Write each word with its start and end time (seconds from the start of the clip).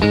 Boa 0.00 0.08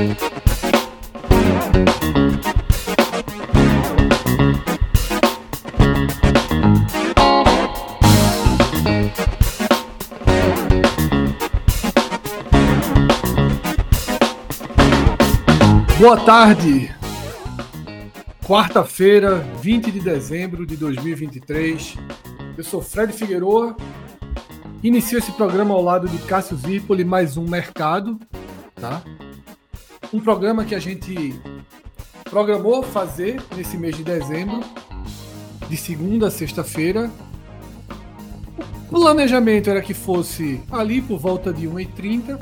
tarde. 16.23 16.93
Quarta-feira, 18.45 19.37
20 19.61 19.91
de 19.91 19.99
dezembro 19.99 20.67
de 20.67 20.77
2023. 20.77 21.97
Eu 22.55 22.63
sou 22.63 22.79
Fred 22.79 23.11
Figueroa. 23.11 23.75
Inicio 24.83 25.17
esse 25.17 25.31
programa 25.31 25.73
ao 25.73 25.81
lado 25.81 26.07
de 26.07 26.19
Cássio 26.19 26.55
Zirpoli, 26.57 27.03
mais 27.03 27.37
um 27.37 27.47
mercado, 27.47 28.19
tá? 28.75 29.01
Um 30.11 30.19
programa 30.19 30.65
que 30.65 30.73
a 30.73 30.79
gente 30.79 31.39
programou 32.29 32.81
fazer 32.81 33.39
nesse 33.55 33.77
mês 33.77 33.95
de 33.95 34.03
dezembro, 34.03 34.61
de 35.69 35.77
segunda 35.77 36.27
a 36.27 36.31
sexta-feira. 36.31 37.11
O 38.89 38.99
planejamento 38.99 39.69
era 39.69 39.83
que 39.83 39.93
fosse 39.93 40.61
ali 40.71 40.99
por 40.99 41.19
volta 41.19 41.53
de 41.53 41.67
1h30, 41.67 42.41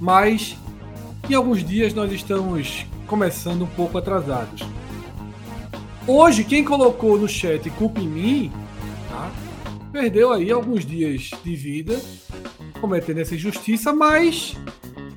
mas 0.00 0.56
em 1.28 1.34
alguns 1.34 1.62
dias 1.62 1.92
nós 1.92 2.10
estamos 2.10 2.86
começando 3.06 3.62
um 3.62 3.68
pouco 3.68 3.98
atrasados. 3.98 4.66
Hoje, 6.06 6.44
quem 6.44 6.64
colocou 6.64 7.18
no 7.18 7.28
chat 7.28 7.68
culpa 7.70 8.00
em 8.00 8.08
mim, 8.08 8.52
tá? 9.10 9.30
perdeu 9.92 10.32
aí 10.32 10.50
alguns 10.50 10.84
dias 10.86 11.30
de 11.44 11.54
vida 11.54 12.00
cometendo 12.80 13.18
essa 13.18 13.34
injustiça, 13.34 13.92
mas 13.92 14.56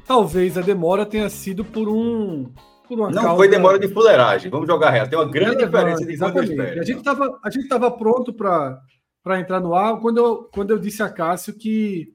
talvez 0.08 0.58
a 0.58 0.62
demora 0.62 1.06
tenha 1.06 1.30
sido 1.30 1.64
por 1.66 1.88
um. 1.90 2.52
Por 2.88 2.98
uma 3.00 3.10
Não 3.12 3.22
causa... 3.22 3.36
foi 3.38 3.50
demora 3.50 3.78
de 3.78 3.90
fuleiragem, 3.90 4.50
vamos 4.50 4.66
jogar 4.66 4.90
reto. 4.92 5.10
Tem 5.10 5.20
uma 5.20 5.30
grande 5.30 5.58
Relevante, 5.58 5.66
diferença 5.76 6.06
de 6.06 6.14
exatamente. 6.14 6.56
quando 6.56 6.80
A 6.80 6.84
gente 6.84 6.98
estava 7.00 7.40
a 7.44 7.50
gente 7.50 7.68
tava 7.68 7.92
pronto 7.92 8.34
para 8.34 9.40
entrar 9.40 9.60
no 9.60 9.76
ar 9.76 10.00
quando 10.00 10.18
eu, 10.20 10.44
quando 10.54 10.72
eu 10.72 10.80
disse 10.80 11.04
a 11.04 11.10
Cássio 11.10 11.54
que 11.54 12.14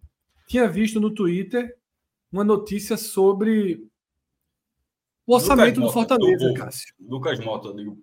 tinha 0.49 0.67
visto 0.67 0.99
no 0.99 1.11
Twitter 1.15 1.75
uma 2.33 2.43
notícia 2.43 2.97
sobre 2.97 3.87
o 5.27 5.35
orçamento 5.35 5.79
do 5.81 5.91
Fortaleza, 5.93 6.49
do- 6.49 6.55
Cássio. 6.55 6.95
Lucas 7.01 7.39
Mota 7.41 7.71
do, 7.73 7.99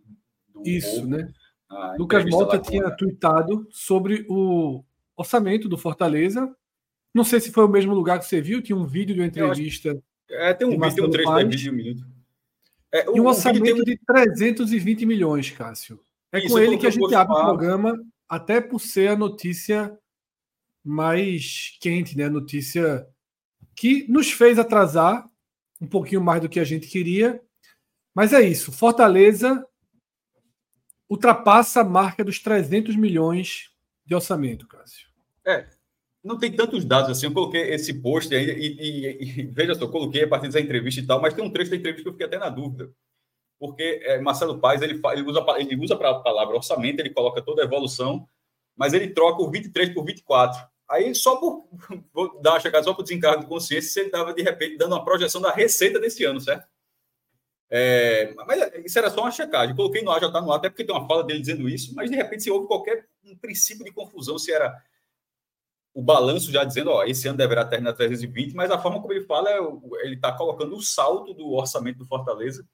do 0.53 0.63
Isso, 0.63 1.07
né? 1.07 1.27
a 1.69 1.95
Lucas 1.97 2.23
Mota 2.25 2.59
tinha 2.59 2.89
tweetado 2.91 3.67
sobre 3.71 4.25
o 4.29 4.83
orçamento 5.17 5.67
do 5.67 5.77
Fortaleza. 5.77 6.55
Não 7.13 7.23
sei 7.23 7.39
se 7.39 7.51
foi 7.51 7.63
o 7.65 7.69
mesmo 7.69 7.93
lugar 7.93 8.19
que 8.19 8.25
você 8.25 8.39
viu, 8.41 8.61
tinha 8.61 8.75
um 8.77 8.85
vídeo 8.85 9.15
de 9.15 9.21
uma 9.21 9.27
Eu 9.27 9.29
acho- 9.51 9.61
entrevista 9.61 10.01
É, 10.29 10.53
tem 10.53 10.67
um 10.67 10.71
de 10.71 10.77
vídeo, 10.77 10.95
tem 10.95 11.03
um 11.05 11.09
trecho 11.09 11.29
da 11.31 11.37
vídeo 11.43 11.57
de 11.57 11.69
um 11.69 11.73
minuto. 11.73 12.07
É, 12.91 12.99
o- 12.99 13.01
e 13.01 13.05
um 13.05 13.09
o 13.09 13.13
vídeo 13.13 13.27
orçamento 13.27 13.81
um- 13.81 13.83
de 13.83 13.97
320 13.97 15.05
milhões, 15.05 15.49
Cássio. 15.51 15.99
É 16.31 16.39
Isso, 16.39 16.49
com 16.49 16.59
ele 16.59 16.77
que 16.77 16.85
a 16.87 16.89
gente 16.91 17.01
o 17.01 17.05
abre 17.17 17.33
o 17.33 17.35
Bolsonaro. 17.35 17.57
programa, 17.57 18.03
até 18.27 18.61
por 18.61 18.79
ser 18.79 19.09
a 19.09 19.15
notícia 19.15 19.97
mais 20.83 21.75
quente, 21.81 22.15
né? 22.17 22.25
A 22.25 22.29
notícia 22.29 23.07
que 23.75 24.05
nos 24.07 24.31
fez 24.31 24.59
atrasar 24.59 25.27
um 25.81 25.87
pouquinho 25.87 26.21
mais 26.21 26.41
do 26.41 26.49
que 26.49 26.59
a 26.59 26.63
gente 26.63 26.87
queria. 26.87 27.41
Mas 28.13 28.33
é 28.33 28.41
isso. 28.41 28.71
Fortaleza 28.71 29.65
ultrapassa 31.09 31.81
a 31.81 31.83
marca 31.83 32.23
dos 32.23 32.39
300 32.39 32.95
milhões 32.95 33.71
de 34.05 34.13
orçamento, 34.13 34.67
Cássio. 34.67 35.07
Não 36.29 36.37
tem 36.37 36.55
tantos 36.55 36.85
dados 36.85 37.09
assim. 37.09 37.25
Eu 37.25 37.33
coloquei 37.33 37.73
esse 37.73 37.91
post 38.03 38.33
aí 38.35 38.45
e, 38.51 38.77
e- 38.79 39.41
e- 39.41 39.45
veja 39.51 39.73
só, 39.73 39.87
coloquei 39.87 40.25
a 40.25 40.27
partir 40.27 40.45
dessa 40.45 40.59
entrevista 40.59 41.01
e 41.01 41.07
tal, 41.07 41.19
mas 41.19 41.33
tem 41.33 41.43
um 41.43 41.49
trecho 41.49 41.71
da 41.71 41.75
entrevista 41.77 42.03
que 42.03 42.07
eu 42.09 42.13
fiquei 42.13 42.27
até 42.27 42.37
na 42.37 42.49
dúvida. 42.49 42.91
Porque 43.59 43.99
é, 44.03 44.21
Marcelo 44.21 44.59
Paes 44.59 44.83
ele, 44.83 45.01
ele 45.13 45.23
usa 45.23 45.43
ele 45.57 45.75
usa 45.77 45.95
para 45.97 46.11
a 46.11 46.19
palavra 46.19 46.55
orçamento, 46.55 46.99
ele 46.99 47.09
coloca 47.09 47.41
toda 47.41 47.63
a 47.63 47.65
evolução, 47.65 48.27
mas 48.77 48.93
ele 48.93 49.07
troca 49.09 49.41
o 49.41 49.49
23 49.49 49.91
por 49.91 50.05
24. 50.05 50.61
Aí 50.87 51.15
só 51.15 51.37
por 51.37 51.67
vou 52.13 52.39
dar 52.41 52.51
uma 52.53 52.59
checada 52.59 52.83
só 52.83 52.93
por 52.93 53.01
desencargo 53.01 53.41
de 53.41 53.47
consciência, 53.47 54.01
ele 54.01 54.09
estava 54.09 54.31
de 54.31 54.43
repente 54.43 54.77
dando 54.77 54.93
uma 54.93 55.03
projeção 55.03 55.41
da 55.41 55.51
receita 55.51 55.99
desse 55.99 56.23
ano, 56.25 56.39
certo? 56.39 56.67
É, 57.71 58.33
mas 58.35 58.85
isso 58.85 58.99
era 58.99 59.09
só 59.09 59.21
uma 59.21 59.31
checagem. 59.31 59.75
Coloquei 59.75 60.03
no 60.03 60.11
ar, 60.11 60.21
já 60.21 60.27
está 60.27 60.41
no 60.41 60.51
ar, 60.51 60.57
até 60.57 60.69
porque 60.69 60.83
tem 60.83 60.95
uma 60.95 61.07
fala 61.07 61.23
dele 61.23 61.39
dizendo 61.39 61.67
isso, 61.67 61.93
mas 61.95 62.09
de 62.09 62.15
repente 62.15 62.43
se 62.43 62.51
houve 62.51 62.67
qualquer 62.67 63.07
um 63.23 63.35
princípio 63.37 63.83
de 63.83 63.91
confusão, 63.91 64.37
se 64.39 64.51
era 64.51 64.75
o 65.93 66.01
balanço 66.01 66.51
já 66.51 66.63
dizendo, 66.63 66.91
ó, 66.91 67.03
esse 67.03 67.27
ano 67.27 67.37
deverá 67.37 67.65
terminar 67.65 67.93
320, 67.93 68.53
mas 68.53 68.71
a 68.71 68.79
forma 68.79 69.01
como 69.01 69.13
ele 69.13 69.25
fala, 69.25 69.49
é 69.49 69.59
ele 70.03 70.15
está 70.15 70.31
colocando 70.31 70.75
o 70.75 70.81
saldo 70.81 71.33
do 71.33 71.51
orçamento 71.51 71.97
do 71.97 72.05
Fortaleza. 72.05 72.65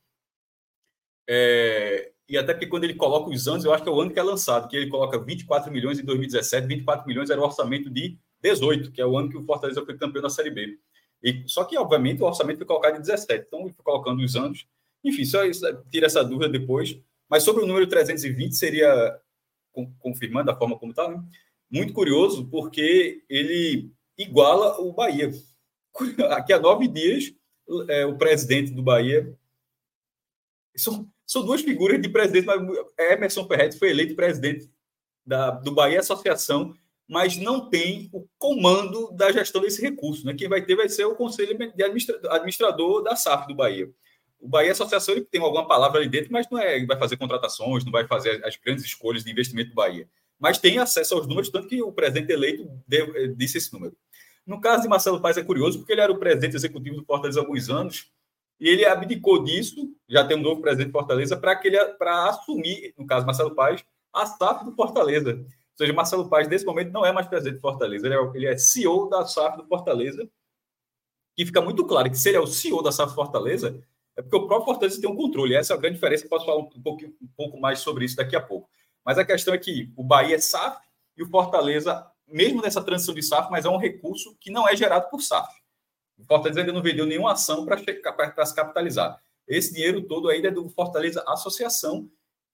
É, 1.27 2.11
e 2.29 2.37
até 2.37 2.53
porque 2.53 2.67
quando 2.67 2.83
ele 2.83 2.95
coloca 2.95 3.29
os 3.29 3.47
anos, 3.47 3.65
eu 3.65 3.73
acho 3.73 3.83
que 3.83 3.89
é 3.89 3.91
o 3.91 3.99
ano 3.99 4.11
que 4.11 4.19
é 4.19 4.23
lançado, 4.23 4.67
que 4.67 4.75
ele 4.75 4.89
coloca 4.89 5.19
24 5.19 5.71
milhões 5.71 5.99
em 5.99 6.05
2017, 6.05 6.67
24 6.67 7.07
milhões 7.07 7.29
era 7.29 7.39
o 7.39 7.43
orçamento 7.43 7.89
de 7.89 8.17
18, 8.41 8.91
que 8.91 9.01
é 9.01 9.05
o 9.05 9.17
ano 9.17 9.29
que 9.29 9.37
o 9.37 9.43
Fortaleza 9.43 9.83
foi 9.83 9.97
campeão 9.97 10.21
da 10.21 10.29
Série 10.29 10.51
B. 10.51 10.79
E, 11.23 11.43
só 11.47 11.63
que, 11.63 11.77
obviamente, 11.77 12.21
o 12.21 12.25
orçamento 12.25 12.57
foi 12.57 12.65
colocado 12.67 12.97
em 12.97 13.01
17, 13.01 13.45
então 13.47 13.61
ele 13.61 13.73
foi 13.73 13.83
colocando 13.83 14.21
os 14.23 14.35
anos. 14.35 14.67
Enfim, 15.03 15.25
só 15.25 15.39
tira 15.89 16.05
essa 16.05 16.23
dúvida 16.23 16.49
depois. 16.49 16.99
Mas 17.27 17.43
sobre 17.43 17.63
o 17.63 17.67
número 17.67 17.87
320, 17.87 18.55
seria, 18.55 19.19
con- 19.71 19.91
confirmando 19.99 20.51
a 20.51 20.55
forma 20.55 20.77
como 20.77 20.91
está, 20.91 21.07
né? 21.09 21.23
Muito 21.69 21.93
curioso, 21.93 22.47
porque 22.49 23.23
ele 23.29 23.91
iguala 24.17 24.79
o 24.79 24.93
Bahia. 24.93 25.31
Aqui 26.31 26.53
há 26.53 26.59
nove 26.59 26.87
dias, 26.87 27.33
é, 27.89 28.05
o 28.05 28.17
presidente 28.17 28.71
do 28.71 28.83
Bahia. 28.83 29.35
São, 30.75 31.07
são 31.25 31.45
duas 31.45 31.61
figuras 31.61 32.01
de 32.01 32.09
presidente, 32.09 32.45
mas 32.45 32.61
Emerson 32.97 33.47
Ferretti 33.47 33.79
foi 33.79 33.89
eleito 33.89 34.15
presidente 34.15 34.69
da, 35.25 35.51
do 35.51 35.71
Bahia 35.71 35.99
Associação, 35.99 36.75
mas 37.07 37.37
não 37.37 37.69
tem 37.69 38.09
o 38.11 38.27
comando 38.37 39.11
da 39.11 39.31
gestão 39.31 39.61
desse 39.61 39.81
recurso. 39.81 40.25
Né? 40.25 40.33
Quem 40.33 40.49
vai 40.49 40.63
ter 40.63 40.75
vai 40.75 40.89
ser 40.89 41.05
o 41.05 41.15
conselho 41.15 41.57
de 41.57 41.83
administra, 41.83 42.19
administrador 42.29 43.03
da 43.03 43.15
SAF 43.15 43.47
do 43.47 43.55
Bahia. 43.55 43.89
O 44.39 44.47
Bahia 44.47 44.73
Associação 44.73 45.15
ele 45.15 45.25
tem 45.25 45.41
alguma 45.41 45.67
palavra 45.67 45.99
ali 45.99 46.09
dentro, 46.09 46.31
mas 46.31 46.47
não 46.49 46.59
é, 46.59 46.85
vai 46.85 46.99
fazer 46.99 47.17
contratações, 47.17 47.85
não 47.85 47.91
vai 47.91 48.05
fazer 48.05 48.45
as 48.45 48.57
grandes 48.57 48.83
escolhas 48.83 49.23
de 49.23 49.31
investimento 49.31 49.69
do 49.69 49.75
Bahia 49.75 50.07
mas 50.40 50.57
tem 50.57 50.78
acesso 50.78 51.16
aos 51.16 51.28
números, 51.28 51.50
tanto 51.50 51.68
que 51.68 51.81
o 51.81 51.91
presidente 51.91 52.31
eleito 52.31 52.69
deu, 52.88 53.16
eh, 53.16 53.28
disse 53.28 53.57
esse 53.57 53.72
número. 53.73 53.96
No 54.46 54.62
caso 54.62 54.84
de 54.84 54.88
Marcelo 54.88 55.22
Paes 55.22 55.38
é 55.38 55.44
curioso, 55.44 55.79
porque 55.79 55.94
ele 55.94 56.01
era 56.01 56.12
o 56.12 56.19
presidente 56.19 56.56
executivo 56.56 56.97
do 56.97 57.06
Fortaleza 57.06 57.40
há 57.40 57.44
alguns 57.44 57.69
anos, 57.69 58.12
e 58.59 58.69
ele 58.69 58.85
abdicou 58.85 59.44
disso, 59.44 59.91
já 60.07 60.25
tem 60.25 60.38
um 60.38 60.41
novo 60.41 60.62
presidente 60.62 60.90
do 60.90 60.94
Fortaleza, 60.94 61.35
para 61.35 61.56
que 61.56 61.68
ele 61.68 61.84
para 61.95 62.29
assumir, 62.29 62.94
no 62.97 63.06
caso 63.06 63.25
Marcelo 63.25 63.56
Paes, 63.56 63.84
a 64.13 64.25
SAF 64.25 64.63
do 64.63 64.72
Fortaleza. 64.74 65.34
Ou 65.34 65.78
seja, 65.78 65.94
Marcelo 65.94 66.29
Paes, 66.29 66.47
nesse 66.47 66.66
momento, 66.66 66.91
não 66.91 67.06
é 67.06 67.12
mais 67.12 67.28
presidente 67.28 67.56
do 67.56 67.62
Fortaleza, 67.62 68.06
ele 68.06 68.15
é, 68.15 68.31
ele 68.36 68.45
é 68.45 68.57
CEO 68.57 69.09
da 69.09 69.25
SAF 69.25 69.57
do 69.57 69.68
Fortaleza, 69.68 70.30
e 71.38 71.45
fica 71.45 71.62
muito 71.62 71.86
claro 71.86 72.09
que 72.09 72.18
se 72.18 72.30
ele 72.30 72.38
é 72.38 72.42
o 72.42 72.48
CEO 72.48 72.81
da 72.81 72.92
SAF 72.92 73.13
Fortaleza, 73.13 73.83
é 74.15 74.21
porque 74.21 74.38
o 74.38 74.48
próprio 74.48 74.65
Fortaleza 74.65 75.01
tem 75.01 75.09
um 75.09 75.15
controle. 75.15 75.56
Essa 75.56 75.74
é 75.74 75.77
a 75.77 75.80
grande 75.80 75.95
diferença, 75.95 76.27
posso 76.30 76.45
falar 76.45 76.59
um, 76.59 76.69
pouquinho, 76.81 77.13
um 77.21 77.27
pouco 77.36 77.59
mais 77.59 77.80
sobre 77.80 78.06
isso 78.06 78.15
daqui 78.15 78.36
a 78.36 78.42
pouco. 78.42 78.69
Mas 79.06 79.18
a 79.19 79.25
questão 79.25 79.54
é 79.54 79.57
que 79.57 79.92
o 79.96 80.04
Bahia 80.04 80.36
é 80.36 80.40
SAF 80.40 80.84
e 81.16 81.24
o 81.24 81.30
Fortaleza, 81.30 82.06
mesmo 82.28 82.62
nessa 82.62 82.84
transição 82.84 83.13
de 83.13 83.22
SAF, 83.22 83.52
mas 83.52 83.66
é 83.66 83.69
um 83.69 83.78
recurso 83.78 84.36
que 84.40 84.50
não 84.50 84.68
é 84.68 84.75
gerado 84.75 85.10
por 85.10 85.22
SAF. 85.22 85.54
O 86.18 86.25
Fortaleza 86.25 86.62
ainda 86.62 86.74
não 86.74 86.81
vendeu 86.81 87.06
nenhuma 87.06 87.34
ação 87.34 87.66
para 87.66 87.78
se 87.78 88.56
capitalizar. 88.56 89.22
Esse 89.48 89.74
dinheiro 89.74 90.02
todo 90.02 90.30
ainda 90.30 90.48
é 90.48 90.52
do 90.52 90.68
Fortaleza 90.69 91.24
Associação 91.28 92.10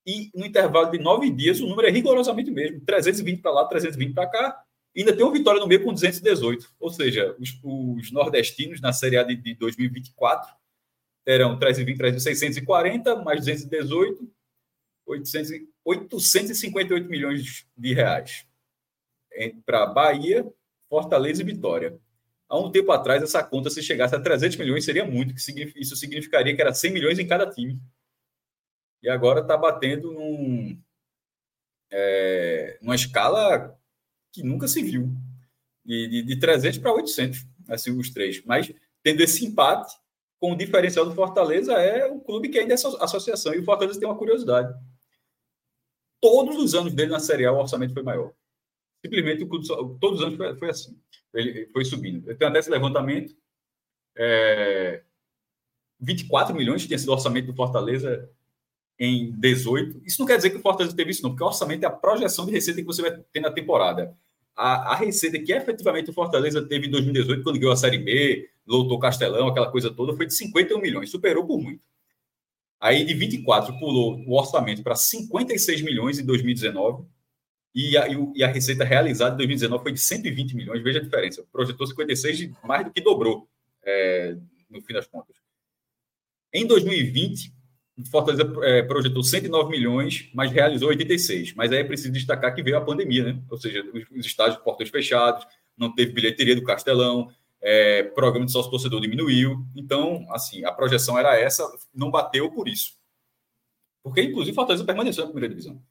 e 0.05 0.31
no 0.33 0.45
intervalo 0.45 0.91
de 0.91 0.97
nove 0.97 1.29
dias 1.29 1.59
o 1.59 1.67
número 1.67 1.87
é 1.87 1.91
rigorosamente 1.91 2.49
o 2.49 2.53
mesmo. 2.53 2.81
320 2.81 3.41
para 3.41 3.51
lá, 3.51 3.65
320 3.65 4.13
para 4.13 4.27
cá. 4.27 4.63
Ainda 4.97 5.15
tem 5.15 5.23
uma 5.23 5.31
vitória 5.31 5.59
no 5.59 5.67
meio 5.67 5.83
com 5.83 5.93
218. 5.93 6.69
Ou 6.79 6.89
seja, 6.89 7.35
os, 7.39 7.57
os 7.63 8.11
nordestinos 8.11 8.81
na 8.81 8.91
Série 8.91 9.17
A 9.17 9.23
de, 9.23 9.35
de 9.35 9.53
2024 9.55 10.53
terão 11.23 11.57
320, 11.57 12.19
640, 12.19 13.15
mais 13.23 13.39
218, 13.39 14.27
800, 15.05 15.51
858 15.83 17.09
milhões 17.09 17.65
de 17.77 17.93
reais. 17.93 18.45
Para 19.65 19.85
Bahia, 19.87 20.45
Fortaleza 20.89 21.41
e 21.41 21.45
Vitória. 21.45 21.99
Há 22.47 22.59
um 22.59 22.71
tempo 22.71 22.91
atrás, 22.91 23.23
essa 23.23 23.41
conta, 23.43 23.69
se 23.69 23.81
chegasse 23.81 24.13
a 24.13 24.19
300 24.19 24.57
milhões, 24.57 24.83
seria 24.83 25.05
muito. 25.05 25.33
Isso 25.75 25.95
significaria 25.95 26.53
que 26.53 26.61
era 26.61 26.73
100 26.73 26.91
milhões 26.91 27.17
em 27.17 27.27
cada 27.27 27.49
time. 27.49 27.79
E 29.01 29.09
agora 29.09 29.39
está 29.39 29.55
batendo 29.55 30.11
num, 30.11 30.77
é, 31.89 32.77
numa 32.81 32.95
escala 32.95 33.77
que 34.33 34.43
nunca 34.43 34.67
se 34.67 34.83
viu. 34.83 35.09
De, 35.83 36.07
de, 36.07 36.23
de 36.23 36.39
300 36.39 36.77
para 36.77 36.93
800, 36.93 37.47
assim, 37.69 37.97
os 37.97 38.11
três. 38.11 38.43
Mas 38.45 38.71
tendo 39.01 39.21
esse 39.21 39.45
empate, 39.45 39.95
com 40.39 40.51
o 40.51 40.57
diferencial 40.57 41.05
do 41.05 41.15
Fortaleza, 41.15 41.73
é 41.73 42.05
o 42.05 42.19
clube 42.19 42.49
que 42.49 42.59
ainda 42.59 42.73
é 42.73 42.75
associação. 42.75 43.53
E 43.53 43.59
o 43.59 43.63
Fortaleza 43.63 43.99
tem 43.99 44.07
uma 44.07 44.17
curiosidade. 44.17 44.73
Todos 46.21 46.55
os 46.57 46.75
anos 46.75 46.93
dele 46.93 47.11
na 47.11 47.19
Série 47.19 47.45
A, 47.45 47.51
o 47.51 47.57
orçamento 47.57 47.93
foi 47.93 48.03
maior. 48.03 48.31
Simplesmente, 49.03 49.43
o 49.43 49.47
clube, 49.47 49.67
todos 49.99 50.19
os 50.19 50.25
anos 50.25 50.37
foi, 50.37 50.55
foi 50.55 50.69
assim. 50.69 50.97
Ele 51.33 51.67
foi 51.73 51.83
subindo. 51.83 52.29
Eu 52.29 52.37
tenho 52.37 52.49
até 52.49 52.59
esse 52.59 52.69
levantamento. 52.69 53.35
É, 54.15 55.03
24 55.99 56.55
milhões 56.55 56.85
tinha 56.85 56.97
sido 56.97 57.09
o 57.09 57.13
orçamento 57.13 57.47
do 57.47 57.55
Fortaleza 57.55 58.29
em 58.99 59.31
18. 59.31 60.01
Isso 60.05 60.19
não 60.19 60.27
quer 60.27 60.37
dizer 60.37 60.51
que 60.51 60.57
o 60.57 60.61
Fortaleza 60.61 60.95
teve 60.95 61.11
isso, 61.11 61.23
não, 61.23 61.31
porque 61.31 61.43
o 61.43 61.47
orçamento 61.47 61.83
é 61.83 61.87
a 61.87 61.91
projeção 61.91 62.45
de 62.45 62.51
receita 62.51 62.81
que 62.81 62.85
você 62.85 63.01
vai 63.01 63.11
ter 63.11 63.39
na 63.39 63.51
temporada. 63.51 64.15
A, 64.55 64.91
a 64.91 64.95
receita 64.95 65.39
que 65.39 65.51
efetivamente 65.51 66.09
o 66.09 66.13
Fortaleza 66.13 66.61
teve 66.61 66.87
em 66.87 66.91
2018, 66.91 67.43
quando 67.43 67.57
ganhou 67.57 67.73
a 67.73 67.77
Série 67.77 67.97
B, 67.97 68.49
lotou 68.67 68.99
Castelão, 68.99 69.47
aquela 69.47 69.71
coisa 69.71 69.89
toda, 69.89 70.15
foi 70.15 70.27
de 70.27 70.35
51 70.35 70.79
milhões, 70.79 71.09
superou 71.09 71.45
por 71.45 71.59
muito. 71.59 71.81
Aí 72.81 73.05
de 73.05 73.13
24 73.13 73.77
pulou 73.77 74.19
o 74.25 74.35
orçamento 74.35 74.81
para 74.81 74.95
56 74.95 75.83
milhões 75.83 76.17
em 76.17 76.25
2019 76.25 77.05
e 77.75 77.95
a, 77.95 78.07
e 78.35 78.43
a 78.43 78.47
receita 78.47 78.83
realizada 78.83 79.35
em 79.35 79.37
2019 79.37 79.83
foi 79.83 79.91
de 79.93 79.99
120 79.99 80.55
milhões. 80.55 80.81
Veja 80.81 80.97
a 80.97 81.03
diferença. 81.03 81.45
Projetou 81.51 81.85
56, 81.85 82.49
mais 82.63 82.83
do 82.83 82.91
que 82.91 82.99
dobrou 82.99 83.47
é, 83.83 84.35
no 84.67 84.81
fim 84.81 84.93
das 84.93 85.05
contas. 85.05 85.35
Em 86.51 86.65
2020, 86.65 87.53
Fortaleza 88.09 88.51
é, 88.63 88.81
projetou 88.81 89.23
109 89.23 89.69
milhões, 89.69 90.29
mas 90.33 90.51
realizou 90.51 90.89
86. 90.89 91.53
Mas 91.53 91.71
aí 91.71 91.79
é 91.79 91.83
preciso 91.83 92.11
destacar 92.11 92.53
que 92.55 92.63
veio 92.63 92.77
a 92.77 92.81
pandemia, 92.81 93.25
né? 93.25 93.41
Ou 93.49 93.57
seja, 93.57 93.83
os, 93.93 94.03
os 94.09 94.25
estádios 94.25 94.61
portas 94.63 94.89
fechados, 94.89 95.45
não 95.77 95.93
teve 95.93 96.13
bilheteria 96.13 96.55
do 96.55 96.63
Castelão, 96.63 97.29
é, 97.61 98.03
programa 98.03 98.45
de 98.45 98.51
sócio 98.51 98.71
torcedor 98.71 98.99
diminuiu. 98.99 99.65
Então, 99.75 100.25
assim, 100.31 100.65
a 100.65 100.71
projeção 100.71 101.17
era 101.17 101.39
essa, 101.39 101.63
não 101.93 102.09
bateu 102.09 102.51
por 102.51 102.67
isso. 102.67 102.99
Porque, 104.03 104.21
inclusive, 104.21 104.55
Fortaleza 104.55 104.83
permaneceu 104.83 105.25
na 105.25 105.31
primeira 105.31 105.53
divisão. 105.53 105.81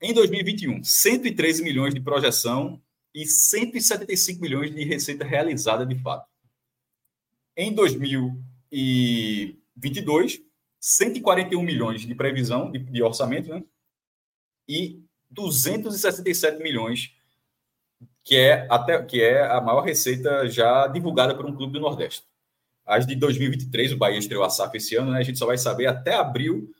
Em 0.00 0.14
2021, 0.14 0.84
113 0.84 1.64
milhões 1.64 1.94
de 1.94 2.00
projeção 2.00 2.80
e 3.14 3.26
175 3.26 4.40
milhões 4.40 4.74
de 4.74 4.82
receita 4.84 5.24
realizada 5.24 5.86
de 5.86 5.94
fato. 6.00 6.28
Em 7.56 7.72
2022, 7.72 10.42
141 10.80 11.62
milhões 11.62 12.00
de 12.02 12.14
previsão 12.14 12.70
de, 12.70 12.78
de 12.78 13.02
orçamento, 13.02 13.48
né? 13.48 13.64
E 14.68 15.02
267 15.30 16.62
milhões, 16.62 17.16
que 18.24 18.36
é, 18.36 18.66
até, 18.70 19.00
que 19.02 19.22
é 19.22 19.44
a 19.44 19.60
maior 19.60 19.82
receita 19.82 20.48
já 20.48 20.86
divulgada 20.86 21.34
por 21.34 21.44
um 21.44 21.54
clube 21.54 21.74
do 21.74 21.80
Nordeste. 21.80 22.24
As 22.86 23.06
de 23.06 23.14
2023, 23.14 23.92
o 23.92 23.98
Bahia 23.98 24.18
estreou 24.18 24.42
a 24.42 24.50
SAF 24.50 24.76
esse 24.76 24.96
ano, 24.96 25.12
né? 25.12 25.18
A 25.18 25.22
gente 25.22 25.38
só 25.38 25.46
vai 25.46 25.58
saber 25.58 25.86
até 25.86 26.14
abril 26.14 26.70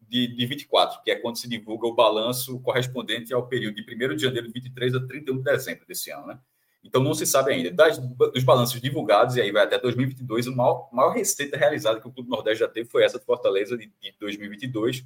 de, 0.00 0.28
de 0.28 0.46
24, 0.46 1.02
que 1.02 1.10
é 1.10 1.16
quando 1.16 1.38
se 1.38 1.48
divulga 1.48 1.86
o 1.86 1.94
balanço 1.94 2.60
correspondente 2.60 3.34
ao 3.34 3.46
período 3.46 3.74
de 3.74 3.82
1 3.82 4.16
de 4.16 4.22
janeiro 4.22 4.46
de 4.46 4.52
23 4.52 4.94
a 4.94 5.06
31 5.06 5.38
de 5.38 5.42
dezembro 5.42 5.86
desse 5.86 6.10
ano, 6.10 6.26
né? 6.26 6.38
Então 6.84 7.02
não 7.02 7.14
se 7.14 7.26
sabe 7.26 7.52
ainda. 7.52 7.70
Das, 7.70 7.98
dos 7.98 8.42
balanços 8.42 8.80
divulgados, 8.80 9.36
e 9.36 9.40
aí 9.40 9.52
vai 9.52 9.64
até 9.64 9.78
2022, 9.78 10.48
a 10.48 10.50
maior, 10.50 10.88
maior 10.92 11.10
receita 11.10 11.56
realizada 11.56 12.00
que 12.00 12.08
o 12.08 12.12
Clube 12.12 12.28
Nordeste 12.28 12.60
já 12.60 12.68
teve 12.68 12.88
foi 12.88 13.04
essa 13.04 13.18
de 13.18 13.24
Fortaleza 13.24 13.76
de, 13.76 13.86
de 14.00 14.14
2022, 14.18 15.04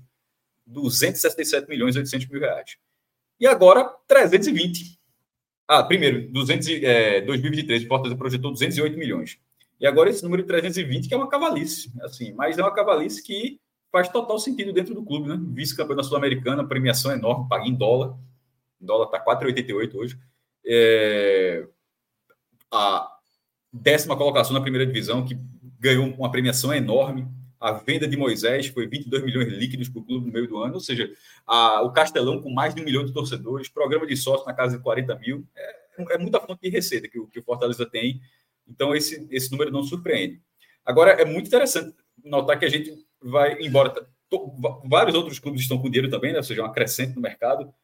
267 0.66 1.68
milhões 1.68 1.94
e 1.94 1.98
800 1.98 2.26
mil 2.28 2.40
reais. 2.40 2.76
E 3.38 3.46
agora, 3.46 3.84
320. 4.08 4.95
Ah, 5.68 5.82
primeiro, 5.82 6.30
200, 6.30 6.68
é, 6.82 7.20
2023, 7.22 7.84
Fortaleza 7.84 8.16
projetou 8.16 8.52
208 8.52 8.96
milhões. 8.96 9.38
E 9.80 9.86
agora 9.86 10.08
esse 10.08 10.22
número 10.22 10.42
de 10.42 10.48
320, 10.48 11.08
que 11.08 11.14
é 11.14 11.16
uma 11.16 11.28
cavalice, 11.28 11.92
assim, 12.02 12.32
mas 12.32 12.56
é 12.56 12.62
uma 12.62 12.72
cavalice 12.72 13.22
que 13.22 13.60
faz 13.90 14.08
total 14.08 14.38
sentido 14.38 14.72
dentro 14.72 14.94
do 14.94 15.04
clube, 15.04 15.28
né? 15.28 15.38
Vice-campeão 15.52 15.96
da 15.96 16.02
Sul-Americana, 16.02 16.66
premiação 16.66 17.12
enorme, 17.12 17.48
paga 17.48 17.66
em 17.66 17.74
dólar. 17.74 18.16
O 18.80 18.84
dólar 18.84 19.06
está 19.06 19.24
4,88 19.24 19.94
hoje. 19.94 20.18
É... 20.64 21.66
A 22.72 23.10
décima 23.72 24.16
colocação 24.16 24.54
na 24.54 24.60
primeira 24.60 24.86
divisão, 24.86 25.24
que 25.24 25.38
ganhou 25.78 26.06
uma 26.14 26.30
premiação 26.30 26.72
enorme. 26.72 27.26
A 27.66 27.72
venda 27.72 28.06
de 28.06 28.16
Moisés 28.16 28.68
foi 28.68 28.86
22 28.86 29.24
milhões 29.24 29.48
líquidos 29.48 29.88
para 29.88 30.00
o 30.00 30.04
clube 30.04 30.26
no 30.26 30.32
meio 30.32 30.46
do 30.46 30.56
ano, 30.58 30.74
ou 30.74 30.80
seja, 30.80 31.12
a, 31.44 31.82
o 31.82 31.90
Castelão 31.90 32.40
com 32.40 32.48
mais 32.48 32.72
de 32.72 32.80
um 32.80 32.84
milhão 32.84 33.04
de 33.04 33.12
torcedores, 33.12 33.68
programa 33.68 34.06
de 34.06 34.16
sócio 34.16 34.46
na 34.46 34.54
casa 34.54 34.76
de 34.76 34.82
40 34.84 35.16
mil. 35.16 35.44
É, 35.56 36.14
é 36.14 36.18
muita 36.18 36.38
fonte 36.38 36.60
de 36.62 36.68
receita 36.68 37.08
que 37.08 37.18
o, 37.18 37.26
que 37.26 37.40
o 37.40 37.42
Fortaleza 37.42 37.84
tem. 37.84 38.20
Então, 38.68 38.94
esse, 38.94 39.26
esse 39.32 39.50
número 39.50 39.72
não 39.72 39.82
surpreende. 39.82 40.40
Agora, 40.84 41.10
é 41.20 41.24
muito 41.24 41.48
interessante 41.48 41.92
notar 42.24 42.56
que 42.56 42.64
a 42.64 42.68
gente 42.68 43.04
vai, 43.20 43.60
embora 43.60 43.92
vários 44.88 45.16
outros 45.16 45.40
clubes 45.40 45.62
estão 45.62 45.76
com 45.76 45.90
dinheiro 45.90 46.08
também, 46.08 46.30
né? 46.30 46.38
ou 46.38 46.44
seja, 46.44 46.62
um 46.62 46.66
acrescente 46.66 47.16
no 47.16 47.20
mercado, 47.20 47.74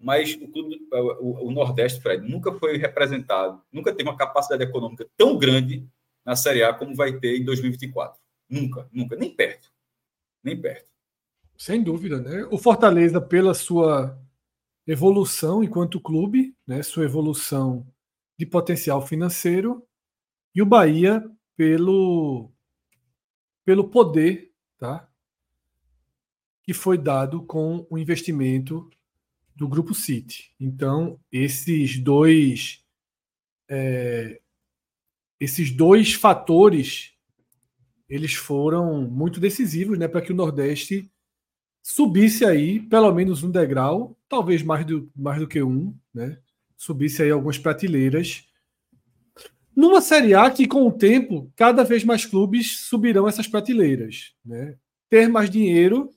mas 0.00 0.34
o, 0.34 0.48
clube, 0.48 0.80
o, 1.20 1.46
o, 1.46 1.52
Nordeste, 1.52 2.00
Fred, 2.00 2.28
nunca 2.28 2.52
foi 2.54 2.76
representado, 2.76 3.62
nunca 3.72 3.92
teve 3.92 4.08
uma 4.08 4.16
capacidade 4.16 4.64
econômica 4.64 5.08
tão 5.16 5.38
grande 5.38 5.86
na 6.24 6.34
Série 6.34 6.64
A 6.64 6.74
como 6.74 6.96
vai 6.96 7.12
ter 7.20 7.38
em 7.38 7.44
2024. 7.44 8.17
Nunca, 8.48 8.88
nunca, 8.92 9.16
nem 9.16 9.34
perto. 9.34 9.70
Nem 10.42 10.60
perto. 10.60 10.90
Sem 11.56 11.82
dúvida, 11.82 12.20
né? 12.20 12.46
O 12.50 12.58
Fortaleza, 12.58 13.20
pela 13.20 13.52
sua 13.52 14.18
evolução 14.86 15.62
enquanto 15.62 16.00
clube, 16.00 16.56
né? 16.66 16.82
sua 16.82 17.04
evolução 17.04 17.86
de 18.38 18.46
potencial 18.46 19.06
financeiro, 19.06 19.86
e 20.54 20.62
o 20.62 20.66
Bahia 20.66 21.22
pelo, 21.56 22.50
pelo 23.64 23.90
poder 23.90 24.52
tá? 24.78 25.10
que 26.62 26.72
foi 26.72 26.96
dado 26.96 27.42
com 27.42 27.86
o 27.90 27.98
investimento 27.98 28.88
do 29.54 29.68
Grupo 29.68 29.92
City. 29.92 30.54
Então, 30.58 31.20
esses 31.32 31.98
dois, 31.98 32.84
é, 33.68 34.40
esses 35.40 35.70
dois 35.72 36.14
fatores 36.14 37.17
eles 38.08 38.34
foram 38.34 39.02
muito 39.02 39.38
decisivos 39.38 39.98
né, 39.98 40.08
para 40.08 40.22
que 40.22 40.32
o 40.32 40.36
Nordeste 40.36 41.10
subisse 41.82 42.44
aí 42.44 42.80
pelo 42.80 43.12
menos 43.12 43.42
um 43.42 43.50
degrau, 43.50 44.16
talvez 44.28 44.62
mais 44.62 44.84
do, 44.84 45.10
mais 45.14 45.38
do 45.38 45.46
que 45.46 45.62
um, 45.62 45.94
né? 46.12 46.38
subisse 46.76 47.22
aí 47.22 47.30
algumas 47.30 47.58
prateleiras. 47.58 48.44
Numa 49.74 50.00
Série 50.00 50.34
A 50.34 50.50
que, 50.50 50.66
com 50.66 50.86
o 50.86 50.92
tempo, 50.92 51.52
cada 51.54 51.84
vez 51.84 52.04
mais 52.04 52.24
clubes 52.24 52.80
subirão 52.80 53.28
essas 53.28 53.46
prateleiras. 53.46 54.34
Né? 54.44 54.76
Ter 55.08 55.28
mais 55.28 55.50
dinheiro 55.50 56.10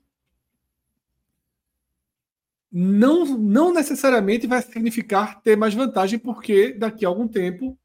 não, 2.71 3.25
não 3.37 3.73
necessariamente 3.73 4.47
vai 4.47 4.61
significar 4.61 5.41
ter 5.41 5.57
mais 5.57 5.73
vantagem, 5.73 6.17
porque 6.17 6.73
daqui 6.73 7.05
a 7.05 7.09
algum 7.09 7.27
tempo 7.27 7.77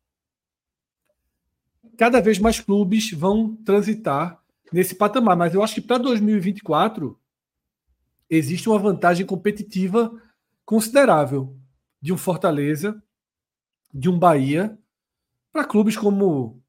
cada 1.96 2.20
vez 2.20 2.38
mais 2.38 2.60
clubes 2.60 3.10
vão 3.12 3.56
transitar 3.56 4.40
nesse 4.72 4.94
patamar. 4.94 5.36
Mas 5.36 5.54
eu 5.54 5.62
acho 5.62 5.74
que 5.74 5.80
para 5.80 5.98
2024 5.98 7.18
existe 8.28 8.68
uma 8.68 8.78
vantagem 8.78 9.24
competitiva 9.24 10.12
considerável 10.64 11.56
de 12.00 12.12
um 12.12 12.18
Fortaleza, 12.18 13.02
de 13.92 14.08
um 14.08 14.18
Bahia, 14.18 14.78
para 15.52 15.64
clubes 15.64 15.96
como 15.96 16.62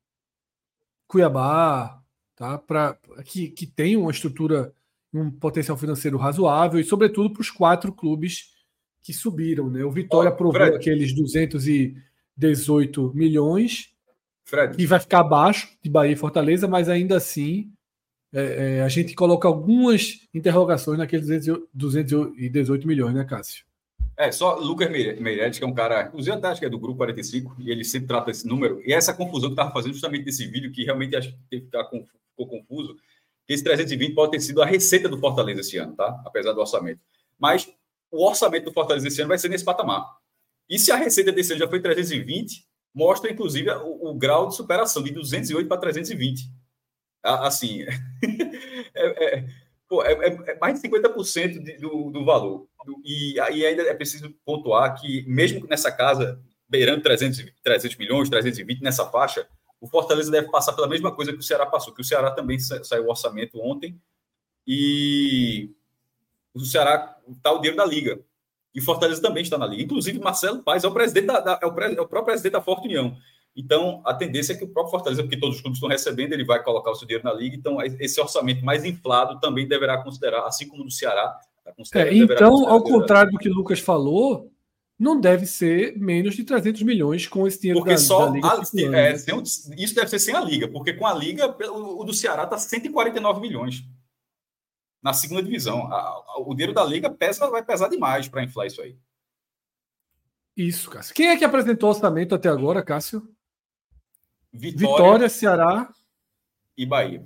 Cuiabá, 1.07 2.01
tá? 2.35 2.57
Para 2.57 2.97
que, 3.25 3.49
que 3.49 3.67
tem 3.67 3.97
uma 3.97 4.11
estrutura 4.11 4.73
um 5.13 5.31
potencial 5.31 5.77
financeiro 5.77 6.17
razoável 6.17 6.79
e, 6.79 6.83
sobretudo, 6.83 7.31
para 7.31 7.41
os 7.41 7.49
quatro 7.49 7.91
clubes 7.93 8.53
que 9.01 9.13
subiram. 9.13 9.69
Né? 9.69 9.83
O 9.83 9.91
Vitória 9.91 10.29
aprovou 10.29 10.61
aqueles 10.61 11.13
218 11.15 13.13
milhões, 13.15 13.93
Fred. 14.47 14.81
e 14.81 14.85
vai 14.85 14.99
ficar 14.99 15.19
abaixo 15.19 15.69
de 15.83 15.89
Bahia 15.89 16.13
e 16.13 16.15
Fortaleza, 16.15 16.67
mas 16.67 16.87
ainda 16.87 17.17
assim 17.17 17.69
é, 18.33 18.77
é, 18.77 18.81
a 18.81 18.87
gente 18.87 19.13
coloca 19.13 19.47
algumas 19.47 20.21
interrogações 20.33 20.97
naqueles 20.97 21.27
218 21.73 22.87
milhões, 22.87 23.13
né, 23.13 23.25
Cássio? 23.25 23.65
É, 24.15 24.31
só 24.31 24.55
Lucas 24.55 24.89
Meireles, 24.89 25.59
que 25.59 25.63
é 25.63 25.67
um 25.67 25.73
cara, 25.73 26.07
inclusive 26.07 26.35
até 26.35 26.47
acho 26.47 26.59
que 26.59 26.65
é 26.65 26.69
do 26.69 26.79
grupo 26.79 26.97
45, 26.97 27.55
e 27.59 27.69
ele 27.69 27.83
sempre 27.83 28.07
trata 28.07 28.31
esse 28.31 28.47
número, 28.47 28.81
e 28.85 28.91
essa 28.91 29.13
confusão 29.13 29.49
que 29.49 29.53
estava 29.53 29.71
fazendo 29.71 29.93
justamente 29.93 30.25
nesse 30.25 30.47
vídeo, 30.47 30.71
que 30.71 30.83
realmente 30.83 31.15
acho 31.15 31.35
que 31.49 31.59
ficou 31.59 32.47
confuso, 32.47 32.95
que 33.45 33.53
esse 33.53 33.63
320 33.63 34.15
pode 34.15 34.31
ter 34.31 34.39
sido 34.39 34.61
a 34.61 34.65
receita 34.65 35.07
do 35.07 35.19
Fortaleza 35.19 35.61
esse 35.61 35.77
ano, 35.77 35.95
tá? 35.95 36.21
Apesar 36.25 36.53
do 36.53 36.59
orçamento. 36.59 36.99
Mas 37.37 37.69
o 38.11 38.25
orçamento 38.25 38.65
do 38.65 38.73
Fortaleza 38.73 39.07
esse 39.07 39.21
ano 39.21 39.29
vai 39.29 39.37
ser 39.37 39.49
nesse 39.49 39.63
patamar. 39.63 40.05
E 40.69 40.77
se 40.79 40.91
a 40.91 40.95
receita 40.95 41.31
desse 41.31 41.53
ano 41.53 41.59
já 41.59 41.67
foi 41.67 41.79
320, 41.79 42.66
mostra, 42.97 43.31
inclusive, 43.31 43.69
o, 43.69 44.09
o 44.09 44.15
grau 44.15 44.47
de 44.47 44.55
superação 44.55 45.03
de 45.03 45.11
208 45.11 45.67
para 45.67 45.79
320. 45.79 46.51
Assim, 47.21 47.83
é, 48.95 49.37
é, 49.37 49.47
pô, 49.87 50.03
é, 50.03 50.13
é, 50.13 50.59
mais 50.59 50.81
de 50.81 50.89
50% 50.89 51.63
de, 51.63 51.77
do, 51.77 52.09
do 52.09 52.25
valor. 52.25 52.67
E 53.03 53.39
aí 53.39 53.65
ainda 53.65 53.83
é 53.83 53.93
preciso 53.93 54.33
pontuar 54.43 54.99
que, 54.99 55.23
mesmo 55.27 55.67
nessa 55.67 55.91
casa, 55.91 56.41
beirando 56.67 57.03
300, 57.03 57.45
300 57.61 57.97
milhões, 57.97 58.29
320 58.29 58.81
nessa 58.81 59.05
faixa, 59.05 59.47
o 59.79 59.87
Fortaleza 59.87 60.31
deve 60.31 60.49
passar 60.49 60.73
pela 60.73 60.87
mesma 60.87 61.13
coisa 61.13 61.31
que 61.31 61.39
o 61.39 61.43
Ceará 61.43 61.67
passou, 61.67 61.93
que 61.93 62.01
o 62.01 62.05
Ceará 62.05 62.31
também 62.31 62.57
saiu 62.57 63.05
o 63.05 63.09
orçamento 63.09 63.59
ontem 63.61 64.01
e 64.65 65.69
o 66.51 66.61
Ceará 66.61 67.15
está 67.29 67.51
o 67.51 67.57
dinheiro 67.57 67.77
da 67.77 67.85
Liga. 67.85 68.19
E 68.77 68.81
Fortaleza 68.81 69.19
também 69.19 69.41
está 69.41 69.57
na 69.57 69.65
Liga. 69.65 69.81
Inclusive, 69.81 70.19
Marcelo 70.19 70.61
Paes 70.61 70.83
é 70.83 70.87
o 70.87 70.91
presidente 70.91 71.25
da, 71.25 71.39
da 71.39 71.59
é, 71.59 71.65
o 71.65 71.69
é, 71.79 71.89
o 71.99 72.07
próprio 72.07 72.25
presidente 72.25 72.53
da 72.53 72.61
Forte 72.61 72.85
União. 72.85 73.17
Então, 73.55 74.03
a 74.05 74.13
tendência 74.13 74.53
é 74.53 74.55
que 74.55 74.63
o 74.63 74.67
próprio 74.67 74.91
Fortaleza, 74.91 75.23
porque 75.23 75.35
todos 75.35 75.55
os 75.55 75.61
clubes 75.63 75.77
estão 75.77 75.89
recebendo, 75.89 76.33
ele 76.33 76.45
vai 76.45 76.61
colocar 76.61 76.91
o 76.91 76.95
seu 76.95 77.07
dinheiro 77.07 77.27
na 77.27 77.33
Liga. 77.33 77.55
Então, 77.55 77.81
esse 77.81 78.21
orçamento 78.21 78.63
mais 78.63 78.85
inflado 78.85 79.39
também 79.39 79.67
deverá 79.67 79.97
considerar, 80.03 80.45
assim 80.45 80.67
como 80.67 80.83
o 80.83 80.85
do 80.85 80.91
Ceará. 80.91 81.39
É, 81.95 82.13
então, 82.13 82.69
ao 82.69 82.83
contrário 82.83 83.31
do 83.31 83.39
que 83.39 83.49
o 83.49 83.53
Lucas 83.53 83.79
falou, 83.79 84.51
não 84.97 85.19
deve 85.19 85.47
ser 85.47 85.97
menos 85.97 86.35
de 86.35 86.43
300 86.43 86.83
milhões 86.83 87.25
com 87.25 87.47
esse 87.47 87.59
dinheiro 87.59 87.79
porque 87.79 87.95
da, 87.95 87.97
só 87.97 88.27
da 88.27 88.31
Liga. 88.31 88.47
A, 88.47 88.95
é, 88.95 89.15
isso 89.75 89.95
deve 89.95 90.07
ser 90.07 90.19
sem 90.19 90.35
a 90.35 90.39
Liga, 90.41 90.67
porque 90.67 90.93
com 90.93 91.07
a 91.07 91.15
Liga, 91.15 91.47
o, 91.71 92.01
o 92.01 92.03
do 92.03 92.13
Ceará 92.13 92.43
está 92.43 92.59
149 92.59 93.41
milhões 93.41 93.83
na 95.01 95.13
segunda 95.13 95.43
divisão. 95.43 95.91
A, 95.91 95.97
a, 95.97 96.39
o 96.39 96.53
dinheiro 96.53 96.73
da 96.73 96.83
Liga 96.83 97.09
pesa, 97.09 97.49
vai 97.49 97.63
pesar 97.63 97.89
demais 97.89 98.27
para 98.27 98.43
inflar 98.43 98.67
isso 98.67 98.81
aí. 98.81 98.97
Isso, 100.55 100.89
Cássio. 100.89 101.13
Quem 101.13 101.29
é 101.29 101.37
que 101.37 101.45
apresentou 101.45 101.89
o 101.89 101.93
orçamento 101.93 102.33
até 102.33 102.49
agora, 102.49 102.81
Cássio? 102.81 103.27
Vitória, 104.51 104.79
Vitória 104.79 105.29
Ceará 105.29 105.93
e 106.75 106.85
Bahia. 106.85 107.25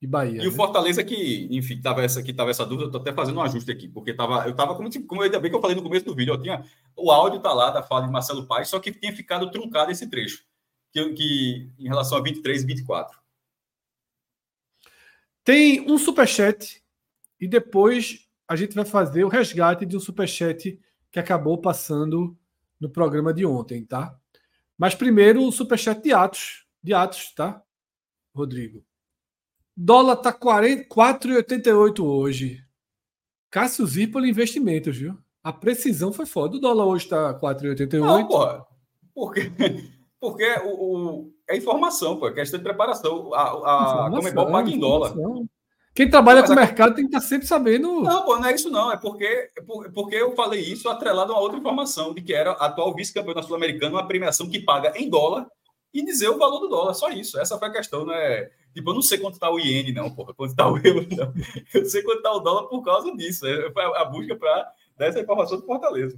E 0.00 0.06
Bahia. 0.06 0.42
E 0.42 0.44
né? 0.44 0.46
o 0.46 0.52
Fortaleza 0.52 1.02
que, 1.02 1.48
enfim, 1.50 1.80
tava 1.80 2.02
essa 2.02 2.20
aqui, 2.20 2.32
tava 2.32 2.50
essa 2.50 2.64
dúvida, 2.64 2.86
eu 2.86 2.92
tô 2.92 2.98
até 2.98 3.12
fazendo 3.12 3.38
um 3.38 3.42
ajuste 3.42 3.70
aqui, 3.70 3.88
porque 3.88 4.14
tava, 4.14 4.46
eu 4.46 4.54
tava 4.54 4.74
como, 4.74 4.88
como 5.06 5.22
ainda 5.22 5.40
bem 5.40 5.50
que 5.50 5.56
eu 5.56 5.60
falei 5.60 5.74
no 5.74 5.82
começo 5.82 6.04
do 6.04 6.14
vídeo, 6.14 6.34
eu 6.34 6.40
tinha 6.40 6.64
o 6.96 7.10
áudio 7.10 7.40
tá 7.40 7.52
lá 7.52 7.70
da 7.70 7.82
fala 7.82 8.06
de 8.06 8.12
Marcelo 8.12 8.46
Paes, 8.46 8.68
só 8.68 8.78
que 8.78 8.92
tinha 8.92 9.14
ficado 9.14 9.50
truncado 9.50 9.90
esse 9.90 10.08
trecho, 10.08 10.44
que, 10.92 11.12
que 11.14 11.70
em 11.78 11.88
relação 11.88 12.18
a 12.18 12.22
23 12.22 12.62
e 12.62 12.66
24. 12.66 13.18
Tem 15.48 15.80
um 15.90 15.96
superchat 15.96 16.84
e 17.40 17.48
depois 17.48 18.28
a 18.46 18.54
gente 18.54 18.74
vai 18.74 18.84
fazer 18.84 19.24
o 19.24 19.28
resgate 19.28 19.86
de 19.86 19.96
um 19.96 20.00
superchat 20.00 20.78
que 21.10 21.18
acabou 21.18 21.56
passando 21.56 22.36
no 22.78 22.90
programa 22.90 23.32
de 23.32 23.46
ontem, 23.46 23.82
tá? 23.82 24.14
Mas 24.76 24.94
primeiro 24.94 25.42
o 25.42 25.50
superchat 25.50 26.02
de 26.02 26.12
Atos, 26.12 26.66
de 26.82 26.92
Atos, 26.92 27.32
tá? 27.34 27.62
Rodrigo. 28.34 28.84
Dólar 29.74 30.16
tá 30.16 30.34
4,88 30.34 32.04
hoje. 32.04 32.62
Cássio 33.50 33.86
Zipoli 33.86 34.28
Investimentos, 34.28 34.98
viu? 34.98 35.16
A 35.42 35.50
precisão 35.50 36.12
foi 36.12 36.26
foda. 36.26 36.58
O 36.58 36.60
dólar 36.60 36.84
hoje 36.84 37.08
tá 37.08 37.32
4,88. 37.40 38.00
Não, 38.00 38.28
porra. 38.28 38.66
Porque, 39.14 39.50
porque 40.20 40.44
o, 40.66 41.24
o, 41.24 41.32
é 41.48 41.56
informação, 41.56 42.16
pô. 42.16 42.28
É 42.28 42.32
questão 42.32 42.58
de 42.58 42.64
preparação. 42.64 43.32
A, 43.34 44.06
a 44.06 44.10
Comebol 44.10 44.50
paga 44.50 44.70
em 44.70 44.78
dólar. 44.78 45.14
Quem 45.94 46.08
trabalha 46.08 46.44
com 46.44 46.52
o 46.52 46.54
mercado 46.54 46.94
tem 46.94 47.08
que 47.08 47.16
estar 47.16 47.26
sempre 47.26 47.46
sabendo. 47.46 48.02
Não, 48.02 48.24
pô, 48.24 48.38
não 48.38 48.46
é 48.46 48.54
isso 48.54 48.70
não. 48.70 48.92
É 48.92 48.96
porque, 48.96 49.24
é 49.56 49.60
porque 49.92 50.14
eu 50.14 50.34
falei 50.36 50.60
isso 50.60 50.88
atrelado 50.88 51.32
a 51.32 51.34
uma 51.34 51.42
outra 51.42 51.58
informação, 51.58 52.14
de 52.14 52.22
que 52.22 52.32
era 52.32 52.52
atual 52.52 52.94
vice-campeão 52.94 53.34
da 53.34 53.42
Sul-Americana, 53.42 53.96
uma 53.96 54.06
premiação 54.06 54.48
que 54.48 54.60
paga 54.60 54.92
em 54.96 55.10
dólar 55.10 55.48
e 55.92 56.04
dizer 56.04 56.28
o 56.28 56.38
valor 56.38 56.60
do 56.60 56.68
dólar. 56.68 56.94
Só 56.94 57.08
isso. 57.08 57.40
Essa 57.40 57.58
foi 57.58 57.68
a 57.68 57.72
questão, 57.72 58.06
né? 58.06 58.48
Tipo, 58.72 58.90
eu 58.90 58.94
não 58.94 59.02
sei 59.02 59.18
quanto 59.18 59.40
tá 59.40 59.50
o 59.50 59.58
iene, 59.58 59.92
não, 59.92 60.14
porra, 60.14 60.34
quanto 60.34 60.54
tá 60.54 60.70
o 60.70 60.78
euro, 60.78 61.06
não. 61.16 61.34
Eu 61.74 61.84
sei 61.86 62.02
quanto 62.02 62.22
tá 62.22 62.32
o 62.32 62.40
dólar 62.40 62.68
por 62.68 62.82
causa 62.84 63.10
disso. 63.16 63.46
É, 63.46 63.72
foi 63.72 63.82
a 63.82 64.04
busca 64.04 64.36
para 64.36 64.72
dar 64.96 65.06
essa 65.06 65.20
informação 65.20 65.58
do 65.58 65.66
Fortaleza. 65.66 66.16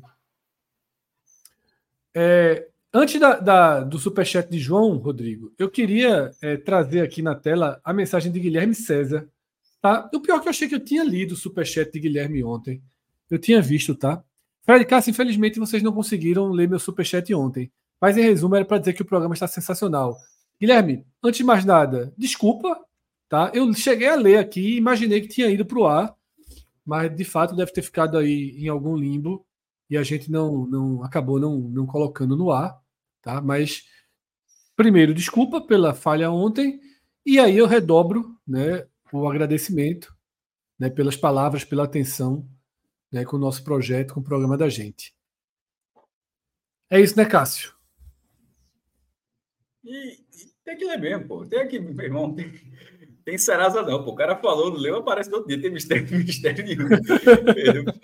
É, 2.14 2.68
antes 2.92 3.20
da, 3.20 3.38
da, 3.38 3.80
do 3.80 3.98
superchat 3.98 4.50
de 4.50 4.58
João, 4.58 4.96
Rodrigo, 4.96 5.52
eu 5.58 5.70
queria 5.70 6.30
é, 6.42 6.56
trazer 6.56 7.00
aqui 7.00 7.22
na 7.22 7.34
tela 7.34 7.80
a 7.84 7.92
mensagem 7.92 8.30
de 8.30 8.40
Guilherme 8.40 8.74
César. 8.74 9.28
Tá? 9.80 10.10
O 10.14 10.20
pior 10.20 10.36
é 10.36 10.40
que 10.40 10.48
eu 10.48 10.50
achei 10.50 10.68
que 10.68 10.74
eu 10.74 10.84
tinha 10.84 11.02
lido 11.04 11.32
o 11.32 11.36
superchat 11.36 11.90
de 11.90 12.00
Guilherme 12.00 12.44
ontem. 12.44 12.82
Eu 13.30 13.38
tinha 13.38 13.62
visto, 13.62 13.94
tá? 13.94 14.22
Fred 14.62 14.84
Cássio, 14.84 15.10
infelizmente 15.10 15.58
vocês 15.58 15.82
não 15.82 15.92
conseguiram 15.92 16.50
ler 16.50 16.68
meu 16.68 16.78
superchat 16.78 17.32
ontem. 17.34 17.70
Mas 18.00 18.16
em 18.16 18.22
resumo, 18.22 18.56
era 18.56 18.64
para 18.64 18.78
dizer 18.78 18.92
que 18.92 19.02
o 19.02 19.06
programa 19.06 19.34
está 19.34 19.46
sensacional. 19.46 20.16
Guilherme, 20.60 21.04
antes 21.22 21.38
de 21.38 21.44
mais 21.44 21.64
nada, 21.64 22.12
desculpa, 22.16 22.78
tá? 23.28 23.50
Eu 23.54 23.72
cheguei 23.72 24.08
a 24.08 24.16
ler 24.16 24.38
aqui 24.38 24.60
e 24.60 24.76
imaginei 24.76 25.20
que 25.20 25.28
tinha 25.28 25.48
ido 25.48 25.64
para 25.64 25.78
o 25.78 25.86
ar, 25.86 26.14
mas 26.84 27.14
de 27.14 27.24
fato 27.24 27.54
deve 27.54 27.72
ter 27.72 27.82
ficado 27.82 28.18
aí 28.18 28.54
em 28.58 28.68
algum 28.68 28.96
limbo 28.96 29.46
e 29.90 29.96
a 29.96 30.02
gente 30.02 30.30
não, 30.30 30.66
não 30.66 31.02
acabou 31.02 31.40
não, 31.40 31.58
não 31.58 31.84
colocando 31.84 32.36
no 32.36 32.52
ar, 32.52 32.80
tá? 33.20 33.40
Mas 33.42 33.84
primeiro, 34.76 35.12
desculpa 35.12 35.60
pela 35.60 35.92
falha 35.92 36.30
ontem 36.30 36.80
e 37.26 37.38
aí 37.38 37.58
eu 37.58 37.66
redobro, 37.66 38.38
né, 38.46 38.86
o 39.12 39.28
agradecimento, 39.28 40.16
né, 40.78 40.88
pelas 40.88 41.16
palavras, 41.16 41.64
pela 41.64 41.84
atenção, 41.84 42.48
né, 43.12 43.24
com 43.24 43.36
o 43.36 43.40
nosso 43.40 43.62
projeto, 43.62 44.14
com 44.14 44.20
o 44.20 44.24
programa 44.24 44.56
da 44.56 44.68
gente. 44.68 45.14
É 46.88 46.98
isso, 47.00 47.16
né, 47.16 47.24
Cássio? 47.24 47.74
E, 49.84 50.24
tem 50.64 50.76
que 50.76 50.84
ler 50.84 50.98
mesmo, 50.98 51.26
pô. 51.28 51.46
Tem 51.46 51.60
aqui, 51.60 51.78
meu 51.78 52.04
irmão, 52.04 52.34
tem, 52.34 52.50
tem 53.24 53.38
Serasa 53.38 53.82
não, 53.82 54.02
pô. 54.04 54.10
O 54.12 54.14
cara 54.14 54.36
falou, 54.36 54.70
não 54.70 54.78
leu, 54.78 54.96
aparece 54.96 55.30
no 55.30 55.36
outro 55.36 55.48
dia, 55.48 55.60
tem 55.60 55.70
mistério, 55.70 56.06
mistério 56.18 56.64
nenhum. 56.64 56.88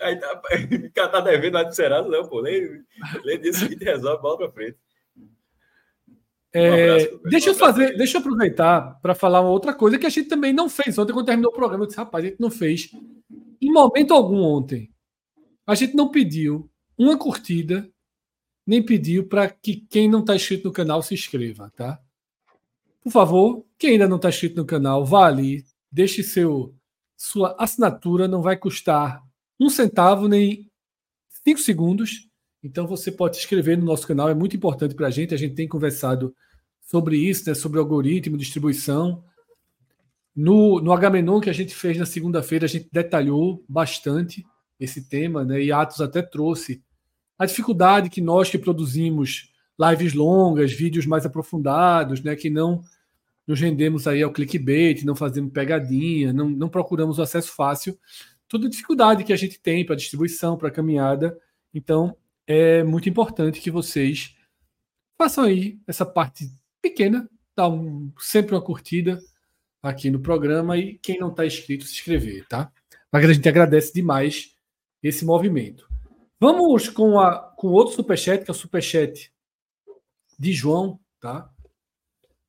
Aí 0.00 0.16
tá, 0.18 1.08
tá 1.08 1.20
devendo 1.20 1.54
lá 1.54 1.62
de 1.62 1.74
Serasa, 1.74 2.08
não, 2.08 2.28
pô. 2.28 2.40
Lê, 2.40 2.82
lê 3.24 3.38
dia 3.38 3.52
seguinte 3.52 3.84
resolve, 3.84 4.22
bola 4.22 4.38
pra 4.38 4.52
frente. 4.52 4.78
É, 6.52 6.70
um 6.70 6.94
abraço, 6.94 7.20
deixa 7.24 7.50
eu 7.50 7.54
fazer, 7.54 7.96
deixa 7.98 8.16
eu 8.16 8.20
aproveitar 8.20 8.98
para 9.02 9.14
falar 9.14 9.42
uma 9.42 9.50
outra 9.50 9.74
coisa 9.74 9.98
que 9.98 10.06
a 10.06 10.10
gente 10.10 10.28
também 10.28 10.52
não 10.52 10.70
fez 10.70 10.96
ontem 10.98 11.12
quando 11.12 11.26
terminou 11.26 11.50
o 11.50 11.54
programa. 11.54 11.84
Eu 11.84 11.86
disse, 11.86 11.98
rapaz, 11.98 12.24
a 12.24 12.28
gente 12.28 12.40
não 12.40 12.50
fez 12.50 12.90
em 13.60 13.72
momento 13.72 14.14
algum 14.14 14.40
ontem. 14.40 14.90
A 15.66 15.74
gente 15.74 15.94
não 15.94 16.10
pediu 16.10 16.70
uma 16.96 17.18
curtida, 17.18 17.90
nem 18.66 18.82
pediu 18.82 19.28
para 19.28 19.48
que 19.48 19.84
quem 19.90 20.08
não 20.08 20.20
está 20.20 20.34
inscrito 20.34 20.68
no 20.68 20.72
canal 20.72 21.02
se 21.02 21.12
inscreva, 21.12 21.70
tá? 21.76 22.00
Por 23.06 23.12
favor, 23.12 23.64
quem 23.78 23.90
ainda 23.90 24.08
não 24.08 24.16
está 24.16 24.30
inscrito 24.30 24.56
no 24.56 24.66
canal, 24.66 25.04
vá 25.04 25.28
ali, 25.28 25.64
deixe 25.92 26.24
seu 26.24 26.74
sua 27.16 27.54
assinatura, 27.56 28.26
não 28.26 28.42
vai 28.42 28.56
custar 28.56 29.22
um 29.60 29.70
centavo 29.70 30.26
nem 30.26 30.68
cinco 31.44 31.60
segundos. 31.60 32.28
Então 32.64 32.84
você 32.84 33.12
pode 33.12 33.36
se 33.36 33.42
inscrever 33.42 33.78
no 33.78 33.84
nosso 33.84 34.08
canal, 34.08 34.28
é 34.28 34.34
muito 34.34 34.56
importante 34.56 34.96
para 34.96 35.06
a 35.06 35.10
gente. 35.10 35.32
A 35.32 35.36
gente 35.36 35.54
tem 35.54 35.68
conversado 35.68 36.34
sobre 36.80 37.16
isso, 37.16 37.48
né, 37.48 37.54
sobre 37.54 37.78
algoritmo, 37.78 38.36
distribuição. 38.36 39.22
No, 40.34 40.80
no 40.80 40.92
Agamenon 40.92 41.38
que 41.38 41.48
a 41.48 41.54
gente 41.54 41.76
fez 41.76 41.96
na 41.96 42.06
segunda-feira, 42.06 42.64
a 42.64 42.68
gente 42.68 42.88
detalhou 42.90 43.64
bastante 43.68 44.44
esse 44.80 45.08
tema, 45.08 45.44
né, 45.44 45.62
e 45.62 45.70
Atos 45.70 46.00
até 46.00 46.22
trouxe 46.22 46.82
a 47.38 47.46
dificuldade 47.46 48.10
que 48.10 48.20
nós 48.20 48.50
que 48.50 48.58
produzimos 48.58 49.52
lives 49.78 50.12
longas, 50.12 50.72
vídeos 50.72 51.06
mais 51.06 51.24
aprofundados, 51.24 52.20
né, 52.20 52.34
que 52.34 52.50
não 52.50 52.82
nos 53.46 53.60
rendemos 53.60 54.06
aí 54.06 54.22
ao 54.22 54.32
clickbait, 54.32 55.04
não 55.04 55.14
fazemos 55.14 55.52
pegadinha, 55.52 56.32
não, 56.32 56.50
não 56.50 56.68
procuramos 56.68 57.18
o 57.18 57.22
acesso 57.22 57.52
fácil. 57.52 57.98
Toda 58.48 58.68
dificuldade 58.68 59.24
que 59.24 59.32
a 59.32 59.36
gente 59.36 59.60
tem 59.60 59.84
para 59.84 59.96
distribuição, 59.96 60.56
para 60.56 60.70
caminhada. 60.70 61.38
Então, 61.72 62.16
é 62.46 62.82
muito 62.82 63.08
importante 63.08 63.60
que 63.60 63.70
vocês 63.70 64.36
façam 65.16 65.44
aí 65.44 65.78
essa 65.86 66.04
parte 66.04 66.50
pequena, 66.80 67.28
dá 67.56 67.68
um, 67.68 68.12
sempre 68.18 68.54
uma 68.54 68.62
curtida 68.62 69.20
aqui 69.82 70.10
no 70.10 70.20
programa 70.20 70.76
e 70.76 70.98
quem 70.98 71.18
não 71.18 71.30
está 71.30 71.46
inscrito, 71.46 71.84
se 71.84 71.92
inscrever, 71.92 72.46
tá? 72.48 72.72
Mas 73.10 73.24
a 73.24 73.32
gente 73.32 73.48
agradece 73.48 73.92
demais 73.92 74.54
esse 75.02 75.24
movimento. 75.24 75.88
Vamos 76.38 76.88
com, 76.88 77.18
a, 77.18 77.38
com 77.56 77.68
outro 77.68 77.94
superchat, 77.94 78.44
que 78.44 78.50
é 78.50 78.52
o 78.52 78.54
superchat 78.54 79.32
de 80.38 80.52
João, 80.52 81.00
tá? 81.20 81.50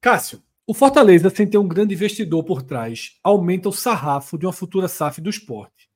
Cássio, 0.01 0.43
o 0.69 0.73
Fortaleza, 0.73 1.29
sem 1.29 1.49
ter 1.49 1.57
um 1.57 1.67
grande 1.67 1.93
investidor 1.93 2.43
por 2.43 2.61
trás, 2.61 3.17
aumenta 3.23 3.69
o 3.69 3.73
sarrafo 3.73 4.37
de 4.37 4.45
uma 4.45 4.51
futura 4.51 4.89
SAF 4.89 5.21
do 5.21 5.29
esporte. 5.29 5.89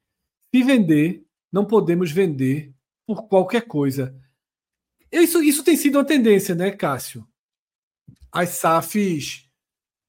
Se 0.55 0.63
vender, 0.63 1.25
não 1.51 1.65
podemos 1.65 2.09
vender 2.09 2.73
por 3.05 3.27
qualquer 3.27 3.67
coisa. 3.67 4.17
Isso, 5.11 5.43
isso 5.43 5.61
tem 5.61 5.75
sido 5.75 5.97
uma 5.97 6.05
tendência, 6.05 6.55
né, 6.55 6.71
Cássio? 6.71 7.27
As 8.31 8.51
SAFs 8.51 9.45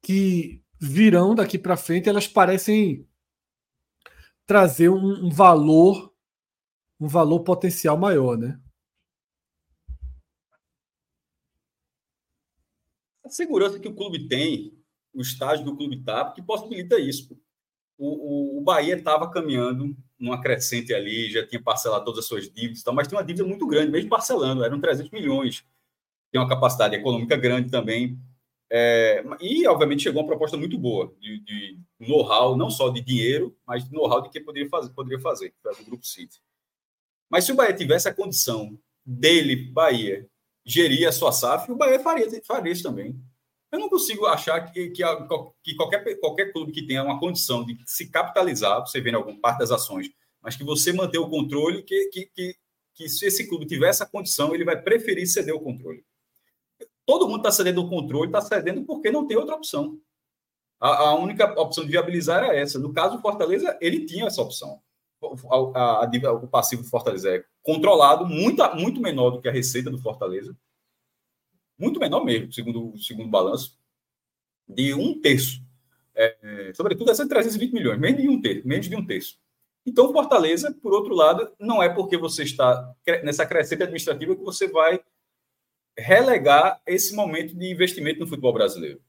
que 0.01 0.63
virão 0.81 1.35
daqui 1.35 1.59
para 1.59 1.77
frente, 1.77 2.09
elas 2.09 2.29
parecem 2.29 3.05
trazer 4.47 4.89
um, 4.91 5.27
um 5.27 5.31
valor, 5.31 6.15
um 7.01 7.09
valor 7.09 7.41
potencial 7.41 7.99
maior, 7.99 8.39
né? 8.39 8.61
Segurança 13.35 13.79
que 13.79 13.89
o 13.89 13.95
clube 13.95 14.29
tem, 14.29 14.73
o 15.13 15.21
estágio 15.21 15.65
do 15.65 15.77
clube 15.77 15.97
está, 15.97 16.31
que 16.31 16.43
possibilita 16.43 16.99
isso. 16.99 17.39
O, 17.99 18.57
o, 18.57 18.59
o 18.59 18.61
Bahia 18.63 18.97
estava 18.97 19.31
caminhando 19.31 19.97
numa 20.19 20.41
crescente 20.41 20.95
ali, 20.95 21.31
já 21.31 21.47
tinha 21.47 21.63
parcelado 21.63 22.05
todas 22.05 22.21
as 22.21 22.27
suas 22.27 22.51
dívidas, 22.51 22.83
mas 22.93 23.07
tinha 23.07 23.19
uma 23.19 23.25
dívida 23.25 23.45
muito 23.47 23.67
grande, 23.67 23.91
mesmo 23.91 24.09
parcelando, 24.09 24.65
eram 24.65 24.81
300 24.81 25.11
milhões. 25.11 25.65
Tem 26.31 26.41
uma 26.41 26.49
capacidade 26.49 26.95
econômica 26.95 27.37
grande 27.37 27.71
também. 27.71 28.19
É, 28.71 29.23
e, 29.41 29.67
obviamente, 29.67 30.03
chegou 30.03 30.23
uma 30.23 30.29
proposta 30.29 30.57
muito 30.57 30.79
boa 30.79 31.15
de, 31.21 31.41
de 31.41 31.79
know-how, 32.01 32.57
não 32.57 32.71
só 32.71 32.89
de 32.89 33.03
dinheiro, 33.03 33.55
mas 33.67 33.85
de 33.85 33.93
know-how 33.93 34.23
de 34.23 34.31
que 34.31 34.41
poderia 34.41 34.69
fazer, 34.69 34.91
poderia 34.95 35.21
fazer, 35.21 35.55
foi 35.63 35.73
o 35.73 35.85
Grupo 35.85 36.07
City. 36.07 36.41
Mas 37.29 37.45
se 37.45 37.53
o 37.53 37.55
Bahia 37.55 37.75
tivesse 37.75 38.09
a 38.09 38.15
condição 38.15 38.79
dele, 39.05 39.57
Bahia, 39.57 40.27
gerir 40.65 41.09
a 41.09 41.13
sua 41.13 41.33
SAF, 41.33 41.71
o 41.71 41.77
Bahia 41.77 42.01
faria, 42.01 42.29
faria 42.45 42.73
isso 42.73 42.83
também. 42.83 43.19
Eu 43.71 43.79
não 43.79 43.89
consigo 43.89 44.27
achar 44.27 44.61
que, 44.71 44.91
que, 44.91 45.03
que, 45.63 45.75
qualquer, 45.75 46.21
qualquer 46.21 46.53
clube 46.53 46.73
que 46.73 46.87
tenha 46.87 47.03
uma 47.03 47.19
condição 47.19 47.65
de 47.65 47.79
se 47.87 48.11
capitalizar, 48.11 48.81
você 48.81 49.01
em 49.01 49.15
alguma 49.15 49.41
parte 49.41 49.61
das 49.61 49.71
ações, 49.71 50.11
mas 50.43 50.57
que 50.57 50.65
você 50.65 50.93
manter 50.93 51.19
o 51.19 51.29
controle, 51.29 51.83
que, 51.83 52.11
que, 52.11 52.27
que, 52.27 52.57
que 52.95 53.09
se 53.09 53.27
esse 53.27 53.49
clube 53.49 53.65
tiver 53.65 53.89
essa 53.89 54.05
condição, 54.05 54.55
ele 54.55 54.65
vai 54.65 54.81
preferir 54.81 55.27
ceder 55.27 55.55
o 55.55 55.61
controle. 55.61 56.05
Todo 57.07 57.27
mundo 57.27 57.39
está 57.39 57.51
cedendo 57.51 57.81
o 57.81 57.89
controle, 57.89 58.27
está 58.27 58.41
cedendo 58.41 58.85
porque 58.85 59.11
não 59.11 59.27
tem 59.27 59.37
outra 59.37 59.57
opção. 59.57 59.99
A, 60.79 61.09
a, 61.09 61.15
única 61.15 61.59
opção 61.61 61.85
de 61.85 61.91
viabilizar 61.91 62.45
era 62.45 62.57
essa. 62.57 62.79
No 62.79 62.93
caso 62.93 63.17
do 63.17 63.23
Fortaleza, 63.23 63.79
ele 63.81 64.05
tinha 64.05 64.27
essa 64.27 64.43
opção. 64.43 64.83
A, 65.75 66.05
a, 66.05 66.33
o 66.33 66.49
passivo 66.49 66.83
do 66.83 66.89
Fortaleza 66.89 67.37
é 67.37 67.45
controlado, 67.63 68.27
muito, 68.27 68.63
muito 68.75 69.01
menor 69.01 69.31
do 69.31 69.41
que 69.41 69.49
a 69.49 69.53
receita 69.53 69.91
do 69.91 69.99
Fortaleza 69.99 70.57
muito 71.83 71.99
menor 71.99 72.25
mesmo, 72.25 72.53
segundo, 72.53 72.97
segundo 72.99 73.27
o 73.27 73.31
balanço, 73.31 73.77
de 74.69 74.95
um 74.95 75.21
terço. 75.21 75.61
É, 76.15 76.37
é 76.43 76.75
sobretudo 76.75 77.11
essas 77.11 77.27
320 77.27 77.73
milhões, 77.73 77.99
menos 77.99 78.23
de 78.23 78.29
um 78.29 78.41
terço, 78.41 78.69
menos 78.69 78.89
de 78.89 78.95
um 78.97 79.05
terço. 79.05 79.39
Então, 79.85 80.13
Fortaleza, 80.13 80.73
por 80.81 80.93
outro 80.93 81.13
lado, 81.13 81.51
não 81.59 81.83
é 81.83 81.89
porque 81.89 82.17
você 82.17 82.45
está 82.45 82.95
nessa 83.25 83.45
crescente 83.45 83.83
administrativa 83.83 84.37
que 84.37 84.43
você 84.43 84.69
vai 84.69 85.01
relegar 85.99 86.81
esse 86.87 87.15
momento 87.15 87.55
de 87.55 87.71
investimento 87.71 88.21
no 88.21 88.29
futebol 88.29 88.53
brasileiro. 88.53 89.01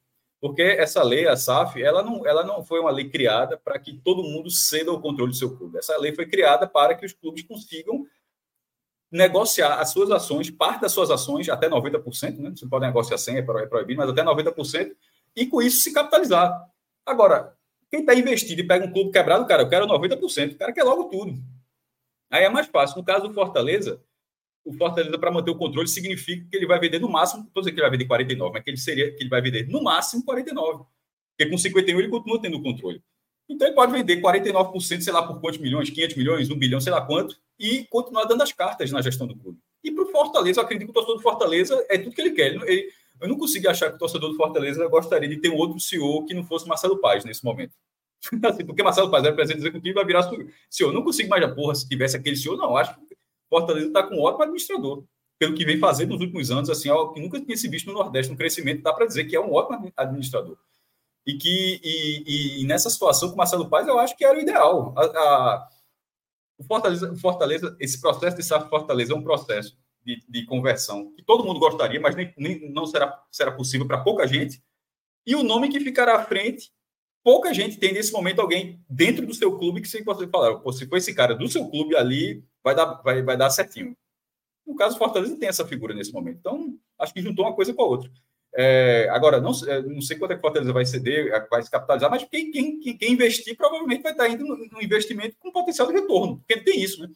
Porque 0.43 0.61
essa 0.61 1.01
lei, 1.01 1.25
a 1.25 1.37
SAF, 1.37 1.81
ela 1.81 2.03
não, 2.03 2.27
ela 2.27 2.43
não 2.43 2.61
foi 2.61 2.81
uma 2.81 2.91
lei 2.91 3.09
criada 3.09 3.55
para 3.55 3.79
que 3.79 3.93
todo 3.93 4.21
mundo 4.23 4.51
ceda 4.51 4.91
o 4.91 4.99
controle 4.99 5.31
do 5.31 5.37
seu 5.37 5.55
clube. 5.55 5.77
Essa 5.77 5.97
lei 5.97 6.13
foi 6.13 6.25
criada 6.25 6.67
para 6.67 6.95
que 6.95 7.05
os 7.05 7.13
clubes 7.13 7.43
consigam 7.43 8.05
negociar 9.09 9.79
as 9.79 9.91
suas 9.91 10.11
ações, 10.11 10.49
parte 10.49 10.81
das 10.81 10.91
suas 10.91 11.09
ações, 11.09 11.47
até 11.47 11.69
90%, 11.69 12.39
né? 12.39 12.51
Você 12.53 12.67
pode 12.67 12.85
negociar 12.85 13.17
sem, 13.17 13.37
é, 13.37 13.39
é 13.39 13.65
proibido, 13.67 14.01
mas 14.01 14.09
até 14.09 14.21
90%, 14.21 14.93
e 15.33 15.47
com 15.47 15.61
isso 15.61 15.79
se 15.79 15.93
capitalizar. 15.93 16.53
Agora, 17.05 17.55
quem 17.89 18.01
está 18.01 18.13
investido 18.13 18.59
e 18.59 18.67
pega 18.67 18.85
um 18.85 18.91
clube 18.91 19.11
quebrado, 19.11 19.45
cara, 19.45 19.63
eu 19.63 19.69
quero 19.69 19.87
90%, 19.87 20.55
o 20.55 20.57
cara 20.57 20.73
quer 20.73 20.83
logo 20.83 21.05
tudo. 21.05 21.41
Aí 22.29 22.43
é 22.43 22.49
mais 22.49 22.67
fácil. 22.67 22.97
No 22.97 23.05
caso 23.05 23.29
do 23.29 23.33
Fortaleza, 23.33 24.03
o 24.65 24.73
Fortaleza, 24.73 25.17
para 25.17 25.31
manter 25.31 25.51
o 25.51 25.55
controle, 25.55 25.87
significa 25.87 26.45
que 26.49 26.55
ele 26.55 26.65
vai 26.65 26.79
vender 26.79 26.99
no 26.99 27.09
máximo, 27.09 27.43
estou 27.43 27.61
dizendo 27.61 27.75
que 27.75 27.81
ele 27.81 27.89
vai 27.89 27.91
vender 27.97 28.05
49, 28.05 28.53
mas 28.53 28.63
que 28.63 28.69
ele 28.69 28.77
seria 28.77 29.11
que 29.11 29.21
ele 29.21 29.29
vai 29.29 29.41
vender 29.41 29.67
no 29.67 29.83
máximo 29.83 30.23
49. 30.23 30.85
Porque 31.37 31.51
com 31.51 31.57
51 31.57 31.99
ele 31.99 32.09
continua 32.09 32.41
tendo 32.41 32.57
o 32.57 32.63
controle. 32.63 33.01
Então 33.49 33.67
ele 33.67 33.75
pode 33.75 33.91
vender 33.91 34.21
49%, 34.21 35.01
sei 35.01 35.11
lá 35.11 35.25
por 35.25 35.41
quantos 35.41 35.59
milhões, 35.59 35.89
500 35.89 36.15
milhões, 36.15 36.49
1 36.49 36.55
bilhão, 36.57 36.79
sei 36.79 36.93
lá 36.93 37.01
quanto, 37.01 37.37
e 37.59 37.85
continuar 37.89 38.23
dando 38.25 38.41
as 38.41 38.53
cartas 38.53 38.91
na 38.91 39.01
gestão 39.01 39.27
do 39.27 39.35
clube. 39.35 39.59
E 39.83 39.91
para 39.91 40.03
o 40.03 40.07
Fortaleza, 40.07 40.61
eu 40.61 40.63
acredito 40.63 40.87
que 40.87 40.91
o 40.91 40.93
torcedor 40.93 41.17
do 41.17 41.21
Fortaleza 41.21 41.85
é 41.89 41.97
tudo 41.97 42.15
que 42.15 42.21
ele 42.21 42.31
quer. 42.31 42.53
Ele, 42.53 42.63
ele, 42.71 42.89
eu 43.19 43.27
não 43.27 43.37
consigo 43.37 43.69
achar 43.69 43.89
que 43.89 43.95
o 43.95 43.99
torcedor 43.99 44.29
do 44.29 44.37
Fortaleza 44.37 44.87
gostaria 44.87 45.27
de 45.27 45.37
ter 45.37 45.49
um 45.49 45.57
outro 45.57 45.79
CEO 45.79 46.25
que 46.25 46.33
não 46.33 46.43
fosse 46.43 46.67
Marcelo 46.67 46.99
Paz 46.99 47.25
nesse 47.25 47.43
momento. 47.43 47.73
assim, 48.49 48.65
porque 48.65 48.81
Marcelo 48.81 49.11
Paz 49.11 49.25
era 49.25 49.35
presidente 49.35 49.61
executivo 49.61 49.95
vai 49.95 50.05
virar 50.05 50.23
CEO. 50.69 50.89
Eu 50.89 50.93
não 50.93 51.03
consigo 51.03 51.29
mais, 51.29 51.43
a 51.43 51.53
porra, 51.53 51.75
se 51.75 51.87
tivesse 51.87 52.15
aquele 52.15 52.37
CEO, 52.37 52.55
não. 52.55 52.77
Acho 52.77 52.95
que 52.95 53.12
Fortaleza 53.53 53.87
está 53.87 54.03
com 54.03 54.15
um 54.15 54.21
ótimo 54.21 54.43
administrador. 54.43 55.03
Pelo 55.37 55.55
que 55.55 55.65
vem 55.65 55.79
fazendo 55.79 56.11
nos 56.11 56.21
últimos 56.21 56.49
anos, 56.49 56.69
assim, 56.69 56.89
algo 56.89 57.13
que 57.13 57.21
nunca 57.21 57.39
tinha 57.39 57.55
se 57.55 57.67
visto 57.67 57.87
no 57.87 57.93
Nordeste, 57.93 58.31
um 58.31 58.35
crescimento, 58.35 58.81
dá 58.81 58.93
para 58.93 59.05
dizer 59.05 59.25
que 59.25 59.35
é 59.35 59.39
um 59.39 59.53
ótimo 59.53 59.91
administrador. 59.95 60.57
E 61.25 61.37
que 61.37 61.79
e, 61.83 62.61
e, 62.61 62.65
nessa 62.65 62.89
situação 62.89 63.29
com 63.29 63.35
o 63.35 63.37
Marcelo 63.37 63.69
Paz, 63.69 63.87
eu 63.87 63.99
acho 63.99 64.17
que 64.17 64.25
era 64.25 64.37
o 64.37 64.41
ideal. 64.41 64.93
A, 64.97 65.03
a, 65.03 65.69
o 66.57 66.63
Fortaleza, 66.63 67.15
Fortaleza, 67.17 67.77
esse 67.79 67.99
processo 68.01 68.37
de 68.37 68.43
SAF 68.43 68.69
Fortaleza 68.69 69.13
é 69.13 69.15
um 69.15 69.23
processo 69.23 69.77
de, 70.03 70.23
de 70.27 70.45
conversão 70.45 71.13
que 71.13 71.23
todo 71.23 71.45
mundo 71.45 71.59
gostaria, 71.59 71.99
mas 71.99 72.15
nem, 72.15 72.33
nem 72.37 72.71
não 72.71 72.85
será, 72.85 73.23
será 73.31 73.51
possível 73.51 73.87
para 73.87 74.03
pouca 74.03 74.27
gente. 74.27 74.61
E 75.25 75.35
o 75.35 75.43
nome 75.43 75.69
que 75.69 75.79
ficará 75.79 76.17
à 76.17 76.25
frente, 76.25 76.71
pouca 77.23 77.53
gente 77.53 77.77
tem 77.77 77.93
nesse 77.93 78.11
momento 78.11 78.41
alguém 78.41 78.79
dentro 78.89 79.25
do 79.25 79.33
seu 79.33 79.57
clube 79.57 79.81
que 79.81 79.87
você 79.87 80.03
falar, 80.27 80.59
se 80.73 80.85
for 80.85 80.97
esse 80.97 81.13
cara 81.13 81.33
do 81.33 81.47
seu 81.47 81.67
clube 81.69 81.95
ali, 81.95 82.43
vai 82.63 82.75
dar, 82.75 83.01
vai, 83.01 83.21
vai 83.21 83.37
dar 83.37 83.49
certinho. 83.49 83.95
No 84.65 84.75
caso, 84.75 84.97
Fortaleza 84.97 85.37
tem 85.37 85.49
essa 85.49 85.65
figura 85.65 85.93
nesse 85.93 86.13
momento. 86.13 86.37
Então, 86.39 86.77
acho 86.99 87.13
que 87.13 87.21
juntou 87.21 87.45
uma 87.45 87.55
coisa 87.55 87.73
com 87.73 87.81
a 87.81 87.85
outra. 87.85 88.11
É, 88.55 89.07
agora, 89.09 89.41
não, 89.41 89.51
é, 89.67 89.81
não 89.81 90.01
sei 90.01 90.17
quanto 90.17 90.31
é 90.31 90.35
que 90.35 90.39
o 90.39 90.41
Fortaleza 90.41 90.71
vai 90.71 90.85
ceder, 90.85 91.33
é, 91.33 91.47
vai 91.47 91.61
se 91.63 91.71
capitalizar, 91.71 92.09
mas 92.09 92.23
quem, 92.25 92.51
quem, 92.51 92.79
quem 92.79 93.13
investir 93.13 93.57
provavelmente 93.57 94.03
vai 94.03 94.11
estar 94.11 94.29
indo 94.29 94.45
no, 94.45 94.81
investimento 94.81 95.35
com 95.39 95.51
potencial 95.51 95.87
de 95.87 95.93
retorno, 95.93 96.37
porque 96.37 96.61
tem 96.61 96.79
isso, 96.79 97.01
né? 97.01 97.09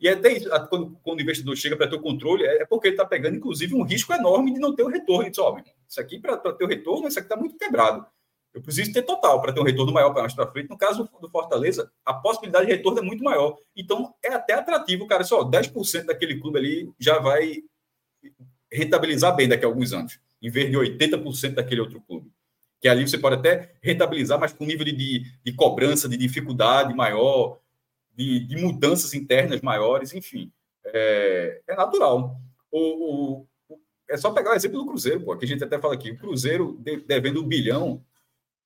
E 0.00 0.08
até 0.08 0.32
isso, 0.32 0.48
quando, 0.70 0.98
quando 1.02 1.18
o 1.18 1.22
investidor 1.22 1.56
chega 1.56 1.76
para 1.76 1.88
ter 1.88 1.96
o 1.96 2.00
controle, 2.00 2.44
é, 2.44 2.62
é 2.62 2.64
porque 2.64 2.88
ele 2.88 2.94
está 2.94 3.04
pegando, 3.04 3.36
inclusive, 3.36 3.74
um 3.74 3.82
risco 3.82 4.12
enorme 4.14 4.54
de 4.54 4.60
não 4.60 4.74
ter 4.74 4.84
o 4.84 4.88
retorno. 4.88 5.24
Ele 5.24 5.30
diz, 5.30 5.38
oh, 5.38 5.58
isso 5.88 6.00
aqui, 6.00 6.18
para 6.18 6.36
ter 6.36 6.64
o 6.64 6.68
retorno, 6.68 7.08
isso 7.08 7.18
aqui 7.18 7.26
está 7.26 7.36
muito 7.36 7.56
quebrado. 7.56 8.06
Eu 8.54 8.62
preciso 8.62 8.92
ter 8.92 9.02
total 9.02 9.40
para 9.40 9.52
ter 9.52 9.60
um 9.60 9.64
retorno 9.64 9.92
maior 9.92 10.10
para 10.10 10.22
mais 10.22 10.34
para 10.34 10.46
frente. 10.46 10.70
No 10.70 10.78
caso 10.78 11.08
do 11.20 11.28
Fortaleza, 11.28 11.90
a 12.04 12.14
possibilidade 12.14 12.66
de 12.66 12.72
retorno 12.72 12.98
é 12.98 13.02
muito 13.02 13.22
maior. 13.22 13.56
Então, 13.76 14.14
é 14.22 14.32
até 14.32 14.54
atrativo, 14.54 15.06
cara. 15.06 15.22
Só 15.22 15.44
10% 15.44 16.06
daquele 16.06 16.40
clube 16.40 16.58
ali 16.58 16.92
já 16.98 17.18
vai 17.18 17.62
rentabilizar 18.72 19.36
bem 19.36 19.48
daqui 19.48 19.64
a 19.64 19.68
alguns 19.68 19.92
anos 19.92 20.18
em 20.40 20.50
vez 20.50 20.70
de 20.70 20.76
80% 20.76 21.54
daquele 21.54 21.80
outro 21.80 22.00
clube. 22.00 22.30
Que 22.80 22.88
ali 22.88 23.06
você 23.06 23.18
pode 23.18 23.36
até 23.36 23.74
rentabilizar, 23.82 24.38
mas 24.38 24.52
com 24.52 24.64
nível 24.64 24.84
de, 24.84 24.92
de, 24.92 25.32
de 25.44 25.52
cobrança, 25.52 26.08
de 26.08 26.16
dificuldade 26.16 26.94
maior, 26.94 27.58
de, 28.14 28.40
de, 28.40 28.56
mudanças 28.56 29.14
internas 29.14 29.60
maiores, 29.60 30.14
enfim. 30.14 30.52
É, 30.84 31.60
é 31.66 31.76
natural. 31.76 32.40
O, 32.70 33.40
o, 33.70 33.76
é 34.08 34.16
só 34.16 34.30
pegar 34.30 34.52
o 34.52 34.54
exemplo 34.54 34.78
do 34.78 34.86
Cruzeiro, 34.86 35.20
pô, 35.20 35.36
que 35.36 35.44
a 35.44 35.48
gente 35.48 35.62
até 35.62 35.78
fala 35.78 35.94
aqui. 35.94 36.12
O 36.12 36.18
Cruzeiro 36.18 36.78
devendo 37.06 37.42
um 37.42 37.46
bilhão, 37.46 38.04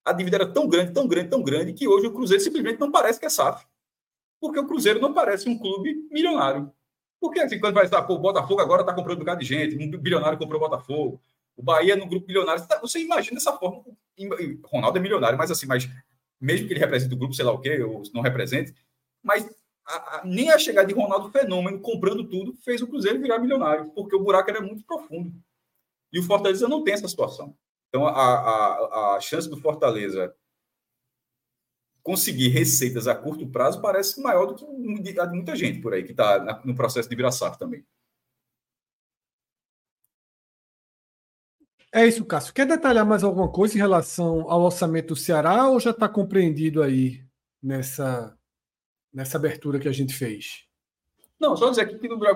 a 0.04 0.12
dívida 0.12 0.36
era 0.36 0.52
tão 0.52 0.68
grande, 0.68 0.92
tão 0.92 1.06
grande, 1.06 1.30
tão 1.30 1.42
grande, 1.42 1.72
que 1.72 1.86
hoje 1.86 2.06
o 2.06 2.12
Cruzeiro 2.12 2.42
simplesmente 2.42 2.80
não 2.80 2.90
parece 2.90 3.20
que 3.20 3.26
é 3.26 3.28
SAF. 3.28 3.64
Porque 4.40 4.58
o 4.58 4.66
Cruzeiro 4.66 5.00
não 5.00 5.14
parece 5.14 5.48
um 5.48 5.58
clube 5.58 6.08
milionário. 6.10 6.72
Porque 7.20 7.38
assim, 7.38 7.60
quando 7.60 7.74
vai 7.74 7.84
estar, 7.84 8.02
pô, 8.02 8.14
o 8.14 8.18
Botafogo 8.18 8.60
agora 8.60 8.82
está 8.82 8.92
comprando 8.92 9.18
um 9.18 9.20
bocado 9.20 9.40
de 9.40 9.46
gente, 9.46 9.76
um 9.76 9.90
bilionário 9.90 10.38
comprou 10.38 10.60
o 10.60 10.68
Botafogo. 10.68 11.20
O 11.56 11.62
Bahia 11.62 11.94
no 11.94 12.06
grupo 12.06 12.26
milionário. 12.26 12.66
Tá, 12.66 12.80
você 12.80 12.98
imagina 12.98 13.36
essa 13.36 13.52
forma. 13.52 13.84
Ronaldo 14.64 14.98
é 14.98 15.00
milionário, 15.00 15.38
mas 15.38 15.50
assim, 15.50 15.66
mas 15.66 15.88
mesmo 16.40 16.66
que 16.66 16.72
ele 16.72 16.80
represente 16.80 17.14
o 17.14 17.16
grupo, 17.16 17.34
sei 17.34 17.44
lá 17.44 17.52
o 17.52 17.60
quê, 17.60 17.80
ou 17.82 18.02
não 18.12 18.20
represente, 18.20 18.74
mas 19.22 19.48
a, 19.86 20.16
a, 20.16 20.24
nem 20.24 20.50
a 20.50 20.58
chegada 20.58 20.88
de 20.88 20.94
Ronaldo 20.94 21.30
Fenômeno 21.30 21.78
comprando 21.78 22.28
tudo 22.28 22.52
fez 22.64 22.82
o 22.82 22.86
Cruzeiro 22.88 23.20
virar 23.20 23.38
milionário, 23.38 23.90
porque 23.90 24.16
o 24.16 24.22
buraco 24.24 24.50
era 24.50 24.60
muito 24.60 24.84
profundo. 24.84 25.32
E 26.12 26.18
o 26.18 26.22
Fortaleza 26.24 26.66
não 26.66 26.82
tem 26.82 26.94
essa 26.94 27.06
situação. 27.06 27.56
Então, 27.92 28.06
a, 28.06 28.12
a, 28.12 29.16
a 29.16 29.20
chance 29.20 29.50
do 29.50 29.60
Fortaleza 29.60 30.34
conseguir 32.02 32.48
receitas 32.48 33.06
a 33.06 33.14
curto 33.14 33.46
prazo 33.46 33.82
parece 33.82 34.18
maior 34.22 34.46
do 34.46 34.54
que 34.54 35.20
a 35.20 35.26
de 35.26 35.34
muita 35.34 35.54
gente 35.54 35.82
por 35.82 35.92
aí 35.92 36.02
que 36.02 36.12
está 36.12 36.62
no 36.64 36.74
processo 36.74 37.06
de 37.06 37.14
virar 37.14 37.30
saco 37.30 37.58
também. 37.58 37.84
É 41.94 42.06
isso, 42.06 42.24
Cássio. 42.24 42.54
Quer 42.54 42.66
detalhar 42.66 43.04
mais 43.04 43.22
alguma 43.22 43.52
coisa 43.52 43.74
em 43.74 43.78
relação 43.78 44.50
ao 44.50 44.62
orçamento 44.62 45.08
do 45.08 45.16
Ceará 45.16 45.68
ou 45.68 45.78
já 45.78 45.90
está 45.90 46.08
compreendido 46.08 46.82
aí 46.82 47.22
nessa, 47.62 48.34
nessa 49.12 49.36
abertura 49.36 49.78
que 49.78 49.88
a 49.88 49.92
gente 49.92 50.14
fez? 50.14 50.66
Não, 51.38 51.54
só 51.54 51.68
dizer 51.68 51.82
aqui 51.82 51.98
que 51.98 52.08
já, 52.08 52.32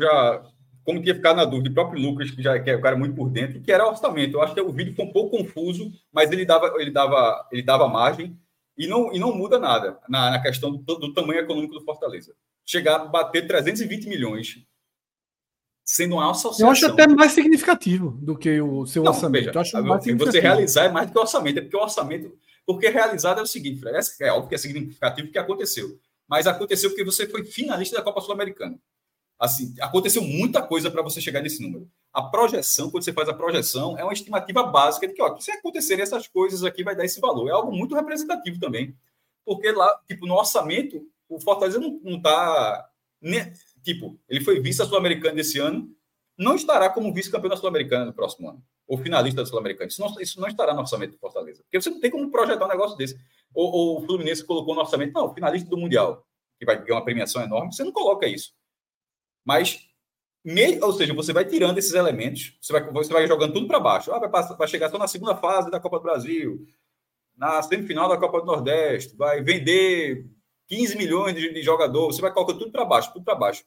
já 0.00 0.52
como 0.86 1.02
tinha 1.02 1.16
ficado 1.16 1.36
na 1.36 1.44
dúvida, 1.44 1.68
o 1.68 1.74
próprio 1.74 2.00
Lucas, 2.00 2.30
que 2.30 2.40
já 2.40 2.58
que 2.60 2.70
é 2.70 2.76
o 2.76 2.80
cara 2.80 2.96
muito 2.96 3.16
por 3.16 3.28
dentro, 3.28 3.60
que 3.60 3.72
era 3.72 3.86
orçamento. 3.86 4.36
Eu 4.36 4.42
acho 4.42 4.54
que 4.54 4.60
o 4.60 4.70
vídeo 4.70 4.94
foi 4.94 5.04
um 5.04 5.12
pouco 5.12 5.36
confuso, 5.36 5.92
mas 6.12 6.30
ele 6.30 6.46
dava, 6.46 6.72
ele 6.80 6.92
dava, 6.92 7.48
ele 7.50 7.62
dava 7.62 7.88
margem 7.88 8.38
e 8.78 8.86
não, 8.86 9.12
e 9.12 9.18
não 9.18 9.34
muda 9.34 9.58
nada 9.58 9.98
na, 10.08 10.30
na 10.30 10.40
questão 10.40 10.70
do, 10.70 10.94
do 10.94 11.12
tamanho 11.12 11.40
econômico 11.40 11.74
do 11.74 11.84
Fortaleza. 11.84 12.34
Chegar 12.64 13.00
a 13.00 13.04
bater 13.04 13.48
320 13.48 14.08
milhões 14.08 14.64
sendo 15.84 16.14
uma 16.14 16.30
associação. 16.30 16.68
Eu 16.68 16.70
acho 16.70 16.86
até 16.86 17.08
mais 17.08 17.32
significativo 17.32 18.16
do 18.22 18.38
que 18.38 18.60
o 18.60 18.86
seu 18.86 19.02
não, 19.02 19.10
orçamento. 19.10 19.46
Veja, 19.46 19.60
acho 19.60 19.82
mais 19.82 20.04
você 20.04 20.40
realizar 20.40 20.84
é 20.84 20.88
mais 20.88 21.08
do 21.08 21.12
que 21.12 21.18
o 21.18 21.22
orçamento, 21.22 21.58
é 21.58 21.62
porque 21.62 21.76
o 21.76 21.80
orçamento. 21.80 22.38
Porque 22.64 22.88
realizado 22.88 23.40
é 23.40 23.42
o 23.42 23.46
seguinte, 23.46 23.80
Fred, 23.80 23.98
é 24.20 24.30
óbvio 24.30 24.48
que 24.48 24.54
é 24.54 24.58
significativo 24.58 25.32
que 25.32 25.38
aconteceu. 25.38 25.98
Mas 26.28 26.46
aconteceu 26.46 26.90
porque 26.90 27.04
você 27.04 27.26
foi 27.26 27.44
finalista 27.44 27.96
da 27.96 28.02
Copa 28.02 28.20
Sul-Americana. 28.20 28.78
Assim, 29.38 29.74
aconteceu 29.80 30.22
muita 30.22 30.62
coisa 30.62 30.90
para 30.90 31.02
você 31.02 31.20
chegar 31.20 31.42
nesse 31.42 31.62
número. 31.62 31.90
a 32.12 32.22
projeção, 32.22 32.90
quando 32.90 33.04
você 33.04 33.12
faz 33.12 33.28
a 33.28 33.34
projeção, 33.34 33.98
é 33.98 34.02
uma 34.02 34.12
estimativa 34.14 34.62
básica 34.62 35.06
de 35.06 35.12
que, 35.12 35.20
ó, 35.20 35.36
se 35.38 35.50
acontecerem 35.50 36.02
essas 36.02 36.26
coisas 36.26 36.64
aqui, 36.64 36.82
vai 36.82 36.96
dar 36.96 37.04
esse 37.04 37.20
valor. 37.20 37.48
É 37.48 37.52
algo 37.52 37.70
muito 37.70 37.94
representativo 37.94 38.58
também. 38.58 38.96
Porque 39.44 39.70
lá, 39.70 40.00
tipo, 40.08 40.26
no 40.26 40.34
orçamento, 40.34 41.06
o 41.28 41.38
Fortaleza 41.38 41.78
não 41.78 42.16
está. 42.16 42.88
Tipo, 43.82 44.18
ele 44.28 44.40
foi 44.42 44.60
vice 44.60 44.84
sul-americano 44.86 45.36
desse 45.36 45.58
ano, 45.58 45.94
não 46.38 46.54
estará 46.54 46.90
como 46.90 47.12
vice-campeão 47.12 47.50
da 47.50 47.56
Sul-Americana 47.56 48.04
no 48.04 48.12
próximo 48.12 48.50
ano, 48.50 48.62
ou 48.86 48.98
finalista 48.98 49.42
da 49.42 49.46
Sul-Americana. 49.46 49.88
Isso 49.88 50.00
não, 50.00 50.20
isso 50.20 50.40
não 50.40 50.48
estará 50.48 50.74
no 50.74 50.80
orçamento 50.80 51.12
do 51.12 51.18
Fortaleza. 51.18 51.62
Porque 51.62 51.80
você 51.80 51.90
não 51.90 52.00
tem 52.00 52.10
como 52.10 52.30
projetar 52.30 52.64
um 52.66 52.68
negócio 52.68 52.96
desse. 52.96 53.18
Ou, 53.54 53.72
ou 53.72 53.98
o 53.98 54.06
Fluminense 54.06 54.44
colocou 54.44 54.74
no 54.74 54.80
orçamento, 54.80 55.12
não, 55.12 55.32
finalista 55.34 55.68
do 55.68 55.76
Mundial, 55.76 56.26
que 56.58 56.66
vai 56.66 56.82
ganhar 56.82 56.96
uma 56.96 57.04
premiação 57.04 57.42
enorme, 57.42 57.72
você 57.72 57.84
não 57.84 57.92
coloca 57.92 58.26
isso. 58.26 58.52
Mas 59.46 59.86
ou 60.82 60.92
seja, 60.92 61.12
você 61.12 61.32
vai 61.32 61.44
tirando 61.44 61.78
esses 61.78 61.92
elementos, 61.92 62.56
você 62.60 62.72
vai, 62.72 62.92
você 62.92 63.12
vai 63.12 63.26
jogando 63.26 63.52
tudo 63.52 63.66
para 63.66 63.80
baixo. 63.80 64.12
Ah, 64.12 64.18
vai, 64.18 64.28
passar, 64.28 64.54
vai 64.54 64.68
chegar 64.68 64.88
só 64.88 64.96
na 64.98 65.08
segunda 65.08 65.36
fase 65.36 65.70
da 65.70 65.80
Copa 65.80 65.98
do 65.98 66.04
Brasil, 66.04 66.64
na 67.36 67.60
semifinal 67.62 68.08
da 68.08 68.16
Copa 68.16 68.40
do 68.40 68.46
Nordeste, 68.46 69.16
vai 69.16 69.42
vender 69.42 70.24
15 70.68 70.96
milhões 70.96 71.34
de, 71.34 71.52
de 71.52 71.62
jogadores, 71.62 72.16
você 72.16 72.22
vai 72.22 72.32
colocar 72.32 72.54
tudo 72.54 72.70
para 72.70 72.84
baixo, 72.84 73.12
tudo 73.12 73.24
para 73.24 73.34
baixo. 73.34 73.64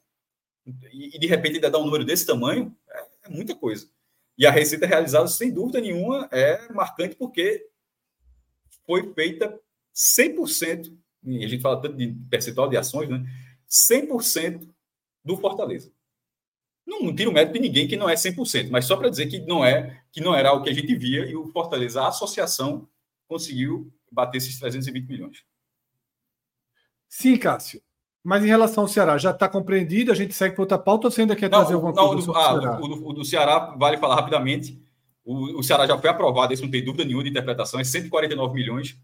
E, 0.92 1.15
e, 1.15 1.20
de 1.20 1.28
repente 1.28 1.56
ainda 1.56 1.70
dar 1.70 1.80
um 1.80 1.86
número 1.86 2.06
desse 2.06 2.26
tamanho, 2.26 2.76
é, 2.89 3.08
é 3.24 3.30
muita 3.30 3.56
coisa. 3.56 3.89
E 4.38 4.46
a 4.46 4.52
receita 4.52 4.86
realizada, 4.86 5.28
sem 5.28 5.52
dúvida 5.52 5.82
nenhuma, 5.82 6.30
é 6.32 6.72
marcante 6.72 7.15
porque 7.15 7.68
foi 8.86 9.13
feita 9.13 9.60
100%, 9.94 10.96
e 11.24 11.44
a 11.44 11.48
gente 11.48 11.62
fala 11.62 11.82
tanto 11.82 11.98
de 11.98 12.08
percentual 12.30 12.70
de 12.70 12.78
ações, 12.78 13.10
né? 13.10 13.26
100% 13.92 14.68
do 15.23 15.38
Fortaleza. 15.38 15.91
Não, 16.86 17.15
tiro 17.15 17.29
o 17.29 17.34
mérito 17.34 17.53
de 17.53 17.60
ninguém 17.60 17.88
que 17.88 17.95
não 17.95 18.10
é 18.10 18.15
100%, 18.15 18.69
mas 18.71 18.86
só 18.86 18.97
para 18.97 19.10
dizer 19.10 19.27
que 19.27 19.39
não 19.39 19.63
é 19.63 20.01
que 20.12 20.21
não 20.21 20.34
era 20.34 20.51
o 20.53 20.63
que 20.63 20.69
a 20.69 20.73
gente 20.73 20.95
via 20.95 21.25
e 21.25 21.36
o 21.36 21.45
Fortaleza, 21.47 22.01
a 22.01 22.08
associação, 22.08 22.88
conseguiu 23.27 23.93
bater 24.12 24.39
esses 24.39 24.58
320 24.58 25.08
milhões. 25.08 25.43
Sim, 27.08 27.38
Cássio. 27.38 27.82
Mas 28.23 28.43
em 28.43 28.47
relação 28.47 28.84
ao 28.84 28.88
Ceará, 28.88 29.17
já 29.17 29.32
está 29.32 29.47
compreendido? 29.47 30.12
A 30.12 30.15
gente 30.15 30.34
segue 30.34 30.55
para 30.55 30.63
outra 30.63 30.77
pauta 30.77 31.08
ou 31.08 31.12
você 31.12 31.21
ainda 31.21 31.36
quer 31.36 31.49
não, 31.49 31.60
trazer 31.60 31.75
alguma 31.75 31.93
não, 31.93 32.10
coisa? 32.10 32.32
Ah, 32.32 32.53
o, 32.53 32.62
Ceará? 32.62 32.79
O, 32.82 33.10
o, 33.10 33.13
do 33.13 33.25
Ceará, 33.25 33.75
vale 33.77 33.97
falar 33.97 34.15
rapidamente. 34.15 34.82
O, 35.23 35.60
o 35.60 35.63
Ceará 35.63 35.88
já 35.88 35.97
foi 35.97 36.10
aprovado, 36.10 36.53
isso 36.53 36.63
não 36.63 36.71
tem 36.71 36.84
dúvida 36.84 37.05
nenhuma 37.05 37.23
de 37.23 37.29
interpretação, 37.29 37.79
é 37.79 37.84
149 37.84 38.53
milhões. 38.53 38.97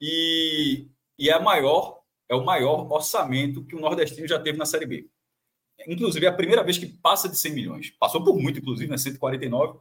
E, 0.00 0.86
e 1.18 1.28
é, 1.28 1.38
maior, 1.38 2.00
é 2.28 2.34
o 2.34 2.44
maior 2.44 2.90
orçamento 2.90 3.64
que 3.64 3.74
o 3.74 3.80
nordestino 3.80 4.26
já 4.26 4.38
teve 4.38 4.56
na 4.56 4.64
Série 4.64 4.86
B. 4.86 5.08
Inclusive, 5.86 6.26
é 6.26 6.28
a 6.28 6.32
primeira 6.32 6.62
vez 6.62 6.76
que 6.76 6.86
passa 6.86 7.28
de 7.28 7.38
100 7.38 7.52
milhões. 7.52 7.90
Passou 7.98 8.22
por 8.24 8.38
muito, 8.38 8.58
inclusive, 8.58 8.90
né? 8.90 8.98
149. 8.98 9.78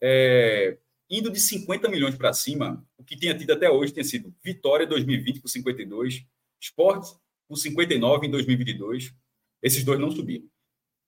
É, 0.00 0.78
indo 1.10 1.30
de 1.30 1.40
50 1.40 1.88
milhões 1.88 2.14
para 2.14 2.32
cima, 2.32 2.84
o 2.96 3.04
que 3.04 3.16
tinha 3.16 3.36
tido 3.36 3.52
até 3.52 3.70
hoje 3.70 3.92
tinha 3.92 4.04
sido 4.04 4.34
Vitória 4.42 4.86
2020 4.86 5.40
com 5.40 5.48
52, 5.48 6.24
Esporte 6.60 7.14
com 7.48 7.56
59 7.56 8.26
em 8.26 8.30
2022. 8.30 9.14
Esses 9.62 9.84
dois 9.84 9.98
não 9.98 10.10
subiram. 10.10 10.46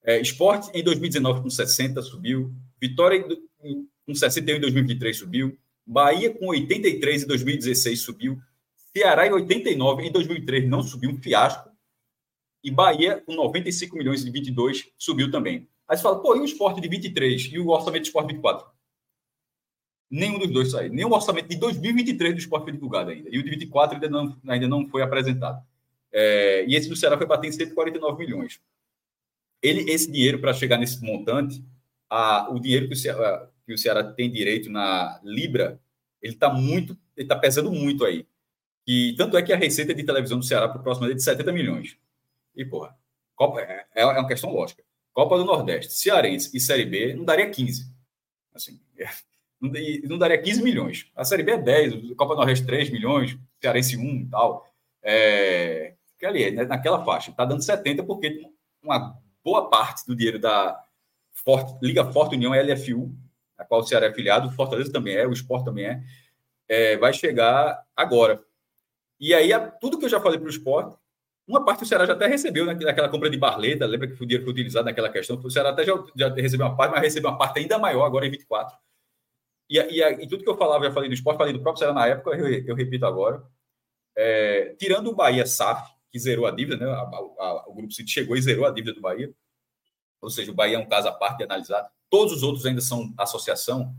É, 0.02 0.20
Esporte 0.20 0.70
em 0.74 0.82
2019 0.82 1.42
com 1.42 1.50
60 1.50 2.00
subiu, 2.02 2.54
Vitória 2.80 3.22
com 3.22 4.14
61 4.14 4.56
em 4.56 4.60
2023 4.60 5.16
subiu, 5.16 5.58
Bahia 5.86 6.32
com 6.32 6.46
83 6.46 7.24
em 7.24 7.26
2016 7.26 8.00
subiu, 8.00 8.40
Ceará 8.96 9.26
em 9.26 9.32
89 9.32 10.04
em 10.04 10.10
2003 10.10 10.68
não 10.68 10.82
subiu, 10.82 11.10
um 11.10 11.20
fiasco. 11.20 11.69
E 12.62 12.70
Bahia, 12.70 13.22
com 13.24 13.34
95 13.34 13.96
milhões 13.96 14.24
de 14.24 14.30
22, 14.30 14.92
subiu 14.98 15.30
também. 15.30 15.68
Aí 15.88 15.96
você 15.96 16.02
fala, 16.02 16.20
pô, 16.20 16.36
e 16.36 16.40
o 16.40 16.44
esporte 16.44 16.80
de 16.80 16.88
23 16.88 17.50
e 17.52 17.58
o 17.58 17.68
orçamento 17.68 18.02
do 18.02 18.06
esporte 18.06 18.28
24? 18.28 18.66
Nenhum 20.10 20.38
dos 20.38 20.50
dois 20.50 20.70
saiu. 20.70 20.92
O 21.08 21.12
orçamento 21.12 21.48
de 21.48 21.56
2023 21.56 22.34
do 22.34 22.38
esporte 22.38 22.64
foi 22.64 22.72
divulgado 22.72 23.10
ainda. 23.10 23.28
E 23.30 23.38
o 23.38 23.42
de 23.42 23.50
24 23.50 23.94
ainda 23.94 24.08
não, 24.08 24.36
ainda 24.46 24.68
não 24.68 24.88
foi 24.88 25.02
apresentado. 25.02 25.64
É, 26.12 26.64
e 26.66 26.74
esse 26.74 26.88
do 26.88 26.96
Ceará 26.96 27.16
foi 27.16 27.26
bater 27.26 27.48
em 27.48 27.52
149 27.52 28.18
milhões. 28.18 28.60
Ele, 29.62 29.90
esse 29.90 30.10
dinheiro, 30.10 30.40
para 30.40 30.52
chegar 30.52 30.78
nesse 30.78 31.00
montante, 31.02 31.64
a, 32.08 32.50
o 32.50 32.58
dinheiro 32.58 32.88
que 32.88 32.94
o, 32.94 32.96
Ceará, 32.96 33.48
que 33.66 33.72
o 33.72 33.78
Ceará 33.78 34.02
tem 34.02 34.30
direito 34.30 34.68
na 34.68 35.20
Libra, 35.22 35.80
ele 36.20 36.34
está 36.34 36.52
muito, 36.52 36.98
ele 37.16 37.26
está 37.26 37.36
pesando 37.36 37.70
muito 37.70 38.04
aí. 38.04 38.26
E 38.86 39.14
tanto 39.16 39.36
é 39.36 39.42
que 39.42 39.52
a 39.52 39.56
receita 39.56 39.94
de 39.94 40.02
televisão 40.02 40.38
do 40.38 40.44
Ceará 40.44 40.68
para 40.68 40.80
o 40.80 40.82
próximo 40.82 41.06
é 41.06 41.14
de 41.14 41.22
70 41.22 41.52
milhões. 41.52 41.96
E, 42.54 42.64
porra, 42.64 42.96
Copa, 43.34 43.60
é, 43.60 43.86
é, 43.94 44.02
é 44.02 44.04
uma 44.04 44.26
questão 44.26 44.52
lógica. 44.52 44.82
Copa 45.12 45.38
do 45.38 45.44
Nordeste, 45.44 45.92
Cearense 45.92 46.50
e 46.54 46.60
Série 46.60 46.84
B 46.84 47.14
não 47.14 47.24
daria 47.24 47.50
15. 47.50 47.86
Assim, 48.54 48.80
é, 48.98 49.08
não, 50.06 50.18
daria 50.18 50.40
15 50.40 50.62
milhões. 50.62 51.10
A 51.14 51.24
Série 51.24 51.42
B 51.42 51.52
é 51.52 51.58
10, 51.58 52.14
Copa 52.16 52.34
do 52.34 52.38
Nordeste 52.38 52.66
3 52.66 52.90
milhões, 52.90 53.38
Cearense 53.60 53.96
1 53.96 54.02
e 54.02 54.26
tal. 54.28 54.66
É, 55.02 55.94
que 56.18 56.26
ali, 56.26 56.44
é, 56.44 56.50
né, 56.50 56.64
naquela 56.64 57.04
faixa. 57.04 57.30
Está 57.30 57.44
dando 57.44 57.62
70 57.62 58.04
porque 58.04 58.46
uma 58.82 59.18
boa 59.42 59.68
parte 59.70 60.06
do 60.06 60.14
dinheiro 60.14 60.38
da 60.38 60.78
Liga 61.82 62.12
Forte 62.12 62.36
União 62.36 62.52
LFU, 62.52 63.14
a 63.56 63.64
qual 63.64 63.80
o 63.80 63.84
Ceará 63.84 64.06
é 64.06 64.10
afiliado, 64.10 64.50
Fortaleza 64.52 64.92
também 64.92 65.16
é, 65.16 65.26
o 65.26 65.32
Sport 65.32 65.64
também 65.64 65.86
é, 65.86 66.02
é 66.68 66.96
vai 66.98 67.12
chegar 67.12 67.82
agora. 67.96 68.42
E 69.18 69.34
aí, 69.34 69.50
tudo 69.80 69.98
que 69.98 70.04
eu 70.04 70.08
já 70.08 70.20
falei 70.20 70.38
para 70.38 70.46
o 70.46 70.50
esporte, 70.50 70.96
uma 71.50 71.64
parte 71.64 71.82
o 71.82 71.86
Ceará 71.86 72.06
já 72.06 72.12
até 72.12 72.26
recebeu 72.26 72.64
né, 72.64 72.74
naquela 72.74 73.08
compra 73.08 73.28
de 73.28 73.36
Barleta, 73.36 73.84
lembra 73.84 74.06
que 74.06 74.14
o 74.14 74.26
dinheiro 74.26 74.44
foi 74.44 74.52
utilizado 74.52 74.84
naquela 74.84 75.10
questão? 75.10 75.36
O 75.36 75.50
Ceará 75.50 75.70
até 75.70 75.84
já, 75.84 75.92
já 76.16 76.28
recebeu 76.32 76.66
uma 76.66 76.76
parte, 76.76 76.92
mas 76.92 77.02
recebeu 77.02 77.30
uma 77.30 77.38
parte 77.38 77.58
ainda 77.58 77.78
maior 77.78 78.04
agora 78.04 78.26
em 78.26 78.30
24. 78.30 78.76
E, 79.68 79.78
e, 79.78 80.02
e 80.02 80.28
tudo 80.28 80.44
que 80.44 80.48
eu 80.48 80.56
falava, 80.56 80.84
eu 80.84 80.92
falei 80.92 81.08
do 81.08 81.14
esporte, 81.14 81.38
falei 81.38 81.52
do 81.52 81.60
próprio 81.60 81.78
Ceará 81.80 81.92
na 81.92 82.06
época, 82.06 82.30
eu, 82.30 82.48
eu 82.48 82.74
repito 82.74 83.04
agora. 83.04 83.42
É, 84.16 84.74
tirando 84.78 85.08
o 85.08 85.14
Bahia 85.14 85.46
SAF, 85.46 85.90
que 86.10 86.18
zerou 86.18 86.46
a 86.46 86.50
dívida, 86.50 86.76
né? 86.76 86.90
A, 86.90 87.00
a, 87.00 87.64
o 87.68 87.74
Grupo 87.74 87.92
City 87.92 88.10
chegou 88.10 88.36
e 88.36 88.42
zerou 88.42 88.66
a 88.66 88.70
dívida 88.70 88.94
do 88.94 89.00
Bahia. 89.00 89.32
Ou 90.20 90.28
seja, 90.28 90.50
o 90.50 90.54
Bahia 90.54 90.76
é 90.76 90.78
um 90.78 90.88
caso 90.88 91.08
à 91.08 91.12
parte 91.12 91.38
de 91.38 91.44
analisar. 91.44 91.90
Todos 92.08 92.32
os 92.32 92.42
outros 92.42 92.66
ainda 92.66 92.80
são 92.80 93.14
associação. 93.16 93.94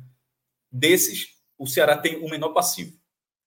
Desses, 0.72 1.38
o 1.58 1.66
Ceará 1.66 1.98
tem 1.98 2.18
o 2.18 2.30
menor 2.30 2.50
passivo. 2.50 2.96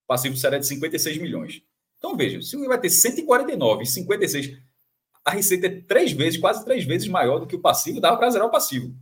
O 0.05 0.07
passivo 0.07 0.35
do 0.35 0.41
Ceará 0.41 0.57
é 0.57 0.61
de 0.61 0.67
56 0.67 1.19
milhões. 1.19 1.63
Então, 2.05 2.15
veja, 2.19 2.43
se 2.43 2.55
vai 2.67 2.79
ter 2.79 2.91
149 2.91 3.83
e 3.83 3.87
56, 3.87 4.59
a 5.25 5.31
receita 5.31 5.69
é 5.69 5.81
três 5.81 6.13
vezes, 6.13 6.39
quase 6.39 6.63
três 6.63 6.85
vezes 6.85 7.09
maior 7.09 7.39
do 7.39 7.47
que 7.47 7.57
o 7.57 7.61
passivo, 7.61 7.99
dava 7.99 8.19
para 8.19 8.29
zerar 8.29 8.47
o 8.47 8.51
passivo. 8.51 8.95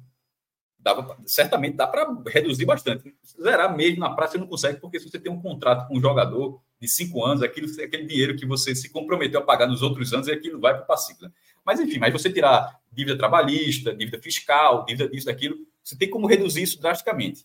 Dava, 0.78 1.18
certamente 1.26 1.74
dá 1.74 1.84
para 1.84 2.16
reduzir 2.28 2.64
bastante. 2.64 3.12
Zerar 3.42 3.76
mesmo 3.76 3.98
na 3.98 4.14
prática 4.14 4.38
não 4.38 4.46
consegue, 4.46 4.78
porque 4.78 5.00
se 5.00 5.10
você 5.10 5.18
tem 5.18 5.32
um 5.32 5.42
contrato 5.42 5.88
com 5.88 5.98
um 5.98 6.00
jogador 6.00 6.62
de 6.80 6.86
cinco 6.86 7.24
anos, 7.24 7.42
aquilo, 7.42 7.66
aquele 7.82 8.06
dinheiro 8.06 8.36
que 8.36 8.46
você 8.46 8.72
se 8.72 8.88
comprometeu 8.88 9.40
a 9.40 9.44
pagar 9.44 9.66
nos 9.66 9.82
outros 9.82 10.12
anos, 10.12 10.28
aquilo 10.28 10.60
vai 10.60 10.72
para 10.72 10.84
o 10.84 10.86
passivo. 10.86 11.22
Né? 11.22 11.32
Mas, 11.66 11.80
enfim, 11.80 11.98
mas 11.98 12.12
você 12.12 12.32
tirar 12.32 12.80
dívida 12.92 13.18
trabalhista, 13.18 13.92
dívida 13.92 14.22
fiscal, 14.22 14.84
dívida 14.84 15.08
disso, 15.08 15.26
daquilo, 15.26 15.56
você 15.82 15.98
tem 15.98 16.08
como 16.08 16.28
reduzir 16.28 16.62
isso 16.62 16.80
drasticamente. 16.80 17.44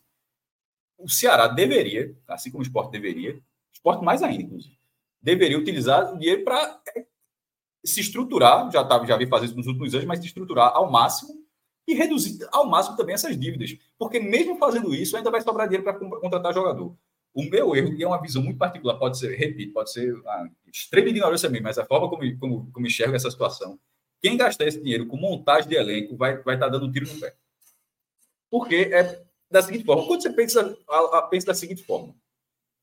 O 0.99 1.09
Ceará 1.09 1.47
deveria, 1.47 2.15
assim 2.27 2.51
como 2.51 2.63
o 2.63 2.65
esporte 2.65 2.91
deveria, 2.91 3.41
esporte 3.73 4.05
mais 4.05 4.21
ainda, 4.21 4.43
inclusive, 4.43 4.76
deveria 5.21 5.57
utilizar 5.57 6.13
o 6.13 6.17
dinheiro 6.17 6.43
para 6.43 6.81
é, 6.95 7.05
se 7.83 8.01
estruturar, 8.01 8.71
já, 8.71 8.83
tava, 8.83 9.05
já 9.05 9.17
vi 9.17 9.27
fazer 9.27 9.45
isso 9.45 9.55
nos 9.55 9.67
últimos 9.67 9.93
anos, 9.93 10.05
mas 10.05 10.19
se 10.19 10.27
estruturar 10.27 10.71
ao 10.75 10.91
máximo 10.91 11.45
e 11.87 11.93
reduzir 11.93 12.45
ao 12.51 12.67
máximo 12.67 12.97
também 12.97 13.15
essas 13.15 13.39
dívidas. 13.39 13.77
Porque 13.97 14.19
mesmo 14.19 14.57
fazendo 14.57 14.93
isso, 14.93 15.15
ainda 15.15 15.31
vai 15.31 15.41
sobrar 15.41 15.67
dinheiro 15.67 15.83
para 15.83 15.93
contratar 16.19 16.53
jogador. 16.53 16.95
O 17.33 17.43
meu 17.43 17.75
erro, 17.75 17.93
e 17.93 18.03
é 18.03 18.07
uma 18.07 18.21
visão 18.21 18.41
muito 18.41 18.57
particular, 18.57 18.97
pode 18.97 19.19
ser, 19.19 19.35
repito, 19.35 19.71
pode 19.73 19.91
ser 19.91 20.13
uma 20.13 20.49
extrema 20.65 21.09
ignorância 21.09 21.49
mesmo, 21.49 21.65
mas 21.65 21.77
a 21.77 21.85
forma 21.85 22.09
como, 22.09 22.39
como, 22.39 22.71
como 22.71 22.87
enxergo 22.87 23.15
essa 23.15 23.29
situação, 23.29 23.79
quem 24.21 24.35
gastar 24.35 24.65
esse 24.65 24.81
dinheiro 24.81 25.05
com 25.05 25.15
montagem 25.17 25.69
de 25.69 25.75
elenco 25.75 26.17
vai, 26.17 26.37
vai 26.41 26.55
estar 26.55 26.65
tá 26.65 26.71
dando 26.71 26.87
um 26.87 26.91
tiro 26.91 27.07
no 27.07 27.19
pé. 27.19 27.35
Porque 28.49 28.75
é 28.75 29.23
da 29.49 29.61
seguinte 29.61 29.85
forma, 29.85 30.05
quando 30.05 30.21
você 30.21 30.31
pensa, 30.31 30.77
a, 30.89 31.17
a, 31.19 31.21
pensa 31.23 31.47
da 31.47 31.53
seguinte 31.53 31.83
forma, 31.83 32.15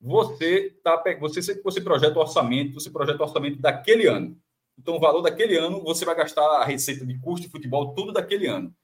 você 0.04 0.70
tá 0.82 1.02
você 1.18 1.40
você 1.62 1.80
projeta 1.80 2.18
o 2.18 2.20
orçamento, 2.20 2.74
você 2.74 2.90
projeta 2.90 3.22
o 3.22 3.26
orçamento 3.26 3.58
daquele 3.58 4.06
ano. 4.06 4.38
Então, 4.78 4.96
o 4.96 5.00
valor 5.00 5.22
daquele 5.22 5.56
ano, 5.56 5.82
você 5.82 6.04
vai 6.04 6.14
gastar 6.14 6.42
a 6.42 6.64
receita 6.64 7.06
de 7.06 7.18
custo 7.20 7.46
de 7.46 7.50
futebol, 7.50 7.94
tudo 7.94 8.12
daquele 8.12 8.46
ano. 8.46 8.74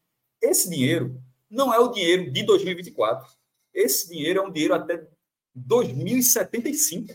Esse 0.40 0.70
dinheiro 0.70 1.20
não 1.50 1.74
é 1.74 1.78
o 1.78 1.88
dinheiro 1.88 2.30
de 2.30 2.42
2024. 2.42 3.28
Esse 3.74 4.08
dinheiro 4.08 4.40
é 4.40 4.42
um 4.42 4.50
dinheiro 4.50 4.72
até 4.72 5.06
2075. 5.54 7.14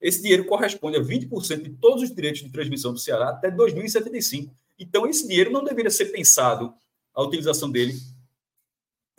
Esse 0.00 0.22
dinheiro 0.22 0.46
corresponde 0.46 0.96
a 0.96 1.02
20% 1.02 1.62
de 1.62 1.70
todos 1.70 2.04
os 2.04 2.14
direitos 2.14 2.40
de 2.42 2.50
transmissão 2.50 2.94
do 2.94 2.98
Ceará 2.98 3.28
até 3.28 3.50
2075. 3.50 4.54
Então, 4.78 5.06
esse 5.06 5.28
dinheiro 5.28 5.50
não 5.50 5.62
deveria 5.62 5.90
ser 5.90 6.06
pensado, 6.06 6.72
a 7.12 7.22
utilização 7.22 7.70
dele, 7.70 7.94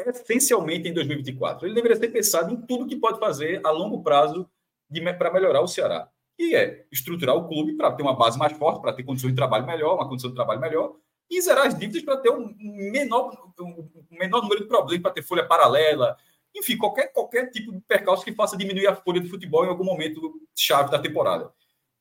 essencialmente 0.08 0.88
em 0.88 0.94
2024. 0.94 1.68
Ele 1.68 1.76
deveria 1.76 1.98
ser 1.98 2.10
pensado 2.10 2.54
em 2.54 2.62
tudo 2.62 2.88
que 2.88 2.96
pode 2.96 3.20
fazer 3.20 3.62
a 3.66 3.72
longo 3.72 4.02
prazo 4.02 4.50
para 5.18 5.32
melhorar 5.32 5.62
o 5.62 5.68
Ceará. 5.68 6.10
E 6.38 6.56
é 6.56 6.86
estruturar 6.92 7.36
o 7.36 7.48
clube 7.48 7.76
para 7.76 7.92
ter 7.92 8.02
uma 8.02 8.16
base 8.16 8.38
mais 8.38 8.54
forte, 8.54 8.82
para 8.82 8.94
ter 8.94 9.04
condições 9.04 9.32
de 9.32 9.36
trabalho 9.36 9.66
melhor, 9.66 9.96
uma 9.96 10.08
condição 10.08 10.30
de 10.30 10.36
trabalho 10.36 10.62
melhor, 10.62 10.96
e 11.30 11.42
zerar 11.42 11.68
as 11.68 11.78
dívidas 11.78 12.02
para 12.02 12.18
ter 12.18 12.32
um 12.32 12.56
menor, 12.58 13.52
um 13.60 13.90
menor 14.10 14.42
número 14.42 14.62
de 14.62 14.68
problemas, 14.68 15.02
para 15.02 15.12
ter 15.12 15.22
folha 15.22 15.46
paralela, 15.46 16.18
enfim, 16.56 16.78
qualquer, 16.78 17.12
qualquer 17.12 17.50
tipo 17.52 17.72
de 17.72 17.80
percalço 17.82 18.24
que 18.24 18.34
faça 18.34 18.58
diminuir 18.58 18.88
a 18.88 18.96
folha 18.96 19.22
de 19.22 19.30
futebol 19.30 19.66
em 19.66 19.70
algum 19.70 19.84
momento 19.84 20.42
chave 20.56 20.90
da 20.90 20.98
temporada. 20.98 21.52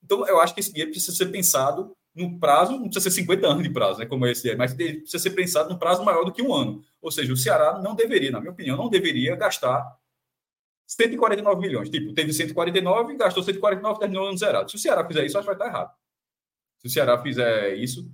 Então, 0.02 0.26
eu 0.26 0.40
acho 0.40 0.54
que 0.54 0.60
esse 0.60 0.70
dinheiro 0.70 0.92
precisa 0.92 1.16
ser 1.16 1.26
pensado 1.26 1.94
no 2.14 2.38
prazo, 2.38 2.72
não 2.72 2.84
precisa 2.84 3.10
ser 3.10 3.20
50 3.20 3.46
anos 3.46 3.62
de 3.62 3.70
prazo, 3.70 4.00
né, 4.00 4.06
como 4.06 4.26
esse 4.26 4.50
é, 4.50 4.56
mas 4.56 4.74
precisa 4.74 5.18
ser 5.18 5.30
pensado 5.30 5.70
num 5.70 5.78
prazo 5.78 6.04
maior 6.04 6.24
do 6.24 6.32
que 6.32 6.42
um 6.42 6.52
ano. 6.52 6.82
Ou 7.00 7.10
seja, 7.10 7.32
o 7.32 7.36
Ceará 7.36 7.80
não 7.80 7.94
deveria, 7.94 8.30
na 8.30 8.40
minha 8.40 8.52
opinião, 8.52 8.76
não 8.76 8.88
deveria 8.88 9.36
gastar 9.36 9.96
149 10.86 11.60
milhões. 11.60 11.90
Tipo, 11.90 12.12
teve 12.14 12.32
149, 12.32 13.16
gastou 13.16 13.42
149, 13.42 14.00
terminou 14.00 14.26
ano 14.26 14.38
zerado. 14.38 14.70
Se 14.70 14.76
o 14.76 14.78
Ceará 14.78 15.06
fizer 15.06 15.24
isso, 15.24 15.38
acho 15.38 15.46
que 15.46 15.54
vai 15.54 15.66
estar 15.66 15.78
errado. 15.78 15.94
Se 16.80 16.86
o 16.86 16.90
Ceará 16.90 17.22
fizer 17.22 17.74
isso, 17.74 18.10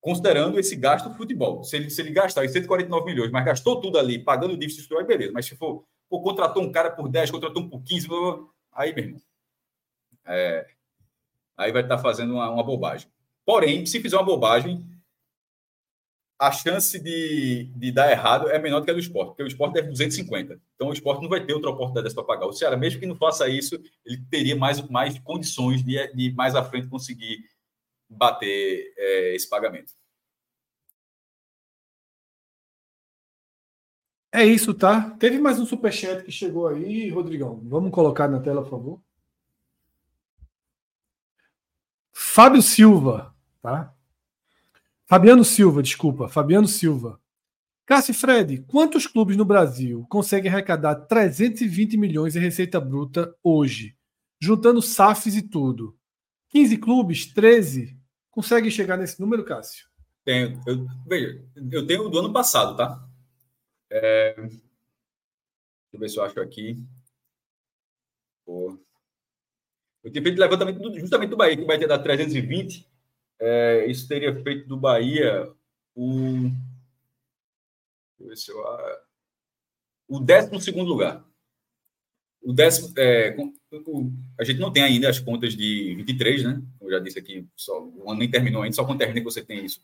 considerando 0.00 0.58
esse 0.58 0.74
gasto 0.74 1.08
do 1.08 1.14
futebol. 1.14 1.62
Se 1.62 1.76
ele, 1.76 1.90
se 1.90 2.00
ele 2.00 2.10
gastar 2.10 2.48
149 2.48 3.04
milhões, 3.04 3.30
mas 3.30 3.44
gastou 3.44 3.80
tudo 3.80 3.98
ali, 3.98 4.18
pagando 4.18 4.56
dívidas, 4.56 4.90
aí 4.90 5.04
beleza. 5.04 5.32
Mas 5.32 5.46
se 5.46 5.56
for, 5.56 5.84
pô, 6.08 6.22
contratou 6.22 6.62
um 6.62 6.72
cara 6.72 6.90
por 6.90 7.08
10, 7.08 7.30
contratou 7.30 7.62
um 7.62 7.68
por 7.68 7.82
15, 7.82 8.08
aí, 8.72 8.94
meu 8.94 9.04
irmão, 9.04 9.22
é, 10.26 10.66
aí 11.60 11.70
vai 11.72 11.82
estar 11.82 11.98
fazendo 11.98 12.34
uma, 12.34 12.50
uma 12.50 12.64
bobagem. 12.64 13.08
Porém, 13.44 13.84
se 13.84 14.00
fizer 14.00 14.16
uma 14.16 14.24
bobagem, 14.24 14.84
a 16.38 16.50
chance 16.50 16.98
de, 16.98 17.64
de 17.76 17.92
dar 17.92 18.10
errado 18.10 18.48
é 18.48 18.58
menor 18.58 18.80
do 18.80 18.86
que 18.86 18.90
a 18.90 18.94
do 18.94 19.00
esporte, 19.00 19.28
porque 19.28 19.42
o 19.42 19.46
esporte 19.46 19.74
deve 19.74 19.88
250. 19.88 20.58
Então 20.74 20.88
o 20.88 20.92
esporte 20.92 21.20
não 21.20 21.28
vai 21.28 21.44
ter 21.44 21.52
outra 21.52 21.68
oportunidade 21.68 22.04
dessa 22.04 22.14
para 22.14 22.24
pagar. 22.24 22.46
O 22.46 22.52
Ceará, 22.52 22.78
mesmo 22.78 22.98
que 22.98 23.06
não 23.06 23.14
faça 23.14 23.46
isso, 23.48 23.78
ele 24.06 24.24
teria 24.30 24.56
mais, 24.56 24.80
mais 24.88 25.18
condições 25.18 25.84
de, 25.84 26.14
de 26.14 26.32
mais 26.32 26.54
à 26.54 26.64
frente 26.64 26.88
conseguir 26.88 27.44
bater 28.08 28.94
é, 28.96 29.34
esse 29.34 29.48
pagamento. 29.48 29.92
É 34.32 34.44
isso, 34.44 34.72
tá? 34.72 35.10
Teve 35.18 35.38
mais 35.38 35.58
um 35.58 35.66
superchat 35.66 36.22
que 36.24 36.30
chegou 36.30 36.68
aí, 36.68 37.10
Rodrigão. 37.10 37.60
Vamos 37.64 37.90
colocar 37.90 38.28
na 38.28 38.40
tela, 38.40 38.62
por 38.62 38.70
favor. 38.70 39.02
Fábio 42.22 42.60
Silva, 42.60 43.34
tá? 43.62 43.96
Fabiano 45.06 45.42
Silva, 45.42 45.82
desculpa, 45.82 46.28
Fabiano 46.28 46.68
Silva. 46.68 47.18
Cássio 47.86 48.12
Fred, 48.12 48.62
quantos 48.68 49.06
clubes 49.06 49.38
no 49.38 49.44
Brasil 49.44 50.06
conseguem 50.08 50.52
arrecadar 50.52 50.94
320 50.94 51.96
milhões 51.96 52.36
em 52.36 52.38
receita 52.38 52.78
bruta 52.78 53.34
hoje? 53.42 53.96
Juntando 54.38 54.82
SAFs 54.82 55.34
e 55.34 55.42
tudo. 55.42 55.98
15 56.50 56.76
clubes, 56.76 57.26
13. 57.32 57.98
Consegue 58.30 58.70
chegar 58.70 58.98
nesse 58.98 59.18
número, 59.18 59.42
Cássio? 59.42 59.88
Tenho. 60.22 60.60
Eu, 60.66 60.86
veja, 61.06 61.42
eu 61.72 61.86
tenho 61.86 62.08
do 62.10 62.18
ano 62.18 62.32
passado, 62.32 62.76
tá? 62.76 63.02
É... 63.90 64.34
Deixa 64.34 64.60
eu 65.94 65.98
ver 65.98 66.08
se 66.10 66.18
eu 66.18 66.22
acho 66.22 66.38
aqui. 66.38 66.86
Pô. 68.44 68.78
Eu 70.02 70.10
tinha 70.10 70.22
feito 70.22 70.40
levantamento 70.40 70.98
justamente 70.98 71.30
do 71.30 71.36
Bahia, 71.36 71.56
que 71.56 71.64
vai 71.64 71.78
ter 71.78 71.86
dado 71.86 72.02
320. 72.02 72.86
É, 73.38 73.86
isso 73.86 74.08
teria 74.08 74.34
feito 74.42 74.66
do 74.68 74.76
Bahia 74.76 75.50
o. 75.94 76.50
Deixa 78.18 78.52
eu 78.52 78.56
ver. 78.56 78.98
O 80.08 80.20
12 80.20 80.70
lugar. 80.72 81.24
O 82.42 82.52
décimo, 82.54 82.92
é, 82.96 83.36
o, 83.86 84.10
a 84.38 84.44
gente 84.44 84.58
não 84.58 84.72
tem 84.72 84.82
ainda 84.82 85.10
as 85.10 85.18
contas 85.18 85.54
de 85.54 85.94
23, 85.96 86.44
né? 86.44 86.62
Eu 86.80 86.90
já 86.90 86.98
disse 86.98 87.18
aqui, 87.18 87.46
só, 87.54 87.82
o 87.82 88.10
ano 88.10 88.20
nem 88.20 88.30
terminou 88.30 88.62
ainda, 88.62 88.74
só 88.74 88.84
quando 88.84 88.98
termina 88.98 89.20
que 89.20 89.24
você 89.24 89.42
tem 89.42 89.64
isso. 89.64 89.82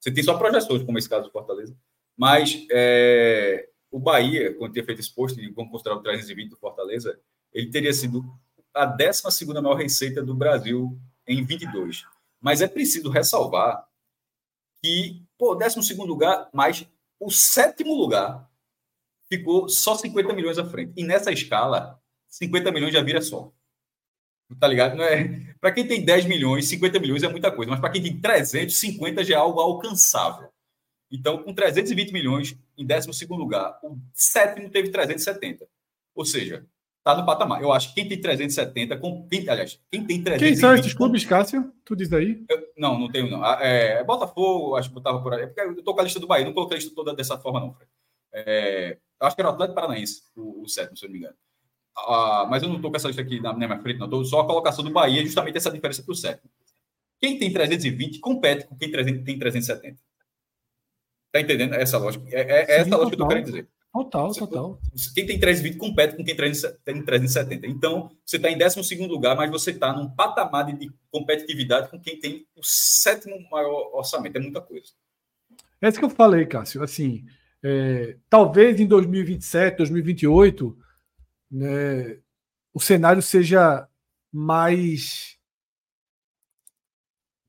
Você 0.00 0.10
tem 0.10 0.22
só 0.24 0.36
projeções, 0.36 0.82
como 0.82 0.98
esse 0.98 1.08
caso 1.08 1.26
do 1.26 1.30
Fortaleza. 1.30 1.76
Mas 2.16 2.66
é, 2.70 3.68
o 3.90 3.98
Bahia, 4.00 4.54
quando 4.54 4.72
tinha 4.72 4.84
feito 4.84 5.00
esse 5.00 5.14
post, 5.14 5.40
vamos 5.52 5.70
considerar 5.70 5.96
o 5.96 6.02
320 6.02 6.50
do 6.50 6.56
Fortaleza, 6.56 7.18
ele 7.52 7.70
teria 7.70 7.92
sido 7.92 8.24
a 8.74 8.84
12 8.86 9.46
maior 9.46 9.74
receita 9.74 10.22
do 10.22 10.34
Brasil 10.34 10.98
em 11.26 11.44
22. 11.44 12.04
Mas 12.40 12.60
é 12.60 12.68
preciso 12.68 13.10
ressalvar 13.10 13.86
que, 14.82 15.22
pô, 15.36 15.54
12 15.54 15.94
lugar, 15.94 16.48
mas 16.52 16.86
o 17.18 17.30
sétimo 17.30 17.94
lugar 17.94 18.48
ficou 19.28 19.68
só 19.68 19.94
50 19.94 20.32
milhões 20.32 20.58
à 20.58 20.64
frente. 20.64 20.92
E 20.96 21.04
nessa 21.04 21.32
escala, 21.32 22.00
50 22.28 22.70
milhões 22.70 22.92
já 22.92 23.02
vira 23.02 23.20
só. 23.20 23.52
Tá 24.58 24.66
ligado? 24.66 25.02
É... 25.02 25.54
Para 25.60 25.72
quem 25.72 25.86
tem 25.86 26.04
10 26.04 26.24
milhões, 26.26 26.68
50 26.68 26.98
milhões 26.98 27.22
é 27.22 27.28
muita 27.28 27.50
coisa, 27.50 27.70
mas 27.70 27.80
para 27.80 27.90
quem 27.90 28.02
tem 28.02 28.18
350 28.18 29.24
já 29.24 29.34
é 29.34 29.38
algo 29.38 29.60
alcançável. 29.60 30.48
Então, 31.10 31.42
com 31.42 31.54
320 31.54 32.12
milhões 32.12 32.56
em 32.76 32.86
12 32.86 33.26
lugar, 33.30 33.78
o 33.82 33.98
sétimo 34.14 34.70
teve 34.70 34.90
370. 34.90 35.66
Ou 36.14 36.24
seja, 36.24 36.66
tá 37.08 37.16
no 37.16 37.24
patamar. 37.24 37.62
Eu 37.62 37.72
acho 37.72 37.88
que 37.88 37.94
quem 37.94 38.08
tem 38.08 38.20
370, 38.20 38.98
com, 38.98 39.26
quem, 39.28 39.48
aliás, 39.48 39.80
quem 39.90 40.04
tem 40.04 40.22
320. 40.22 40.38
Quem 40.40 40.56
são 40.56 40.74
esses 40.74 40.92
clubes, 40.92 41.24
Cássio? 41.24 41.72
Tu 41.84 41.96
diz 41.96 42.12
aí? 42.12 42.44
Eu, 42.48 42.68
não, 42.76 42.98
não 42.98 43.10
tenho, 43.10 43.30
não. 43.30 43.42
Ah, 43.42 43.58
é, 43.62 44.04
Botafogo, 44.04 44.76
acho 44.76 44.90
que 44.90 44.94
botava 44.94 45.22
por 45.22 45.32
aí. 45.32 45.42
É 45.42 45.46
porque 45.46 45.60
eu 45.60 45.82
tô 45.82 45.94
com 45.94 46.00
a 46.00 46.04
lista 46.04 46.20
do 46.20 46.26
Bahia, 46.26 46.44
não 46.44 46.52
coloquei 46.52 46.76
a 46.76 46.80
lista 46.80 46.94
toda 46.94 47.14
dessa 47.14 47.38
forma, 47.38 47.60
não, 47.60 47.72
Fred. 47.72 47.90
É, 48.32 48.98
acho 49.20 49.34
que 49.34 49.40
era 49.40 49.48
o 49.50 49.52
Atlético 49.54 49.74
Paranaense, 49.74 50.22
o, 50.36 50.62
o 50.62 50.68
sétimo, 50.68 50.98
se 50.98 51.04
eu 51.06 51.08
não 51.08 51.14
me 51.14 51.18
engano. 51.20 51.36
Ah, 51.96 52.46
mas 52.48 52.62
eu 52.62 52.68
não 52.68 52.76
estou 52.76 52.90
com 52.90 52.96
essa 52.98 53.08
lista 53.08 53.22
aqui 53.22 53.40
na 53.40 53.54
minha 53.54 53.78
frente, 53.80 53.98
não. 53.98 54.06
Estou 54.06 54.24
só 54.26 54.40
a 54.40 54.46
colocação 54.46 54.84
do 54.84 54.90
Bahia, 54.90 55.22
justamente 55.24 55.56
essa 55.56 55.70
diferença 55.70 56.02
para 56.02 56.12
o 56.12 56.16
sétimo. 56.16 56.50
Quem 57.18 57.38
tem 57.38 57.50
320 57.50 58.20
compete 58.20 58.66
com 58.66 58.76
quem 58.76 58.90
tem 58.90 59.38
370. 59.38 59.98
Está 61.28 61.40
entendendo 61.40 61.74
essa 61.74 61.96
lógica? 61.96 62.24
É, 62.30 62.40
é, 62.40 62.70
é 62.70 62.80
essa 62.80 62.96
lógica 62.96 63.16
que 63.16 63.22
eu 63.22 63.26
estou 63.26 63.28
querendo 63.28 63.46
dizer. 63.46 63.68
Total, 63.92 64.32
total. 64.32 64.80
Quem 65.14 65.26
tem 65.26 65.40
320 65.40 65.78
compete 65.78 66.16
com 66.16 66.24
quem 66.24 66.36
tem 66.36 67.04
370. 67.04 67.66
Então, 67.66 68.10
você 68.24 68.36
está 68.36 68.50
em 68.50 68.58
12 68.58 69.06
lugar, 69.06 69.34
mas 69.34 69.50
você 69.50 69.70
está 69.70 69.92
num 69.92 70.10
patamar 70.10 70.66
de 70.66 70.90
competitividade 71.10 71.90
com 71.90 71.98
quem 71.98 72.20
tem 72.20 72.46
o 72.54 72.60
sétimo 72.62 73.36
maior 73.50 73.90
orçamento. 73.94 74.36
É 74.36 74.40
muita 74.40 74.60
coisa. 74.60 74.88
É 75.80 75.88
isso 75.88 75.98
que 75.98 76.04
eu 76.04 76.10
falei, 76.10 76.44
Cássio. 76.44 76.82
Assim, 76.82 77.24
é, 77.62 78.16
talvez 78.28 78.78
em 78.78 78.86
2027, 78.86 79.78
2028, 79.78 80.78
né, 81.50 82.18
o 82.74 82.80
cenário 82.80 83.22
seja 83.22 83.88
mais. 84.30 85.36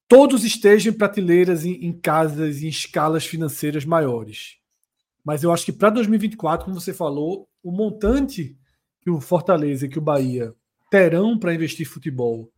Todos 0.08 0.43
estejam 0.43 0.93
em 0.93 0.97
prateleiras, 0.97 1.65
em, 1.65 1.86
em 1.86 1.99
casas, 1.99 2.63
em 2.63 2.67
escalas 2.67 3.25
financeiras 3.25 3.86
maiores. 3.86 4.59
Mas 5.23 5.43
eu 5.43 5.51
acho 5.51 5.65
que 5.65 5.71
para 5.71 5.89
2024, 5.89 6.65
como 6.65 6.79
você 6.79 6.93
falou, 6.93 7.47
o 7.63 7.71
montante 7.71 8.58
que 9.01 9.10
o 9.10 9.21
Fortaleza 9.21 9.86
e 9.86 9.89
que 9.89 9.99
o 9.99 10.01
Bahia 10.01 10.53
terão 10.89 11.38
para 11.38 11.53
investir 11.53 11.86
em 11.86 11.89
futebol, 11.89 12.51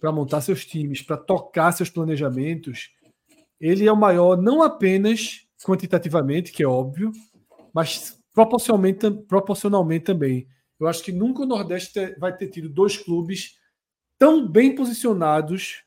para 0.00 0.12
montar 0.12 0.40
seus 0.40 0.64
times, 0.64 1.02
para 1.02 1.16
tocar 1.16 1.72
seus 1.72 1.90
planejamentos, 1.90 2.90
ele 3.60 3.86
é 3.86 3.92
o 3.92 3.96
maior 3.96 4.40
não 4.40 4.62
apenas 4.62 5.46
quantitativamente, 5.64 6.52
que 6.52 6.62
é 6.62 6.66
óbvio, 6.66 7.12
mas 7.72 8.18
proporcionalmente, 8.32 9.10
proporcionalmente 9.26 10.04
também. 10.04 10.46
Eu 10.78 10.86
acho 10.86 11.02
que 11.02 11.12
nunca 11.12 11.42
o 11.42 11.46
Nordeste 11.46 12.14
vai 12.18 12.36
ter 12.36 12.48
tido 12.48 12.68
dois 12.68 12.96
clubes 12.98 13.56
tão 14.18 14.46
bem 14.46 14.74
posicionados 14.74 15.82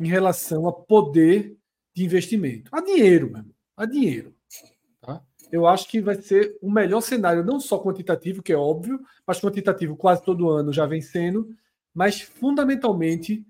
em 0.00 0.08
relação 0.08 0.66
a 0.66 0.72
poder 0.72 1.56
de 1.94 2.04
investimento. 2.04 2.70
A 2.74 2.80
dinheiro. 2.80 3.32
A 3.76 3.86
dinheiro. 3.86 4.33
Eu 5.54 5.68
acho 5.68 5.86
que 5.86 6.00
vai 6.00 6.16
ser 6.16 6.58
o 6.60 6.68
melhor 6.68 7.00
cenário, 7.00 7.44
não 7.44 7.60
só 7.60 7.78
quantitativo, 7.78 8.42
que 8.42 8.52
é 8.52 8.56
óbvio, 8.56 9.00
mas 9.24 9.38
quantitativo 9.40 9.96
quase 9.96 10.20
todo 10.20 10.50
ano 10.50 10.72
já 10.72 10.84
vem 10.84 11.00
sendo, 11.00 11.48
mas 11.94 12.20
fundamentalmente 12.20 13.46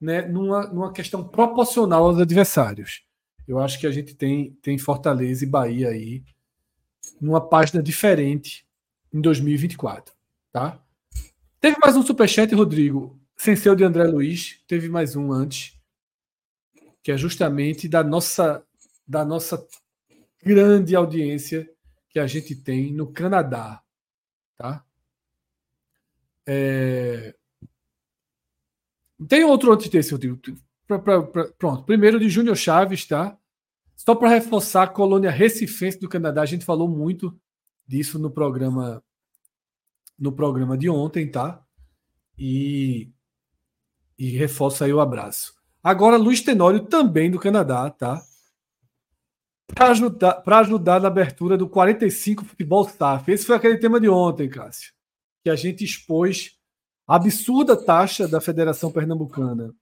né, 0.00 0.22
numa, 0.22 0.68
numa 0.68 0.92
questão 0.92 1.26
proporcional 1.26 2.04
aos 2.04 2.20
adversários. 2.20 3.02
Eu 3.48 3.58
acho 3.58 3.80
que 3.80 3.88
a 3.88 3.90
gente 3.90 4.14
tem, 4.14 4.52
tem 4.62 4.78
Fortaleza 4.78 5.42
e 5.42 5.48
Bahia 5.48 5.88
aí 5.88 6.22
numa 7.20 7.40
página 7.40 7.82
diferente 7.82 8.64
em 9.12 9.20
2024, 9.20 10.14
tá? 10.52 10.80
Teve 11.60 11.76
mais 11.82 11.96
um 11.96 12.04
superchat, 12.04 12.54
Rodrigo, 12.54 13.18
sem 13.36 13.56
ser 13.56 13.70
o 13.70 13.74
de 13.74 13.82
André 13.82 14.04
Luiz, 14.04 14.60
teve 14.68 14.88
mais 14.88 15.16
um 15.16 15.32
antes, 15.32 15.76
que 17.02 17.10
é 17.10 17.16
justamente 17.16 17.88
da 17.88 18.04
nossa 18.04 18.64
da 19.04 19.24
nossa 19.24 19.66
grande 20.42 20.94
audiência 20.94 21.68
que 22.08 22.18
a 22.18 22.26
gente 22.26 22.54
tem 22.54 22.92
no 22.92 23.12
Canadá, 23.12 23.82
tá? 24.56 24.84
É... 26.46 27.34
Tem 29.28 29.44
outro 29.44 29.72
antes 29.72 29.88
desse, 29.88 30.12
Rodrigo. 30.12 30.40
Pra, 30.86 30.98
pra, 30.98 31.22
pra, 31.22 31.44
pronto, 31.52 31.84
primeiro 31.84 32.18
de 32.18 32.28
Júnior 32.28 32.56
Chaves, 32.56 33.06
tá? 33.06 33.38
Só 33.96 34.14
para 34.14 34.28
reforçar 34.28 34.82
a 34.82 34.88
colônia 34.88 35.30
recifense 35.30 35.98
do 35.98 36.08
Canadá, 36.08 36.42
a 36.42 36.46
gente 36.46 36.64
falou 36.64 36.88
muito 36.88 37.38
disso 37.86 38.18
no 38.18 38.30
programa 38.30 39.02
no 40.18 40.32
programa 40.32 40.78
de 40.78 40.88
ontem, 40.88 41.28
tá? 41.28 41.64
E, 42.38 43.10
e 44.18 44.30
reforça 44.30 44.84
aí 44.84 44.92
o 44.92 45.00
abraço. 45.00 45.54
Agora, 45.82 46.16
Luiz 46.16 46.40
Tenório 46.40 46.86
também 46.86 47.30
do 47.30 47.40
Canadá, 47.40 47.90
tá? 47.90 48.22
Para 49.66 49.88
ajudar, 49.90 50.42
ajudar 50.46 51.00
na 51.00 51.08
abertura 51.08 51.56
do 51.56 51.68
45 51.68 52.44
Futebol 52.44 52.88
SAF. 52.88 53.30
Esse 53.30 53.46
foi 53.46 53.56
aquele 53.56 53.78
tema 53.78 54.00
de 54.00 54.08
ontem, 54.08 54.48
Cássio, 54.48 54.92
que 55.42 55.50
a 55.50 55.56
gente 55.56 55.84
expôs 55.84 56.56
a 57.06 57.16
absurda 57.16 57.76
taxa 57.76 58.28
da 58.28 58.40
Federação 58.40 58.90
Pernambucana 58.90 59.74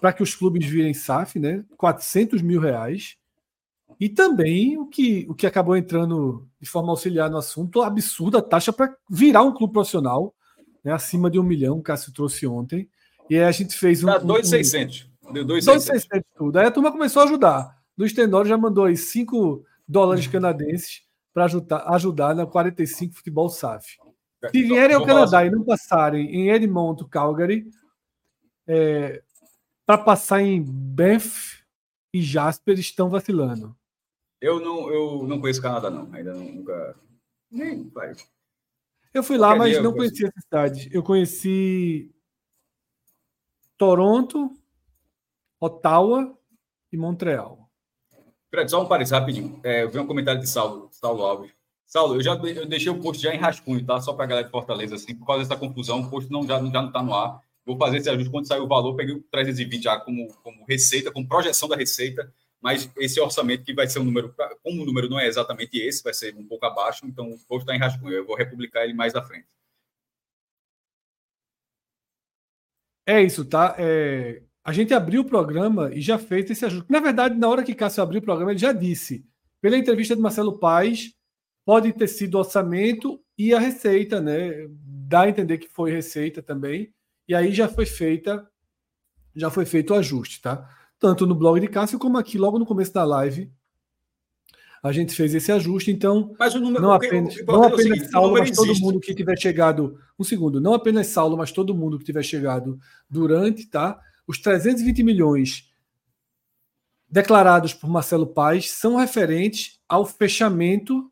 para 0.00 0.12
que 0.12 0.22
os 0.22 0.34
clubes 0.34 0.66
virem 0.66 0.94
SAF, 0.94 1.38
né? 1.38 1.64
400 1.76 2.40
mil 2.40 2.60
reais. 2.60 3.16
E 3.98 4.08
também 4.08 4.78
o 4.78 4.86
que, 4.86 5.26
o 5.28 5.34
que 5.34 5.46
acabou 5.46 5.76
entrando 5.76 6.48
de 6.58 6.68
forma 6.68 6.90
auxiliar 6.90 7.28
no 7.28 7.36
assunto, 7.36 7.82
a 7.82 7.86
absurda 7.86 8.40
taxa 8.40 8.72
para 8.72 8.94
virar 9.10 9.42
um 9.42 9.52
clube 9.52 9.74
profissional, 9.74 10.34
né? 10.82 10.92
acima 10.92 11.30
de 11.30 11.38
um 11.38 11.42
milhão, 11.42 11.78
o 11.78 11.82
Cássio 11.82 12.12
trouxe 12.12 12.46
ontem. 12.46 12.88
E 13.28 13.36
aí 13.36 13.44
a 13.44 13.52
gente 13.52 13.76
fez 13.76 14.02
um. 14.02 14.06
Dá 14.06 14.18
2,600. 14.18 15.08
Um, 15.22 15.32
Deu 15.32 15.44
2,600 15.44 16.22
tudo. 16.34 16.58
Aí 16.58 16.66
a 16.66 16.70
turma 16.70 16.90
começou 16.90 17.22
a 17.22 17.24
ajudar. 17.26 17.79
Luiz 18.00 18.14
Tenório 18.14 18.48
já 18.48 18.56
mandou 18.56 18.86
aí 18.86 18.96
5 18.96 19.62
dólares 19.86 20.26
canadenses 20.26 21.02
para 21.34 21.44
ajudar, 21.44 21.86
ajudar 21.94 22.34
na 22.34 22.46
45 22.46 23.14
Futebol 23.14 23.50
SAF. 23.50 23.98
Se 24.50 24.62
vierem 24.62 24.96
ao 24.96 25.04
Canadá 25.04 25.44
e 25.44 25.50
não 25.50 25.62
passarem 25.62 26.34
em 26.34 26.48
Edmonton, 26.48 27.06
Calgary, 27.06 27.70
é, 28.66 29.22
para 29.84 29.98
passar 29.98 30.40
em 30.40 30.62
Banff 30.62 31.62
e 32.10 32.22
Jasper 32.22 32.78
estão 32.78 33.10
vacilando. 33.10 33.76
Eu 34.40 34.60
não, 34.60 34.90
eu 34.90 35.26
não 35.26 35.38
conheço 35.38 35.60
o 35.60 35.62
Canadá, 35.62 35.90
não. 35.90 36.10
Ainda 36.14 36.32
nunca. 36.32 36.96
Nem 37.50 37.86
vai. 37.90 38.14
Eu 39.12 39.22
fui 39.22 39.36
lá, 39.36 39.54
mas 39.54 39.82
não 39.82 39.92
conheci 39.92 40.24
essa 40.24 40.40
cidade. 40.40 40.88
Eu 40.90 41.02
conheci 41.02 42.10
Toronto, 43.76 44.50
Ottawa 45.60 46.34
e 46.90 46.96
Montreal. 46.96 47.59
Fred, 48.50 48.70
só 48.70 48.82
um 48.82 48.88
parênteses 48.88 49.12
rapidinho. 49.12 49.60
É, 49.62 49.84
eu 49.84 49.90
vi 49.90 49.98
um 49.98 50.06
comentário 50.06 50.40
de 50.40 50.48
Saulo, 50.48 50.88
Saulo 50.92 51.22
Alves. 51.22 51.52
Saulo, 51.86 52.16
eu 52.16 52.22
já 52.22 52.34
eu 52.34 52.66
deixei 52.66 52.90
o 52.90 53.00
post 53.00 53.22
já 53.22 53.34
em 53.34 53.38
rascunho, 53.38 53.84
tá? 53.84 54.00
Só 54.00 54.12
para 54.12 54.24
a 54.24 54.28
galera 54.28 54.46
de 54.46 54.52
Fortaleza, 54.52 54.94
assim, 54.94 55.14
por 55.14 55.26
causa 55.26 55.42
dessa 55.42 55.56
confusão, 55.58 56.00
o 56.00 56.10
post 56.10 56.30
não, 56.30 56.46
já, 56.46 56.58
já 56.58 56.80
não 56.80 56.86
está 56.86 57.02
no 57.02 57.14
ar. 57.14 57.40
Vou 57.64 57.76
fazer 57.76 57.98
esse 57.98 58.10
ajuste 58.10 58.30
quando 58.30 58.46
sair 58.46 58.60
o 58.60 58.68
valor, 58.68 58.96
peguei 58.96 59.14
o 59.14 59.22
320 59.22 59.82
já 59.82 59.98
como, 60.00 60.28
como 60.42 60.64
receita, 60.66 61.10
como 61.12 61.28
projeção 61.28 61.68
da 61.68 61.76
receita, 61.76 62.32
mas 62.60 62.90
esse 62.96 63.20
orçamento 63.20 63.64
que 63.64 63.74
vai 63.74 63.88
ser 63.88 64.00
um 64.00 64.04
número, 64.04 64.34
como 64.62 64.82
o 64.82 64.86
número 64.86 65.08
não 65.08 65.18
é 65.18 65.26
exatamente 65.26 65.78
esse, 65.78 66.02
vai 66.02 66.14
ser 66.14 66.34
um 66.36 66.46
pouco 66.46 66.64
abaixo, 66.66 67.06
então 67.06 67.30
o 67.30 67.38
post 67.40 67.62
está 67.62 67.74
em 67.74 67.78
rascunho. 67.78 68.12
Eu 68.14 68.26
vou 68.26 68.36
republicar 68.36 68.84
ele 68.84 68.94
mais 68.94 69.14
à 69.14 69.22
frente. 69.22 69.48
É 73.06 73.20
isso, 73.22 73.44
tá? 73.44 73.74
É, 73.78 74.42
a 74.70 74.72
gente 74.72 74.94
abriu 74.94 75.22
o 75.22 75.24
programa 75.24 75.90
e 75.92 76.00
já 76.00 76.16
fez 76.16 76.48
esse 76.48 76.64
ajuste. 76.64 76.86
Na 76.88 77.00
verdade, 77.00 77.36
na 77.36 77.48
hora 77.48 77.64
que 77.64 77.74
Cássio 77.74 78.04
abriu 78.04 78.20
o 78.20 78.22
programa, 78.22 78.52
ele 78.52 78.58
já 78.60 78.72
disse. 78.72 79.26
Pela 79.60 79.76
entrevista 79.76 80.14
de 80.14 80.22
Marcelo 80.22 80.60
Paes, 80.60 81.12
pode 81.64 81.92
ter 81.92 82.06
sido 82.06 82.38
orçamento 82.38 83.20
e 83.36 83.52
a 83.52 83.58
receita, 83.58 84.20
né? 84.20 84.68
Dá 84.78 85.22
a 85.22 85.28
entender 85.28 85.58
que 85.58 85.66
foi 85.66 85.90
receita 85.90 86.40
também. 86.40 86.92
E 87.26 87.34
aí 87.34 87.52
já 87.52 87.66
foi 87.66 87.84
feita, 87.84 88.48
já 89.34 89.50
foi 89.50 89.66
feito 89.66 89.92
o 89.92 89.96
ajuste, 89.96 90.40
tá? 90.40 90.70
Tanto 91.00 91.26
no 91.26 91.34
blog 91.34 91.58
de 91.58 91.66
Cássio 91.66 91.98
como 91.98 92.16
aqui 92.16 92.38
logo 92.38 92.56
no 92.56 92.64
começo 92.64 92.94
da 92.94 93.02
live. 93.02 93.50
A 94.84 94.92
gente 94.92 95.16
fez 95.16 95.34
esse 95.34 95.50
ajuste, 95.50 95.90
então 95.90 96.32
mas 96.38 96.54
o 96.54 96.60
número, 96.60 96.80
não 96.80 96.92
apenas, 96.92 97.44
não 97.44 97.64
apenas 97.64 97.82
seguinte, 97.82 98.10
Saulo, 98.12 98.38
mas 98.38 98.50
todo 98.52 98.78
mundo 98.78 99.00
que 99.00 99.14
tiver 99.16 99.36
chegado. 99.36 99.98
Um 100.16 100.22
segundo, 100.22 100.60
não 100.60 100.74
apenas 100.74 101.08
Saulo, 101.08 101.36
mas 101.36 101.50
todo 101.50 101.74
mundo 101.74 101.98
que 101.98 102.04
tiver 102.04 102.22
chegado 102.22 102.78
durante, 103.10 103.66
tá? 103.66 104.00
Os 104.26 104.38
320 104.38 105.02
milhões 105.02 105.70
declarados 107.08 107.74
por 107.74 107.90
Marcelo 107.90 108.26
Paes 108.26 108.70
são 108.70 108.96
referentes 108.96 109.80
ao 109.88 110.06
fechamento 110.06 111.10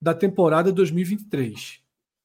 da 0.00 0.14
temporada 0.14 0.70
2023. 0.70 1.80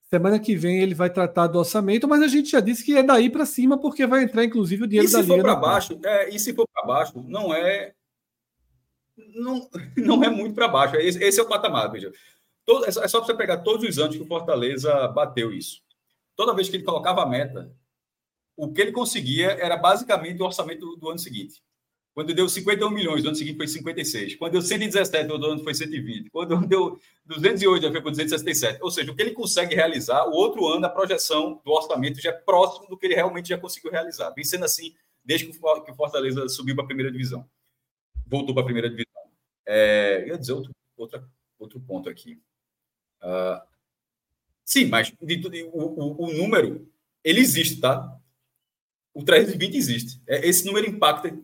Semana 0.09 0.37
que 0.39 0.57
vem 0.57 0.81
ele 0.81 0.93
vai 0.93 1.09
tratar 1.09 1.47
do 1.47 1.57
orçamento, 1.57 2.05
mas 2.05 2.21
a 2.21 2.27
gente 2.27 2.51
já 2.51 2.59
disse 2.59 2.83
que 2.83 2.97
é 2.97 3.01
daí 3.01 3.29
para 3.29 3.45
cima, 3.45 3.79
porque 3.79 4.05
vai 4.05 4.23
entrar 4.23 4.43
inclusive 4.43 4.83
o 4.83 4.87
dinheiro 4.87 5.07
e 5.07 5.11
da 5.11 5.21
Liga. 5.21 5.55
Baixo, 5.55 5.97
é, 6.03 6.29
e 6.29 6.37
se 6.37 6.53
for 6.53 6.67
para 6.67 6.85
baixo, 6.85 7.23
não 7.25 7.53
é 7.53 7.93
não, 9.33 9.69
não 9.95 10.23
é 10.23 10.29
muito 10.29 10.53
para 10.53 10.67
baixo. 10.67 10.97
Esse, 10.97 11.23
esse, 11.23 11.39
é 11.39 11.43
o 11.43 11.47
patamar, 11.47 11.89
veja. 11.89 12.11
Todo, 12.65 12.85
é 12.85 12.91
só 12.91 13.19
para 13.19 13.27
você 13.27 13.33
pegar 13.33 13.57
todos 13.59 13.87
os 13.87 13.97
anos 13.97 14.15
que 14.15 14.21
o 14.21 14.27
Fortaleza 14.27 15.07
bateu 15.07 15.51
isso. 15.51 15.81
Toda 16.35 16.53
vez 16.53 16.69
que 16.69 16.75
ele 16.75 16.83
colocava 16.83 17.23
a 17.23 17.25
meta, 17.25 17.73
o 18.61 18.71
que 18.71 18.79
ele 18.79 18.91
conseguia 18.91 19.53
era 19.53 19.75
basicamente 19.75 20.39
o 20.39 20.45
orçamento 20.45 20.81
do, 20.81 20.95
do 20.95 21.09
ano 21.09 21.17
seguinte. 21.17 21.63
Quando 22.13 22.31
deu 22.31 22.47
51 22.47 22.91
milhões, 22.91 23.23
no 23.23 23.29
ano 23.29 23.35
seguinte 23.35 23.57
foi 23.57 23.67
56. 23.67 24.35
Quando 24.35 24.51
deu 24.51 24.61
117, 24.61 25.27
no 25.27 25.43
ano 25.43 25.63
foi 25.63 25.73
120. 25.73 26.29
Quando 26.29 26.67
deu 26.67 26.99
208, 27.25 27.81
já 27.81 27.91
foi 27.91 28.01
para 28.01 28.11
267. 28.11 28.83
Ou 28.83 28.91
seja, 28.91 29.11
o 29.11 29.15
que 29.15 29.21
ele 29.23 29.31
consegue 29.31 29.73
realizar, 29.73 30.27
o 30.27 30.33
outro 30.33 30.67
ano, 30.67 30.85
a 30.85 30.89
projeção 30.89 31.59
do 31.65 31.71
orçamento 31.71 32.21
já 32.21 32.29
é 32.29 32.33
próximo 32.33 32.87
do 32.87 32.95
que 32.95 33.07
ele 33.07 33.15
realmente 33.15 33.49
já 33.49 33.57
conseguiu 33.57 33.89
realizar. 33.89 34.29
Vem 34.29 34.43
sendo 34.43 34.65
assim 34.65 34.93
desde 35.25 35.47
que 35.47 35.57
o 35.57 35.95
Fortaleza 35.95 36.47
subiu 36.47 36.75
para 36.75 36.83
a 36.83 36.87
primeira 36.87 37.11
divisão. 37.11 37.43
Voltou 38.27 38.53
para 38.53 38.61
a 38.61 38.65
primeira 38.65 38.91
divisão. 38.91 39.23
É, 39.65 40.25
ia 40.27 40.37
dizer 40.37 40.53
outro, 40.53 40.71
outra, 40.95 41.27
outro 41.57 41.79
ponto 41.79 42.07
aqui. 42.07 42.39
Uh, 43.23 43.59
sim, 44.63 44.85
mas 44.85 45.11
de, 45.19 45.35
de, 45.37 45.63
o, 45.63 45.79
o, 45.79 46.25
o 46.25 46.33
número, 46.33 46.87
ele 47.23 47.39
existe, 47.39 47.81
tá? 47.81 48.20
O 49.13 49.23
320 49.23 49.75
existe. 49.75 50.21
É, 50.27 50.47
esse 50.47 50.65
número 50.65 50.87
impacta 50.89 51.37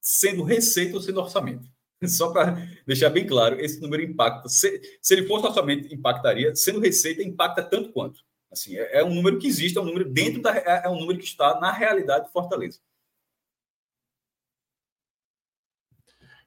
sendo 0.00 0.42
receita 0.42 0.96
ou 0.96 1.02
sendo 1.02 1.20
orçamento. 1.20 1.68
Só 2.06 2.32
para 2.32 2.56
deixar 2.86 3.10
bem 3.10 3.26
claro, 3.26 3.58
esse 3.60 3.80
número 3.80 4.02
impacta. 4.02 4.48
Se, 4.48 4.80
se 5.00 5.14
ele 5.14 5.26
fosse 5.26 5.46
orçamento, 5.46 5.92
impactaria. 5.92 6.54
Sendo 6.54 6.80
receita, 6.80 7.22
impacta 7.22 7.62
tanto 7.62 7.92
quanto. 7.92 8.20
Assim, 8.50 8.76
é, 8.76 9.00
é 9.00 9.04
um 9.04 9.14
número 9.14 9.38
que 9.38 9.46
existe, 9.46 9.78
é 9.78 9.80
um 9.80 9.86
número 9.86 10.08
dentro 10.10 10.42
da. 10.42 10.56
É, 10.56 10.82
é 10.84 10.88
um 10.88 11.00
número 11.00 11.18
que 11.18 11.24
está 11.24 11.58
na 11.60 11.72
realidade 11.72 12.26
de 12.26 12.32
Fortaleza. 12.32 12.78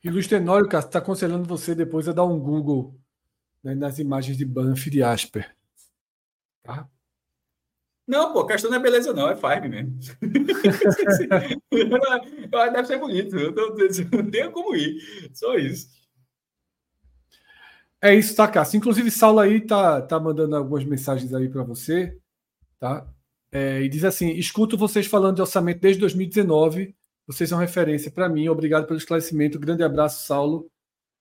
E 0.04 0.10
Luiz 0.10 0.28
Tenório, 0.28 0.70
Cássio, 0.70 0.88
está 0.88 1.00
aconselhando 1.00 1.44
você 1.48 1.74
depois 1.74 2.08
a 2.08 2.14
dar 2.14 2.24
um 2.24 2.40
Google 2.40 2.96
né, 3.64 3.74
nas 3.76 4.00
imagens 4.00 4.38
de 4.38 4.46
Banff 4.46 4.90
de 4.90 5.04
Asper. 5.04 5.56
Tá? 6.64 6.88
Não, 8.08 8.32
pô, 8.32 8.40
a 8.40 8.48
questão 8.48 8.72
não 8.72 8.78
é 8.78 8.82
beleza, 8.82 9.14
não, 9.14 9.30
é 9.30 9.36
Five 9.36 9.68
mesmo. 9.68 10.00
Deve 12.72 12.86
ser 12.86 13.00
bonito, 13.00 13.38
eu 13.38 13.54
não 13.54 13.76
tenho 14.32 14.50
como 14.52 14.74
ir, 14.76 15.02
só 15.34 15.56
isso. 15.56 15.90
É 18.02 18.16
isso, 18.16 18.34
tá, 18.36 18.48
Cássio? 18.48 18.78
Inclusive, 18.78 19.12
Saulo 19.12 19.40
aí 19.40 19.60
tá, 19.60 20.02
tá 20.02 20.20
mandando 20.20 20.56
algumas 20.56 20.86
mensagens 20.86 21.34
aí 21.34 21.50
para 21.50 21.64
você, 21.64 22.18
tá? 22.80 23.06
É, 23.52 23.82
e 23.82 23.90
diz 23.90 24.06
assim: 24.06 24.30
escuto 24.32 24.78
vocês 24.78 25.08
falando 25.08 25.36
de 25.36 25.42
orçamento 25.42 25.82
desde 25.82 26.00
2019, 26.00 26.96
vocês 27.26 27.50
são 27.50 27.58
referência 27.58 28.12
para 28.12 28.30
mim, 28.30 28.48
obrigado 28.48 28.88
pelo 28.88 29.00
esclarecimento, 29.00 29.60
grande 29.60 29.84
abraço, 29.84 30.26
Saulo. 30.26 30.70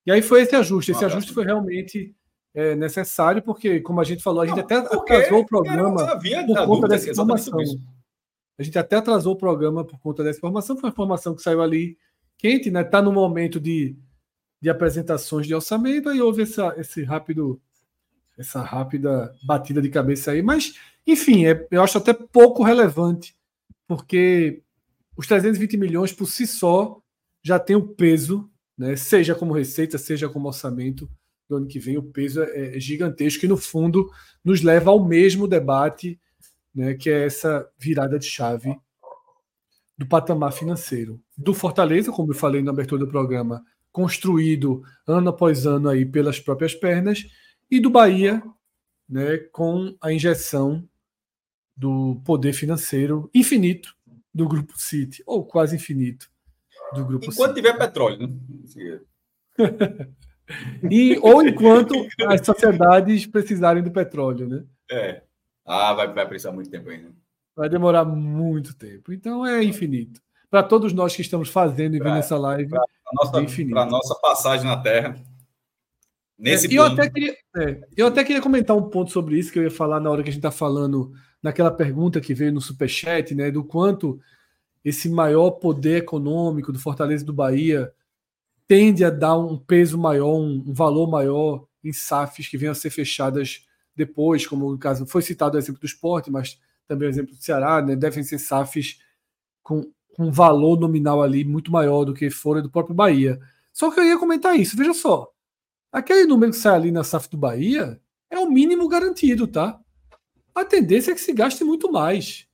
E 0.04 0.12
aí 0.12 0.22
foi 0.22 0.42
esse 0.42 0.54
ajuste, 0.54 0.92
esse 0.92 1.02
um 1.02 1.06
ajuste 1.06 1.32
foi 1.32 1.44
realmente 1.44 2.14
é, 2.56 2.74
necessário, 2.74 3.42
porque, 3.42 3.80
como 3.80 4.00
a 4.00 4.04
gente 4.04 4.22
falou, 4.22 4.40
a 4.40 4.46
gente 4.46 4.56
não, 4.56 4.64
até 4.64 4.76
atrasou 4.76 5.40
o 5.40 5.46
programa 5.46 6.16
por 6.16 6.66
conta 6.66 6.88
dessa 6.88 7.10
informação. 7.10 7.58
A 8.58 8.62
gente 8.62 8.78
até 8.78 8.96
atrasou 8.96 9.34
o 9.34 9.36
programa 9.36 9.84
por 9.84 10.00
conta 10.00 10.24
dessa 10.24 10.38
informação, 10.38 10.74
foi 10.74 10.88
uma 10.88 10.92
informação 10.92 11.34
que 11.34 11.42
saiu 11.42 11.60
ali 11.60 11.98
quente, 12.38 12.70
né? 12.70 12.80
Está 12.80 13.02
no 13.02 13.12
momento 13.12 13.60
de, 13.60 13.94
de 14.58 14.70
apresentações 14.70 15.46
de 15.46 15.54
orçamento, 15.54 16.08
aí 16.08 16.22
houve 16.22 16.44
essa, 16.44 16.74
esse 16.78 17.04
rápido, 17.04 17.60
essa 18.38 18.62
rápida 18.62 19.30
batida 19.44 19.82
de 19.82 19.90
cabeça 19.90 20.30
aí, 20.30 20.40
mas, 20.40 20.78
enfim, 21.06 21.44
é, 21.44 21.66
eu 21.70 21.82
acho 21.82 21.98
até 21.98 22.14
pouco 22.14 22.62
relevante, 22.62 23.36
porque 23.86 24.62
os 25.14 25.26
320 25.26 25.76
milhões 25.76 26.10
por 26.10 26.26
si 26.26 26.46
só 26.46 27.02
já 27.42 27.58
tem 27.58 27.76
o 27.76 27.86
peso, 27.86 28.50
né? 28.78 28.96
seja 28.96 29.34
como 29.34 29.52
receita, 29.52 29.98
seja 29.98 30.26
como 30.26 30.48
orçamento, 30.48 31.06
do 31.48 31.56
ano 31.56 31.66
que 31.66 31.78
vem, 31.78 31.96
o 31.96 32.02
peso 32.02 32.42
é, 32.42 32.76
é 32.76 32.80
gigantesco 32.80 33.44
e, 33.44 33.48
no 33.48 33.56
fundo, 33.56 34.10
nos 34.44 34.62
leva 34.62 34.90
ao 34.90 35.04
mesmo 35.04 35.46
debate, 35.46 36.20
né, 36.74 36.94
que 36.94 37.08
é 37.08 37.24
essa 37.24 37.68
virada 37.78 38.18
de 38.18 38.26
chave 38.26 38.76
do 39.96 40.06
patamar 40.06 40.52
financeiro. 40.52 41.20
Do 41.36 41.54
Fortaleza, 41.54 42.12
como 42.12 42.32
eu 42.32 42.36
falei 42.36 42.62
na 42.62 42.70
abertura 42.70 43.04
do 43.04 43.10
programa, 43.10 43.64
construído 43.90 44.82
ano 45.06 45.30
após 45.30 45.66
ano 45.66 45.88
aí 45.88 46.04
pelas 46.04 46.38
próprias 46.38 46.74
pernas, 46.74 47.26
e 47.70 47.80
do 47.80 47.90
Bahia, 47.90 48.42
né, 49.08 49.38
com 49.52 49.96
a 50.00 50.12
injeção 50.12 50.86
do 51.76 52.20
poder 52.24 52.52
financeiro 52.52 53.30
infinito 53.34 53.94
do 54.34 54.48
Grupo 54.48 54.74
City, 54.76 55.22
ou 55.26 55.44
quase 55.44 55.76
infinito 55.76 56.30
do 56.94 57.04
Grupo 57.04 57.26
Enquanto 57.26 57.54
City. 57.54 57.62
tiver 57.62 57.78
petróleo, 57.78 58.26
né? 58.26 59.00
E, 60.90 61.18
ou 61.18 61.42
enquanto 61.42 62.06
as 62.28 62.44
sociedades 62.44 63.26
precisarem 63.26 63.82
do 63.82 63.90
petróleo, 63.90 64.48
né? 64.48 64.64
É. 64.90 65.22
Ah, 65.64 65.92
vai, 65.92 66.12
vai 66.12 66.26
precisar 66.26 66.52
muito 66.52 66.70
tempo 66.70 66.88
ainda. 66.88 67.10
Vai 67.56 67.68
demorar 67.68 68.04
muito 68.04 68.74
tempo. 68.74 69.12
Então 69.12 69.44
é 69.44 69.62
infinito. 69.64 70.20
Para 70.48 70.62
todos 70.62 70.92
nós 70.92 71.16
que 71.16 71.22
estamos 71.22 71.48
fazendo 71.48 71.96
e 71.96 71.98
vendo 71.98 72.16
essa 72.16 72.38
live, 72.38 72.70
para 72.70 72.80
a 72.80 73.14
nossa, 73.14 73.40
é 73.40 73.74
nossa 73.74 74.14
passagem 74.20 74.66
na 74.66 74.76
Terra, 74.76 75.16
Nesse 76.38 76.66
é, 76.66 76.78
eu, 76.78 76.84
até 76.84 77.08
queria, 77.08 77.34
é, 77.56 77.80
eu 77.96 78.06
até 78.06 78.22
queria 78.22 78.42
comentar 78.42 78.76
um 78.76 78.90
ponto 78.90 79.10
sobre 79.10 79.38
isso 79.38 79.50
que 79.50 79.58
eu 79.58 79.62
ia 79.62 79.70
falar 79.70 80.00
na 80.00 80.10
hora 80.10 80.22
que 80.22 80.28
a 80.28 80.32
gente 80.32 80.40
está 80.40 80.50
falando, 80.50 81.12
naquela 81.42 81.70
pergunta 81.70 82.20
que 82.20 82.34
veio 82.34 82.52
no 82.52 82.60
Superchat, 82.60 83.34
né? 83.34 83.50
Do 83.50 83.64
quanto 83.64 84.20
esse 84.84 85.08
maior 85.08 85.52
poder 85.52 85.98
econômico 85.98 86.72
do 86.72 86.78
Fortaleza 86.78 87.24
do 87.24 87.32
Bahia 87.32 87.90
tende 88.66 89.04
a 89.04 89.10
dar 89.10 89.38
um 89.38 89.58
peso 89.58 89.98
maior, 89.98 90.36
um, 90.36 90.72
valor 90.72 91.08
maior 91.08 91.66
em 91.82 91.92
SAFs 91.92 92.48
que 92.48 92.58
venham 92.58 92.72
a 92.72 92.74
ser 92.74 92.90
fechadas 92.90 93.64
depois, 93.94 94.46
como 94.46 94.70
no 94.70 94.78
caso 94.78 95.06
foi 95.06 95.22
citado 95.22 95.56
o 95.56 95.58
exemplo 95.58 95.80
do 95.80 95.86
esporte, 95.86 96.30
mas 96.30 96.60
também 96.86 97.08
o 97.08 97.10
exemplo 97.10 97.34
do 97.34 97.42
Ceará, 97.42 97.80
né? 97.80 97.96
Devem 97.96 98.22
ser 98.22 98.38
SAFs 98.38 99.00
com, 99.62 99.90
com 100.14 100.26
um 100.26 100.32
valor 100.32 100.78
nominal 100.78 101.22
ali 101.22 101.44
muito 101.44 101.70
maior 101.70 102.04
do 102.04 102.14
que 102.14 102.30
fora 102.30 102.60
do 102.60 102.70
próprio 102.70 102.94
Bahia. 102.94 103.38
Só 103.72 103.90
que 103.90 104.00
eu 104.00 104.04
ia 104.04 104.18
comentar 104.18 104.58
isso, 104.58 104.76
veja 104.76 104.94
só. 104.94 105.30
Aquele 105.92 106.26
número 106.26 106.52
que 106.52 106.58
sai 106.58 106.74
ali 106.74 106.90
na 106.90 107.04
SAF 107.04 107.28
do 107.30 107.36
Bahia 107.36 108.00
é 108.30 108.38
o 108.38 108.50
mínimo 108.50 108.88
garantido, 108.88 109.46
tá? 109.46 109.80
A 110.54 110.64
tendência 110.64 111.12
é 111.12 111.14
que 111.14 111.20
se 111.20 111.32
gaste 111.32 111.62
muito 111.64 111.90
mais. 111.90 112.46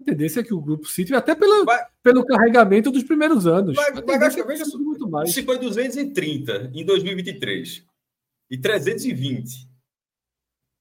A 0.00 0.04
tendência 0.04 0.40
é 0.40 0.42
que 0.42 0.52
o 0.52 0.60
grupo 0.60 0.86
City, 0.86 1.14
até 1.14 1.34
pelo, 1.34 1.64
vai, 1.64 1.86
pelo 2.02 2.24
carregamento 2.24 2.90
dos 2.90 3.02
primeiros 3.02 3.46
anos. 3.46 3.76
Vai, 3.76 3.92
vai 3.92 4.18
gastar, 4.18 4.44
veja, 4.44 4.64
muito 4.76 5.08
mais. 5.08 5.32
Se 5.32 5.42
foi 5.42 5.58
230 5.58 6.72
em 6.74 6.84
2023 6.84 7.84
e 8.50 8.58
320 8.58 9.68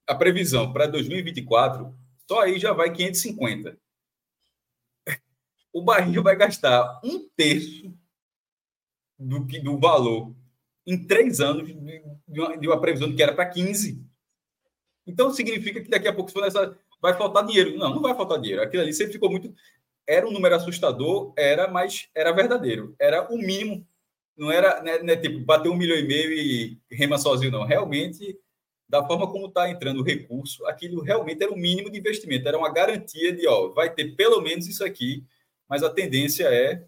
a 0.08 0.16
previsão 0.16 0.74
para 0.74 0.88
2024, 0.88 1.94
só 2.28 2.42
aí 2.42 2.60
já 2.60 2.74
vai 2.74 2.92
550. 2.92 3.78
O 5.72 5.82
Bahia 5.82 6.22
vai 6.22 6.36
gastar 6.36 7.00
um 7.04 7.28
terço 7.36 7.94
do, 9.18 9.40
do 9.40 9.80
valor 9.80 10.36
em 10.86 11.08
três 11.08 11.40
anos 11.40 11.68
de 11.68 12.40
uma, 12.40 12.58
de 12.58 12.68
uma 12.68 12.80
previsão 12.80 13.16
que 13.16 13.24
era 13.24 13.34
para 13.34 13.50
15. 13.50 14.06
Então 15.08 15.34
significa 15.34 15.82
que 15.82 15.90
daqui 15.90 16.08
a 16.08 16.14
pouco, 16.14 16.30
se 16.30 16.34
for 16.34 16.44
nessa, 16.44 16.78
vai 17.04 17.14
faltar 17.18 17.46
dinheiro. 17.46 17.78
Não, 17.78 17.94
não 17.94 18.02
vai 18.02 18.16
faltar 18.16 18.40
dinheiro. 18.40 18.64
Aquilo 18.64 18.82
ali 18.82 18.94
sempre 18.94 19.12
ficou 19.12 19.30
muito. 19.30 19.54
Era 20.08 20.26
um 20.26 20.32
número 20.32 20.56
assustador, 20.56 21.34
era, 21.38 21.68
mas 21.68 22.08
era 22.16 22.32
verdadeiro. 22.32 22.96
Era 22.98 23.30
o 23.30 23.38
mínimo. 23.38 23.86
Não 24.38 24.50
era 24.50 24.82
né, 24.82 25.00
né, 25.00 25.18
tipo 25.18 25.40
bater 25.40 25.70
um 25.70 25.76
milhão 25.76 25.98
e 25.98 26.08
meio 26.08 26.32
e 26.32 26.80
rema 26.90 27.18
sozinho, 27.18 27.52
não. 27.52 27.66
Realmente, 27.66 28.40
da 28.88 29.06
forma 29.06 29.30
como 29.30 29.48
está 29.48 29.70
entrando 29.70 30.00
o 30.00 30.04
recurso, 30.04 30.66
aquilo 30.66 31.02
realmente 31.02 31.44
era 31.44 31.52
o 31.52 31.58
mínimo 31.58 31.92
de 31.92 32.00
investimento. 32.00 32.48
Era 32.48 32.58
uma 32.58 32.72
garantia 32.72 33.34
de, 33.34 33.46
ó, 33.48 33.68
vai 33.70 33.94
ter 33.94 34.16
pelo 34.16 34.42
menos 34.42 34.66
isso 34.66 34.84
aqui, 34.84 35.26
mas 35.70 35.84
a 35.84 35.90
tendência 35.90 36.46
é 36.46 36.86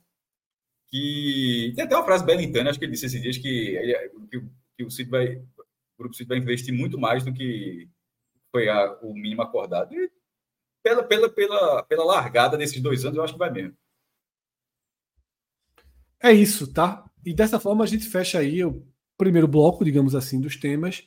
que. 0.90 1.74
Tem 1.76 1.84
até 1.84 1.96
uma 1.96 2.06
frase 2.06 2.26
belintana, 2.26 2.70
acho 2.70 2.80
que 2.80 2.86
ele 2.86 2.94
disse 2.94 3.06
esses 3.06 3.22
dias, 3.22 3.38
que, 3.38 3.50
ele, 3.76 4.10
que, 4.32 4.42
que 4.78 4.84
o 4.84 5.10
vai. 5.10 5.36
O 5.36 6.00
Grupo 6.00 6.16
Cid 6.16 6.28
vai 6.28 6.38
investir 6.38 6.74
muito 6.74 6.98
mais 6.98 7.24
do 7.24 7.34
que 7.34 7.88
foi 8.56 8.70
a, 8.70 8.98
o 9.02 9.14
mínimo 9.14 9.42
acordado. 9.42 9.94
E 9.94 10.10
pela, 10.82 11.04
pela, 11.04 11.30
pela, 11.30 11.84
pela 11.84 12.06
largada 12.06 12.58
desses 12.58 12.82
dois 12.82 13.04
anos, 13.04 13.18
eu 13.18 13.24
acho 13.24 13.34
que 13.34 13.40
vai 13.40 13.52
mesmo. 13.52 13.76
É 16.24 16.32
isso, 16.32 16.72
tá? 16.72 17.04
E 17.26 17.34
dessa 17.34 17.60
forma 17.60 17.84
a 17.84 17.88
gente 17.88 18.08
fecha 18.08 18.40
aí 18.40 18.64
o 18.64 18.88
primeiro 19.18 19.46
bloco, 19.46 19.84
digamos 19.84 20.16
assim, 20.16 20.40
dos 20.40 20.56
temas 20.56 21.06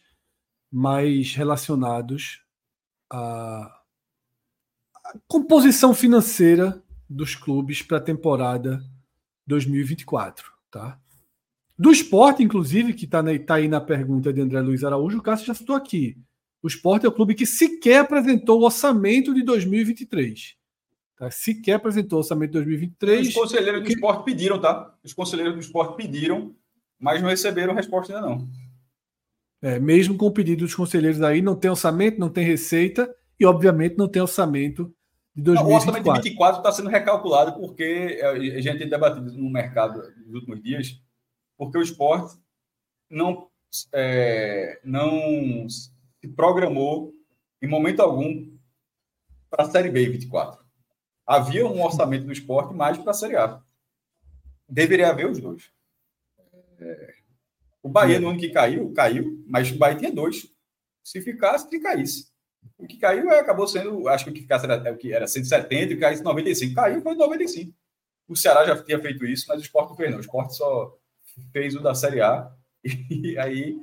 mais 0.70 1.34
relacionados 1.34 2.44
à 3.11 3.82
composição 5.26 5.94
financeira 5.94 6.82
dos 7.09 7.34
clubes 7.34 7.80
para 7.80 7.96
a 7.96 8.03
temporada 8.03 8.84
2024, 9.46 10.53
tá? 10.70 11.01
Do 11.78 11.90
esporte, 11.90 12.42
inclusive, 12.42 12.92
que 12.92 13.07
está 13.07 13.22
tá 13.46 13.55
aí 13.55 13.68
na 13.68 13.80
pergunta 13.80 14.34
de 14.34 14.42
André 14.42 14.61
Luiz 14.61 14.84
Araújo, 14.84 15.18
o 15.18 15.22
Cássio 15.22 15.46
já 15.46 15.55
citou 15.55 15.74
aqui. 15.74 16.22
O 16.62 16.66
esporte 16.66 17.06
é 17.06 17.09
o 17.09 17.12
clube 17.12 17.34
que 17.34 17.46
sequer 17.46 18.00
apresentou 18.00 18.61
o 18.61 18.64
orçamento 18.64 19.32
de 19.32 19.42
2023. 19.42 20.56
Tá? 21.16 21.30
Sequer 21.30 21.74
apresentou 21.74 22.18
o 22.18 22.20
orçamento 22.20 22.50
de 22.50 22.59
2023. 22.59 23.28
Os 23.28 23.34
conselheiros 23.34 23.82
do 23.82 23.88
esporte 23.88 24.24
pediram, 24.24 24.61
tá? 24.61 24.94
Os 25.02 25.12
conselheiros 25.12 25.54
do 25.54 25.61
esporte 25.61 25.96
pediram, 25.96 26.54
mas 26.98 27.22
não 27.22 27.28
receberam 27.28 27.74
resposta 27.74 28.14
ainda 28.14 28.26
não. 28.26 28.48
É, 29.61 29.78
mesmo 29.78 30.16
com 30.16 30.26
o 30.26 30.32
pedido 30.32 30.64
dos 30.64 30.74
conselheiros 30.74 31.20
aí, 31.20 31.42
não 31.42 31.56
tem 31.56 31.70
orçamento, 31.70 32.18
não 32.18 32.28
tem 32.28 32.44
receita 32.44 33.12
e, 33.38 33.44
obviamente, 33.44 33.96
não 33.96 34.09
tem 34.09 34.22
orçamento 34.22 34.94
de 35.34 35.42
2024. 35.42 35.64
Não, 35.64 35.72
o 35.72 35.74
orçamento 35.74 36.04
de 36.04 36.11
2024 36.11 36.61
está 36.61 36.72
sendo 36.72 36.88
recalculado 36.88 37.52
porque 37.54 38.20
a 38.22 38.61
gente 38.61 38.78
tem 38.78 38.88
debatido 38.88 39.32
no 39.32 39.50
mercado 39.50 40.02
nos 40.24 40.34
últimos 40.34 40.62
dias, 40.62 41.00
porque 41.56 41.78
o 41.78 41.82
esporte 41.82 42.36
não, 43.11 43.48
é, 43.92 44.80
não 44.84 45.66
se 46.20 46.28
programou 46.28 47.12
em 47.60 47.68
momento 47.68 48.00
algum 48.00 48.56
para 49.50 49.64
a 49.64 49.70
Série 49.70 49.90
B 49.90 50.08
24. 50.08 50.64
Havia 51.26 51.66
um 51.66 51.82
orçamento 51.82 52.24
do 52.24 52.32
esporte 52.32 52.74
mais 52.74 52.96
para 52.98 53.10
a 53.10 53.14
Série 53.14 53.36
A. 53.36 53.62
Deveria 54.68 55.10
haver 55.10 55.28
os 55.28 55.40
dois. 55.40 55.70
É... 56.78 57.14
O 57.82 57.88
Bahia, 57.88 58.18
no 58.18 58.28
ano 58.28 58.38
que 58.38 58.50
caiu, 58.50 58.92
caiu, 58.92 59.42
mas 59.46 59.70
o 59.70 59.78
Bahia 59.78 59.96
tinha 59.96 60.12
dois. 60.12 60.46
Se 61.02 61.22
ficasse, 61.22 61.68
que 61.68 61.80
caísse. 61.80 62.28
O 62.76 62.86
que 62.86 62.98
caiu 62.98 63.30
é, 63.30 63.38
acabou 63.38 63.66
sendo, 63.66 64.08
acho 64.08 64.24
que 64.24 64.30
o 64.30 64.34
que 64.34 64.42
ficasse 64.42 64.66
era, 64.66 64.92
o 64.92 64.96
que 64.96 65.12
era 65.12 65.26
170 65.26 65.92
e 65.92 65.96
caísse 65.96 66.22
95. 66.22 66.74
Caiu 66.74 67.00
foi 67.00 67.14
95. 67.14 67.72
O 68.28 68.36
Ceará 68.36 68.66
já 68.66 68.82
tinha 68.82 69.00
feito 69.00 69.24
isso, 69.24 69.46
mas 69.48 69.58
o 69.58 69.62
esporte 69.62 69.90
não 69.90 69.96
fez, 69.96 70.10
não. 70.10 70.18
O 70.18 70.20
esporte 70.20 70.54
só 70.54 70.98
fez 71.52 71.74
o 71.74 71.80
da 71.80 71.94
Série 71.94 72.20
A 72.20 72.52
e 72.84 73.38
aí 73.38 73.76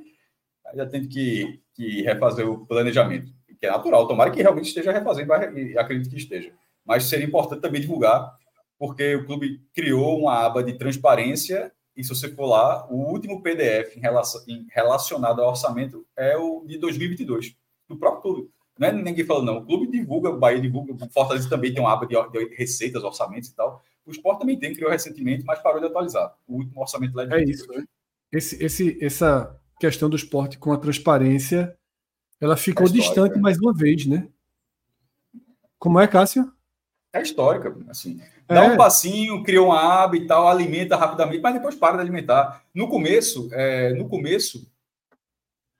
já 0.74 0.86
tem 0.86 1.06
que 1.06 1.60
que 1.76 2.02
refazer 2.02 2.48
o 2.48 2.66
planejamento, 2.66 3.30
que 3.60 3.66
é 3.66 3.70
natural. 3.70 4.08
Tomara 4.08 4.30
que 4.30 4.40
realmente 4.40 4.68
esteja 4.68 4.90
refazendo, 4.90 5.30
e 5.58 5.78
acredito 5.78 6.10
que 6.10 6.16
esteja. 6.16 6.52
Mas 6.84 7.04
seria 7.04 7.26
importante 7.26 7.60
também 7.60 7.82
divulgar, 7.82 8.34
porque 8.78 9.14
o 9.14 9.26
clube 9.26 9.60
criou 9.74 10.18
uma 10.18 10.46
aba 10.46 10.64
de 10.64 10.72
transparência, 10.72 11.70
e 11.94 12.02
se 12.02 12.08
você 12.08 12.28
for 12.30 12.46
lá, 12.46 12.86
o 12.90 13.12
último 13.12 13.42
PDF 13.42 13.96
em 13.96 14.00
relação, 14.00 14.42
em, 14.48 14.66
relacionado 14.70 15.40
ao 15.42 15.50
orçamento 15.50 16.06
é 16.16 16.36
o 16.36 16.64
de 16.66 16.78
2022, 16.78 17.54
do 17.88 17.96
próprio 17.98 18.22
clube. 18.22 18.50
Não 18.78 18.88
é 18.88 18.92
ninguém 18.92 19.24
falando, 19.24 19.46
não. 19.46 19.58
O 19.58 19.66
clube 19.66 19.90
divulga, 19.90 20.28
o 20.28 20.38
Bahia 20.38 20.60
divulga, 20.60 20.92
o 20.92 21.10
Fortaleza 21.10 21.48
também 21.48 21.72
tem 21.72 21.82
uma 21.82 21.92
aba 21.92 22.06
de, 22.06 22.14
de 22.30 22.54
receitas, 22.54 23.02
orçamentos 23.02 23.48
e 23.48 23.56
tal. 23.56 23.82
O 24.04 24.10
esporte 24.10 24.40
também 24.40 24.58
tem, 24.58 24.74
criou 24.74 24.90
recentemente, 24.90 25.44
mas 25.44 25.58
parou 25.60 25.80
de 25.80 25.86
atualizar. 25.86 26.34
O 26.46 26.56
último 26.56 26.80
orçamento 26.80 27.16
lá 27.16 27.24
é, 27.24 27.40
é 27.40 27.44
isso, 27.44 27.66
né? 27.72 27.84
Esse, 28.30 28.62
esse, 28.62 28.98
essa, 29.02 29.58
questão 29.78 30.08
do 30.08 30.16
esporte 30.16 30.58
com 30.58 30.72
a 30.72 30.78
transparência, 30.78 31.76
ela 32.40 32.56
ficou 32.56 32.86
é 32.86 32.90
distante 32.90 33.38
mais 33.38 33.58
uma 33.58 33.72
vez, 33.72 34.06
né? 34.06 34.28
Como 35.78 36.00
é, 36.00 36.06
Cássio? 36.06 36.52
É 37.12 37.22
histórica, 37.22 37.74
assim. 37.88 38.20
Dá 38.46 38.64
é. 38.64 38.72
um 38.72 38.76
passinho, 38.76 39.42
cria 39.42 39.62
uma 39.62 40.04
aba 40.04 40.16
e 40.16 40.26
tal, 40.26 40.46
alimenta 40.46 40.96
rapidamente, 40.96 41.42
mas 41.42 41.54
depois 41.54 41.74
para 41.74 41.96
de 41.96 42.02
alimentar. 42.02 42.64
No 42.74 42.88
começo, 42.88 43.48
é, 43.52 43.92
no 43.94 44.08
começo, 44.08 44.70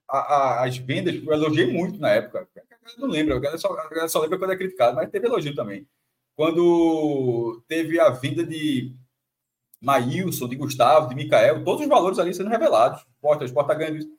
a, 0.09 0.17
a, 0.17 0.65
as 0.65 0.77
vendas, 0.77 1.15
eu 1.15 1.31
elogiei 1.31 1.71
muito 1.71 1.99
na 1.99 2.09
época. 2.09 2.47
Eu 2.97 3.01
não 3.01 3.07
lembro, 3.07 3.37
a 3.47 3.57
só, 3.57 3.75
a 3.75 4.07
só 4.07 4.21
lembra 4.21 4.37
quando 4.37 4.53
é 4.53 4.57
criticado, 4.57 4.95
mas 4.95 5.09
teve 5.09 5.27
elogio 5.27 5.55
também. 5.55 5.87
Quando 6.35 7.63
teve 7.67 7.99
a 7.99 8.09
vinda 8.09 8.43
de 8.43 8.95
Maílson, 9.81 10.47
de 10.47 10.55
Gustavo, 10.55 11.09
de 11.09 11.15
Micael, 11.15 11.63
todos 11.63 11.81
os 11.81 11.87
valores 11.87 12.19
ali 12.19 12.33
sendo 12.33 12.49
revelados. 12.49 13.05
Porta, 13.21 13.43
o 13.43 13.47
Sport 13.47 13.65
está 13.65 13.73
ganhando 13.77 13.97
isso. 13.97 14.09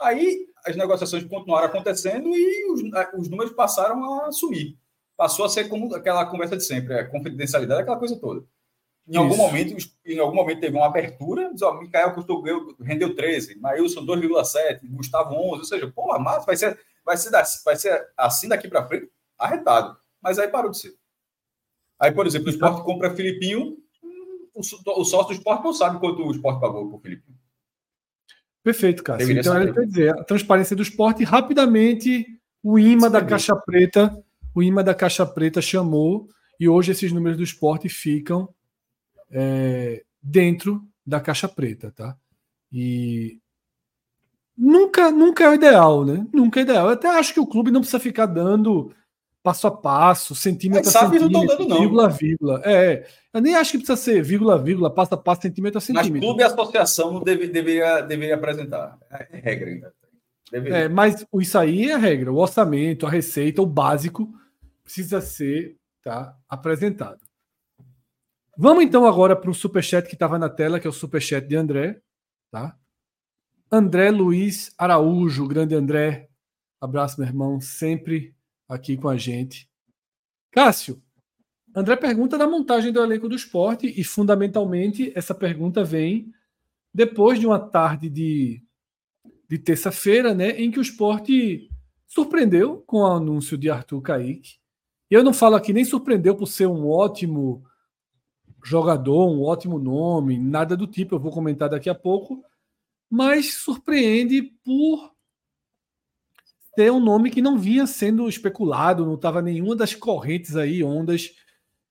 Aí 0.00 0.46
as 0.66 0.76
negociações 0.76 1.24
continuaram 1.24 1.66
acontecendo 1.66 2.28
e 2.34 2.72
os, 2.72 2.80
os 3.18 3.28
números 3.28 3.52
passaram 3.52 4.22
a 4.22 4.32
sumir. 4.32 4.76
Passou 5.16 5.44
a 5.44 5.48
ser 5.48 5.68
como 5.68 5.94
aquela 5.94 6.26
conversa 6.26 6.56
de 6.56 6.64
sempre, 6.64 6.94
a 6.94 6.98
é, 6.98 7.04
confidencialidade, 7.04 7.82
aquela 7.82 7.98
coisa 7.98 8.18
toda. 8.18 8.44
Em 9.06 9.16
algum, 9.16 9.36
momento, 9.36 9.76
em 10.06 10.18
algum 10.18 10.34
momento 10.34 10.60
teve 10.60 10.74
uma 10.74 10.86
abertura, 10.86 11.52
diz, 11.52 11.60
ó, 11.60 11.78
Micael 11.78 12.14
custou, 12.14 12.42
rendeu 12.80 13.14
13, 13.14 13.56
Maílson 13.56 14.04
2,7, 14.04 14.80
Gustavo 14.84 15.34
11, 15.34 15.58
ou 15.58 15.64
seja, 15.64 15.92
porra, 15.92 16.18
mas 16.18 16.46
vai 16.46 16.56
ser, 16.56 16.80
vai 17.04 17.16
ser, 17.18 17.30
vai 17.64 17.76
ser 17.76 18.08
assim 18.16 18.48
daqui 18.48 18.66
para 18.66 18.88
frente, 18.88 19.10
arretado. 19.38 19.94
Mas 20.22 20.38
aí 20.38 20.48
parou 20.48 20.70
de 20.70 20.78
ser. 20.78 20.94
Aí, 22.00 22.12
por 22.12 22.26
exemplo, 22.26 22.48
o 22.48 22.50
esporte 22.50 22.82
compra 22.82 23.14
Filipinho 23.14 23.76
o, 24.54 24.60
o 24.60 25.04
sócio 25.04 25.28
do 25.28 25.32
esporte 25.34 25.64
não 25.64 25.72
sabe 25.72 25.98
quanto 25.98 26.22
o 26.22 26.30
esporte 26.30 26.60
pagou 26.60 26.88
por 26.88 27.00
Felipe. 27.00 27.24
Perfeito, 28.62 29.02
Cássio. 29.02 29.26
Deveria 29.26 29.40
então, 29.40 29.60
ele 29.60 29.72
quer 29.72 29.86
dizer, 29.86 30.18
a 30.18 30.24
transparência 30.24 30.74
do 30.74 30.82
esporte, 30.82 31.22
rapidamente, 31.22 32.26
o 32.62 32.78
imã 32.78 33.10
da 33.10 33.22
Caixa 33.22 33.54
Preta, 33.54 34.24
o 34.54 34.62
imã 34.62 34.82
da 34.82 34.94
Caixa 34.94 35.26
Preta 35.26 35.60
chamou, 35.60 36.28
e 36.58 36.66
hoje 36.66 36.92
esses 36.92 37.12
números 37.12 37.36
do 37.36 37.44
esporte 37.44 37.88
ficam 37.90 38.48
é, 39.30 40.02
dentro 40.22 40.82
da 41.04 41.20
Caixa 41.20 41.46
Preta, 41.46 41.90
tá? 41.90 42.16
E 42.72 43.38
nunca, 44.56 45.10
nunca 45.10 45.44
é 45.44 45.50
o 45.50 45.54
ideal, 45.54 46.04
né? 46.04 46.26
Nunca 46.32 46.60
é 46.60 46.62
ideal. 46.62 46.86
Eu 46.86 46.92
até 46.92 47.08
acho 47.08 47.34
que 47.34 47.40
o 47.40 47.46
clube 47.46 47.70
não 47.70 47.80
precisa 47.80 48.00
ficar 48.00 48.26
dando 48.26 48.94
passo 49.44 49.66
a 49.66 49.70
passo, 49.70 50.34
centímetro 50.34 50.88
a 50.88 50.90
centímetro, 50.90 51.28
não 51.68 51.78
vírgula 51.78 52.06
a 52.06 52.08
vírgula. 52.08 52.62
É, 52.64 53.06
eu 53.30 53.42
nem 53.42 53.54
acho 53.54 53.72
que 53.72 53.78
precisa 53.78 53.96
ser 53.96 54.22
vírgula 54.22 54.54
a 54.54 54.56
vírgula, 54.58 54.90
passo 54.90 55.14
a 55.14 55.18
passo, 55.18 55.42
centímetro 55.42 55.76
a 55.76 55.80
centímetro. 55.82 56.12
Mas 56.12 56.20
clube 56.22 56.40
e 56.40 56.44
associação 56.44 57.12
não 57.12 57.22
deve, 57.22 57.46
deveria, 57.48 58.00
deveria 58.00 58.36
apresentar. 58.36 58.98
É 59.10 59.38
regra 59.38 59.68
ainda. 59.70 59.94
É, 60.50 60.88
mas 60.88 61.26
isso 61.34 61.58
aí 61.58 61.90
é 61.90 61.94
a 61.94 61.98
regra. 61.98 62.32
O 62.32 62.38
orçamento, 62.38 63.06
a 63.06 63.10
receita, 63.10 63.60
o 63.60 63.66
básico 63.66 64.32
precisa 64.82 65.20
ser 65.20 65.76
tá, 66.02 66.34
apresentado. 66.48 67.20
Vamos 68.56 68.82
então 68.82 69.04
agora 69.04 69.36
para 69.36 69.50
o 69.50 69.54
superchat 69.54 70.08
que 70.08 70.14
estava 70.14 70.38
na 70.38 70.48
tela, 70.48 70.80
que 70.80 70.86
é 70.86 70.90
o 70.90 70.92
superchat 70.92 71.46
de 71.46 71.54
André. 71.54 72.00
Tá? 72.50 72.74
André 73.70 74.10
Luiz 74.10 74.72
Araújo, 74.78 75.46
grande 75.46 75.74
André. 75.74 76.30
Abraço, 76.80 77.20
meu 77.20 77.28
irmão, 77.28 77.60
sempre 77.60 78.33
aqui 78.68 78.96
com 78.96 79.08
a 79.08 79.16
gente. 79.16 79.68
Cássio, 80.50 81.02
André 81.74 81.96
pergunta 81.96 82.38
da 82.38 82.46
montagem 82.46 82.92
do 82.92 83.02
elenco 83.02 83.28
do 83.28 83.34
esporte 83.34 83.92
e, 83.98 84.04
fundamentalmente, 84.04 85.12
essa 85.16 85.34
pergunta 85.34 85.82
vem 85.82 86.32
depois 86.92 87.40
de 87.40 87.46
uma 87.46 87.58
tarde 87.58 88.08
de, 88.08 88.62
de 89.48 89.58
terça-feira, 89.58 90.32
né, 90.32 90.50
em 90.50 90.70
que 90.70 90.78
o 90.78 90.82
esporte 90.82 91.68
surpreendeu 92.06 92.84
com 92.86 92.98
o 92.98 93.06
anúncio 93.06 93.58
de 93.58 93.68
Arthur 93.68 94.00
Kaique. 94.00 94.58
E 95.10 95.14
eu 95.14 95.24
não 95.24 95.32
falo 95.32 95.56
aqui 95.56 95.72
nem 95.72 95.84
surpreendeu 95.84 96.36
por 96.36 96.46
ser 96.46 96.66
um 96.66 96.88
ótimo 96.88 97.64
jogador, 98.62 99.28
um 99.28 99.42
ótimo 99.42 99.78
nome, 99.78 100.38
nada 100.38 100.76
do 100.76 100.86
tipo, 100.86 101.16
eu 101.16 101.20
vou 101.20 101.32
comentar 101.32 101.68
daqui 101.68 101.90
a 101.90 101.94
pouco, 101.94 102.42
mas 103.10 103.54
surpreende 103.54 104.42
por 104.64 105.13
ter 106.74 106.90
um 106.90 107.00
nome 107.00 107.30
que 107.30 107.42
não 107.42 107.58
vinha 107.58 107.86
sendo 107.86 108.28
especulado, 108.28 109.04
não 109.04 109.14
estava 109.14 109.40
nenhuma 109.40 109.76
das 109.76 109.94
correntes 109.94 110.56
aí, 110.56 110.82
ondas 110.82 111.34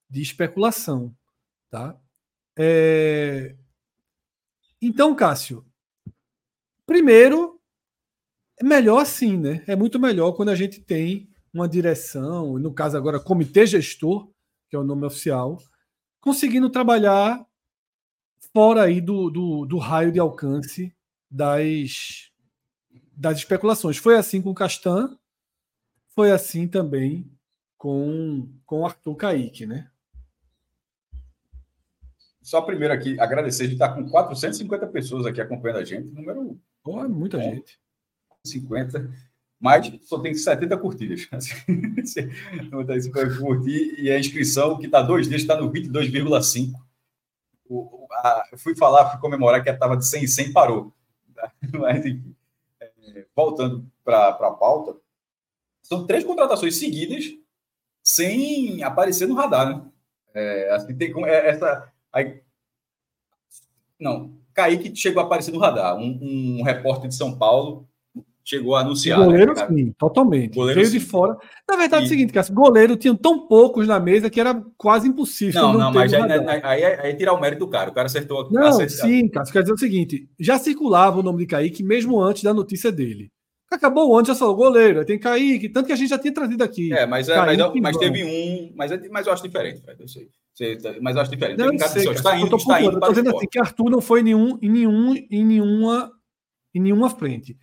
de 0.08 0.20
especulação, 0.20 1.14
tá? 1.70 1.98
É... 2.56 3.56
Então, 4.80 5.14
Cássio, 5.14 5.64
primeiro, 6.86 7.60
é 8.60 8.64
melhor 8.64 9.00
assim, 9.00 9.36
né? 9.36 9.64
É 9.66 9.74
muito 9.74 9.98
melhor 9.98 10.32
quando 10.32 10.50
a 10.50 10.54
gente 10.54 10.80
tem 10.80 11.28
uma 11.52 11.68
direção, 11.68 12.58
no 12.58 12.72
caso 12.72 12.96
agora, 12.96 13.20
comitê 13.20 13.66
gestor, 13.66 14.28
que 14.68 14.76
é 14.76 14.78
o 14.78 14.84
nome 14.84 15.06
oficial, 15.06 15.58
conseguindo 16.20 16.68
trabalhar 16.68 17.44
fora 18.52 18.84
aí 18.84 19.00
do, 19.00 19.30
do, 19.30 19.66
do 19.66 19.78
raio 19.78 20.12
de 20.12 20.20
alcance 20.20 20.94
das, 21.30 22.30
das 23.16 23.38
especulações. 23.38 23.96
Foi 23.96 24.16
assim 24.16 24.42
com 24.42 24.50
o 24.50 24.54
Castan, 24.54 25.16
foi 26.14 26.32
assim 26.32 26.66
também 26.68 27.30
com 27.76 28.48
com 28.66 28.86
Arthur 28.86 29.14
Kaique, 29.16 29.66
né? 29.66 29.90
Só 32.42 32.60
primeiro 32.60 32.92
aqui, 32.92 33.18
agradecer, 33.18 33.62
a 33.62 33.66
gente 33.66 33.74
está 33.74 33.88
com 33.88 34.06
450 34.08 34.86
pessoas 34.88 35.24
aqui 35.24 35.40
acompanhando 35.40 35.78
a 35.78 35.84
gente, 35.84 36.08
número... 36.08 36.60
Oh, 36.84 37.00
é 37.00 37.08
muita 37.08 37.38
bom, 37.38 37.42
gente. 37.42 37.78
50 38.44 39.10
mas 39.64 39.90
só 40.02 40.18
tem 40.18 40.34
70 40.34 40.76
curtidas. 40.76 41.26
50 42.04 43.38
curtir 43.38 43.94
e 43.98 44.10
a 44.10 44.18
inscrição, 44.18 44.76
que 44.78 44.84
está 44.84 45.00
dois 45.00 45.26
dias, 45.26 45.40
está 45.40 45.58
no 45.58 45.72
22,5. 45.72 46.74
Eu 47.70 48.58
fui 48.58 48.76
falar, 48.76 49.12
fui 49.12 49.20
comemorar 49.20 49.64
que 49.64 49.70
estava 49.70 49.96
de 49.96 50.06
100 50.06 50.24
em 50.24 50.26
100, 50.26 50.52
parou. 50.52 50.92
Mas, 51.80 52.04
enfim, 52.04 52.22
é, 52.22 52.43
voltando 53.34 53.86
para 54.04 54.28
a 54.28 54.50
pauta, 54.50 54.96
são 55.82 56.06
três 56.06 56.24
contratações 56.24 56.76
seguidas 56.76 57.24
sem 58.02 58.82
aparecer 58.82 59.26
no 59.26 59.34
radar, 59.34 59.68
né? 59.68 59.90
É, 60.34 60.74
assim, 60.74 60.96
tem 60.96 61.12
é, 61.26 61.48
essa. 61.48 61.92
Aí, 62.12 62.42
não, 63.98 64.36
Kaique 64.52 64.94
chegou 64.96 65.22
a 65.22 65.26
aparecer 65.26 65.52
no 65.52 65.60
radar. 65.60 65.96
Um, 65.96 66.58
um 66.58 66.62
repórter 66.62 67.08
de 67.08 67.14
São 67.14 67.38
Paulo 67.38 67.88
chegou 68.44 68.76
a 68.76 68.80
anunciar. 68.80 69.20
O 69.20 69.24
goleiro, 69.24 69.54
né, 69.54 69.66
sim, 69.66 69.94
totalmente. 69.98 70.54
Goleiro, 70.54 70.80
Veio 70.80 70.92
sim. 70.92 70.98
de 70.98 71.04
fora. 71.04 71.36
Na 71.68 71.76
verdade, 71.76 72.02
e... 72.02 72.04
é 72.04 72.06
o 72.06 72.08
seguinte, 72.08 72.32
Cássio, 72.32 72.54
goleiro 72.54 72.96
tinha 72.96 73.16
tão 73.16 73.46
poucos 73.46 73.88
na 73.88 73.98
mesa 73.98 74.28
que 74.28 74.40
era 74.40 74.62
quase 74.76 75.08
impossível. 75.08 75.62
Não, 75.62 75.72
não, 75.72 75.80
não 75.80 75.92
mas 75.92 76.12
aí, 76.12 76.22
aí, 76.22 76.60
aí, 76.62 76.84
aí, 76.84 77.14
tirar 77.14 77.32
o 77.32 77.40
mérito 77.40 77.64
do 77.64 77.70
cara. 77.70 77.90
O 77.90 77.94
cara 77.94 78.06
acertou. 78.06 78.50
Não, 78.50 78.66
acertou. 78.66 79.08
sim, 79.08 79.28
Cássio, 79.28 79.52
quer 79.52 79.62
dizer 79.62 79.72
o 79.72 79.78
seguinte: 79.78 80.28
já 80.38 80.58
circulava 80.58 81.20
o 81.20 81.22
nome 81.22 81.38
de 81.38 81.46
Kaique 81.46 81.82
mesmo 81.82 82.20
antes 82.20 82.42
da 82.42 82.52
notícia 82.52 82.92
dele. 82.92 83.30
Acabou 83.72 84.16
antes, 84.16 84.28
já 84.28 84.38
falou 84.38 84.54
goleiro, 84.54 85.04
tem 85.04 85.18
Kaique, 85.18 85.68
tanto 85.68 85.86
que 85.86 85.92
a 85.92 85.96
gente 85.96 86.10
já 86.10 86.18
tinha 86.18 86.32
trazido 86.32 86.62
aqui. 86.62 86.92
É, 86.92 87.06
mas, 87.06 87.28
é, 87.28 87.36
mas, 87.36 87.58
mas, 87.80 87.96
teve 87.96 88.22
um, 88.22 88.72
mas, 88.76 88.92
é, 88.92 89.08
mas 89.08 89.26
eu 89.26 89.32
acho 89.32 89.42
diferente, 89.42 89.80
Fred, 89.80 90.00
eu 90.00 90.06
sei. 90.06 90.28
Mas 91.00 91.16
eu 91.16 91.22
acho 91.22 91.30
diferente. 91.30 91.58
Não, 91.58 91.72
um 91.72 91.76
cara 91.76 91.90
sei, 91.90 92.08
está 92.08 92.38
indo, 92.38 92.56
está 92.56 92.80
indo 92.80 93.00
para 93.00 93.08
dizendo 93.08 93.36
assim 93.36 93.46
que 93.50 93.58
Arthur 93.58 93.90
não 93.90 94.00
foi 94.00 94.22
nenhum, 94.22 94.56
em, 94.62 94.70
nenhum, 94.70 95.14
em, 95.28 95.44
nenhuma, 95.44 96.12
em 96.72 96.80
nenhuma 96.80 97.10
frente. 97.10 97.56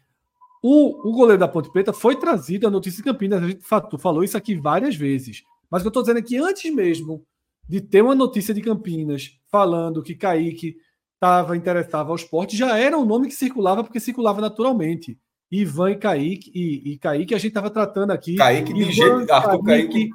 O, 0.61 1.09
o 1.09 1.11
goleiro 1.11 1.39
da 1.39 1.47
Ponte 1.47 1.71
Preta 1.71 1.91
foi 1.91 2.15
trazido 2.15 2.67
a 2.67 2.69
notícia 2.69 2.97
de 2.97 3.03
Campinas. 3.03 3.43
A 3.43 3.47
gente 3.47 3.63
falou 3.99 4.23
isso 4.23 4.37
aqui 4.37 4.55
várias 4.55 4.95
vezes. 4.95 5.43
Mas 5.69 5.81
o 5.81 5.83
que 5.83 5.87
eu 5.87 5.89
estou 5.89 6.03
dizendo 6.03 6.19
é 6.19 6.21
que 6.21 6.37
antes 6.37 6.73
mesmo 6.73 7.25
de 7.67 7.81
ter 7.81 8.03
uma 8.03 8.13
notícia 8.13 8.53
de 8.53 8.61
Campinas 8.61 9.39
falando 9.49 10.03
que 10.03 10.13
Kaique 10.13 10.75
estava 11.15 11.55
interessado 11.55 12.09
ao 12.09 12.15
esporte, 12.15 12.57
já 12.57 12.77
era 12.77 12.97
um 12.97 13.05
nome 13.05 13.27
que 13.27 13.33
circulava, 13.33 13.83
porque 13.83 13.99
circulava 13.99 14.41
naturalmente. 14.41 15.17
Ivan 15.51 15.91
e 15.91 15.95
Kaique, 15.95 16.51
e, 16.53 16.93
e 16.93 16.97
Kaique 16.97 17.35
a 17.35 17.37
gente 17.37 17.49
estava 17.49 17.69
tratando 17.69 18.11
aqui. 18.11 18.35
Kaique 18.35 18.73
de 18.73 18.91
jeito, 18.91 19.31
Arthur 19.31 19.63
Kaique. 19.63 19.93
Kaique. 19.93 20.09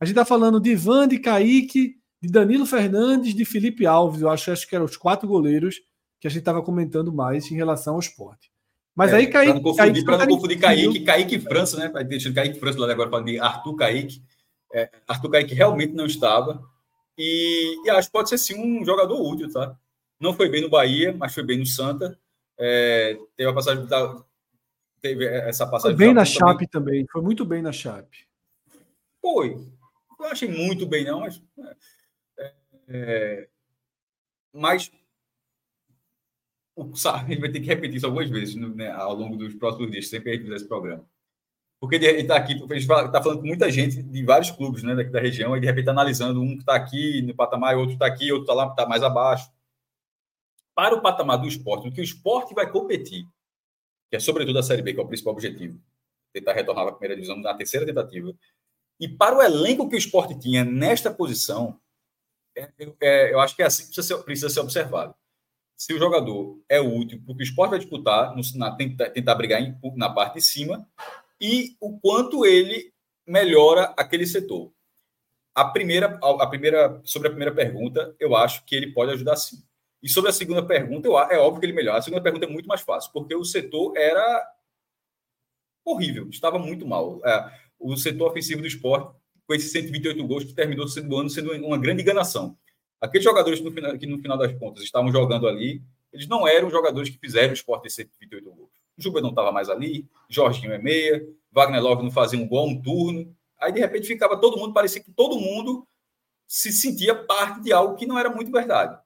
A 0.00 0.04
gente 0.04 0.12
está 0.12 0.24
falando 0.24 0.60
de 0.60 0.70
Ivan, 0.70 1.06
de 1.06 1.18
Kaique, 1.18 1.96
de 2.22 2.30
Danilo 2.30 2.66
Fernandes, 2.66 3.34
de 3.34 3.44
Felipe 3.44 3.86
Alves. 3.86 4.22
Eu 4.22 4.30
acho, 4.30 4.50
acho 4.50 4.68
que 4.68 4.74
eram 4.74 4.84
os 4.84 4.96
quatro 4.96 5.28
goleiros 5.28 5.76
que 6.20 6.26
a 6.26 6.30
gente 6.30 6.40
estava 6.40 6.62
comentando 6.62 7.12
mais 7.12 7.50
em 7.50 7.54
relação 7.54 7.94
ao 7.94 8.00
esporte. 8.00 8.49
Mas 8.94 9.12
é, 9.12 9.16
aí 9.16 9.26
Kaique. 9.26 9.52
Para 9.52 9.54
não 9.54 9.62
confundir, 9.62 10.04
Kaique, 10.04 10.26
não 10.26 10.36
confundir 10.36 10.60
Kaique, 10.60 11.00
Kaique 11.00 11.40
França, 11.40 11.76
né? 11.78 11.88
Vai 11.88 12.04
deixar 12.04 12.32
Kaique 12.32 12.58
França 12.58 12.78
lá 12.78 12.90
agora 12.90 13.10
para 13.10 13.24
de 13.24 13.38
Arthur 13.38 13.76
Kaique. 13.76 14.22
É, 14.72 14.90
Arthur 15.06 15.30
Kaique 15.30 15.54
realmente 15.54 15.94
não 15.94 16.06
estava. 16.06 16.62
E, 17.16 17.86
e, 17.86 17.90
acho 17.90 18.08
que 18.08 18.12
pode 18.12 18.28
ser 18.28 18.38
sim 18.38 18.58
um 18.58 18.84
jogador 18.84 19.20
útil, 19.20 19.52
tá? 19.52 19.76
Não 20.18 20.34
foi 20.34 20.48
bem 20.48 20.62
no 20.62 20.70
Bahia, 20.70 21.14
mas 21.16 21.34
foi 21.34 21.42
bem 21.42 21.58
no 21.58 21.66
Santa. 21.66 22.18
É, 22.58 23.18
teve 23.36 23.48
a 23.48 23.54
passagem 23.54 23.86
da, 23.86 24.22
teve 25.00 25.26
essa 25.26 25.66
passagem. 25.66 25.96
Foi 25.96 26.06
bem 26.06 26.14
na 26.14 26.24
Chape 26.24 26.66
também. 26.66 27.06
Foi 27.10 27.22
muito 27.22 27.44
bem 27.44 27.62
na 27.62 27.72
Chape. 27.72 28.26
Foi. 29.20 29.56
Eu 30.18 30.26
achei 30.26 30.48
muito 30.48 30.86
bem, 30.86 31.04
não, 31.04 31.20
mas. 31.20 31.42
É, 32.38 32.54
é 32.88 33.48
a 36.82 37.18
gente 37.28 37.40
vai 37.40 37.50
ter 37.50 37.60
que 37.60 37.66
repetir 37.66 37.96
isso 37.96 38.06
algumas 38.06 38.28
vezes 38.28 38.54
né, 38.54 38.90
ao 38.90 39.14
longo 39.14 39.36
dos 39.36 39.54
próximos 39.54 39.90
dias, 39.90 40.08
sempre 40.08 40.32
que 40.32 40.38
a 40.38 40.42
fizer 40.42 40.56
esse 40.56 40.68
programa. 40.68 41.04
Porque 41.80 41.96
ele 41.96 42.20
está 42.20 42.36
aqui, 42.36 42.52
a 42.52 42.74
gente 42.74 42.78
está 42.78 43.22
falando 43.22 43.40
com 43.40 43.46
muita 43.46 43.70
gente 43.70 44.02
de 44.02 44.24
vários 44.24 44.50
clubes 44.50 44.82
né, 44.82 44.94
daqui 44.94 45.10
da 45.10 45.20
região, 45.20 45.56
e 45.56 45.60
de 45.60 45.66
repente 45.66 45.86
tá 45.86 45.90
analisando 45.92 46.40
um 46.42 46.54
que 46.54 46.62
está 46.62 46.74
aqui 46.74 47.22
no 47.22 47.34
patamar, 47.34 47.76
outro 47.76 47.94
está 47.94 48.06
aqui, 48.06 48.30
outro 48.30 48.44
está 48.44 48.54
lá, 48.54 48.68
está 48.68 48.86
mais 48.86 49.02
abaixo. 49.02 49.50
Para 50.74 50.94
o 50.94 51.00
patamar 51.00 51.38
do 51.38 51.48
esporte, 51.48 51.88
o 51.88 51.92
que 51.92 52.00
o 52.00 52.04
esporte 52.04 52.54
vai 52.54 52.70
competir, 52.70 53.26
que 54.10 54.16
é 54.16 54.20
sobretudo 54.20 54.58
a 54.58 54.62
Série 54.62 54.82
B, 54.82 54.92
que 54.92 55.00
é 55.00 55.02
o 55.02 55.08
principal 55.08 55.32
objetivo, 55.32 55.80
tentar 56.32 56.52
retornar 56.52 56.86
à 56.86 56.92
primeira 56.92 57.14
divisão 57.14 57.36
na 57.36 57.54
terceira 57.54 57.86
tentativa, 57.86 58.34
e 59.00 59.08
para 59.08 59.38
o 59.38 59.42
elenco 59.42 59.88
que 59.88 59.96
o 59.96 59.98
esporte 59.98 60.38
tinha 60.38 60.62
nesta 60.62 61.10
posição, 61.10 61.80
é, 62.54 62.70
é, 63.00 63.32
eu 63.32 63.40
acho 63.40 63.56
que 63.56 63.62
é 63.62 63.66
assim 63.66 63.84
que 63.84 63.94
precisa 63.94 64.16
ser, 64.16 64.22
precisa 64.22 64.50
ser 64.50 64.60
observado 64.60 65.14
se 65.80 65.94
o 65.94 65.98
jogador 65.98 66.62
é 66.68 66.78
útil 66.78 67.22
porque 67.24 67.42
o 67.42 67.44
esporte 67.44 67.70
vai 67.70 67.78
disputar, 67.78 68.36
no, 68.36 68.42
na, 68.56 68.70
tentar, 68.76 69.08
tentar 69.08 69.34
brigar 69.34 69.62
em, 69.62 69.74
na 69.96 70.10
parte 70.10 70.34
de 70.34 70.42
cima, 70.42 70.86
e 71.40 71.74
o 71.80 71.98
quanto 71.98 72.44
ele 72.44 72.92
melhora 73.26 73.84
aquele 73.96 74.26
setor. 74.26 74.70
A 75.54 75.64
primeira, 75.64 76.18
a 76.22 76.46
primeira, 76.46 77.00
sobre 77.02 77.28
a 77.28 77.30
primeira 77.30 77.54
pergunta, 77.54 78.14
eu 78.20 78.36
acho 78.36 78.62
que 78.66 78.76
ele 78.76 78.92
pode 78.92 79.12
ajudar 79.12 79.36
sim. 79.36 79.64
E 80.02 80.08
sobre 80.10 80.28
a 80.28 80.34
segunda 80.34 80.62
pergunta, 80.62 81.08
eu, 81.08 81.18
é 81.18 81.38
óbvio 81.38 81.60
que 81.60 81.66
ele 81.66 81.72
melhora. 81.72 81.98
A 81.98 82.02
segunda 82.02 82.22
pergunta 82.22 82.44
é 82.44 82.50
muito 82.50 82.68
mais 82.68 82.82
fácil, 82.82 83.10
porque 83.10 83.34
o 83.34 83.42
setor 83.42 83.96
era 83.96 84.46
horrível, 85.82 86.28
estava 86.28 86.58
muito 86.58 86.86
mal. 86.86 87.22
É, 87.24 87.58
o 87.78 87.96
setor 87.96 88.30
ofensivo 88.30 88.60
do 88.60 88.68
esporte, 88.68 89.16
com 89.46 89.54
esses 89.54 89.72
128 89.72 90.26
gols, 90.26 90.44
que 90.44 90.52
terminou 90.52 90.86
sendo, 90.86 91.16
ano 91.16 91.30
sendo 91.30 91.52
uma 91.52 91.78
grande 91.78 92.02
enganação. 92.02 92.54
Aqueles 93.00 93.24
jogadores 93.24 93.60
no 93.60 93.70
final, 93.70 93.96
que 93.96 94.06
no 94.06 94.18
final 94.18 94.36
das 94.36 94.52
contas 94.58 94.84
estavam 94.84 95.10
jogando 95.10 95.48
ali, 95.48 95.82
eles 96.12 96.28
não 96.28 96.46
eram 96.46 96.70
jogadores 96.70 97.08
que 97.08 97.18
fizeram 97.18 97.50
o 97.50 97.54
esporte 97.54 97.84
ter 97.84 97.90
128 97.90 98.50
gols. 98.50 98.70
O 98.98 99.02
Juba 99.02 99.20
não 99.20 99.30
estava 99.30 99.50
mais 99.50 99.70
ali, 99.70 100.06
Jorginho 100.28 100.72
é 100.72 100.78
meia, 100.78 101.26
Wagner 101.50 101.82
Love 101.82 102.02
não 102.02 102.10
fazia 102.10 102.38
um 102.38 102.46
gol 102.46 102.68
um 102.68 102.80
turno. 102.80 103.34
Aí, 103.58 103.72
de 103.72 103.80
repente, 103.80 104.06
ficava 104.06 104.38
todo 104.38 104.58
mundo, 104.58 104.74
parecia 104.74 105.02
que 105.02 105.10
todo 105.10 105.38
mundo 105.38 105.86
se 106.46 106.72
sentia 106.72 107.14
parte 107.14 107.62
de 107.62 107.72
algo 107.72 107.96
que 107.96 108.06
não 108.06 108.18
era 108.18 108.28
muito 108.28 108.50
verdade. 108.50 108.98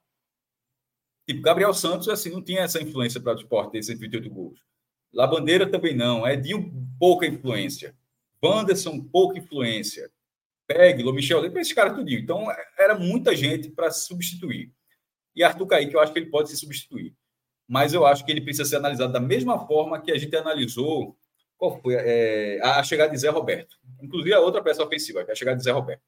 Tipo, 1.27 1.41
Gabriel 1.41 1.73
Santos, 1.73 2.09
assim, 2.09 2.29
não 2.29 2.41
tinha 2.41 2.61
essa 2.61 2.81
influência 2.81 3.19
para 3.19 3.33
o 3.33 3.35
esporte 3.35 3.71
ter 3.71 3.83
128 3.83 4.29
gols. 4.29 4.59
La 5.13 5.25
Bandeira 5.25 5.69
também 5.69 5.95
não, 5.95 6.23
de 6.35 6.53
pouca 6.99 7.25
influência. 7.25 7.95
Wanderson, 8.43 9.01
pouca 9.01 9.37
influência. 9.39 10.11
Peglo, 10.67 11.13
Michel, 11.13 11.49
para 11.51 11.61
esses 11.61 11.73
caras 11.73 11.95
tudinho. 11.95 12.19
Então, 12.19 12.47
era 12.77 12.97
muita 12.97 13.35
gente 13.35 13.69
para 13.69 13.91
substituir. 13.91 14.71
E 15.35 15.43
Arthur 15.43 15.67
Kaique, 15.67 15.93
eu 15.93 15.99
acho 15.99 16.13
que 16.13 16.19
ele 16.19 16.29
pode 16.29 16.49
se 16.49 16.57
substituir. 16.57 17.13
Mas 17.67 17.93
eu 17.93 18.05
acho 18.05 18.25
que 18.25 18.31
ele 18.31 18.41
precisa 18.41 18.67
ser 18.67 18.77
analisado 18.77 19.11
da 19.11 19.19
mesma 19.19 19.65
forma 19.67 20.01
que 20.01 20.11
a 20.11 20.17
gente 20.17 20.35
analisou 20.35 21.17
qual 21.57 21.81
foi 21.81 21.95
é, 21.95 22.59
a 22.61 22.83
chegada 22.83 23.11
de 23.11 23.17
Zé 23.17 23.29
Roberto. 23.29 23.77
Inclusive 24.01 24.33
a 24.33 24.39
outra 24.39 24.61
peça 24.61 24.83
ofensiva, 24.83 25.23
que 25.23 25.31
é 25.31 25.33
a 25.33 25.35
chegada 25.35 25.57
de 25.57 25.63
Zé 25.63 25.71
Roberto. 25.71 26.03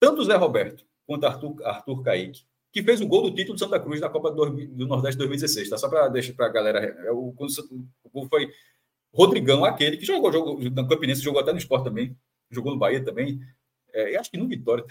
Tanto 0.00 0.24
Zé 0.24 0.34
Roberto 0.36 0.84
quanto 1.06 1.26
Arthur, 1.26 1.56
Arthur 1.64 2.02
Kaique, 2.02 2.44
que 2.72 2.82
fez 2.82 3.00
o 3.00 3.06
gol 3.06 3.22
do 3.22 3.34
título 3.34 3.54
do 3.54 3.58
Santa 3.58 3.78
Cruz 3.78 4.00
na 4.00 4.08
Copa 4.08 4.30
do, 4.30 4.50
do 4.50 4.86
Nordeste 4.86 5.18
2016, 5.18 5.68
tá? 5.68 5.76
Só 5.76 5.88
para 5.88 6.08
deixar 6.08 6.32
para 6.34 6.46
a 6.46 6.48
galera. 6.48 6.78
É, 6.80 7.12
o, 7.12 7.28
o 7.28 8.10
gol 8.10 8.28
foi 8.28 8.50
Rodrigão, 9.12 9.64
aquele 9.64 9.98
que 9.98 10.06
jogou, 10.06 10.32
jogou 10.32 10.58
no 10.58 10.88
Campinense, 10.88 11.20
jogou 11.20 11.40
até 11.40 11.52
no 11.52 11.58
esporte 11.58 11.84
também, 11.84 12.16
jogou 12.54 12.72
no 12.72 12.78
Bahia 12.78 13.04
também, 13.04 13.40
é, 13.92 14.16
acho 14.16 14.30
que 14.30 14.38
no 14.38 14.48
Vitória. 14.48 14.84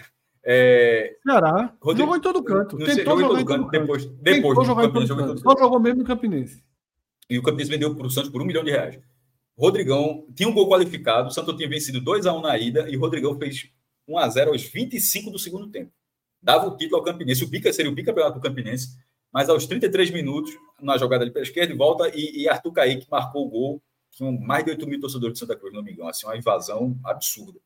É, 0.44 1.16
Ceará, 1.22 1.74
Rodrigo, 1.80 2.06
jogou 2.06 2.16
em 2.16 2.20
todo 2.20 2.42
canto. 2.42 2.76
Tentou 2.78 3.20
em 3.20 3.24
todo 3.24 3.44
canto. 3.44 3.70
Depois, 3.70 4.04
depois 4.06 4.42
Tentou 4.42 4.64
jogar 4.64 4.84
em 4.84 4.92
todo 4.92 5.16
canto. 5.16 5.40
Só 5.40 5.56
jogou 5.56 5.80
mesmo 5.80 6.00
no 6.00 6.04
Campinense. 6.06 6.62
E 7.30 7.38
o 7.38 7.42
Campinense 7.42 7.70
vendeu 7.70 7.94
para 7.94 8.06
o 8.06 8.10
Santos 8.10 8.30
por 8.30 8.42
um 8.42 8.44
milhão 8.44 8.64
de 8.64 8.70
reais. 8.70 8.98
Rodrigão 9.56 10.26
tinha 10.34 10.48
um 10.48 10.52
gol 10.52 10.68
qualificado, 10.68 11.28
o 11.28 11.30
Santos 11.30 11.54
tinha 11.56 11.68
vencido 11.68 12.00
2x1 12.00 12.42
na 12.42 12.58
ida 12.58 12.88
e 12.88 12.96
o 12.96 13.00
Rodrigão 13.00 13.38
fez 13.38 13.70
1x0 14.08 14.48
aos 14.48 14.62
25 14.62 15.30
do 15.30 15.38
segundo 15.38 15.68
tempo. 15.68 15.92
Dava 16.42 16.66
o 16.66 16.76
título 16.76 16.96
ao 16.96 17.04
Campinense. 17.04 17.44
O 17.44 17.50
Pica 17.50 17.72
seria 17.72 17.90
o 17.90 17.94
bicampeonato 17.94 18.40
do 18.40 18.42
Campinense, 18.42 18.96
mas 19.32 19.48
aos 19.48 19.66
33 19.66 20.10
minutos, 20.10 20.52
na 20.80 20.98
jogada 20.98 21.22
ali 21.22 21.30
pela 21.30 21.44
esquerda, 21.44 21.74
volta 21.76 22.10
e, 22.12 22.42
e 22.42 22.48
Arthur 22.48 22.72
Kaique 22.72 23.06
marcou 23.08 23.46
o 23.46 23.50
gol 23.50 23.82
tinham 24.12 24.32
mais 24.32 24.64
de 24.64 24.70
8 24.70 24.86
mil 24.86 25.00
torcedores 25.00 25.34
de 25.34 25.40
Santa 25.40 25.56
Cruz, 25.56 25.74
não 25.74 25.82
me 25.82 25.92
engano. 25.92 26.08
Assim, 26.08 26.26
uma 26.26 26.36
invasão 26.36 26.98
absurda. 27.02 27.58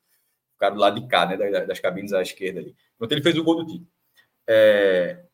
Ficaram 0.53 0.77
do 0.77 0.81
lado 0.81 1.01
de 1.01 1.07
cá, 1.07 1.27
né, 1.27 1.37
das, 1.67 1.81
cabines 1.81 2.13
à 2.13 2.23
esquerda 2.23 2.61
ali. 2.61 2.75
Pronto, 2.97 3.13
ele 3.13 3.23
fez 3.23 3.37
o 3.37 3.45
gol 3.45 3.57
do 3.57 3.67
time. 3.67 3.87
É... 4.47 5.25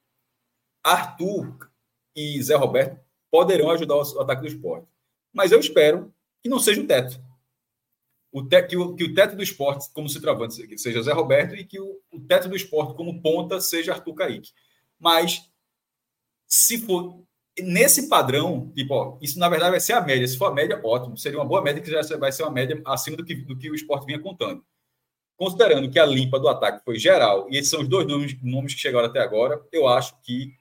Arthur 0.82 1.70
e 2.16 2.42
Zé 2.42 2.56
Roberto 2.56 3.00
poderão 3.30 3.70
ajudar 3.70 3.96
o 3.96 4.20
ataque 4.20 4.42
do 4.42 4.48
esporte. 4.48 4.88
Mas 5.32 5.52
eu 5.52 5.60
espero 5.60 6.12
que 6.42 6.48
não 6.48 6.58
seja 6.58 6.80
o 6.80 6.86
teto. 6.86 7.22
O 8.32 8.42
te... 8.42 8.62
que, 8.62 8.76
o, 8.76 8.94
que 8.94 9.04
o 9.04 9.14
teto 9.14 9.36
do 9.36 9.42
esporte, 9.42 9.90
como 9.92 10.08
se 10.08 10.20
travante, 10.20 10.78
seja 10.78 11.02
Zé 11.02 11.12
Roberto 11.12 11.54
e 11.54 11.64
que 11.64 11.78
o, 11.78 12.00
o 12.10 12.20
teto 12.20 12.48
do 12.48 12.56
esporte, 12.56 12.96
como 12.96 13.22
ponta, 13.22 13.60
seja 13.60 13.92
Arthur 13.92 14.14
Kaique. 14.14 14.52
Mas, 14.98 15.48
se 16.46 16.78
for 16.78 17.22
nesse 17.60 18.08
padrão, 18.08 18.70
tipo, 18.74 18.94
ó, 18.94 19.18
isso 19.20 19.38
na 19.38 19.48
verdade 19.48 19.72
vai 19.72 19.80
ser 19.80 19.92
a 19.92 20.00
média. 20.00 20.26
Se 20.26 20.38
for 20.38 20.46
a 20.46 20.54
média, 20.54 20.80
ótimo. 20.82 21.16
Seria 21.16 21.38
uma 21.38 21.44
boa 21.44 21.62
média 21.62 21.82
que 21.82 21.90
já 21.90 22.00
vai 22.16 22.32
ser 22.32 22.42
uma 22.44 22.52
média 22.52 22.80
acima 22.86 23.16
do 23.16 23.24
que, 23.24 23.34
do 23.34 23.56
que 23.56 23.70
o 23.70 23.74
esporte 23.74 24.06
vinha 24.06 24.20
contando. 24.20 24.64
Considerando 25.36 25.90
que 25.90 25.98
a 25.98 26.06
limpa 26.06 26.38
do 26.38 26.48
ataque 26.48 26.84
foi 26.84 26.98
geral, 26.98 27.48
e 27.50 27.56
esses 27.56 27.70
são 27.70 27.80
os 27.80 27.88
dois 27.88 28.06
nomes, 28.06 28.40
nomes 28.42 28.74
que 28.74 28.80
chegaram 28.80 29.08
até 29.08 29.20
agora, 29.20 29.60
eu 29.72 29.88
acho 29.88 30.20
que 30.22 30.52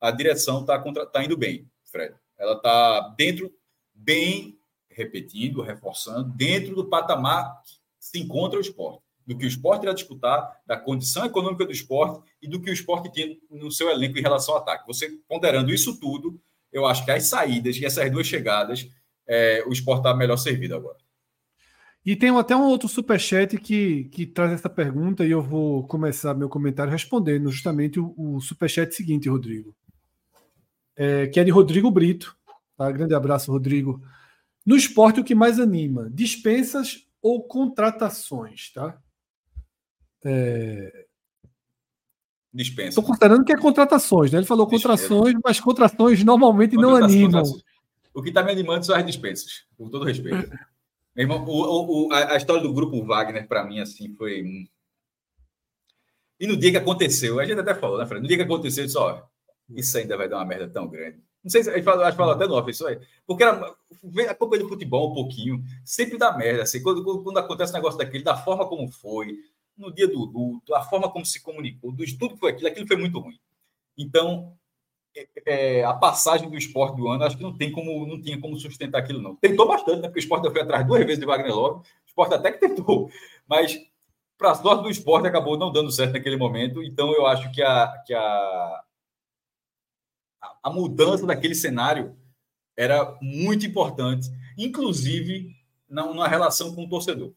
a 0.00 0.10
direção 0.10 0.60
está 0.60 0.78
tá 1.06 1.24
indo 1.24 1.36
bem, 1.36 1.70
Fred. 1.84 2.14
Ela 2.36 2.54
está 2.54 3.14
dentro, 3.16 3.52
bem, 3.94 4.58
repetindo, 4.90 5.62
reforçando, 5.62 6.30
dentro 6.30 6.74
do 6.74 6.88
patamar 6.88 7.62
que 7.62 7.78
se 8.00 8.18
encontra 8.18 8.58
o 8.58 8.62
esporte 8.62 9.03
do 9.26 9.36
que 9.36 9.44
o 9.44 9.48
esporte 9.48 9.84
irá 9.84 9.92
disputar, 9.92 10.60
da 10.66 10.76
condição 10.76 11.24
econômica 11.24 11.64
do 11.64 11.72
esporte 11.72 12.20
e 12.42 12.48
do 12.48 12.60
que 12.60 12.70
o 12.70 12.72
esporte 12.72 13.12
tem 13.12 13.40
no 13.50 13.70
seu 13.70 13.88
elenco 13.88 14.18
em 14.18 14.22
relação 14.22 14.54
ao 14.54 14.60
ataque. 14.60 14.86
Você 14.86 15.18
ponderando 15.28 15.72
isso 15.72 15.98
tudo, 15.98 16.40
eu 16.72 16.86
acho 16.86 17.04
que 17.04 17.10
as 17.10 17.24
saídas 17.24 17.76
e 17.76 17.84
essas 17.84 18.10
duas 18.10 18.26
chegadas, 18.26 18.88
é, 19.26 19.64
o 19.66 19.72
esporte 19.72 20.00
está 20.00 20.14
melhor 20.14 20.36
servido 20.36 20.74
agora. 20.74 20.98
E 22.04 22.14
tem 22.14 22.28
até 22.36 22.54
um 22.54 22.64
outro 22.64 22.86
superchat 22.86 23.56
que, 23.56 24.04
que 24.04 24.26
traz 24.26 24.52
essa 24.52 24.68
pergunta 24.68 25.24
e 25.24 25.30
eu 25.30 25.40
vou 25.40 25.86
começar 25.86 26.34
meu 26.34 26.50
comentário 26.50 26.92
respondendo 26.92 27.50
justamente 27.50 27.98
o, 27.98 28.14
o 28.16 28.40
superchat 28.40 28.94
seguinte, 28.94 29.28
Rodrigo. 29.28 29.74
É, 30.94 31.26
que 31.28 31.40
é 31.40 31.44
de 31.44 31.50
Rodrigo 31.50 31.90
Brito. 31.90 32.36
Tá? 32.76 32.90
Grande 32.90 33.14
abraço, 33.14 33.50
Rodrigo. 33.50 34.02
No 34.66 34.76
esporte, 34.76 35.20
o 35.20 35.24
que 35.24 35.34
mais 35.34 35.58
anima? 35.58 36.10
Dispensas 36.10 37.06
ou 37.22 37.42
contratações, 37.42 38.70
tá? 38.70 38.98
É... 40.24 41.04
Dispensa. 42.52 42.90
Estou 42.90 43.04
considerando 43.04 43.44
que 43.44 43.52
é 43.52 43.56
contratações, 43.56 44.30
né? 44.30 44.38
Ele 44.38 44.46
falou 44.46 44.66
contratações, 44.68 45.34
mas 45.42 45.58
contratações 45.58 46.22
normalmente 46.22 46.76
não 46.76 46.94
animam. 46.94 47.42
O 48.14 48.22
que 48.22 48.28
está 48.28 48.44
me 48.44 48.52
animando 48.52 48.86
são 48.86 48.94
as 48.94 49.04
dispensas, 49.04 49.64
com 49.76 49.90
todo 49.90 50.04
respeito. 50.04 50.48
Meu 51.16 51.24
irmão, 51.24 51.44
o, 51.44 52.06
o, 52.08 52.12
a, 52.12 52.34
a, 52.34 52.36
história 52.36 52.62
do 52.62 52.72
grupo 52.72 53.04
Wagner, 53.04 53.48
para 53.48 53.64
mim, 53.64 53.80
assim, 53.80 54.14
foi. 54.14 54.68
E 56.38 56.46
no 56.46 56.56
dia 56.56 56.70
que 56.70 56.76
aconteceu, 56.76 57.40
a 57.40 57.44
gente 57.44 57.58
até 57.58 57.74
falou, 57.74 57.98
né, 57.98 58.06
Fred? 58.06 58.22
No 58.22 58.28
dia 58.28 58.36
que 58.36 58.42
aconteceu, 58.44 58.84
eu 58.84 58.86
disse: 58.86 58.98
ó, 58.98 59.20
isso 59.70 59.98
ainda 59.98 60.16
vai 60.16 60.28
dar 60.28 60.36
uma 60.36 60.44
merda 60.44 60.68
tão 60.68 60.88
grande. 60.88 61.18
Não 61.42 61.50
sei 61.50 61.62
se 61.62 61.70
ele 61.70 61.82
falou, 61.82 62.04
acho 62.04 62.12
que 62.12 62.16
falou 62.16 62.34
até 62.34 62.46
no 62.46 62.54
off 62.54 62.70
isso 62.70 62.86
aí. 62.86 62.98
Porque 63.26 63.42
era, 63.42 63.74
acompanhando 64.30 64.68
futebol 64.68 65.10
um 65.10 65.14
pouquinho, 65.14 65.62
sempre 65.84 66.16
dá 66.16 66.36
merda. 66.36 66.62
Assim, 66.62 66.82
quando, 66.82 67.04
quando 67.22 67.36
acontece 67.36 67.72
um 67.72 67.76
negócio 67.76 67.98
daquele, 67.98 68.24
da 68.24 68.36
forma 68.36 68.66
como 68.66 68.90
foi, 68.90 69.36
no 69.76 69.92
dia 69.92 70.06
do 70.06 70.24
luto, 70.24 70.74
a 70.74 70.82
forma 70.82 71.10
como 71.10 71.26
se 71.26 71.42
comunicou, 71.42 71.92
do 71.92 72.04
estudo 72.04 72.34
que 72.34 72.40
foi 72.40 72.52
aquilo, 72.52 72.68
aquilo 72.68 72.86
foi 72.86 72.96
muito 72.96 73.18
ruim. 73.18 73.38
Então, 73.96 74.56
é, 75.16 75.28
é, 75.46 75.84
a 75.84 75.94
passagem 75.94 76.48
do 76.50 76.56
esporte 76.56 76.96
do 76.96 77.08
ano, 77.08 77.24
acho 77.24 77.36
que 77.36 77.42
não 77.42 77.56
tem 77.56 77.70
como, 77.70 78.06
não 78.06 78.20
tinha 78.20 78.40
como 78.40 78.58
sustentar 78.58 78.98
aquilo, 78.98 79.22
não. 79.22 79.36
Tentou 79.36 79.66
bastante, 79.66 80.00
né? 80.00 80.08
Porque 80.08 80.18
o 80.18 80.24
esporte 80.24 80.50
foi 80.50 80.60
atrás 80.60 80.86
duas 80.86 81.04
vezes 81.04 81.18
de 81.18 81.26
Wagner 81.26 81.54
Love, 81.54 81.80
o 81.80 82.06
esporte 82.06 82.34
até 82.34 82.52
que 82.52 82.58
tentou, 82.58 83.10
mas 83.46 83.78
para 84.36 84.50
a 84.50 84.54
sorte 84.54 84.82
do 84.82 84.90
esporte 84.90 85.28
acabou 85.28 85.56
não 85.56 85.72
dando 85.72 85.90
certo 85.90 86.12
naquele 86.12 86.36
momento. 86.36 86.82
Então, 86.82 87.12
eu 87.12 87.26
acho 87.26 87.50
que 87.52 87.62
a, 87.62 88.02
que 88.04 88.12
a, 88.12 88.84
a 90.62 90.70
mudança 90.70 91.26
daquele 91.26 91.54
cenário 91.54 92.16
era 92.76 93.16
muito 93.22 93.64
importante, 93.64 94.28
inclusive 94.58 95.54
na, 95.88 96.12
na 96.12 96.26
relação 96.26 96.74
com 96.74 96.84
o 96.84 96.88
torcedor. 96.88 97.32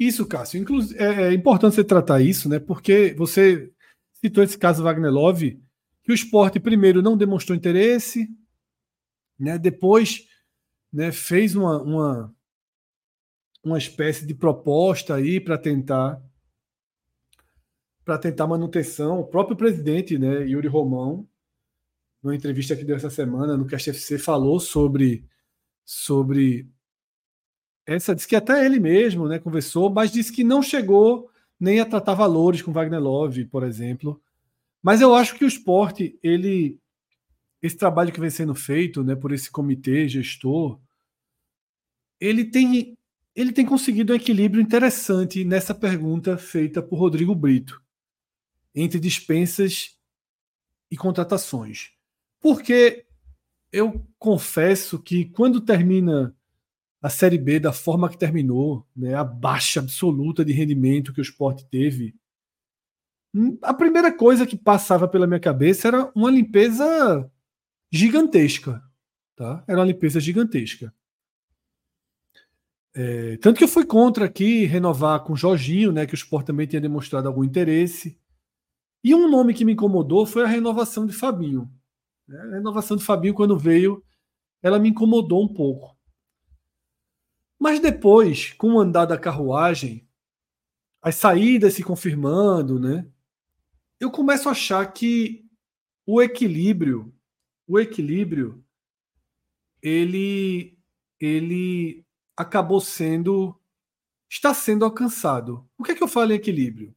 Isso, 0.00 0.26
Cássio. 0.26 0.58
Inclusive, 0.58 0.98
é, 0.98 1.24
é, 1.24 1.34
importante 1.34 1.74
você 1.74 1.84
tratar 1.84 2.22
isso, 2.22 2.48
né? 2.48 2.58
Porque 2.58 3.12
você 3.18 3.70
citou 4.14 4.42
esse 4.42 4.56
caso 4.56 4.82
Wagner 4.82 5.12
Love, 5.12 5.62
que 6.02 6.10
o 6.10 6.14
esporte 6.14 6.58
primeiro 6.58 7.02
não 7.02 7.18
demonstrou 7.18 7.54
interesse, 7.54 8.26
né? 9.38 9.58
Depois, 9.58 10.26
né, 10.90 11.12
fez 11.12 11.54
uma, 11.54 11.82
uma, 11.82 12.34
uma 13.62 13.76
espécie 13.76 14.26
de 14.26 14.34
proposta 14.34 15.14
aí 15.14 15.38
para 15.38 15.58
tentar 15.58 16.22
para 18.02 18.18
tentar 18.18 18.46
manutenção. 18.46 19.20
O 19.20 19.26
próprio 19.26 19.56
presidente, 19.56 20.18
né, 20.18 20.46
Yuri 20.46 20.66
Romão, 20.66 21.28
numa 22.22 22.34
entrevista 22.34 22.74
que 22.74 22.84
deu 22.84 22.96
essa 22.96 23.10
semana 23.10 23.56
no 23.56 23.66
Cast 23.66 23.90
FC, 23.90 24.18
falou 24.18 24.58
sobre 24.58 25.28
sobre 25.84 26.66
essa 27.96 28.14
disse 28.14 28.28
que 28.28 28.36
até 28.36 28.64
ele 28.64 28.78
mesmo 28.78 29.26
né, 29.26 29.38
conversou, 29.40 29.90
mas 29.90 30.12
disse 30.12 30.32
que 30.32 30.44
não 30.44 30.62
chegou 30.62 31.28
nem 31.58 31.80
a 31.80 31.84
tratar 31.84 32.14
valores 32.14 32.62
com 32.62 32.72
Wagner 32.72 33.00
Love, 33.00 33.46
por 33.46 33.64
exemplo. 33.64 34.22
Mas 34.80 35.00
eu 35.00 35.12
acho 35.12 35.34
que 35.34 35.44
o 35.44 35.48
esporte, 35.48 36.16
ele, 36.22 36.78
esse 37.60 37.76
trabalho 37.76 38.12
que 38.12 38.20
vem 38.20 38.30
sendo 38.30 38.54
feito 38.54 39.02
né, 39.02 39.16
por 39.16 39.32
esse 39.32 39.50
comitê 39.50 40.08
gestor, 40.08 40.78
ele 42.20 42.44
tem, 42.44 42.96
ele 43.34 43.52
tem 43.52 43.66
conseguido 43.66 44.12
um 44.12 44.16
equilíbrio 44.16 44.62
interessante 44.62 45.44
nessa 45.44 45.74
pergunta 45.74 46.38
feita 46.38 46.80
por 46.80 46.96
Rodrigo 46.96 47.34
Brito 47.34 47.82
entre 48.72 49.00
dispensas 49.00 49.96
e 50.88 50.96
contratações. 50.96 51.90
Porque 52.40 53.04
eu 53.72 54.06
confesso 54.16 54.96
que 54.98 55.24
quando 55.24 55.60
termina 55.60 56.34
a 57.02 57.08
Série 57.08 57.38
B 57.38 57.58
da 57.58 57.72
forma 57.72 58.08
que 58.08 58.18
terminou, 58.18 58.86
né, 58.94 59.14
a 59.14 59.24
baixa 59.24 59.80
absoluta 59.80 60.44
de 60.44 60.52
rendimento 60.52 61.12
que 61.12 61.20
o 61.20 61.22
esporte 61.22 61.66
teve, 61.70 62.14
hum, 63.34 63.58
a 63.62 63.72
primeira 63.72 64.14
coisa 64.14 64.46
que 64.46 64.56
passava 64.56 65.08
pela 65.08 65.26
minha 65.26 65.40
cabeça 65.40 65.88
era 65.88 66.12
uma 66.14 66.30
limpeza 66.30 67.30
gigantesca. 67.90 68.82
Tá? 69.34 69.64
Era 69.66 69.78
uma 69.78 69.86
limpeza 69.86 70.20
gigantesca. 70.20 70.94
É, 72.92 73.36
tanto 73.38 73.56
que 73.56 73.64
eu 73.64 73.68
fui 73.68 73.86
contra 73.86 74.26
aqui 74.26 74.66
renovar 74.66 75.22
com 75.24 75.32
o 75.32 75.36
Jorginho, 75.36 75.92
né, 75.92 76.06
que 76.06 76.14
o 76.14 76.16
Sport 76.16 76.46
também 76.46 76.66
tinha 76.66 76.80
demonstrado 76.80 77.28
algum 77.28 77.44
interesse. 77.44 78.18
E 79.02 79.14
um 79.14 79.30
nome 79.30 79.54
que 79.54 79.64
me 79.64 79.72
incomodou 79.72 80.26
foi 80.26 80.44
a 80.44 80.46
renovação 80.46 81.06
de 81.06 81.14
Fabinho. 81.14 81.70
A 82.28 82.56
renovação 82.56 82.96
de 82.96 83.04
Fabinho, 83.04 83.32
quando 83.32 83.58
veio, 83.58 84.04
ela 84.62 84.78
me 84.78 84.90
incomodou 84.90 85.42
um 85.42 85.48
pouco. 85.48 85.96
Mas 87.60 87.78
depois, 87.78 88.54
com 88.54 88.72
o 88.72 88.80
andar 88.80 89.04
da 89.04 89.18
carruagem, 89.18 90.08
as 91.02 91.16
saídas 91.16 91.74
se 91.74 91.84
confirmando, 91.84 92.80
né? 92.80 93.06
Eu 94.00 94.10
começo 94.10 94.48
a 94.48 94.52
achar 94.52 94.90
que 94.90 95.44
o 96.06 96.22
equilíbrio, 96.22 97.14
o 97.68 97.78
equilíbrio, 97.78 98.64
ele, 99.82 100.78
ele 101.20 102.02
acabou 102.34 102.80
sendo 102.80 103.54
está 104.30 104.54
sendo 104.54 104.84
alcançado. 104.84 105.68
O 105.76 105.82
que 105.82 105.92
é 105.92 105.94
que 105.94 106.02
eu 106.02 106.08
falo 106.08 106.32
em 106.32 106.36
equilíbrio? 106.36 106.94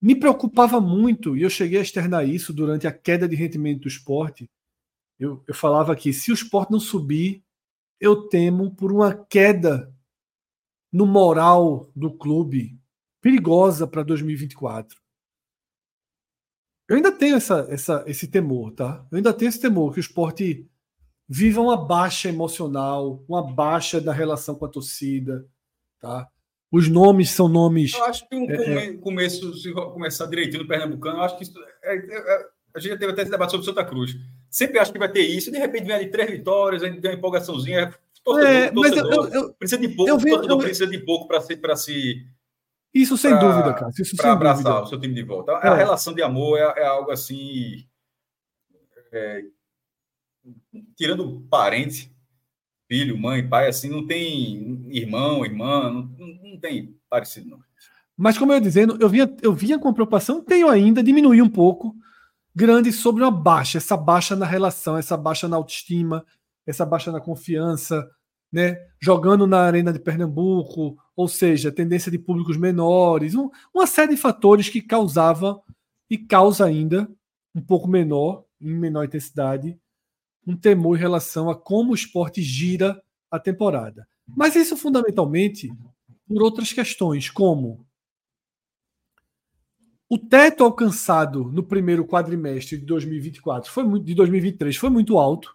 Me 0.00 0.14
preocupava 0.14 0.80
muito, 0.80 1.36
e 1.36 1.42
eu 1.42 1.50
cheguei 1.50 1.78
a 1.78 1.82
externar 1.82 2.26
isso 2.26 2.52
durante 2.52 2.86
a 2.86 2.92
queda 2.92 3.28
de 3.28 3.36
rendimento 3.36 3.82
do 3.82 3.88
esporte. 3.88 4.48
Eu, 5.18 5.42
eu 5.46 5.54
falava 5.54 5.94
que 5.96 6.12
se 6.12 6.30
o 6.30 6.34
esporte 6.34 6.70
não 6.70 6.80
subir, 6.80 7.43
eu 8.04 8.28
temo 8.28 8.74
por 8.74 8.92
uma 8.92 9.14
queda 9.14 9.90
no 10.92 11.06
moral 11.06 11.90
do 11.96 12.12
clube 12.12 12.78
perigosa 13.20 13.86
para 13.86 14.02
2024. 14.02 15.00
Eu 16.86 16.96
ainda 16.96 17.10
tenho 17.10 17.36
essa, 17.36 17.66
essa, 17.70 18.04
esse 18.06 18.28
temor, 18.28 18.72
tá? 18.72 19.06
Eu 19.10 19.16
ainda 19.16 19.32
tenho 19.32 19.48
esse 19.48 19.58
temor 19.58 19.90
que 19.90 19.98
o 19.98 20.00
esporte 20.00 20.68
viva 21.26 21.62
uma 21.62 21.82
baixa 21.82 22.28
emocional, 22.28 23.24
uma 23.26 23.42
baixa 23.42 24.02
da 24.02 24.12
relação 24.12 24.54
com 24.54 24.66
a 24.66 24.70
torcida, 24.70 25.48
tá? 25.98 26.28
Os 26.70 26.88
nomes 26.88 27.30
são 27.30 27.48
nomes. 27.48 27.94
Eu 27.94 28.04
acho 28.04 28.28
que 28.28 28.36
um 28.36 28.50
é, 28.50 28.88
é. 28.88 28.96
começo, 28.98 29.54
se 29.54 29.72
começar 29.72 30.26
direitinho 30.26 30.64
no 30.64 30.68
Pernambucano, 30.68 31.18
eu 31.18 31.22
acho 31.22 31.38
que 31.38 31.44
isso, 31.44 31.54
é, 31.82 31.96
é, 31.96 32.16
é, 32.16 32.46
a 32.74 32.78
gente 32.78 32.90
já 32.92 32.98
teve 32.98 33.12
até 33.12 33.22
esse 33.22 33.30
debate 33.30 33.52
sobre 33.52 33.64
Santa 33.64 33.84
Cruz. 33.84 34.14
Sempre 34.54 34.78
acho 34.78 34.92
que 34.92 35.00
vai 35.00 35.10
ter 35.10 35.22
isso, 35.22 35.50
de 35.50 35.58
repente 35.58 35.84
vem 35.84 35.96
ali 35.96 36.08
três 36.08 36.30
vitórias, 36.30 36.84
a 36.84 36.86
gente 36.86 37.00
tem 37.00 37.10
uma 37.10 37.16
empolgaçãozinha. 37.16 37.92
Torcedor, 38.22 38.48
é, 38.48 38.70
torcedor, 38.70 39.24
mas 39.24 39.34
eu, 39.34 39.42
eu, 39.42 39.54
precisa 39.54 39.80
de 39.80 39.88
pouco, 39.88 40.10
eu, 40.12 40.18
eu, 40.28 40.48
eu 40.48 40.58
precisa 40.58 40.86
de 40.86 40.98
pouco 41.00 41.26
para 41.26 41.40
se, 41.40 41.58
se. 41.78 42.26
Isso 42.94 43.18
sem 43.18 43.32
pra, 43.32 43.40
dúvida, 43.40 43.74
cara. 43.74 43.90
Isso 43.98 44.16
para 44.16 44.32
abraçar 44.32 44.62
dúvida. 44.62 44.82
o 44.84 44.86
seu 44.86 45.00
time 45.00 45.12
de 45.12 45.24
volta. 45.24 45.54
A 45.54 45.74
relação 45.74 46.14
de 46.14 46.22
amor 46.22 46.56
é, 46.56 46.86
algo 46.86 47.10
assim. 47.10 47.84
tirando 50.96 51.44
parente, 51.50 52.14
filho, 52.86 53.18
mãe, 53.18 53.44
pai, 53.44 53.66
assim, 53.66 53.88
não 53.88 54.06
tem 54.06 54.88
irmão, 54.88 55.44
irmã, 55.44 55.90
não, 55.90 56.26
não 56.44 56.60
tem 56.60 56.96
parecido, 57.10 57.50
não. 57.50 57.58
Mas, 58.16 58.38
como 58.38 58.52
eu 58.52 58.58
ia 58.58 58.60
dizendo, 58.60 58.96
eu 59.00 59.08
vinha, 59.08 59.36
eu 59.42 59.52
vinha 59.52 59.80
com 59.80 59.92
preocupação, 59.92 60.40
tenho 60.40 60.68
ainda, 60.68 61.02
diminuir 61.02 61.42
um 61.42 61.50
pouco, 61.50 61.96
grande 62.54 62.92
sobre 62.92 63.22
uma 63.22 63.30
baixa, 63.30 63.78
essa 63.78 63.96
baixa 63.96 64.36
na 64.36 64.46
relação, 64.46 64.96
essa 64.96 65.16
baixa 65.16 65.48
na 65.48 65.56
autoestima, 65.56 66.24
essa 66.66 66.86
baixa 66.86 67.10
na 67.10 67.20
confiança, 67.20 68.08
né? 68.52 68.76
Jogando 69.00 69.46
na 69.46 69.60
Arena 69.60 69.92
de 69.92 69.98
Pernambuco, 69.98 70.96
ou 71.16 71.26
seja, 71.26 71.72
tendência 71.72 72.10
de 72.10 72.18
públicos 72.18 72.56
menores, 72.56 73.34
um, 73.34 73.50
uma 73.74 73.86
série 73.86 74.14
de 74.14 74.20
fatores 74.20 74.68
que 74.68 74.80
causava 74.80 75.60
e 76.08 76.16
causa 76.16 76.64
ainda, 76.64 77.10
um 77.54 77.60
pouco 77.60 77.88
menor, 77.88 78.44
em 78.60 78.72
menor 78.72 79.04
intensidade, 79.04 79.76
um 80.46 80.56
temor 80.56 80.96
em 80.96 81.00
relação 81.00 81.50
a 81.50 81.56
como 81.56 81.92
o 81.92 81.94
esporte 81.94 82.42
gira 82.42 83.02
a 83.30 83.38
temporada. 83.38 84.06
Mas 84.26 84.54
isso 84.54 84.76
fundamentalmente 84.76 85.72
por 86.26 86.42
outras 86.42 86.72
questões, 86.72 87.28
como 87.28 87.84
o 90.08 90.18
teto 90.18 90.64
alcançado 90.64 91.44
no 91.44 91.62
primeiro 91.62 92.06
quadrimestre 92.06 92.78
de 92.78 92.84
2024 92.84 93.70
foi 93.70 93.84
muito, 93.84 94.04
de 94.04 94.14
2023 94.14 94.76
foi 94.76 94.90
muito 94.90 95.18
alto, 95.18 95.54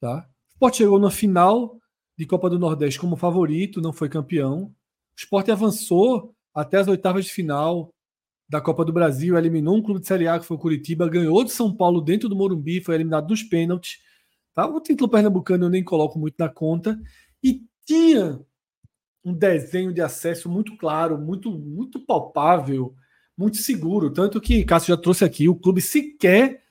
tá? 0.00 0.28
O 0.48 0.52
Sport 0.52 0.76
chegou 0.76 0.98
na 0.98 1.10
final 1.10 1.78
de 2.16 2.26
Copa 2.26 2.50
do 2.50 2.58
Nordeste 2.58 2.98
como 2.98 3.16
favorito, 3.16 3.80
não 3.80 3.92
foi 3.92 4.08
campeão. 4.08 4.64
O 4.64 4.74
Sport 5.16 5.48
avançou 5.48 6.34
até 6.54 6.78
as 6.78 6.88
oitavas 6.88 7.26
de 7.26 7.32
final 7.32 7.92
da 8.48 8.60
Copa 8.60 8.84
do 8.84 8.92
Brasil, 8.92 9.36
eliminou 9.36 9.76
um 9.76 9.82
clube 9.82 10.00
de 10.00 10.06
Série 10.06 10.26
A 10.26 10.38
que 10.38 10.46
foi 10.46 10.56
o 10.56 10.60
Curitiba, 10.60 11.08
ganhou 11.08 11.44
de 11.44 11.52
São 11.52 11.74
Paulo 11.74 12.00
dentro 12.00 12.28
do 12.28 12.34
Morumbi, 12.34 12.80
foi 12.80 12.94
eliminado 12.94 13.26
dos 13.26 13.42
pênaltis. 13.42 13.98
Tá? 14.54 14.66
O 14.66 14.80
título 14.80 15.10
pernambucano 15.10 15.66
eu 15.66 15.70
nem 15.70 15.84
coloco 15.84 16.18
muito 16.18 16.34
na 16.38 16.48
conta. 16.48 16.98
E 17.44 17.62
tinha 17.84 18.40
um 19.24 19.34
desenho 19.34 19.92
de 19.92 20.00
acesso 20.00 20.48
muito 20.48 20.76
claro, 20.76 21.18
muito, 21.18 21.50
muito 21.50 22.00
palpável, 22.04 22.94
muito 23.38 23.58
seguro. 23.58 24.10
Tanto 24.10 24.40
que 24.40 24.64
Cássio 24.64 24.94
já 24.94 25.00
trouxe 25.00 25.24
aqui, 25.24 25.48
o 25.48 25.54
clube 25.54 25.80
sequer 25.80 26.64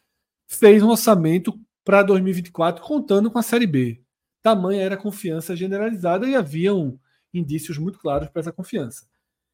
fez 0.46 0.84
um 0.84 0.90
orçamento 0.90 1.58
para 1.84 2.04
2024 2.04 2.84
contando 2.84 3.32
com 3.32 3.40
a 3.40 3.44
Série 3.44 3.66
B. 3.66 4.04
Tamanha 4.42 4.84
era 4.84 4.96
a 4.96 5.02
confiança 5.02 5.56
generalizada 5.56 6.28
e 6.28 6.36
haviam 6.36 7.00
indícios 7.34 7.78
muito 7.78 7.98
claros 7.98 8.28
para 8.30 8.42
essa 8.42 8.52
confiança. 8.52 9.08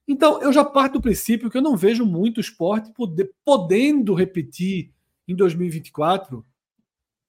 Então, 0.08 0.42
eu 0.42 0.52
já 0.52 0.66
parto 0.66 0.94
do 0.94 1.02
princípio 1.02 1.50
que 1.50 1.58
eu 1.58 1.62
não 1.62 1.78
vejo 1.78 2.06
muito 2.06 2.42
esporte 2.42 2.92
poder, 2.92 3.32
podendo 3.46 4.14
repetir 4.14 4.92
em 5.28 5.36
2024 5.36 6.46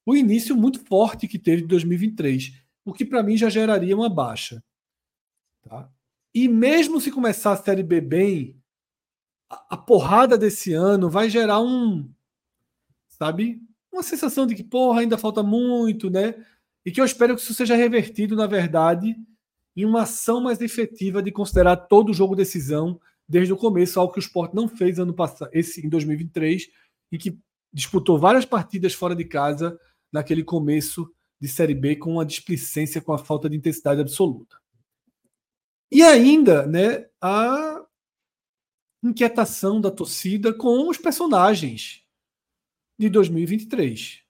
o 0.07 0.17
início 0.17 0.57
muito 0.57 0.81
forte 0.85 1.29
que 1.29 1.39
teve 1.39 1.63
em 1.63 1.67
2023, 1.67 2.53
o 2.85 2.93
que 2.93 3.05
para 3.05 3.23
mim 3.23 3.37
já 3.37 3.49
geraria 3.49 3.97
uma 3.97 4.09
baixa. 4.09 4.63
Tá? 5.63 5.91
E 6.35 6.49
mesmo 6.49 7.01
se 7.01 7.11
começar 7.11 7.53
a 7.53 7.57
Série 7.57 7.83
B 7.83 8.01
bem, 8.01 8.61
a, 9.69 9.77
porrada 9.77 10.37
desse 10.37 10.73
ano 10.73 11.09
vai 11.11 11.29
gerar 11.29 11.61
um, 11.61 12.09
sabe, 13.09 13.61
uma 13.93 14.03
sensação 14.03 14.47
de 14.47 14.55
que, 14.55 14.65
porra, 14.65 15.01
ainda 15.01 15.19
falta 15.19 15.43
muito, 15.43 16.11
né? 16.11 16.35
E 16.85 16.91
que 16.91 17.01
eu 17.01 17.05
espero 17.05 17.35
que 17.35 17.41
isso 17.41 17.55
seja 17.55 17.75
revertido, 17.75 18.37
na 18.37 18.47
verdade, 18.47 19.17
em 19.77 19.85
uma 19.85 20.03
ação 20.03 20.41
mais 20.41 20.61
efetiva 20.61 21.23
de 21.23 21.33
considerar 21.33 21.77
todo 21.77 22.11
o 22.11 22.15
jogo 22.15 22.37
decisão 22.37 23.01
desde 23.29 23.53
o 23.53 23.57
começo, 23.57 23.99
algo 23.99 24.13
que 24.13 24.19
o 24.19 24.21
Sport 24.21 24.53
não 24.53 24.69
fez 24.69 24.99
ano 24.99 25.15
passado, 25.15 25.51
esse 25.53 25.85
em 25.85 25.89
2023, 25.89 26.69
e 27.11 27.19
que 27.19 27.39
disputou 27.73 28.19
várias 28.19 28.45
partidas 28.45 28.93
fora 28.93 29.17
de 29.17 29.25
casa 29.25 29.79
naquele 30.13 30.45
começo 30.45 31.11
de 31.41 31.49
Série 31.49 31.75
B 31.75 31.97
com 31.97 32.13
uma 32.13 32.25
displicência, 32.25 33.01
com 33.01 33.13
a 33.13 33.19
falta 33.19 33.49
de 33.49 33.57
intensidade 33.57 34.01
absoluta. 34.01 34.57
E 35.91 36.03
ainda, 36.03 36.67
né, 36.67 37.07
a 37.21 37.84
inquietação 39.05 39.81
da 39.81 39.91
torcida 39.91 40.53
com 40.53 40.89
os 40.89 40.97
personagens 40.97 42.03
de 42.99 43.11
2023, 43.11 44.23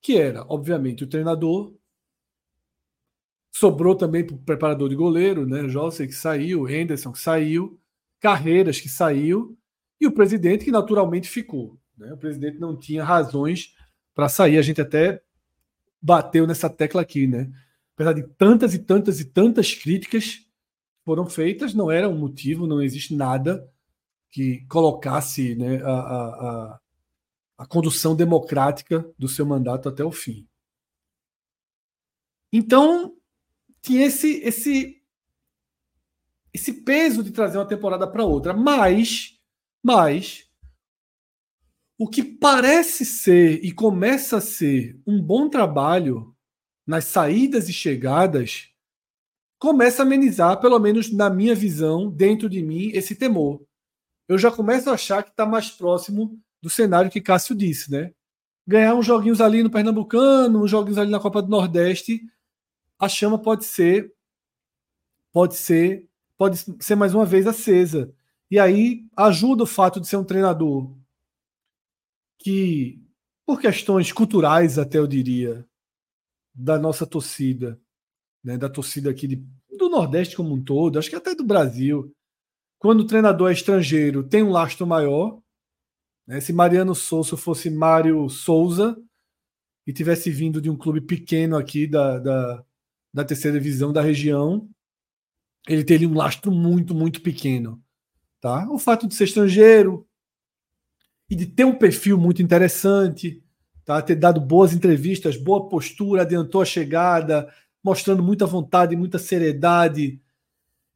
que 0.00 0.16
era, 0.16 0.44
obviamente, 0.48 1.02
o 1.02 1.06
treinador. 1.06 1.74
Sobrou 3.52 3.96
também 3.96 4.24
para 4.24 4.36
o 4.36 4.38
preparador 4.38 4.88
de 4.88 4.94
goleiro, 4.94 5.44
né? 5.44 5.68
José 5.68 6.06
que 6.06 6.12
saiu, 6.12 6.68
Henderson 6.68 7.12
que 7.12 7.18
saiu, 7.18 7.78
Carreiras 8.20 8.80
que 8.80 8.88
saiu, 8.88 9.58
e 10.00 10.06
o 10.06 10.12
presidente 10.12 10.64
que 10.64 10.70
naturalmente 10.70 11.28
ficou. 11.28 11.78
Né? 11.96 12.12
O 12.12 12.16
presidente 12.16 12.58
não 12.58 12.76
tinha 12.76 13.02
razões 13.02 13.74
para 14.14 14.28
sair. 14.28 14.56
A 14.56 14.62
gente 14.62 14.80
até 14.80 15.22
bateu 16.00 16.46
nessa 16.46 16.70
tecla 16.70 17.02
aqui, 17.02 17.26
né? 17.26 17.50
Apesar 17.94 18.12
de 18.12 18.22
tantas 18.22 18.72
e 18.72 18.78
tantas 18.78 19.20
e 19.20 19.24
tantas 19.24 19.74
críticas, 19.74 20.46
foram 21.04 21.26
feitas, 21.26 21.74
não 21.74 21.90
era 21.90 22.08
um 22.08 22.16
motivo, 22.16 22.66
não 22.66 22.80
existe 22.80 23.14
nada 23.14 23.68
que 24.30 24.64
colocasse 24.66 25.54
né, 25.54 25.82
a, 25.82 25.92
a, 25.92 26.80
a 27.58 27.66
condução 27.66 28.14
democrática 28.14 29.08
do 29.18 29.28
seu 29.28 29.44
mandato 29.44 29.88
até 29.88 30.04
o 30.04 30.12
fim. 30.12 30.48
Então, 32.52 33.16
tinha 33.82 34.06
esse, 34.06 34.40
esse, 34.42 35.02
esse 36.52 36.72
peso 36.82 37.22
de 37.22 37.30
trazer 37.30 37.58
uma 37.58 37.68
temporada 37.68 38.06
para 38.06 38.24
outra, 38.24 38.52
mas, 38.52 39.38
mas 39.82 40.48
o 41.98 42.08
que 42.08 42.22
parece 42.22 43.04
ser 43.04 43.64
e 43.64 43.72
começa 43.72 44.38
a 44.38 44.40
ser 44.40 45.00
um 45.06 45.22
bom 45.22 45.48
trabalho 45.48 46.34
nas 46.86 47.04
saídas 47.04 47.68
e 47.68 47.72
chegadas 47.72 48.68
começa 49.58 50.02
a 50.02 50.06
amenizar, 50.06 50.58
pelo 50.60 50.78
menos 50.78 51.12
na 51.12 51.28
minha 51.28 51.54
visão, 51.54 52.10
dentro 52.10 52.48
de 52.48 52.62
mim, 52.62 52.90
esse 52.94 53.14
temor. 53.14 53.62
Eu 54.30 54.38
já 54.38 54.48
começo 54.48 54.88
a 54.88 54.92
achar 54.92 55.24
que 55.24 55.30
está 55.30 55.44
mais 55.44 55.70
próximo 55.70 56.40
do 56.62 56.70
cenário 56.70 57.10
que 57.10 57.20
Cássio 57.20 57.52
disse, 57.52 57.90
né? 57.90 58.14
Ganhar 58.64 58.94
uns 58.94 59.04
joguinhos 59.04 59.40
ali 59.40 59.60
no 59.60 59.68
Pernambucano, 59.68 60.62
uns 60.62 60.70
joguinhos 60.70 60.98
ali 60.98 61.10
na 61.10 61.18
Copa 61.18 61.42
do 61.42 61.48
Nordeste, 61.48 62.20
a 62.96 63.08
chama 63.08 63.36
pode 63.42 63.64
ser, 63.64 64.14
pode 65.32 65.56
ser, 65.56 66.08
pode 66.38 66.58
ser 66.78 66.94
mais 66.94 67.12
uma 67.12 67.26
vez 67.26 67.44
acesa. 67.44 68.14
E 68.48 68.56
aí 68.56 69.04
ajuda 69.16 69.64
o 69.64 69.66
fato 69.66 70.00
de 70.00 70.06
ser 70.06 70.16
um 70.16 70.22
treinador 70.22 70.96
que, 72.38 73.02
por 73.44 73.60
questões 73.60 74.12
culturais, 74.12 74.78
até 74.78 74.98
eu 74.98 75.08
diria, 75.08 75.66
da 76.54 76.78
nossa 76.78 77.04
torcida, 77.04 77.80
né, 78.44 78.56
da 78.56 78.68
torcida 78.68 79.10
aqui 79.10 79.26
de, 79.26 79.44
do 79.76 79.88
Nordeste 79.88 80.36
como 80.36 80.54
um 80.54 80.62
todo, 80.62 81.00
acho 81.00 81.10
que 81.10 81.16
até 81.16 81.34
do 81.34 81.42
Brasil. 81.42 82.14
Quando 82.80 83.00
o 83.00 83.06
treinador 83.06 83.50
é 83.50 83.52
estrangeiro, 83.52 84.24
tem 84.24 84.42
um 84.42 84.48
lastro 84.48 84.86
maior. 84.86 85.38
Né? 86.26 86.40
Se 86.40 86.50
Mariano 86.50 86.94
Souza 86.94 87.36
fosse 87.36 87.68
Mário 87.68 88.26
Souza 88.30 88.96
e 89.86 89.92
tivesse 89.92 90.30
vindo 90.30 90.62
de 90.62 90.70
um 90.70 90.76
clube 90.78 91.02
pequeno 91.02 91.58
aqui 91.58 91.86
da, 91.86 92.18
da, 92.18 92.64
da 93.12 93.22
terceira 93.22 93.60
divisão 93.60 93.92
da 93.92 94.00
região, 94.00 94.66
ele 95.68 95.84
teria 95.84 96.08
um 96.08 96.14
lastro 96.14 96.50
muito, 96.50 96.94
muito 96.94 97.20
pequeno. 97.20 97.82
Tá? 98.40 98.66
O 98.70 98.78
fato 98.78 99.06
de 99.06 99.14
ser 99.14 99.24
estrangeiro 99.24 100.08
e 101.28 101.36
de 101.36 101.44
ter 101.44 101.66
um 101.66 101.76
perfil 101.76 102.16
muito 102.16 102.40
interessante, 102.40 103.44
tá? 103.84 104.00
ter 104.00 104.14
dado 104.14 104.40
boas 104.40 104.72
entrevistas, 104.72 105.36
boa 105.36 105.68
postura, 105.68 106.22
adiantou 106.22 106.62
a 106.62 106.64
chegada, 106.64 107.52
mostrando 107.84 108.22
muita 108.22 108.46
vontade, 108.46 108.96
muita 108.96 109.18
seriedade. 109.18 110.18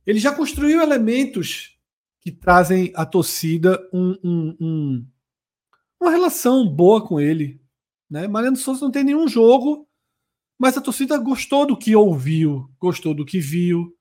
Ele 0.06 0.18
já 0.18 0.34
construiu 0.34 0.80
elementos 0.80 1.73
que 2.24 2.32
trazem 2.32 2.90
à 2.96 3.04
torcida 3.04 3.78
um, 3.92 4.16
um, 4.24 4.56
um, 4.60 5.06
uma 6.00 6.10
relação 6.10 6.66
boa 6.66 7.06
com 7.06 7.20
ele. 7.20 7.60
Né? 8.10 8.26
Mariano 8.26 8.56
Souza 8.56 8.84
não 8.84 8.90
tem 8.90 9.04
nenhum 9.04 9.28
jogo, 9.28 9.86
mas 10.58 10.76
a 10.76 10.80
torcida 10.80 11.18
gostou 11.18 11.66
do 11.66 11.76
que 11.76 11.94
ouviu, 11.94 12.70
gostou 12.80 13.14
do 13.14 13.26
que 13.26 13.38
viu. 13.38 13.94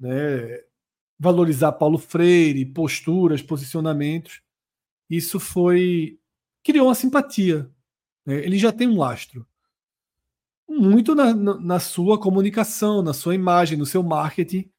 Né? 0.00 0.58
Valorizar 1.18 1.72
Paulo 1.72 1.98
Freire, 1.98 2.64
posturas, 2.64 3.42
posicionamentos. 3.42 4.40
Isso 5.10 5.38
foi. 5.38 6.18
criou 6.64 6.88
uma 6.88 6.94
simpatia. 6.94 7.70
Né? 8.26 8.36
Ele 8.36 8.58
já 8.58 8.72
tem 8.72 8.88
um 8.88 8.98
lastro 8.98 9.46
muito 10.68 11.14
na, 11.14 11.34
na, 11.34 11.78
sua 11.78 12.18
comunicação, 12.18 13.02
na 13.02 13.12
sua 13.12 13.34
imagem, 13.34 13.78
no 13.78 13.86
seu 13.86 14.02
marketing. 14.02 14.70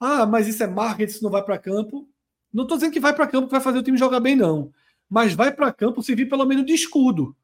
Ah, 0.00 0.26
mas 0.26 0.46
isso 0.46 0.62
é 0.62 0.66
marketing, 0.66 1.10
isso 1.10 1.24
não 1.24 1.30
vai 1.30 1.42
para 1.42 1.58
campo. 1.58 2.08
Não 2.52 2.64
estou 2.64 2.76
dizendo 2.76 2.92
que 2.92 3.00
vai 3.00 3.14
para 3.14 3.26
campo 3.26 3.46
que 3.46 3.52
vai 3.52 3.60
fazer 3.60 3.78
o 3.78 3.82
time 3.82 3.98
jogar 3.98 4.20
bem, 4.20 4.36
não. 4.36 4.72
Mas 5.08 5.34
vai 5.34 5.52
para 5.52 5.72
campo 5.72 6.02
se 6.02 6.14
vir 6.14 6.28
pelo 6.28 6.44
menos 6.44 6.64
de 6.64 6.72
escudo. 6.72 7.36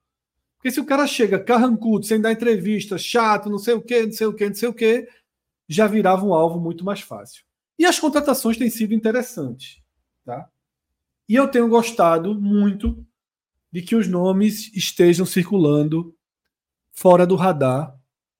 Porque 0.57 0.71
se 0.71 0.81
o 0.81 0.85
cara 0.85 1.07
chega 1.07 1.43
carrancudo, 1.43 2.05
sem 2.05 2.21
dar 2.21 2.33
entrevista, 2.33 2.99
chato, 2.99 3.49
não 3.49 3.59
sei 3.59 3.75
o 3.75 3.81
quê, 3.81 4.05
não 4.05 4.13
sei 4.13 4.27
o 4.27 4.35
quê, 4.35 4.49
não 4.49 4.55
sei 4.55 4.69
o 4.69 4.75
quê, 4.75 5.09
já 5.69 5.87
virava 5.87 6.25
um 6.25 6.35
alvo 6.35 6.61
muito 6.61 6.85
mais 6.85 7.01
fácil. 7.01 7.45
E 7.79 7.87
as 7.87 7.99
contratações 7.99 8.59
têm 8.59 8.69
sido 8.69 8.93
interessantes. 8.93 9.81
Tá? 10.25 10.49
E 11.29 11.35
eu 11.35 11.49
tenho 11.49 11.69
gostado 11.69 12.35
muito 12.35 13.07
de 13.73 13.81
que 13.81 13.97
os 13.97 14.07
nomes 14.07 14.71
estejam 14.75 15.25
circulando 15.25 16.15
fora 16.93 17.27
do 17.27 17.37
radar 17.37 17.97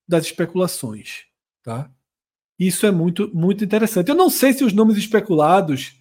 das 0.07 0.25
especulações, 0.25 1.25
tá? 1.63 1.89
Isso 2.61 2.85
é 2.85 2.91
muito 2.91 3.31
muito 3.33 3.65
interessante. 3.65 4.09
Eu 4.09 4.15
não 4.15 4.29
sei 4.29 4.53
se 4.53 4.63
os 4.63 4.71
nomes 4.71 4.95
especulados 4.95 5.95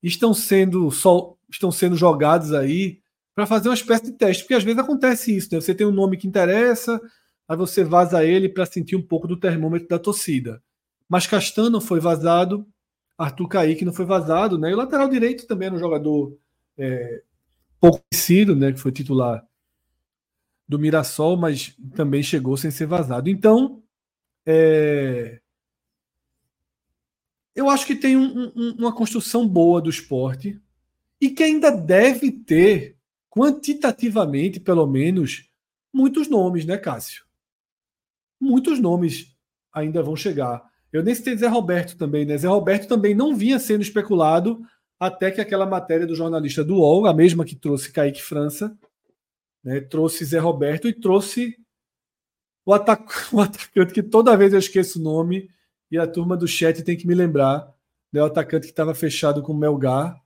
estão 0.00 0.32
sendo 0.32 0.92
só 0.92 1.36
estão 1.50 1.72
sendo 1.72 1.96
jogados 1.96 2.52
aí 2.52 3.00
para 3.34 3.46
fazer 3.46 3.68
uma 3.68 3.74
espécie 3.74 4.04
de 4.04 4.12
teste, 4.12 4.44
porque 4.44 4.54
às 4.54 4.62
vezes 4.62 4.78
acontece 4.78 5.36
isso, 5.36 5.48
né? 5.50 5.60
Você 5.60 5.74
tem 5.74 5.84
um 5.84 5.90
nome 5.90 6.16
que 6.16 6.28
interessa, 6.28 7.00
aí 7.48 7.56
você 7.56 7.82
vaza 7.82 8.24
ele 8.24 8.48
para 8.48 8.64
sentir 8.64 8.94
um 8.94 9.02
pouco 9.02 9.26
do 9.26 9.36
termômetro 9.36 9.88
da 9.88 9.98
torcida. 9.98 10.62
Mas 11.08 11.26
Castano 11.26 11.80
foi 11.80 11.98
vazado, 11.98 12.64
Arthur 13.16 13.48
Kaique 13.48 13.84
não 13.84 13.92
foi 13.92 14.04
vazado, 14.04 14.56
né? 14.56 14.70
E 14.70 14.74
o 14.74 14.76
lateral 14.76 15.08
direito 15.08 15.48
também 15.48 15.66
era 15.66 15.74
um 15.74 15.80
jogador 15.80 16.38
é, 16.78 17.22
pouco 17.80 18.00
conhecido, 18.08 18.54
né? 18.54 18.72
Que 18.72 18.78
foi 18.78 18.92
titular 18.92 19.44
do 20.68 20.78
Mirassol, 20.78 21.36
mas 21.36 21.74
também 21.96 22.22
chegou 22.22 22.56
sem 22.56 22.70
ser 22.70 22.86
vazado. 22.86 23.28
Então, 23.28 23.82
é... 24.46 25.40
eu 27.58 27.68
acho 27.68 27.84
que 27.84 27.96
tem 27.96 28.16
um, 28.16 28.52
um, 28.54 28.76
uma 28.78 28.94
construção 28.94 29.46
boa 29.46 29.82
do 29.82 29.90
esporte 29.90 30.62
e 31.20 31.28
que 31.28 31.42
ainda 31.42 31.72
deve 31.72 32.30
ter, 32.30 32.96
quantitativamente, 33.28 34.60
pelo 34.60 34.86
menos, 34.86 35.50
muitos 35.92 36.28
nomes, 36.28 36.64
né, 36.64 36.78
Cássio? 36.78 37.24
Muitos 38.40 38.78
nomes 38.78 39.36
ainda 39.72 40.04
vão 40.04 40.14
chegar. 40.14 40.70
Eu 40.92 41.02
nem 41.02 41.12
citei 41.12 41.36
Zé 41.36 41.48
Roberto 41.48 41.96
também, 41.96 42.24
né? 42.24 42.38
Zé 42.38 42.46
Roberto 42.46 42.86
também 42.86 43.12
não 43.12 43.34
vinha 43.34 43.58
sendo 43.58 43.82
especulado 43.82 44.64
até 44.96 45.28
que 45.32 45.40
aquela 45.40 45.66
matéria 45.66 46.06
do 46.06 46.14
jornalista 46.14 46.62
do 46.62 46.76
UOL, 46.76 47.06
a 47.06 47.12
mesma 47.12 47.44
que 47.44 47.56
trouxe 47.56 47.90
Kaique 47.90 48.22
França, 48.22 48.78
né? 49.64 49.80
Trouxe 49.80 50.24
Zé 50.24 50.38
Roberto 50.38 50.86
e 50.86 50.92
trouxe 50.92 51.58
o, 52.64 52.72
atac 52.72 53.12
o 53.34 53.40
atacante 53.40 53.92
que 53.92 54.02
toda 54.04 54.36
vez 54.36 54.52
eu 54.52 54.60
esqueço 54.60 55.00
o 55.00 55.02
nome 55.02 55.50
e 55.90 55.98
a 55.98 56.06
turma 56.06 56.36
do 56.36 56.46
chat 56.46 56.82
tem 56.82 56.96
que 56.96 57.06
me 57.06 57.14
lembrar. 57.14 57.72
Né? 58.12 58.22
O 58.22 58.26
atacante 58.26 58.66
que 58.66 58.72
estava 58.72 58.94
fechado 58.94 59.42
com 59.42 59.52
o 59.52 59.56
Melgar 59.56 60.20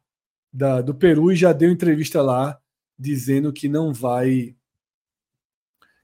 da, 0.53 0.81
do 0.81 0.95
Peru 0.95 1.33
e 1.33 1.37
já 1.37 1.53
deu 1.53 1.71
entrevista 1.71 2.23
lá 2.23 2.59
dizendo 2.99 3.53
que 3.53 3.69
não 3.69 3.93
vai 3.93 4.55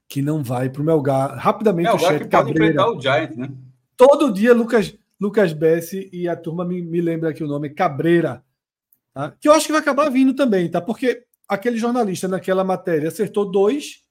que 0.07 0.21
não 0.23 0.43
vai 0.43 0.69
para 0.69 0.81
o 0.81 0.85
Melgar. 0.85 1.37
Rapidamente 1.37 1.87
Melgar 1.87 2.03
o 2.03 2.07
chat 2.07 2.23
que 2.23 2.29
Cabreira. 2.29 2.87
o 2.87 2.99
Giant, 2.99 3.35
né? 3.35 3.51
Todo 3.95 4.33
dia 4.33 4.53
Lucas 4.53 4.95
Lucas 5.19 5.51
Bessi 5.51 6.09
e 6.13 6.27
a 6.27 6.35
turma 6.35 6.63
me, 6.63 6.81
me 6.81 7.01
lembra 7.01 7.29
aqui 7.29 7.43
o 7.43 7.47
nome 7.47 7.69
Cabreira, 7.69 8.43
tá? 9.13 9.31
que 9.39 9.47
eu 9.47 9.51
acho 9.51 9.65
que 9.65 9.71
vai 9.73 9.81
acabar 9.81 10.09
vindo 10.09 10.33
também, 10.33 10.69
tá? 10.69 10.79
Porque 10.79 11.25
aquele 11.47 11.77
jornalista 11.77 12.27
naquela 12.27 12.63
matéria 12.63 13.09
acertou 13.09 13.51
dois 13.51 14.03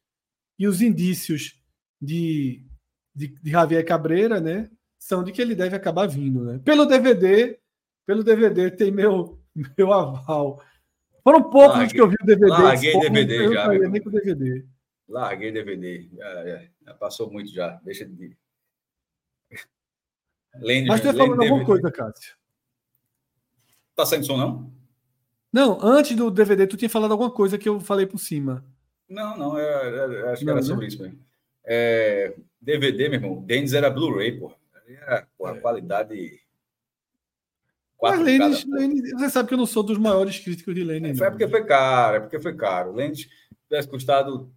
e 0.58 0.66
os 0.66 0.82
indícios 0.82 1.54
de, 2.00 2.62
de, 3.14 3.28
de, 3.28 3.50
Javier 3.50 3.86
Cabreira, 3.86 4.40
né, 4.40 4.68
são 4.98 5.22
de 5.22 5.32
que 5.32 5.40
ele 5.40 5.54
deve 5.54 5.76
acabar 5.76 6.06
vindo, 6.06 6.44
né? 6.44 6.60
Pelo 6.64 6.86
DVD, 6.86 7.58
pelo 8.04 8.24
DVD 8.24 8.70
tem 8.70 8.90
meu 8.90 9.38
meu 9.76 9.92
aval. 9.92 10.62
Foram 11.22 11.42
poucos 11.42 11.78
larguei, 11.78 11.88
que 11.88 12.00
eu 12.00 12.08
vi 12.08 12.16
o 12.20 12.26
DVD. 12.26 12.50
Larguei 12.50 12.92
poucos, 12.92 13.10
DVD 13.10 13.52
já. 13.52 13.74
Eu 13.74 13.90
nem 13.90 14.02
com 14.02 14.10
DVD. 14.10 14.66
Larguei 15.08 15.52
DVD. 15.52 16.08
Já, 16.16 16.68
já, 16.84 16.94
passou 16.94 17.30
muito 17.30 17.52
já. 17.52 17.80
Deixa 17.82 18.04
de. 18.04 18.36
Lênin, 20.56 20.88
Mas 20.88 21.00
tu 21.00 21.06
ia 21.06 21.14
falando 21.14 21.42
alguma 21.42 21.64
coisa, 21.64 21.90
Cássio? 21.90 22.36
Tá 23.94 24.06
saindo 24.06 24.26
som, 24.26 24.36
não? 24.36 24.72
Não, 25.52 25.78
antes 25.82 26.16
do 26.16 26.30
DVD, 26.30 26.66
tu 26.66 26.76
tinha 26.76 26.88
falado 26.88 27.12
alguma 27.12 27.30
coisa 27.30 27.58
que 27.58 27.68
eu 27.68 27.80
falei 27.80 28.06
por 28.06 28.18
cima. 28.18 28.64
Não, 29.08 29.36
não, 29.36 29.58
é, 29.58 29.64
é, 29.64 30.30
acho 30.30 30.40
que 30.40 30.44
não, 30.44 30.52
era 30.54 30.62
sobre 30.62 30.86
isso 30.86 31.00
mesmo. 31.02 31.18
É, 31.64 32.34
DVD, 32.60 33.08
meu 33.08 33.20
irmão, 33.20 33.42
Dennis 33.42 33.72
era 33.72 33.90
Blu-ray, 33.90 34.38
pô. 34.38 34.52
Era 34.88 35.28
pô, 35.36 35.48
é. 35.48 35.60
qualidade. 35.60 36.40
Mas 38.00 38.20
Lênis, 38.20 38.64
Lênis, 38.64 39.10
você 39.12 39.28
sabe 39.30 39.48
que 39.48 39.54
eu 39.54 39.58
não 39.58 39.66
sou 39.66 39.82
dos 39.82 39.98
maiores 39.98 40.38
críticos 40.38 40.74
de 40.74 40.84
Lênin. 40.84 41.10
É, 41.10 41.14
foi 41.14 41.30
porque 41.30 41.48
foi 41.48 41.64
caro, 41.64 42.16
é 42.16 42.20
porque 42.20 42.40
foi 42.40 42.56
caro. 42.56 42.92
Lênis 42.92 43.28
tivesse 43.68 43.88
custado 43.88 44.52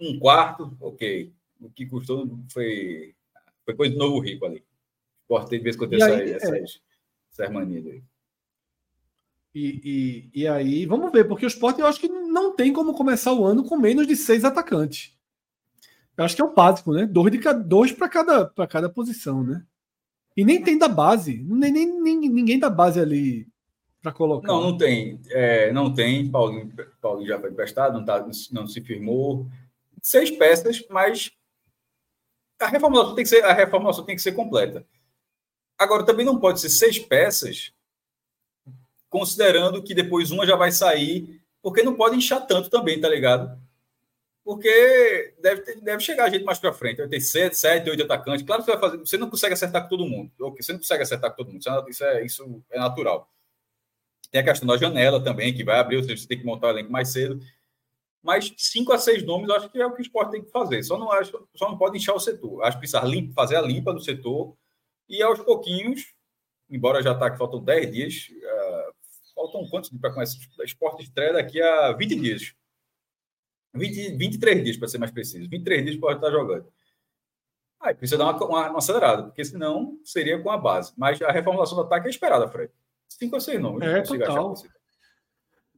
um 0.00 0.18
quarto, 0.18 0.76
ok. 0.80 1.32
O 1.60 1.70
que 1.70 1.86
custou 1.86 2.38
foi, 2.52 3.14
foi 3.64 3.74
coisa 3.74 3.92
de 3.92 3.98
novo 3.98 4.18
rico 4.18 4.46
ali. 4.46 4.64
Cortei 5.26 5.58
de 5.58 5.64
vez 5.64 5.76
em 5.76 5.78
quando 5.78 5.94
essas, 5.94 6.10
é. 6.10 6.30
essas, 6.30 6.80
essas 7.32 7.50
manias 7.52 7.86
aí. 7.86 8.02
E, 9.54 10.30
e, 10.34 10.42
e, 10.42 10.48
aí, 10.48 10.86
vamos 10.86 11.10
ver, 11.10 11.24
porque 11.24 11.44
o 11.44 11.48
Sport 11.48 11.78
eu 11.78 11.86
acho 11.86 11.98
que 11.98 12.08
não 12.08 12.54
tem 12.54 12.72
como 12.72 12.94
começar 12.94 13.32
o 13.32 13.44
ano 13.44 13.64
com 13.64 13.76
menos 13.76 14.06
de 14.06 14.14
seis 14.14 14.44
atacantes. 14.44 15.17
Eu 16.18 16.24
acho 16.24 16.34
que 16.34 16.42
é 16.42 16.44
o 16.44 16.52
básico, 16.52 16.92
né? 16.92 17.06
Dois, 17.06 17.30
de, 17.30 17.38
dois 17.64 17.92
para 17.92 18.08
cada, 18.08 18.52
cada 18.68 18.90
posição, 18.90 19.44
né? 19.44 19.64
E 20.36 20.44
nem 20.44 20.60
tem 20.60 20.76
da 20.76 20.88
base. 20.88 21.40
Nem, 21.46 21.70
nem, 21.70 22.02
nem 22.02 22.18
ninguém 22.18 22.58
da 22.58 22.68
base 22.68 22.98
ali 23.00 23.46
para 24.02 24.10
colocar. 24.12 24.48
Não, 24.48 24.60
não 24.60 24.76
tem. 24.76 25.20
É, 25.28 25.72
não 25.72 25.94
tem. 25.94 26.28
Paulinho, 26.28 26.72
Paulinho 27.00 27.28
já 27.28 27.38
foi 27.38 27.50
emprestado, 27.50 27.96
não, 27.96 28.04
tá, 28.04 28.26
não 28.50 28.66
se 28.66 28.80
firmou. 28.80 29.46
Seis 30.02 30.28
peças, 30.32 30.84
mas 30.90 31.30
a 32.60 32.66
reformulação 32.66 33.14
tem 33.14 33.22
que 33.22 33.30
ser, 33.30 33.44
a 33.44 33.52
reformulação 33.52 34.04
tem 34.04 34.16
que 34.16 34.22
ser 34.22 34.32
completa. 34.32 34.84
Agora, 35.78 36.04
também 36.04 36.26
não 36.26 36.40
pode 36.40 36.60
ser 36.60 36.68
seis 36.68 36.98
peças 36.98 37.72
considerando 39.08 39.82
que 39.84 39.94
depois 39.94 40.32
uma 40.32 40.44
já 40.44 40.56
vai 40.56 40.72
sair, 40.72 41.40
porque 41.62 41.82
não 41.82 41.94
pode 41.94 42.16
inchar 42.16 42.44
tanto 42.44 42.68
também, 42.68 43.00
tá 43.00 43.08
ligado? 43.08 43.56
Porque 44.48 45.34
deve, 45.42 45.60
ter, 45.60 45.78
deve 45.82 46.02
chegar 46.02 46.24
a 46.24 46.30
gente 46.30 46.42
mais 46.42 46.58
para 46.58 46.72
frente. 46.72 46.96
Vai 46.96 47.06
ter 47.06 47.20
sete, 47.20 47.54
sete, 47.54 47.90
oito 47.90 48.02
atacantes. 48.02 48.46
Claro 48.46 48.62
que 48.62 48.70
você 48.70 48.78
vai 48.78 48.80
fazer. 48.80 48.98
Você 49.04 49.18
não 49.18 49.28
consegue 49.28 49.52
acertar 49.52 49.82
com 49.82 49.90
todo 49.90 50.06
mundo. 50.06 50.32
Você 50.56 50.72
não 50.72 50.78
consegue 50.78 51.02
acertar 51.02 51.30
com 51.30 51.36
todo 51.36 51.52
mundo. 51.52 51.60
Isso 51.90 52.02
é, 52.02 52.24
isso 52.24 52.64
é, 52.70 52.78
natural. 52.78 53.30
Tem 54.30 54.40
a 54.40 54.44
questão 54.44 54.66
da 54.66 54.78
janela 54.78 55.22
também, 55.22 55.52
que 55.52 55.62
vai 55.62 55.78
abrir, 55.78 56.00
você 56.00 56.26
tem 56.26 56.38
que 56.38 56.46
montar 56.46 56.68
o 56.68 56.70
elenco 56.70 56.90
mais 56.90 57.10
cedo. 57.10 57.38
Mas 58.22 58.50
cinco 58.56 58.90
a 58.94 58.98
seis 58.98 59.22
nomes, 59.22 59.50
eu 59.50 59.54
acho 59.54 59.68
que 59.68 59.78
é 59.78 59.84
o 59.84 59.92
que 59.92 60.00
o 60.00 60.02
esporte 60.02 60.30
tem 60.30 60.42
que 60.42 60.50
fazer. 60.50 60.82
Só 60.82 60.96
não, 60.96 61.12
acho, 61.12 61.46
só 61.54 61.68
não 61.68 61.76
pode 61.76 61.98
inchar 61.98 62.16
o 62.16 62.20
setor. 62.20 62.62
Acho 62.62 62.78
que 62.78 62.80
precisa 62.80 63.02
limpa, 63.02 63.34
fazer 63.34 63.56
a 63.56 63.60
limpa 63.60 63.92
do 63.92 64.00
setor 64.00 64.56
e 65.10 65.22
aos 65.22 65.40
pouquinhos, 65.40 66.14
embora 66.70 67.02
já 67.02 67.12
está 67.12 67.30
que 67.30 67.36
faltam 67.36 67.62
dez 67.62 67.92
dias, 67.92 68.30
uh, 68.30 68.94
Faltam 69.38 69.68
quantos 69.68 69.90
para 69.90 70.12
começar? 70.12 70.36
O 70.58 70.64
esporte 70.64 71.04
estreia 71.04 71.34
daqui 71.34 71.62
a 71.62 71.92
20 71.92 72.16
dias. 72.16 72.54
20, 73.74 74.16
23 74.16 74.64
dias, 74.64 74.76
para 74.76 74.88
ser 74.88 74.98
mais 74.98 75.10
preciso. 75.10 75.48
23 75.48 75.84
dias 75.84 75.96
pode 75.96 76.16
estar 76.16 76.30
jogando. 76.30 76.66
Aí 77.80 77.94
precisa 77.94 78.18
dar 78.18 78.24
uma, 78.24 78.44
uma, 78.44 78.70
uma, 78.70 78.78
acelerada, 78.78 79.24
porque 79.24 79.44
senão 79.44 79.98
seria 80.04 80.40
com 80.40 80.50
a 80.50 80.56
base. 80.56 80.92
Mas 80.96 81.20
a 81.22 81.30
reformulação 81.30 81.76
do 81.76 81.82
ataque 81.82 82.08
é 82.08 82.10
esperada, 82.10 82.48
Fred. 82.48 82.72
Cinco 83.08 83.36
ou 83.36 83.40
seis 83.40 83.60
nomes. 83.60 83.86
É, 83.86 84.02
total. 84.02 84.54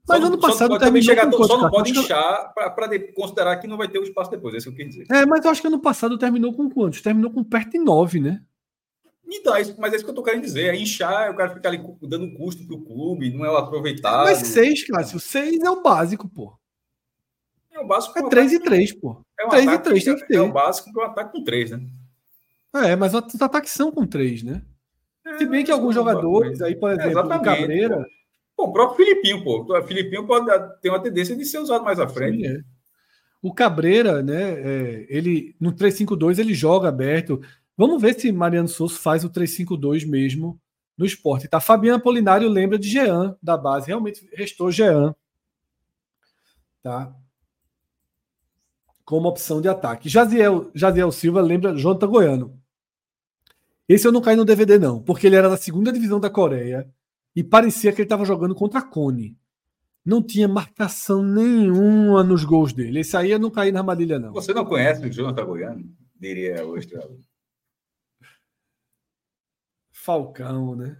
Mas 0.09 0.21
só, 0.21 0.27
ano 0.27 0.39
passado 0.39 0.79
também 0.79 1.03
chegar, 1.03 1.31
só 1.31 1.59
não 1.59 1.71
pode 1.71 1.93
inchar 1.93 2.53
para 2.55 2.99
considerar 3.15 3.57
que 3.59 3.67
não 3.67 3.77
vai 3.77 3.87
ter 3.87 3.99
o 3.99 4.03
espaço 4.03 4.31
depois, 4.31 4.55
é 4.55 4.59
isso 4.59 4.73
que 4.73 4.83
eu 4.83 4.87
quis 4.87 4.97
dizer. 4.97 5.15
É, 5.15 5.27
mas 5.27 5.45
eu 5.45 5.51
acho 5.51 5.61
que 5.61 5.69
ano 5.69 5.79
passado 5.79 6.19
terminou 6.19 6.55
com 6.55 6.69
quantos? 6.71 7.03
Terminou 7.03 7.31
com 7.31 7.45
perto 7.45 7.73
de 7.73 7.79
nove, 7.79 8.19
né? 8.19 8.43
Então, 9.33 9.55
é 9.55 9.61
isso, 9.61 9.77
mas 9.79 9.93
é 9.93 9.97
isso 9.97 10.05
que 10.05 10.11
eu 10.11 10.15
tô 10.15 10.25
querendo 10.25 10.43
dizer. 10.43 10.75
É 10.75 10.77
inchar, 10.77 11.31
o 11.31 11.37
cara 11.37 11.55
ficar 11.55 11.69
ali 11.69 11.81
dando 12.03 12.35
custo 12.35 12.67
pro 12.67 12.83
clube, 12.83 13.31
não 13.31 13.45
é 13.45 13.51
o 13.51 13.57
aproveitado. 13.57 14.25
Mas 14.25 14.39
seis, 14.39 14.85
Cássio, 14.85 15.21
seis 15.21 15.63
é 15.63 15.71
o 15.71 15.83
básico, 15.83 16.29
pô. 16.29 16.59
É 17.81 17.83
o 17.83 17.87
básico. 17.87 18.19
É 18.19 18.29
três 18.29 18.53
e 18.53 18.61
três, 18.61 18.93
pô. 18.93 19.25
É 19.39 19.49
três 19.49 19.67
e 19.67 19.79
três 19.79 20.05
tem 20.05 20.17
que 20.17 20.27
ter. 20.27 20.37
É 20.37 20.41
o 20.43 20.53
básico 20.53 20.93
para 20.93 21.03
um 21.03 21.07
ataque 21.07 21.33
com 21.33 21.43
três, 21.43 21.71
né? 21.71 21.81
É, 22.75 22.95
mas 22.95 23.15
os 23.15 23.43
ataques 23.43 23.73
são 23.73 23.91
com 23.91 24.07
três, 24.07 24.43
né? 24.43 24.63
É, 25.27 25.39
Se 25.39 25.47
bem 25.47 25.65
que 25.65 25.73
alguns 25.73 25.95
jogadores, 25.95 26.61
aí, 26.61 26.77
por 26.77 26.91
exemplo, 26.91 27.21
o 27.21 27.43
Cabreira. 27.43 28.07
Pô, 28.57 28.65
o 28.65 28.73
próprio 28.73 28.97
Filipinho, 28.97 29.43
pô. 29.43 29.65
O 29.67 29.83
Filipinho 29.83 30.27
pode 30.27 30.47
ter 30.81 30.91
uma 30.91 31.01
tendência 31.01 31.35
de 31.35 31.45
ser 31.47 31.59
usado 31.59 31.85
mais 31.85 31.99
à 31.99 32.07
frente. 32.07 32.47
Sim, 32.47 32.57
é. 32.59 32.61
O 33.43 33.55
Cabreira, 33.55 34.23
né? 34.23 34.53
É, 34.53 35.07
ele 35.09 35.57
no 35.59 35.73
3-5-2 35.73 36.39
ele 36.39 36.53
joga 36.53 36.89
aberto. 36.89 37.41
Vamos 37.77 38.01
ver 38.01 38.15
se 38.21 38.31
Mariano 38.31 38.69
Souza 38.69 38.99
faz 38.99 39.25
o 39.25 39.31
3-5-2 39.31 40.07
mesmo 40.07 40.61
no 40.99 41.07
esporte. 41.07 41.49
Tá? 41.49 41.59
Fabiano 41.59 41.97
Apolinário 41.97 42.47
lembra 42.47 42.79
de 42.79 42.91
Jean 42.91 43.35
da 43.43 43.57
base. 43.57 43.87
Realmente 43.87 44.29
restou 44.35 44.71
Jean. 44.71 45.15
Tá? 46.83 47.15
Como 49.11 49.29
opção 49.29 49.61
de 49.61 49.69
ataque. 49.69 50.09
Jaziel, 50.09 50.71
Jaziel 50.73 51.11
Silva 51.11 51.41
lembra 51.41 51.75
Jonathan 51.77 52.07
Goiano. 52.07 52.63
Esse 53.89 54.07
eu 54.07 54.13
não 54.13 54.21
caí 54.21 54.37
no 54.37 54.45
DVD, 54.45 54.79
não, 54.79 55.03
porque 55.03 55.27
ele 55.27 55.35
era 55.35 55.49
da 55.49 55.57
segunda 55.57 55.93
divisão 55.93 56.21
da 56.21 56.31
Coreia 56.31 56.89
e 57.35 57.43
parecia 57.43 57.91
que 57.91 58.01
ele 58.01 58.07
estava 58.07 58.25
jogando 58.25 58.55
contra 58.55 58.79
a 58.79 58.83
Cone. 58.83 59.37
Não 60.05 60.23
tinha 60.23 60.47
marcação 60.47 61.25
nenhuma 61.25 62.23
nos 62.23 62.45
gols 62.45 62.73
dele. 62.73 63.01
Esse 63.01 63.17
aí 63.17 63.33
eu 63.33 63.41
não 63.41 63.51
caí 63.51 63.73
na 63.73 63.81
armadilha, 63.81 64.17
não. 64.17 64.33
Você 64.33 64.55
não 64.55 64.65
conhece 64.65 65.05
o 65.05 65.11
Jonathan 65.11 65.45
Goiano? 65.45 65.93
Diria 66.15 66.65
o 66.65 66.79
Estrela. 66.79 67.19
Falcão, 69.91 70.77
né? 70.77 70.97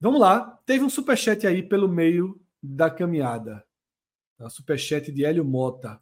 Vamos 0.00 0.20
lá. 0.20 0.60
Teve 0.66 0.82
um 0.82 0.90
superchat 0.90 1.46
aí 1.46 1.62
pelo 1.62 1.88
meio 1.88 2.40
da 2.60 2.90
caminhada. 2.90 3.64
Um 4.40 4.50
superchat 4.50 5.12
de 5.12 5.24
Hélio 5.24 5.44
Mota. 5.44 6.00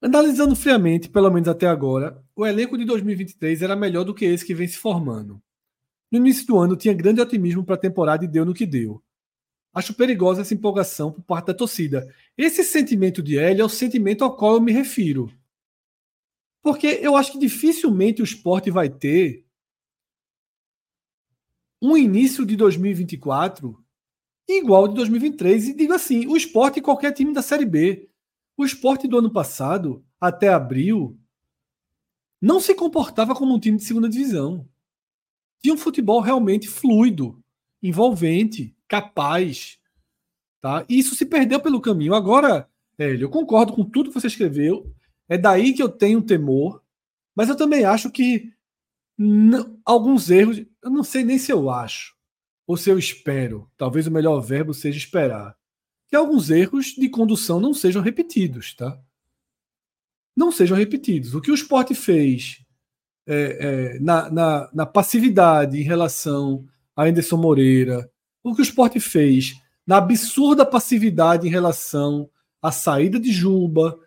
Analisando 0.00 0.54
friamente, 0.54 1.08
pelo 1.08 1.30
menos 1.30 1.48
até 1.48 1.66
agora, 1.66 2.22
o 2.36 2.46
elenco 2.46 2.78
de 2.78 2.84
2023 2.84 3.62
era 3.62 3.74
melhor 3.74 4.04
do 4.04 4.14
que 4.14 4.24
esse 4.24 4.46
que 4.46 4.54
vem 4.54 4.68
se 4.68 4.78
formando. 4.78 5.42
No 6.10 6.18
início 6.18 6.46
do 6.46 6.58
ano 6.58 6.76
tinha 6.76 6.94
grande 6.94 7.20
otimismo 7.20 7.64
para 7.64 7.74
a 7.74 7.78
temporada 7.78 8.24
e 8.24 8.28
deu 8.28 8.44
no 8.44 8.54
que 8.54 8.64
deu. 8.64 9.02
Acho 9.74 9.92
perigosa 9.94 10.42
essa 10.42 10.54
empolgação 10.54 11.12
por 11.12 11.22
parte 11.22 11.46
da 11.46 11.54
torcida. 11.54 12.12
Esse 12.36 12.64
sentimento 12.64 13.22
de 13.22 13.38
Hélio 13.38 13.62
é 13.62 13.64
o 13.64 13.68
sentimento 13.68 14.24
ao 14.24 14.36
qual 14.36 14.54
eu 14.54 14.60
me 14.60 14.72
refiro. 14.72 15.32
Porque 16.62 17.00
eu 17.02 17.16
acho 17.16 17.32
que 17.32 17.38
dificilmente 17.38 18.22
o 18.22 18.24
esporte 18.24 18.70
vai 18.70 18.88
ter 18.88 19.44
um 21.82 21.96
início 21.96 22.44
de 22.46 22.56
2024 22.56 23.82
igual 24.48 24.88
de 24.88 24.94
2023. 24.94 25.68
E 25.68 25.74
digo 25.74 25.92
assim: 25.92 26.26
o 26.26 26.36
esporte 26.36 26.78
e 26.78 26.82
qualquer 26.82 27.12
time 27.12 27.32
da 27.32 27.42
Série 27.42 27.66
B. 27.66 28.07
O 28.58 28.64
esporte 28.64 29.06
do 29.06 29.16
ano 29.16 29.30
passado, 29.30 30.04
até 30.20 30.48
abril, 30.48 31.16
não 32.42 32.58
se 32.58 32.74
comportava 32.74 33.32
como 33.32 33.54
um 33.54 33.60
time 33.60 33.78
de 33.78 33.84
segunda 33.84 34.08
divisão. 34.08 34.68
Tinha 35.62 35.72
um 35.72 35.78
futebol 35.78 36.20
realmente 36.20 36.66
fluido, 36.66 37.40
envolvente, 37.80 38.74
capaz. 38.88 39.78
Tá? 40.60 40.84
E 40.88 40.98
isso 40.98 41.14
se 41.14 41.24
perdeu 41.24 41.60
pelo 41.60 41.80
caminho. 41.80 42.14
Agora, 42.14 42.68
Hélio, 42.98 43.26
eu 43.26 43.30
concordo 43.30 43.72
com 43.72 43.84
tudo 43.84 44.10
que 44.10 44.20
você 44.20 44.26
escreveu. 44.26 44.92
É 45.28 45.38
daí 45.38 45.72
que 45.72 45.82
eu 45.82 45.88
tenho 45.88 46.20
temor. 46.20 46.82
Mas 47.36 47.48
eu 47.48 47.56
também 47.56 47.84
acho 47.84 48.10
que 48.10 48.52
alguns 49.84 50.30
erros, 50.30 50.58
eu 50.82 50.90
não 50.90 51.04
sei 51.04 51.22
nem 51.22 51.38
se 51.38 51.52
eu 51.52 51.70
acho 51.70 52.16
ou 52.66 52.76
se 52.76 52.90
eu 52.90 52.98
espero. 52.98 53.70
Talvez 53.76 54.08
o 54.08 54.10
melhor 54.10 54.40
verbo 54.40 54.74
seja 54.74 54.98
esperar 54.98 55.57
que 56.08 56.16
alguns 56.16 56.50
erros 56.50 56.86
de 56.86 57.08
condução 57.08 57.60
não 57.60 57.74
sejam 57.74 58.02
repetidos, 58.02 58.74
tá? 58.74 58.98
Não 60.34 60.50
sejam 60.50 60.76
repetidos. 60.76 61.34
O 61.34 61.40
que 61.40 61.50
o 61.50 61.54
esporte 61.54 61.94
fez 61.94 62.64
é, 63.26 63.34
é, 63.96 64.00
na, 64.00 64.30
na, 64.30 64.70
na, 64.72 64.86
passividade 64.86 65.78
em 65.78 65.82
relação 65.82 66.64
a 66.96 67.04
Anderson 67.04 67.36
Moreira, 67.36 68.10
o 68.42 68.54
que 68.54 68.62
o 68.62 68.62
esporte 68.62 68.98
fez 68.98 69.60
na 69.86 69.98
absurda 69.98 70.64
passividade 70.64 71.46
em 71.46 71.50
relação 71.50 72.30
à 72.62 72.72
saída 72.72 73.20
de 73.20 73.30
Juba, 73.30 73.98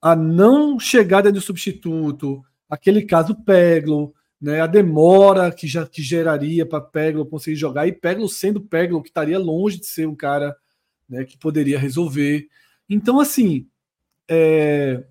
a 0.00 0.16
não 0.16 0.80
chegada 0.80 1.30
de 1.30 1.40
substituto, 1.40 2.42
aquele 2.68 3.02
caso 3.02 3.34
Peglo, 3.44 4.14
né, 4.40 4.62
a 4.62 4.66
demora 4.66 5.52
que 5.52 5.66
já 5.66 5.86
que 5.86 6.02
geraria 6.02 6.64
para 6.64 6.80
Peglo 6.80 7.26
conseguir 7.26 7.56
jogar, 7.56 7.86
e 7.86 7.92
Peglo 7.92 8.26
sendo 8.26 8.60
Peglo, 8.60 9.02
que 9.02 9.10
estaria 9.10 9.38
longe 9.38 9.78
de 9.78 9.86
ser 9.86 10.08
um 10.08 10.16
cara 10.16 10.56
né, 11.10 11.24
que 11.24 11.36
poderia 11.36 11.78
resolver. 11.78 12.48
Então, 12.88 13.18
assim, 13.20 13.68
é... 14.28 15.04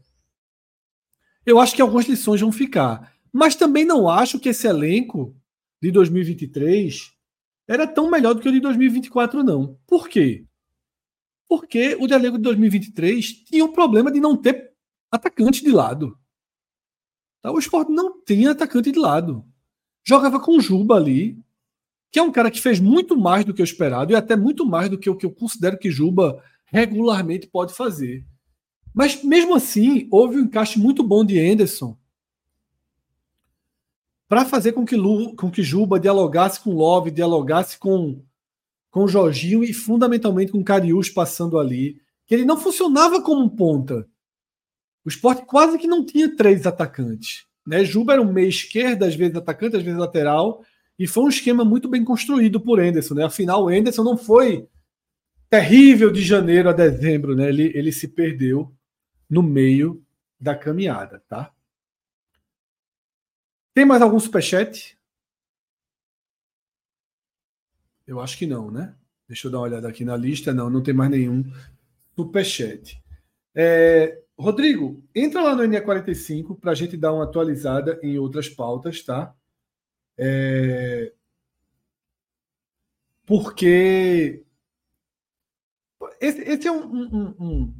eu 1.45 1.59
acho 1.59 1.75
que 1.75 1.81
algumas 1.81 2.07
lições 2.07 2.39
vão 2.39 2.51
ficar. 2.51 3.13
Mas 3.31 3.55
também 3.55 3.85
não 3.85 4.09
acho 4.09 4.39
que 4.39 4.49
esse 4.49 4.65
elenco 4.65 5.35
de 5.81 5.91
2023 5.91 7.11
era 7.67 7.85
tão 7.85 8.09
melhor 8.09 8.33
do 8.33 8.41
que 8.41 8.49
o 8.49 8.51
de 8.51 8.59
2024, 8.59 9.43
não. 9.43 9.77
Por 9.85 10.09
quê? 10.09 10.45
Porque 11.47 11.95
o 11.99 12.07
de 12.07 12.13
elenco 12.13 12.37
de 12.37 12.43
2023 12.43 13.43
tinha 13.43 13.65
o 13.65 13.73
problema 13.73 14.11
de 14.11 14.19
não 14.19 14.35
ter 14.35 14.71
atacante 15.11 15.63
de 15.63 15.71
lado. 15.71 16.17
Tá? 17.41 17.51
O 17.51 17.59
esporte 17.59 17.91
não 17.91 18.21
tinha 18.23 18.51
atacante 18.51 18.91
de 18.91 18.99
lado. 18.99 19.45
Jogava 20.03 20.39
com 20.39 20.59
Juba 20.59 20.95
ali, 20.95 21.37
que 22.11 22.19
é 22.19 22.23
um 22.23 22.31
cara 22.31 22.49
que 22.49 22.61
fez 22.61 22.79
muito 22.79 23.17
mais 23.17 23.45
do 23.45 23.53
que 23.53 23.61
eu 23.61 23.65
esperado 23.65 24.11
e 24.11 24.15
até 24.15 24.35
muito 24.35 24.65
mais 24.65 24.89
do 24.89 24.97
que 24.97 25.09
o 25.09 25.15
que 25.15 25.25
eu 25.25 25.31
considero 25.31 25.77
que 25.77 25.91
Juba 25.91 26.43
regularmente 26.65 27.47
pode 27.47 27.73
fazer. 27.73 28.25
Mas 28.93 29.23
mesmo 29.23 29.55
assim, 29.55 30.07
houve 30.11 30.37
um 30.37 30.41
encaixe 30.41 30.79
muito 30.79 31.03
bom 31.03 31.23
de 31.23 31.39
Anderson 31.39 31.97
para 34.27 34.45
fazer 34.45 34.73
com 34.73 34.85
que, 34.85 34.95
Lu, 34.95 35.35
com 35.35 35.49
que 35.49 35.63
Juba 35.63 35.99
dialogasse 35.99 36.59
com 36.59 36.73
Love, 36.73 37.11
dialogasse 37.11 37.77
com 37.77 38.23
com 38.91 39.07
Jorginho 39.07 39.63
e 39.63 39.73
fundamentalmente 39.73 40.51
com 40.51 40.63
Cariús 40.63 41.09
passando 41.09 41.59
ali, 41.59 42.01
que 42.25 42.33
ele 42.33 42.45
não 42.45 42.57
funcionava 42.57 43.21
como 43.21 43.43
um 43.43 43.49
ponta. 43.49 44.07
O 45.05 45.09
esporte 45.09 45.45
quase 45.45 45.77
que 45.77 45.87
não 45.87 46.05
tinha 46.05 46.35
três 46.35 46.65
atacantes. 46.65 47.45
Né? 47.65 47.83
Juba 47.83 48.13
era 48.13 48.21
um 48.21 48.31
meio 48.31 48.49
esquerdo, 48.49 49.03
às 49.03 49.15
vezes 49.15 49.35
atacante, 49.35 49.77
às 49.77 49.83
vezes 49.83 49.99
lateral, 49.99 50.63
e 50.99 51.07
foi 51.07 51.23
um 51.23 51.29
esquema 51.29 51.63
muito 51.63 51.87
bem 51.87 52.03
construído 52.03 52.59
por 52.59 52.83
Enderson, 52.83 53.13
né? 53.13 53.23
Afinal, 53.23 53.63
o 53.63 53.71
Enderson 53.71 54.03
não 54.03 54.17
foi 54.17 54.67
terrível 55.49 56.11
de 56.11 56.21
janeiro 56.21 56.67
a 56.67 56.73
dezembro, 56.73 57.33
né? 57.33 57.47
Ele, 57.47 57.71
ele 57.73 57.91
se 57.93 58.09
perdeu 58.09 58.75
no 59.29 59.41
meio 59.41 60.03
da 60.37 60.53
caminhada, 60.53 61.23
tá? 61.29 61.53
Tem 63.73 63.85
mais 63.85 64.01
algum 64.01 64.19
superchat? 64.19 64.99
Eu 68.05 68.19
acho 68.19 68.37
que 68.37 68.45
não, 68.45 68.69
né? 68.69 68.93
Deixa 69.25 69.47
eu 69.47 69.51
dar 69.51 69.59
uma 69.59 69.67
olhada 69.67 69.87
aqui 69.87 70.03
na 70.03 70.17
lista. 70.17 70.53
Não, 70.53 70.69
não 70.69 70.83
tem 70.83 70.93
mais 70.93 71.11
nenhum 71.11 71.45
superchat. 72.13 73.01
É, 73.55 74.21
Rodrigo, 74.37 75.01
entra 75.15 75.41
lá 75.41 75.55
no 75.55 75.63
NE45 75.63 76.59
para 76.59 76.71
a 76.71 76.75
gente 76.75 76.97
dar 76.97 77.13
uma 77.13 77.23
atualizada 77.23 77.97
em 78.03 78.17
outras 78.17 78.49
pautas, 78.49 79.01
tá? 79.01 79.33
É... 80.21 81.13
Porque 83.25 84.43
esse, 86.19 86.41
esse 86.41 86.67
é 86.67 86.71
um, 86.71 86.93
um, 86.93 87.35
um, 87.39 87.73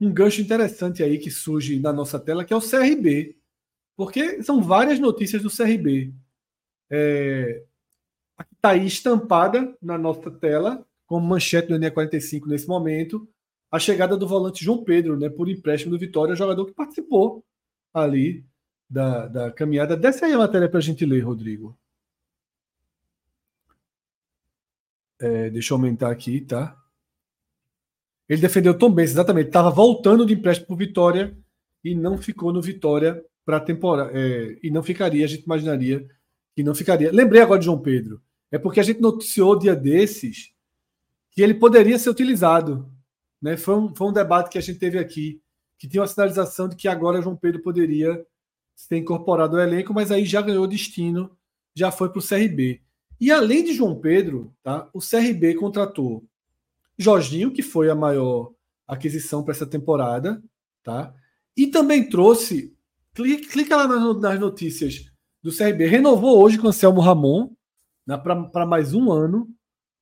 um, 0.00 0.12
gancho 0.12 0.42
interessante 0.42 1.02
aí 1.02 1.18
que 1.18 1.30
surge 1.30 1.80
na 1.80 1.92
nossa 1.92 2.18
tela, 2.20 2.44
que 2.44 2.52
é 2.52 2.56
o 2.56 2.60
CRB. 2.60 3.36
Porque 3.96 4.42
são 4.42 4.62
várias 4.62 4.98
notícias 4.98 5.42
do 5.42 5.50
CRB. 5.50 6.12
É... 6.90 7.64
Está 8.54 8.70
aí 8.70 8.86
estampada 8.86 9.74
na 9.80 9.96
nossa 9.96 10.30
tela, 10.30 10.86
como 11.06 11.26
manchete 11.26 11.68
do 11.68 11.78
NE45 11.78 12.46
nesse 12.46 12.68
momento, 12.68 13.26
a 13.70 13.78
chegada 13.78 14.16
do 14.16 14.28
volante 14.28 14.62
João 14.62 14.84
Pedro, 14.84 15.18
né, 15.18 15.30
por 15.30 15.48
empréstimo 15.48 15.92
do 15.92 15.98
Vitória, 15.98 16.36
jogador 16.36 16.66
que 16.66 16.74
participou 16.74 17.42
ali 17.94 18.44
da, 18.90 19.26
da 19.26 19.50
caminhada. 19.50 19.96
Desce 19.96 20.24
aí 20.24 20.32
a 20.34 20.38
matéria 20.38 20.68
para 20.68 20.78
a 20.78 20.82
gente 20.82 21.06
ler, 21.06 21.20
Rodrigo. 21.20 21.78
É, 25.20 25.50
deixa 25.50 25.72
eu 25.72 25.76
aumentar 25.76 26.10
aqui, 26.10 26.40
tá? 26.40 26.76
Ele 28.28 28.40
defendeu 28.40 28.76
Tom 28.76 28.90
Benz, 28.90 29.10
exatamente. 29.10 29.48
Estava 29.48 29.70
voltando 29.70 30.26
de 30.26 30.34
empréstimo 30.34 30.68
para 30.68 30.76
Vitória 30.76 31.36
e 31.84 31.94
não 31.94 32.18
ficou 32.18 32.52
no 32.52 32.60
Vitória 32.60 33.24
para 33.44 33.58
a 33.58 33.60
temporada. 33.60 34.10
É, 34.12 34.58
e 34.62 34.70
não 34.70 34.82
ficaria, 34.82 35.24
a 35.24 35.28
gente 35.28 35.44
imaginaria 35.44 36.06
que 36.54 36.62
não 36.62 36.74
ficaria. 36.74 37.12
Lembrei 37.12 37.40
agora 37.40 37.60
de 37.60 37.66
João 37.66 37.80
Pedro. 37.80 38.20
É 38.50 38.58
porque 38.58 38.80
a 38.80 38.82
gente 38.82 39.00
noticiou 39.00 39.58
dia 39.58 39.74
desses 39.74 40.52
que 41.30 41.42
ele 41.42 41.54
poderia 41.54 41.98
ser 41.98 42.10
utilizado. 42.10 42.90
Né? 43.40 43.56
Foi, 43.56 43.76
um, 43.76 43.94
foi 43.94 44.08
um 44.08 44.12
debate 44.12 44.50
que 44.50 44.58
a 44.58 44.60
gente 44.60 44.78
teve 44.78 44.98
aqui, 44.98 45.40
que 45.78 45.88
tinha 45.88 46.00
uma 46.00 46.08
sinalização 46.08 46.68
de 46.68 46.74
que 46.74 46.88
agora 46.88 47.20
João 47.22 47.36
Pedro 47.36 47.62
poderia 47.62 48.26
ser 48.74 48.96
incorporado 48.96 49.56
ao 49.56 49.62
elenco, 49.62 49.92
mas 49.92 50.10
aí 50.10 50.24
já 50.24 50.42
ganhou 50.42 50.66
destino, 50.66 51.36
já 51.74 51.92
foi 51.92 52.08
para 52.10 52.18
o 52.18 52.26
CRB. 52.26 52.82
E 53.20 53.30
além 53.30 53.64
de 53.64 53.72
João 53.72 53.98
Pedro, 53.98 54.54
tá, 54.62 54.88
o 54.92 55.00
CRB 55.00 55.54
contratou 55.54 56.24
Jorginho, 56.98 57.52
que 57.52 57.62
foi 57.62 57.90
a 57.90 57.94
maior 57.94 58.52
aquisição 58.86 59.42
para 59.42 59.52
essa 59.52 59.66
temporada, 59.66 60.42
tá? 60.82 61.14
E 61.56 61.66
também 61.66 62.08
trouxe 62.08 62.74
clica, 63.14 63.48
clica 63.50 63.76
lá 63.76 63.88
nas, 63.88 64.20
nas 64.20 64.40
notícias 64.40 65.10
do 65.42 65.54
CRB. 65.54 65.86
Renovou 65.86 66.38
hoje 66.42 66.58
com 66.58 66.66
o 66.66 66.68
Anselmo 66.68 67.00
Ramon 67.00 67.50
né, 68.06 68.16
para 68.16 68.66
mais 68.66 68.94
um 68.94 69.10
ano 69.10 69.48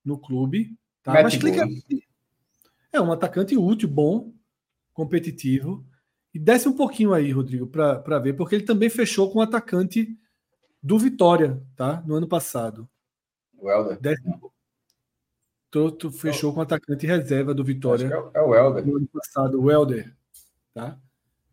no 0.04 0.18
clube. 0.18 0.76
Tá? 1.02 1.12
Mas 1.22 1.36
clica. 1.36 1.66
É 2.92 3.00
um 3.00 3.12
atacante 3.12 3.56
útil, 3.56 3.88
bom, 3.88 4.32
competitivo. 4.92 5.84
E 6.32 6.38
desce 6.38 6.68
um 6.68 6.72
pouquinho 6.72 7.12
aí, 7.12 7.30
Rodrigo, 7.30 7.66
para 7.66 8.18
ver, 8.18 8.34
porque 8.34 8.56
ele 8.56 8.64
também 8.64 8.90
fechou 8.90 9.30
com 9.30 9.38
um 9.38 9.42
atacante 9.42 10.16
do 10.82 10.98
Vitória, 10.98 11.62
tá? 11.76 12.02
No 12.06 12.14
ano 12.14 12.28
passado. 12.28 12.88
O 13.64 13.70
Helder. 13.70 13.98
Tu, 15.70 16.10
fechou 16.10 16.52
com 16.52 16.60
o 16.60 16.62
atacante 16.62 17.06
reserva 17.06 17.54
do 17.54 17.64
Vitória. 17.64 18.06
É, 18.34 18.38
é, 18.38 18.42
o 18.42 18.54
Helder. 18.54 18.86
No 18.86 18.96
ano 18.98 19.08
passado, 19.08 19.60
o 19.60 19.70
Helder. 19.70 20.14
Tá? 20.74 20.98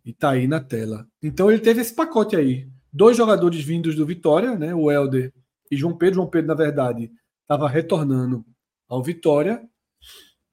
E 0.03 0.11
tá 0.11 0.31
aí 0.31 0.45
na 0.45 0.59
tela. 0.59 1.07
Então 1.23 1.49
ele 1.49 1.61
teve 1.61 1.79
esse 1.79 1.95
pacote 1.95 2.35
aí. 2.35 2.67
Dois 2.91 3.15
jogadores 3.15 3.63
vindos 3.63 3.95
do 3.95 4.05
Vitória, 4.05 4.57
né? 4.57 4.75
O 4.75 4.91
Helder 4.91 5.31
e 5.71 5.77
João 5.77 5.97
Pedro. 5.97 6.15
João 6.15 6.27
Pedro, 6.27 6.49
na 6.49 6.53
verdade, 6.53 7.09
estava 7.43 7.69
retornando 7.69 8.45
ao 8.89 9.01
Vitória. 9.01 9.65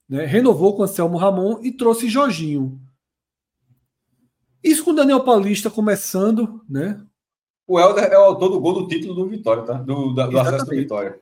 Né? 0.09 0.25
Renovou 0.27 0.77
com 0.77 0.85
Anselmo 0.85 1.19
Ramon 1.19 1.59
e 1.61 1.73
trouxe 1.73 2.09
Jorginho. 2.09 2.81
Isso 4.63 4.85
com 4.85 4.93
o 4.93 4.95
Daniel 4.95 5.25
Paulista 5.25 5.69
começando, 5.69 6.65
né? 6.69 7.05
O 7.67 7.81
Helder 7.81 8.05
é 8.05 8.19
o 8.19 8.23
autor 8.23 8.49
do 8.49 8.61
gol 8.61 8.75
do 8.75 8.89
título 8.89 9.15
do 9.15 9.29
Vitória, 9.29 9.65
tá? 9.65 9.75
Do, 9.75 10.15
da, 10.15 10.29
do 10.29 10.39
acesso 10.39 10.65
do 10.65 10.71
Vitória. 10.71 11.21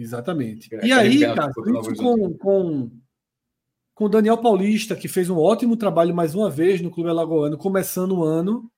Exatamente. 0.00 0.74
E 0.82 0.92
aí, 0.92 1.20
cara, 1.20 1.52
com, 1.52 2.34
com, 2.38 2.90
com 3.94 4.04
o 4.04 4.08
Daniel 4.08 4.38
Paulista, 4.38 4.96
que 4.96 5.08
fez 5.08 5.28
um 5.28 5.36
ótimo 5.36 5.76
trabalho 5.76 6.14
mais 6.14 6.34
uma 6.34 6.48
vez 6.48 6.80
no 6.80 6.90
Clube 6.90 7.10
Alagoano, 7.10 7.58
começando 7.58 8.12
o 8.12 8.24
ano, 8.24 8.70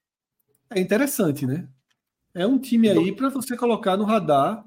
é 0.68 0.80
interessante, 0.80 1.46
né? 1.46 1.68
É 2.34 2.44
um 2.44 2.58
time 2.58 2.90
aí 2.90 3.14
para 3.14 3.28
você 3.28 3.56
colocar 3.56 3.96
no 3.96 4.04
radar, 4.04 4.64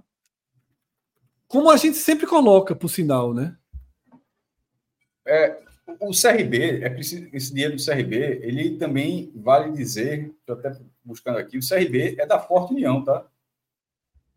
como 1.46 1.70
a 1.70 1.76
gente 1.76 1.98
sempre 1.98 2.26
coloca, 2.26 2.74
por 2.74 2.88
sinal, 2.88 3.34
né? 3.34 3.58
É, 5.28 5.62
o 6.00 6.12
CRB, 6.12 6.84
é 6.84 6.90
preciso, 6.90 7.28
esse 7.34 7.54
dinheiro 7.54 7.76
do 7.76 7.84
CRB, 7.84 8.40
ele 8.44 8.78
também 8.78 9.30
vale 9.36 9.74
dizer, 9.74 10.34
estou 10.40 10.56
até 10.56 10.80
buscando 11.04 11.38
aqui, 11.38 11.58
o 11.58 11.68
CRB 11.68 12.16
é 12.18 12.26
da 12.26 12.40
Forte 12.40 12.74
União, 12.74 13.04
tá? 13.04 13.28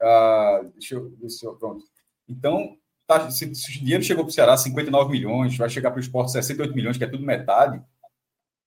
Ah, 0.01 0.63
deixa 0.75 0.97
eu 0.97 1.11
ver 1.11 1.31
se 1.31 1.45
eu, 1.45 1.55
pronto. 1.55 1.85
Então, 2.29 2.77
tá, 3.07 3.31
se, 3.31 3.55
se, 3.55 3.71
o 3.71 3.73
dinheiro 3.73 4.03
chegou 4.03 4.25
para 4.25 4.31
o 4.31 4.35
Ceará 4.35 4.57
59 4.57 5.11
milhões, 5.11 5.57
vai 5.57 5.71
chegar 5.71 5.91
para 5.91 5.99
o 5.99 6.03
esporte 6.03 6.33
68 6.33 6.75
milhões, 6.75 6.99
que 6.99 7.05
é 7.05 7.09
tudo 7.09 7.25
metade. 7.25 7.83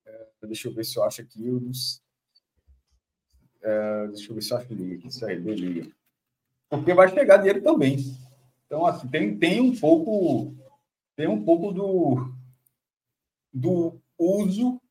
É, 0.05 0.27
deixa 0.43 0.67
eu 0.67 0.73
ver 0.73 0.83
se 0.83 0.97
eu 0.97 1.03
acho 1.03 1.21
aqui 1.21 1.49
os. 1.49 2.01
É, 3.61 4.07
deixa 4.07 4.31
eu 4.31 4.35
ver 4.35 4.41
se 4.41 4.51
eu 4.51 4.57
acho 4.57 4.67
que 4.67 4.73
liga 4.73 4.95
aqui, 4.95 5.19
CRB 5.19 5.55
liga. 5.55 5.91
Porque 6.69 6.93
vai 6.93 7.09
chegar 7.09 7.37
dinheiro 7.37 7.61
também. 7.61 7.97
Então, 8.65 8.85
assim, 8.85 9.07
tem, 9.07 9.37
tem 9.37 9.61
um 9.61 9.77
pouco. 9.77 10.55
Tem 11.15 11.27
um 11.27 11.43
pouco 11.43 11.71
do 11.71 12.41
do 13.53 13.99
uso 14.17 14.81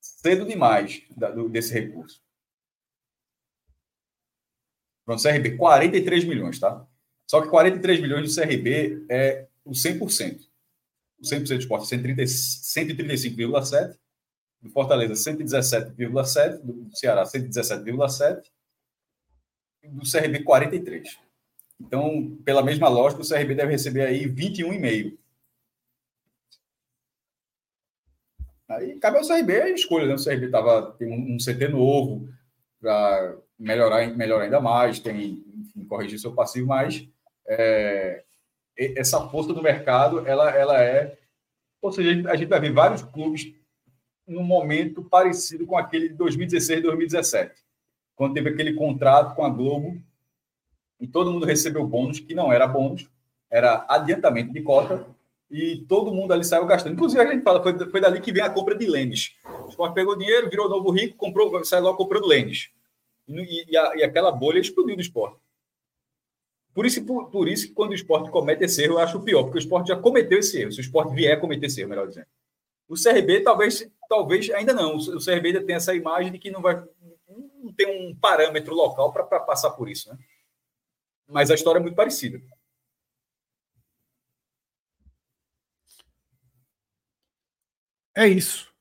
cedo 0.00 0.44
demais 0.44 1.04
da, 1.16 1.30
do, 1.30 1.48
desse 1.48 1.72
recurso. 1.72 2.22
Pronto, 5.04 5.22
CRB, 5.22 5.56
43 5.56 6.24
milhões, 6.24 6.58
tá? 6.58 6.86
Só 7.30 7.40
que 7.40 7.48
43 7.48 8.00
milhões 8.00 8.34
do 8.34 8.42
CRB 8.42 9.06
é 9.08 9.46
o 9.64 9.70
100%. 9.70 10.40
O 11.20 11.22
100% 11.22 11.46
do 11.46 11.54
esporte, 11.54 11.86
135,7%. 11.86 13.96
Do 14.60 14.68
Fortaleza, 14.70 15.14
117,7%. 15.14 16.60
Do 16.60 16.96
Ceará, 16.96 17.22
117,7%. 17.22 18.42
E 19.84 19.88
do 19.90 20.02
CRB, 20.10 20.42
43%. 20.42 21.04
Então, 21.80 22.36
pela 22.44 22.64
mesma 22.64 22.88
lógica, 22.88 23.22
o 23.22 23.28
CRB 23.28 23.54
deve 23.54 23.70
receber 23.70 24.06
aí 24.06 24.26
21,5%. 24.26 25.16
Aí 28.70 28.98
cabe 28.98 29.18
ao 29.18 29.26
CRB 29.26 29.62
a 29.62 29.70
escolha, 29.70 30.06
né? 30.06 30.14
O 30.14 30.24
CRB 30.24 30.48
tava, 30.48 30.96
tem 30.98 31.08
um, 31.08 31.34
um 31.34 31.36
CT 31.36 31.68
novo 31.68 32.28
para 32.80 33.36
melhorar, 33.56 34.04
melhorar 34.16 34.46
ainda 34.46 34.60
mais, 34.60 34.98
tem, 34.98 35.44
enfim, 35.56 35.84
corrigir 35.84 36.18
seu 36.18 36.34
passivo, 36.34 36.66
mas 36.66 37.08
é, 37.50 38.22
essa 38.76 39.28
força 39.28 39.52
do 39.52 39.62
mercado, 39.62 40.26
ela, 40.26 40.50
ela 40.50 40.82
é. 40.82 41.18
Ou 41.82 41.90
seja, 41.90 42.30
a 42.30 42.36
gente 42.36 42.48
vai 42.48 42.60
ver 42.60 42.72
vários 42.72 43.02
clubes 43.02 43.52
num 44.26 44.44
momento 44.44 45.02
parecido 45.02 45.66
com 45.66 45.76
aquele 45.76 46.10
de 46.10 46.14
2016 46.14 46.82
2017, 46.82 47.54
quando 48.14 48.34
teve 48.34 48.50
aquele 48.50 48.74
contrato 48.74 49.34
com 49.34 49.44
a 49.44 49.50
Globo 49.50 50.00
e 51.00 51.06
todo 51.08 51.32
mundo 51.32 51.46
recebeu 51.46 51.84
bônus, 51.86 52.20
que 52.20 52.34
não 52.34 52.52
era 52.52 52.66
bônus, 52.66 53.08
era 53.50 53.84
adiantamento 53.88 54.52
de 54.52 54.62
cota, 54.62 55.06
e 55.50 55.78
todo 55.88 56.12
mundo 56.12 56.32
ali 56.32 56.44
saiu 56.44 56.66
gastando. 56.66 56.92
Inclusive, 56.92 57.20
a 57.20 57.32
gente 57.32 57.42
fala, 57.42 57.62
foi, 57.62 57.76
foi 57.90 58.00
dali 58.00 58.20
que 58.20 58.30
vem 58.30 58.42
a 58.42 58.50
compra 58.50 58.76
de 58.76 58.86
Lênis. 58.86 59.34
O 59.64 59.70
Sport 59.70 59.94
pegou 59.94 60.16
dinheiro, 60.16 60.48
virou 60.48 60.68
novo 60.68 60.90
rico, 60.90 61.16
comprou, 61.16 61.64
saiu 61.64 61.82
logo 61.82 61.96
comprando 61.96 62.26
Lênis. 62.26 62.70
E, 63.26 63.64
e, 63.68 63.72
e, 63.72 64.04
aquela 64.04 64.30
bolha 64.30 64.60
explodiu 64.60 64.94
do 64.94 65.02
esporte. 65.02 65.38
Por 66.72 66.86
isso, 66.86 67.04
por, 67.04 67.30
por, 67.30 67.48
isso 67.48 67.68
que 67.68 67.72
quando 67.72 67.90
o 67.90 67.94
esporte 67.94 68.30
comete 68.30 68.64
esse 68.64 68.82
erro, 68.82 68.94
eu 68.94 68.98
acho 68.98 69.20
pior, 69.20 69.42
porque 69.42 69.58
o 69.58 69.60
esporte 69.60 69.88
já 69.88 69.96
cometeu 69.96 70.38
esse 70.38 70.60
erro. 70.60 70.72
Se 70.72 70.78
o 70.78 70.82
esporte 70.82 71.14
vier 71.14 71.40
cometer 71.40 71.66
esse 71.66 71.80
erro, 71.80 71.90
melhor 71.90 72.08
dizendo. 72.08 72.26
O 72.88 72.94
CRB 72.94 73.40
talvez, 73.40 73.88
talvez 74.08 74.50
ainda 74.50 74.72
não. 74.72 74.96
O 74.96 75.24
CRB 75.24 75.48
ainda 75.48 75.64
tem 75.64 75.76
essa 75.76 75.94
imagem 75.94 76.32
de 76.32 76.38
que 76.38 76.50
não 76.50 76.60
vai 76.60 76.82
não 77.62 77.72
tem 77.72 78.10
um 78.10 78.14
parâmetro 78.14 78.74
local 78.74 79.12
para 79.12 79.24
passar 79.40 79.70
por 79.70 79.88
isso, 79.88 80.08
né? 80.10 80.18
Mas 81.28 81.50
a 81.50 81.54
história 81.54 81.78
é 81.78 81.82
muito 81.82 81.94
parecida. 81.94 82.42
É 88.16 88.26
isso. 88.26 88.72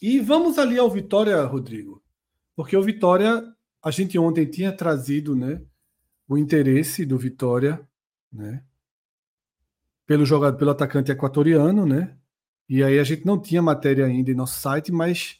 E 0.00 0.18
vamos 0.20 0.58
ali 0.58 0.78
ao 0.78 0.90
Vitória, 0.90 1.42
Rodrigo. 1.44 2.02
Porque 2.56 2.76
o 2.76 2.82
Vitória, 2.82 3.42
a 3.82 3.90
gente 3.90 4.18
ontem 4.18 4.46
tinha 4.46 4.74
trazido 4.74 5.36
né, 5.36 5.62
o 6.28 6.38
interesse 6.38 7.04
do 7.04 7.18
Vitória 7.18 7.86
né, 8.32 8.62
pelo 10.06 10.24
jogador, 10.24 10.56
pelo 10.58 10.70
atacante 10.70 11.10
equatoriano, 11.10 11.86
né? 11.86 12.16
E 12.68 12.82
aí 12.82 12.98
a 12.98 13.04
gente 13.04 13.26
não 13.26 13.40
tinha 13.40 13.60
matéria 13.60 14.06
ainda 14.06 14.30
em 14.30 14.34
nosso 14.34 14.58
site, 14.60 14.90
mas 14.90 15.38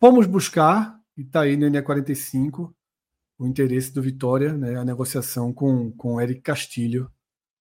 fomos 0.00 0.26
buscar, 0.26 1.00
e 1.16 1.22
está 1.22 1.42
aí 1.42 1.56
no 1.56 1.66
NE45, 1.66 2.72
o 3.38 3.46
interesse 3.46 3.92
do 3.92 4.00
Vitória, 4.00 4.52
né, 4.56 4.76
a 4.76 4.84
negociação 4.84 5.52
com, 5.52 5.90
com 5.92 6.20
Eric 6.20 6.40
Castilho. 6.42 7.10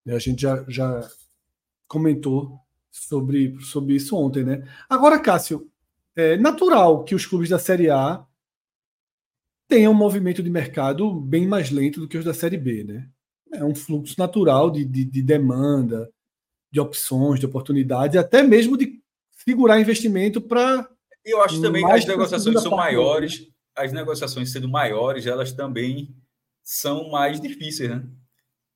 A 0.07 0.19
gente 0.19 0.41
já, 0.41 0.63
já 0.67 1.07
comentou 1.87 2.59
sobre, 2.91 3.59
sobre 3.61 3.95
isso 3.95 4.15
ontem, 4.15 4.43
né? 4.43 4.67
Agora, 4.89 5.19
Cássio, 5.19 5.69
é 6.15 6.37
natural 6.37 7.03
que 7.03 7.15
os 7.15 7.25
clubes 7.25 7.49
da 7.49 7.57
Série 7.57 7.89
A 7.89 8.25
tenham 9.71 9.93
um 9.93 9.95
movimento 9.95 10.43
de 10.43 10.49
mercado 10.49 11.09
bem 11.09 11.47
mais 11.47 11.71
lento 11.71 12.01
do 12.01 12.07
que 12.07 12.17
os 12.17 12.25
da 12.25 12.33
Série 12.33 12.57
B, 12.57 12.83
né? 12.83 13.07
É 13.53 13.63
um 13.63 13.73
fluxo 13.73 14.15
natural 14.17 14.69
de, 14.69 14.83
de, 14.83 15.05
de 15.05 15.21
demanda, 15.21 16.11
de 16.69 16.81
opções, 16.81 17.39
de 17.39 17.45
oportunidades, 17.45 18.17
até 18.17 18.43
mesmo 18.43 18.77
de 18.77 19.01
segurar 19.31 19.79
investimento 19.79 20.41
para. 20.41 20.89
Eu 21.23 21.41
acho 21.41 21.61
também 21.61 21.85
que 21.85 21.91
as 21.91 22.05
negociações 22.05 22.61
são 22.61 22.75
maiores, 22.75 23.47
as 23.73 23.93
negociações 23.93 24.51
sendo 24.51 24.67
maiores, 24.67 25.25
elas 25.25 25.53
também 25.53 26.13
são 26.61 27.09
mais 27.09 27.39
difíceis, 27.39 27.89
né? 27.89 28.03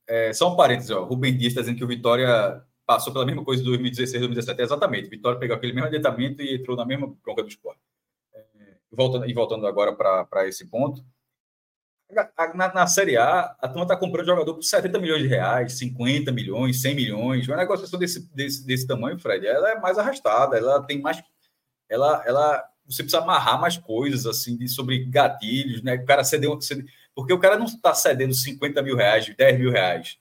É, 0.08 0.32
só 0.32 0.54
um 0.54 0.56
parênteses, 0.56 0.92
ó, 0.92 1.04
Rubem 1.04 1.36
Dias 1.36 1.52
está 1.52 1.60
dizendo 1.60 1.78
que 1.78 1.84
o 1.84 1.88
Vitória 1.88 2.64
passou 2.86 3.12
pela 3.12 3.26
mesma 3.26 3.44
coisa 3.44 3.62
de 3.62 3.68
2016, 3.68 4.22
2017. 4.22 4.62
exatamente. 4.62 5.10
Vitória 5.10 5.40
pegou 5.40 5.58
aquele 5.58 5.74
mesmo 5.74 5.88
adiantamento 5.88 6.42
e 6.42 6.56
entrou 6.56 6.78
na 6.78 6.86
mesma 6.86 7.14
bronca 7.22 7.44
do 7.44 7.50
esporte. 7.50 7.82
Voltando, 8.96 9.30
e 9.30 9.34
voltando 9.34 9.68
agora 9.68 9.94
para 9.94 10.48
esse 10.48 10.66
ponto, 10.66 11.04
na, 12.54 12.74
na, 12.74 12.88
Série 12.88 13.18
A, 13.18 13.56
a 13.60 13.68
turma 13.68 13.84
está 13.84 13.98
comprando 13.98 14.28
jogador 14.28 14.54
por 14.54 14.64
70 14.64 15.00
milhões 15.00 15.24
de 15.24 15.28
reais, 15.28 15.74
50 15.74 16.32
milhões, 16.32 16.82
100 16.82 16.96
milhões. 16.96 17.48
Uma 17.48 17.58
negociação 17.58 18.00
desse, 18.00 18.32
desse, 18.34 18.66
desse 18.66 18.88
tamanho, 18.88 19.20
Fred, 19.20 19.46
ela 19.46 19.72
é 19.72 19.80
mais 19.80 19.98
arrastada, 19.98 20.58
ela 20.58 20.82
tem 20.84 21.02
mais. 21.02 21.22
Ela, 21.90 22.24
ela, 22.26 22.64
você 22.86 23.04
precisa 23.04 23.22
amarrar 23.22 23.60
mais 23.60 23.78
coisas, 23.78 24.26
assim, 24.26 24.56
de, 24.56 24.68
sobre 24.68 25.06
gatilhos, 25.06 25.82
né? 25.82 25.96
O 25.96 26.06
cara 26.06 26.24
cedeu. 26.24 26.60
cedeu 26.62 26.86
porque 27.16 27.34
o 27.34 27.40
cara 27.40 27.58
não 27.58 27.66
está 27.66 27.94
cedendo 27.94 28.34
50 28.34 28.82
mil 28.82 28.96
reais, 28.96 29.34
10 29.36 29.60
mil 29.60 29.72
reais 29.72 30.20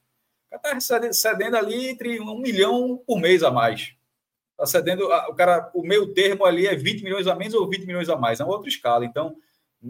está 0.57 1.13
cedendo 1.13 1.57
ali 1.57 1.89
entre 1.89 2.21
um 2.21 2.39
milhão 2.39 3.03
por 3.07 3.21
mês 3.21 3.43
a 3.43 3.51
mais. 3.51 3.95
Está 4.55 4.67
cedendo, 4.67 5.05
o 5.05 5.35
cara, 5.35 5.71
o 5.75 5.83
meio 5.83 6.13
termo 6.15 6.45
ali 6.45 6.67
é 6.67 6.75
20 6.77 7.03
milhões 7.03 7.27
a 7.27 7.35
menos 7.35 7.55
ou 7.55 7.69
20 7.69 7.87
milhões 7.87 8.09
a 8.09 8.17
mais, 8.17 8.39
é 8.39 8.45
uma 8.45 8.55
outra 8.55 8.69
escala. 8.69 9.05
Então, 9.05 9.37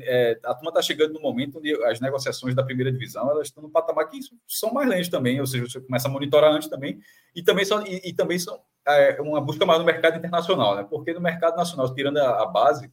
é, 0.01 0.39
a 0.43 0.55
turma 0.55 0.71
está 0.71 0.83
chegando 0.83 1.13
no 1.15 1.21
momento 1.21 1.59
onde 1.59 1.73
as 1.85 2.01
negociações 2.01 2.55
da 2.55 2.65
primeira 2.65 2.91
divisão 2.91 3.31
elas 3.31 3.49
estão 3.49 3.63
no 3.63 3.71
patamar 3.71 4.09
que 4.09 4.19
são 4.49 4.73
mais 4.73 4.89
lentas 4.89 5.09
também, 5.09 5.41
ou 5.41 5.47
seja, 5.47 5.69
você 5.69 5.81
começa 5.81 6.09
a 6.09 6.11
monitorar 6.11 6.53
antes 6.53 6.69
também, 6.69 7.01
e 7.35 7.43
também 7.43 7.65
são, 7.65 7.87
e, 7.87 8.01
e 8.09 8.13
também 8.13 8.39
são 8.39 8.61
é, 8.87 9.21
uma 9.21 9.41
busca 9.41 9.65
mais 9.65 9.79
no 9.79 9.85
mercado 9.85 10.17
internacional, 10.17 10.77
né? 10.77 10.87
porque 10.89 11.13
no 11.13 11.21
mercado 11.21 11.57
nacional, 11.57 11.95
tirando 11.95 12.19
a, 12.19 12.43
a 12.43 12.47
base, 12.47 12.91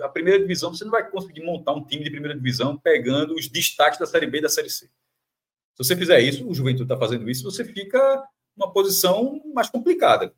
A 0.00 0.08
primeira 0.08 0.38
divisão, 0.38 0.72
você 0.72 0.84
não 0.84 0.92
vai 0.92 1.08
conseguir 1.10 1.42
montar 1.42 1.72
um 1.72 1.84
time 1.84 2.04
de 2.04 2.10
primeira 2.10 2.36
divisão 2.36 2.78
pegando 2.78 3.34
os 3.34 3.48
destaques 3.48 3.98
da 3.98 4.06
Série 4.06 4.26
B 4.26 4.38
e 4.38 4.42
da 4.42 4.48
Série 4.48 4.70
C. 4.70 4.86
Se 4.86 5.78
você 5.78 5.96
fizer 5.96 6.20
isso, 6.20 6.48
o 6.48 6.54
Juventude 6.54 6.84
está 6.84 6.96
fazendo 6.96 7.28
isso, 7.28 7.42
você 7.42 7.64
fica 7.64 8.22
numa 8.56 8.72
posição 8.72 9.42
mais 9.52 9.68
complicada. 9.68 10.32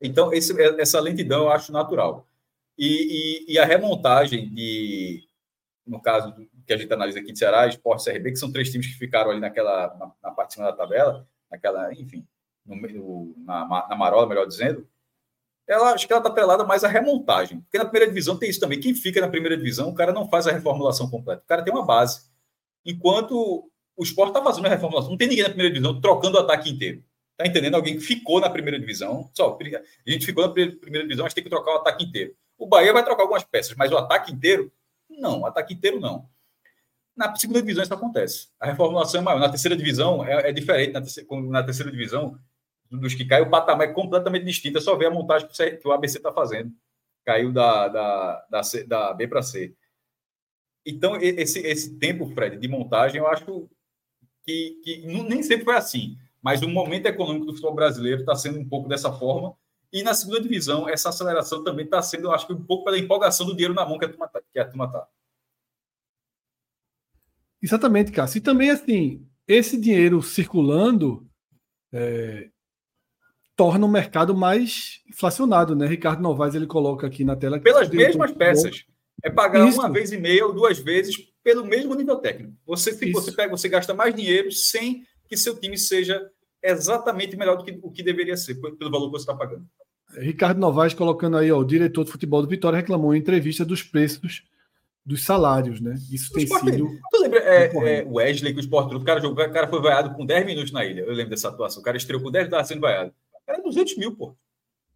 Então, 0.00 0.32
esse, 0.32 0.52
essa 0.80 1.00
lentidão 1.00 1.44
eu 1.44 1.50
acho 1.50 1.72
natural. 1.72 2.26
E, 2.76 3.44
e, 3.48 3.54
e, 3.54 3.58
a 3.58 3.64
remontagem 3.64 4.52
de, 4.52 5.26
no 5.86 6.00
caso 6.00 6.34
que 6.66 6.72
a 6.72 6.76
gente 6.76 6.92
analisa 6.92 7.20
aqui 7.20 7.32
de 7.32 7.38
Ceará, 7.38 7.66
Esporte 7.66 8.04
CRB, 8.04 8.32
que 8.32 8.38
são 8.38 8.50
três 8.50 8.70
times 8.70 8.86
que 8.86 8.98
ficaram 8.98 9.30
ali 9.30 9.40
naquela, 9.40 9.94
na, 9.96 10.12
na 10.22 10.30
parte 10.32 10.48
de 10.48 10.54
cima 10.54 10.66
da 10.66 10.76
tabela, 10.76 11.26
naquela, 11.50 11.92
enfim, 11.92 12.26
no, 12.66 12.74
no, 12.76 13.34
na, 13.38 13.86
na 13.88 13.96
marola, 13.96 14.26
melhor 14.26 14.46
dizendo, 14.46 14.86
ela 15.66 15.92
acho 15.92 16.06
que 16.06 16.12
ela 16.12 16.20
está 16.20 16.30
atrelada 16.30 16.64
mais 16.64 16.84
à 16.84 16.88
remontagem. 16.88 17.60
Porque 17.60 17.78
na 17.78 17.84
primeira 17.84 18.08
divisão 18.08 18.36
tem 18.36 18.50
isso 18.50 18.60
também. 18.60 18.80
Quem 18.80 18.94
fica 18.94 19.20
na 19.20 19.28
primeira 19.28 19.56
divisão, 19.56 19.88
o 19.88 19.94
cara 19.94 20.12
não 20.12 20.28
faz 20.28 20.46
a 20.46 20.52
reformulação 20.52 21.08
completa. 21.08 21.42
O 21.42 21.46
cara 21.46 21.62
tem 21.62 21.72
uma 21.72 21.86
base. 21.86 22.28
Enquanto 22.84 23.70
o 23.96 24.02
esporte 24.02 24.30
está 24.30 24.42
fazendo 24.42 24.66
a 24.66 24.70
reformulação. 24.70 25.10
Não 25.10 25.18
tem 25.18 25.28
ninguém 25.28 25.44
na 25.44 25.50
primeira 25.50 25.72
divisão 25.72 26.00
trocando 26.00 26.36
o 26.36 26.40
ataque 26.40 26.70
inteiro. 26.70 27.02
Tá 27.36 27.46
entendendo? 27.46 27.74
Alguém 27.74 27.94
que 27.94 28.00
ficou 28.00 28.40
na 28.40 28.48
primeira 28.48 28.78
divisão. 28.78 29.30
Só, 29.34 29.58
a 29.60 30.10
gente 30.10 30.24
ficou 30.24 30.46
na 30.46 30.52
primeira 30.52 31.02
divisão, 31.02 31.24
a 31.24 31.28
gente 31.28 31.34
tem 31.34 31.44
que 31.44 31.50
trocar 31.50 31.72
o 31.72 31.76
ataque 31.78 32.04
inteiro. 32.04 32.34
O 32.56 32.66
Bahia 32.66 32.92
vai 32.92 33.04
trocar 33.04 33.22
algumas 33.22 33.42
peças, 33.42 33.74
mas 33.76 33.90
o 33.90 33.96
ataque 33.96 34.32
inteiro, 34.32 34.72
não. 35.10 35.40
O 35.40 35.46
ataque 35.46 35.74
inteiro, 35.74 35.98
não. 35.98 36.28
Na 37.16 37.34
segunda 37.36 37.60
divisão 37.60 37.82
isso 37.82 37.94
acontece. 37.94 38.48
A 38.58 38.66
reformulação 38.66 39.20
é 39.20 39.24
maior. 39.24 39.40
Na 39.40 39.48
terceira 39.48 39.76
divisão 39.76 40.24
é, 40.24 40.50
é 40.50 40.52
diferente. 40.52 40.92
Na 40.92 41.00
terceira, 41.00 41.28
na 41.42 41.62
terceira 41.62 41.90
divisão, 41.90 42.38
dos 42.90 43.14
que 43.14 43.24
caem, 43.24 43.44
o 43.44 43.50
patamar 43.50 43.88
é 43.88 43.92
completamente 43.92 44.44
distinto. 44.44 44.78
É 44.78 44.80
só 44.80 44.96
ver 44.96 45.06
a 45.06 45.10
montagem 45.10 45.48
que 45.48 45.88
o 45.88 45.92
ABC 45.92 46.18
está 46.18 46.32
fazendo. 46.32 46.72
Caiu 47.24 47.52
da, 47.52 47.88
da, 47.88 48.46
da, 48.50 48.62
C, 48.62 48.84
da 48.84 49.12
B 49.12 49.26
para 49.26 49.42
C. 49.42 49.74
Então, 50.86 51.16
esse, 51.16 51.60
esse 51.60 51.98
tempo, 51.98 52.26
Fred, 52.26 52.58
de 52.58 52.68
montagem, 52.68 53.18
eu 53.18 53.26
acho 53.26 53.68
que, 54.44 54.80
que 54.84 55.06
nem 55.06 55.42
sempre 55.42 55.64
foi 55.64 55.76
assim. 55.76 56.18
Mas 56.44 56.60
o 56.60 56.68
momento 56.68 57.06
econômico 57.06 57.46
do 57.46 57.52
futebol 57.52 57.74
brasileiro 57.74 58.20
está 58.20 58.36
sendo 58.36 58.60
um 58.60 58.68
pouco 58.68 58.86
dessa 58.86 59.10
forma. 59.10 59.56
E 59.90 60.02
na 60.02 60.12
segunda 60.12 60.42
divisão, 60.42 60.86
essa 60.86 61.08
aceleração 61.08 61.64
também 61.64 61.86
está 61.86 62.02
sendo, 62.02 62.24
eu 62.24 62.32
acho 62.32 62.46
que, 62.46 62.52
um 62.52 62.62
pouco 62.62 62.84
pela 62.84 62.98
empolgação 62.98 63.46
do 63.46 63.52
dinheiro 63.52 63.72
na 63.72 63.86
mão 63.86 63.98
que 63.98 64.04
a 64.04 64.08
turma 64.10 64.26
está. 64.26 64.42
Que 64.52 64.58
a 64.58 64.68
turma 64.68 64.92
tá. 64.92 65.08
Exatamente, 67.62 68.12
Cássio. 68.12 68.38
E 68.38 68.42
também, 68.42 68.68
assim, 68.68 69.26
esse 69.48 69.80
dinheiro 69.80 70.20
circulando 70.20 71.26
é, 71.90 72.50
torna 73.56 73.86
o 73.86 73.90
mercado 73.90 74.34
mais 74.34 75.00
inflacionado, 75.08 75.74
né? 75.74 75.86
Ricardo 75.86 76.22
Novaes 76.22 76.54
ele 76.54 76.66
coloca 76.66 77.06
aqui 77.06 77.24
na 77.24 77.36
tela. 77.36 77.58
Pelas 77.58 77.88
mesmas 77.88 78.32
peças. 78.32 78.84
É 79.22 79.30
pagar 79.30 79.66
Isso. 79.66 79.78
uma 79.80 79.90
vez 79.90 80.12
e 80.12 80.18
meia 80.18 80.44
ou 80.44 80.52
duas 80.52 80.78
vezes 80.78 81.16
pelo 81.42 81.64
mesmo 81.64 81.94
nível 81.94 82.16
técnico. 82.16 82.54
Você, 82.66 82.92
você 83.10 83.32
pega, 83.32 83.50
você 83.50 83.66
gasta 83.66 83.94
mais 83.94 84.14
dinheiro 84.14 84.52
sem 84.52 85.06
que 85.26 85.36
seu 85.36 85.58
time 85.58 85.78
seja 85.78 86.30
exatamente 86.70 87.36
melhor 87.36 87.56
do 87.56 87.64
que 87.64 87.78
o 87.82 87.90
que 87.90 88.02
deveria 88.02 88.36
ser, 88.36 88.54
pelo 88.54 88.90
valor 88.90 89.06
que 89.06 89.18
você 89.18 89.22
está 89.22 89.34
pagando. 89.34 89.66
Ricardo 90.16 90.58
Novaes 90.58 90.94
colocando 90.94 91.36
aí, 91.36 91.50
ó, 91.50 91.58
o 91.58 91.64
diretor 91.64 92.04
de 92.04 92.10
futebol 92.10 92.40
do 92.40 92.48
Vitória 92.48 92.76
reclamou 92.76 93.14
em 93.14 93.18
entrevista 93.18 93.64
dos 93.64 93.82
preços 93.82 94.44
dos 95.04 95.24
salários, 95.24 95.80
né? 95.80 95.96
Isso 96.10 96.32
o 96.32 96.34
tem 96.34 96.46
sido. 96.46 96.88
Tu 97.10 97.20
lembra 97.20 97.40
é, 97.40 98.00
é, 98.00 98.04
Wesley, 98.04 98.54
que 98.54 98.60
o 98.60 98.62
Sport 98.62 98.92
o 98.92 99.04
cara, 99.04 99.20
jogou, 99.20 99.44
o 99.44 99.52
cara 99.52 99.68
foi 99.68 99.80
vaiado 99.80 100.14
com 100.14 100.24
10 100.24 100.46
minutos 100.46 100.72
na 100.72 100.84
ilha. 100.84 101.02
Eu 101.02 101.12
lembro 101.12 101.30
dessa 101.30 101.48
atuação. 101.48 101.82
O 101.82 101.84
cara 101.84 101.96
estreou 101.96 102.22
com 102.22 102.30
10 102.30 102.44
e 102.44 102.46
estava 102.46 102.64
sendo 102.64 102.80
vaiado. 102.80 103.12
Era 103.46 103.62
200 103.62 103.98
mil, 103.98 104.16
pô. 104.16 104.34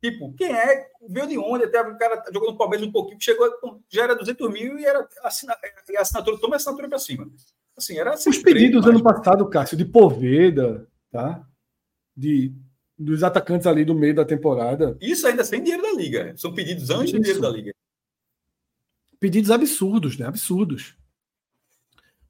Tipo, 0.01 0.33
quem 0.35 0.53
é? 0.53 0.87
Veio 1.09 1.27
de 1.27 1.39
onde? 1.39 1.65
Até 1.65 1.83
o 1.83 1.99
cara 1.99 2.25
jogou 2.33 2.53
no 2.53 2.57
Palmeiras 2.57 2.87
um 2.87 2.93
pouquinho, 2.93 3.21
chegou, 3.21 3.49
já 3.91 4.05
era 4.05 4.15
200 4.15 4.51
mil 4.51 4.79
e 4.79 4.85
era 4.85 5.07
assina, 5.25 5.57
assinatura, 5.99 6.39
toma 6.39 6.55
a 6.55 6.57
assinatura 6.57 6.89
para 6.89 6.99
cima. 7.01 7.29
Assim, 7.77 7.99
era 7.99 8.15
assim, 8.15 8.31
Os 8.31 8.39
pedidos 8.39 8.87
ano 8.87 9.03
passado, 9.03 9.49
Cássio, 9.49 9.77
de 9.77 9.85
Poveda, 9.85 10.87
tá? 11.11 11.45
De, 12.19 12.53
dos 12.99 13.23
atacantes 13.23 13.67
ali 13.67 13.85
do 13.85 13.95
meio 13.95 14.15
da 14.15 14.25
temporada. 14.25 14.99
Isso 15.01 15.25
ainda 15.27 15.45
sem 15.45 15.63
dinheiro 15.63 15.85
da 15.85 15.93
Liga. 15.93 16.37
São 16.37 16.53
pedidos 16.53 16.91
antes 16.91 17.13
do 17.13 17.21
dinheiro 17.21 17.41
da 17.41 17.49
Liga. 17.49 17.73
Pedidos 19.21 19.53
absurdos, 19.53 20.19
né? 20.19 20.27
Absurdos. 20.27 20.97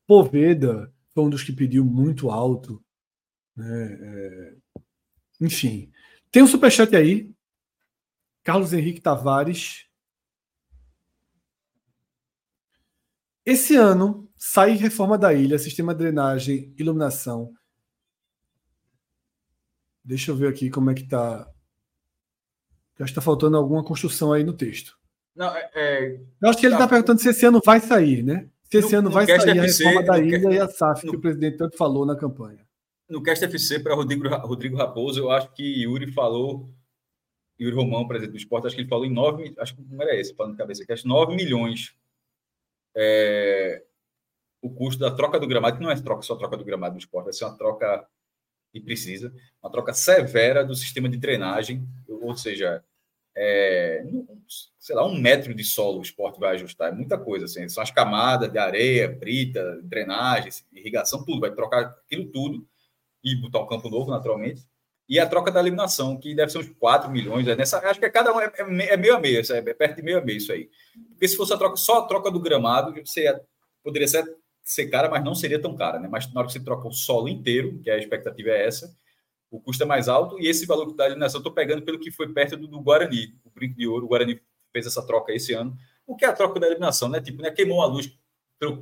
Poveda 0.07 0.93
foi 1.15 1.25
um 1.25 1.31
dos 1.31 1.43
que 1.43 1.53
pediu 1.53 1.85
muito 1.85 2.31
alto. 2.31 2.85
Né? 3.57 3.99
É... 4.01 4.57
Enfim. 5.41 5.91
Tem 6.31 6.43
um 6.43 6.47
superchat 6.47 6.95
aí. 6.95 7.31
Carlos 8.45 8.73
Henrique 8.75 9.01
Tavares. 9.01 9.87
Esse 13.45 13.75
ano 13.77 14.31
sai 14.37 14.73
reforma 14.73 15.17
da 15.17 15.33
ilha, 15.33 15.59
sistema 15.59 15.95
de 15.95 16.01
drenagem, 16.01 16.75
iluminação. 16.79 17.55
Deixa 20.09 20.31
eu 20.31 20.37
ver 20.37 20.49
aqui 20.49 20.71
como 20.71 20.91
é 20.91 20.95
que 20.95 21.07
tá. 21.07 21.47
Acho 22.95 22.97
que 22.97 23.03
está 23.11 23.21
faltando 23.21 23.59
alguma 23.59 23.85
construção 23.85 24.33
aí 24.33 24.43
no 24.43 24.55
texto. 24.55 24.99
Não, 25.37 25.55
é, 25.55 25.71
é... 25.75 26.21
Eu 26.41 26.49
acho 26.49 26.59
que 26.59 26.65
ele 26.65 26.75
está 26.75 26.87
tá 26.87 26.89
perguntando 26.89 27.21
se 27.21 27.29
esse 27.29 27.45
ano 27.45 27.61
vai 27.63 27.79
sair, 27.79 28.23
né? 28.23 28.49
Se 28.65 28.79
esse 28.79 28.93
no, 28.93 29.01
ano 29.01 29.11
vai 29.11 29.27
sair 29.27 29.59
FC, 29.59 29.85
a 29.85 29.89
reforma 29.91 30.07
da 30.11 30.19
ilha 30.19 30.51
e 30.51 30.59
a 30.59 30.67
SAF, 30.67 31.05
no, 31.05 31.13
que 31.13 31.19
o 31.19 31.21
presidente 31.21 31.59
tanto 31.59 31.77
falou 31.77 32.07
na 32.07 32.17
campanha. 32.17 32.67
No 33.07 33.23
Cast 33.23 33.45
FC 33.45 33.81
para 33.81 33.95
Rodrigo, 33.95 34.27
Rodrigo 34.29 34.79
Raposo, 34.79 35.21
eu 35.21 35.31
acho 35.31 35.53
que 35.53 35.83
Yuri 35.83 36.11
falou 36.11 36.67
Yuri 37.61 37.77
Romão, 37.77 38.09
presidente 38.09 38.33
do 38.33 38.39
esporte, 38.39 38.67
acho 38.67 38.77
que 38.77 38.81
ele 38.81 38.89
falou 38.89 39.05
em 39.05 39.13
9, 39.13 39.57
acho 39.59 39.77
que 39.77 39.83
não 39.83 40.03
era 40.03 40.19
esse, 40.19 40.35
falando 40.35 40.53
de 40.53 40.59
cabeça, 40.59 40.87
que 40.87 40.93
acho 40.93 41.07
9 41.07 41.37
milhões 41.37 41.95
é, 42.97 43.85
o 44.63 44.71
custo 44.71 44.99
da 44.99 45.11
troca 45.11 45.39
do 45.39 45.47
gramado, 45.47 45.77
que 45.77 45.83
não 45.83 45.91
é 45.91 46.01
troca, 46.01 46.23
só 46.23 46.35
troca 46.35 46.57
do 46.57 46.65
gramado 46.65 46.95
do 46.95 46.99
esporte, 46.99 47.25
vai 47.25 47.33
ser 47.35 47.45
uma 47.45 47.59
troca 47.59 48.09
e 48.73 48.81
precisa, 48.81 49.33
uma 49.63 49.71
troca 49.71 49.93
severa 49.93 50.65
do 50.65 50.75
sistema 50.75 51.09
de 51.09 51.17
drenagem, 51.17 51.87
ou 52.09 52.37
seja, 52.37 52.85
é, 53.37 54.05
sei 54.79 54.95
lá, 54.95 55.07
um 55.07 55.19
metro 55.19 55.55
de 55.55 55.65
solo 55.65 55.99
o 55.99 56.03
esporte 56.03 56.41
vai 56.41 56.55
ajustar, 56.55 56.91
é 56.91 56.95
muita 56.95 57.17
coisa, 57.17 57.45
assim, 57.45 57.69
são 57.69 57.83
as 57.83 57.91
camadas 57.91 58.51
de 58.51 58.59
areia, 58.59 59.09
brita, 59.09 59.81
drenagem, 59.83 60.53
irrigação, 60.73 61.25
tudo, 61.25 61.41
vai 61.41 61.55
trocar 61.55 61.97
aquilo 62.05 62.27
tudo 62.27 62.67
e 63.23 63.37
botar 63.37 63.61
um 63.61 63.67
campo 63.67 63.89
novo, 63.89 64.11
naturalmente, 64.11 64.67
e 65.09 65.19
a 65.19 65.27
troca 65.27 65.51
da 65.51 65.61
eliminação, 65.61 66.19
que 66.19 66.35
deve 66.35 66.53
ser 66.53 66.59
uns 66.59 66.69
4 66.79 67.11
milhões. 67.11 67.49
É 67.49 67.57
nessa, 67.57 67.79
acho 67.79 67.99
que 67.99 68.05
é 68.05 68.11
cada 68.11 68.33
um 68.33 68.41
é, 68.41 68.53
é, 68.59 68.93
é 68.93 68.97
meio 68.97 69.17
a 69.17 69.21
meio, 69.21 69.41
é 69.41 69.75
perto 69.75 69.97
de 69.97 70.03
meio 70.03 70.19
a 70.19 70.21
meio 70.21 70.37
isso 70.37 70.53
aí. 70.53 70.69
Porque 71.11 71.27
se 71.27 71.37
fosse 71.37 71.55
a 71.55 71.57
troca, 71.57 71.77
só 71.77 72.01
a 72.01 72.07
troca 72.07 72.31
do 72.31 72.39
gramado, 72.39 72.93
você 72.93 73.41
poderia 73.83 74.07
ser, 74.07 74.23
ser 74.69 74.87
cara, 74.89 75.09
mas 75.09 75.25
não 75.25 75.35
seria 75.35 75.59
tão 75.59 75.75
cara, 75.75 75.99
né? 75.99 76.07
Mas 76.09 76.31
na 76.33 76.41
hora 76.41 76.47
que 76.47 76.53
você 76.53 76.61
troca 76.61 76.87
o 76.87 76.93
solo 76.93 77.27
inteiro, 77.27 77.79
que 77.83 77.91
a 77.91 77.97
expectativa 77.97 78.51
é 78.51 78.67
essa, 78.67 78.95
o 79.51 79.59
custo 79.59 79.83
é 79.83 79.87
mais 79.87 80.09
alto, 80.09 80.39
e 80.39 80.47
esse 80.47 80.67
valor 80.67 80.93
da 80.93 81.07
eliminação 81.07 81.39
eu 81.39 81.41
estou 81.41 81.55
pegando 81.55 81.83
pelo 81.83 81.99
que 81.99 82.11
foi 82.11 82.31
perto 82.35 82.55
do, 82.55 82.69
do, 82.69 82.83
Guarani, 82.83 83.35
o 83.45 83.51
brinco 83.51 83.75
de 83.75 83.87
ouro, 83.87 84.05
o 84.05 84.09
Guarani 84.09 84.39
fez 84.71 84.87
essa 84.87 85.05
troca 85.07 85.33
esse 85.33 85.55
ano. 85.55 85.75
O 86.07 86.15
que 86.15 86.27
é 86.27 86.29
a 86.29 86.35
troca 86.35 86.61
da 86.61 86.67
eliminação, 86.67 87.09
né? 87.09 87.19
Tipo, 87.19 87.41
né? 87.41 87.51
queimou 87.51 87.81
a 87.81 87.87
luz, 87.87 88.15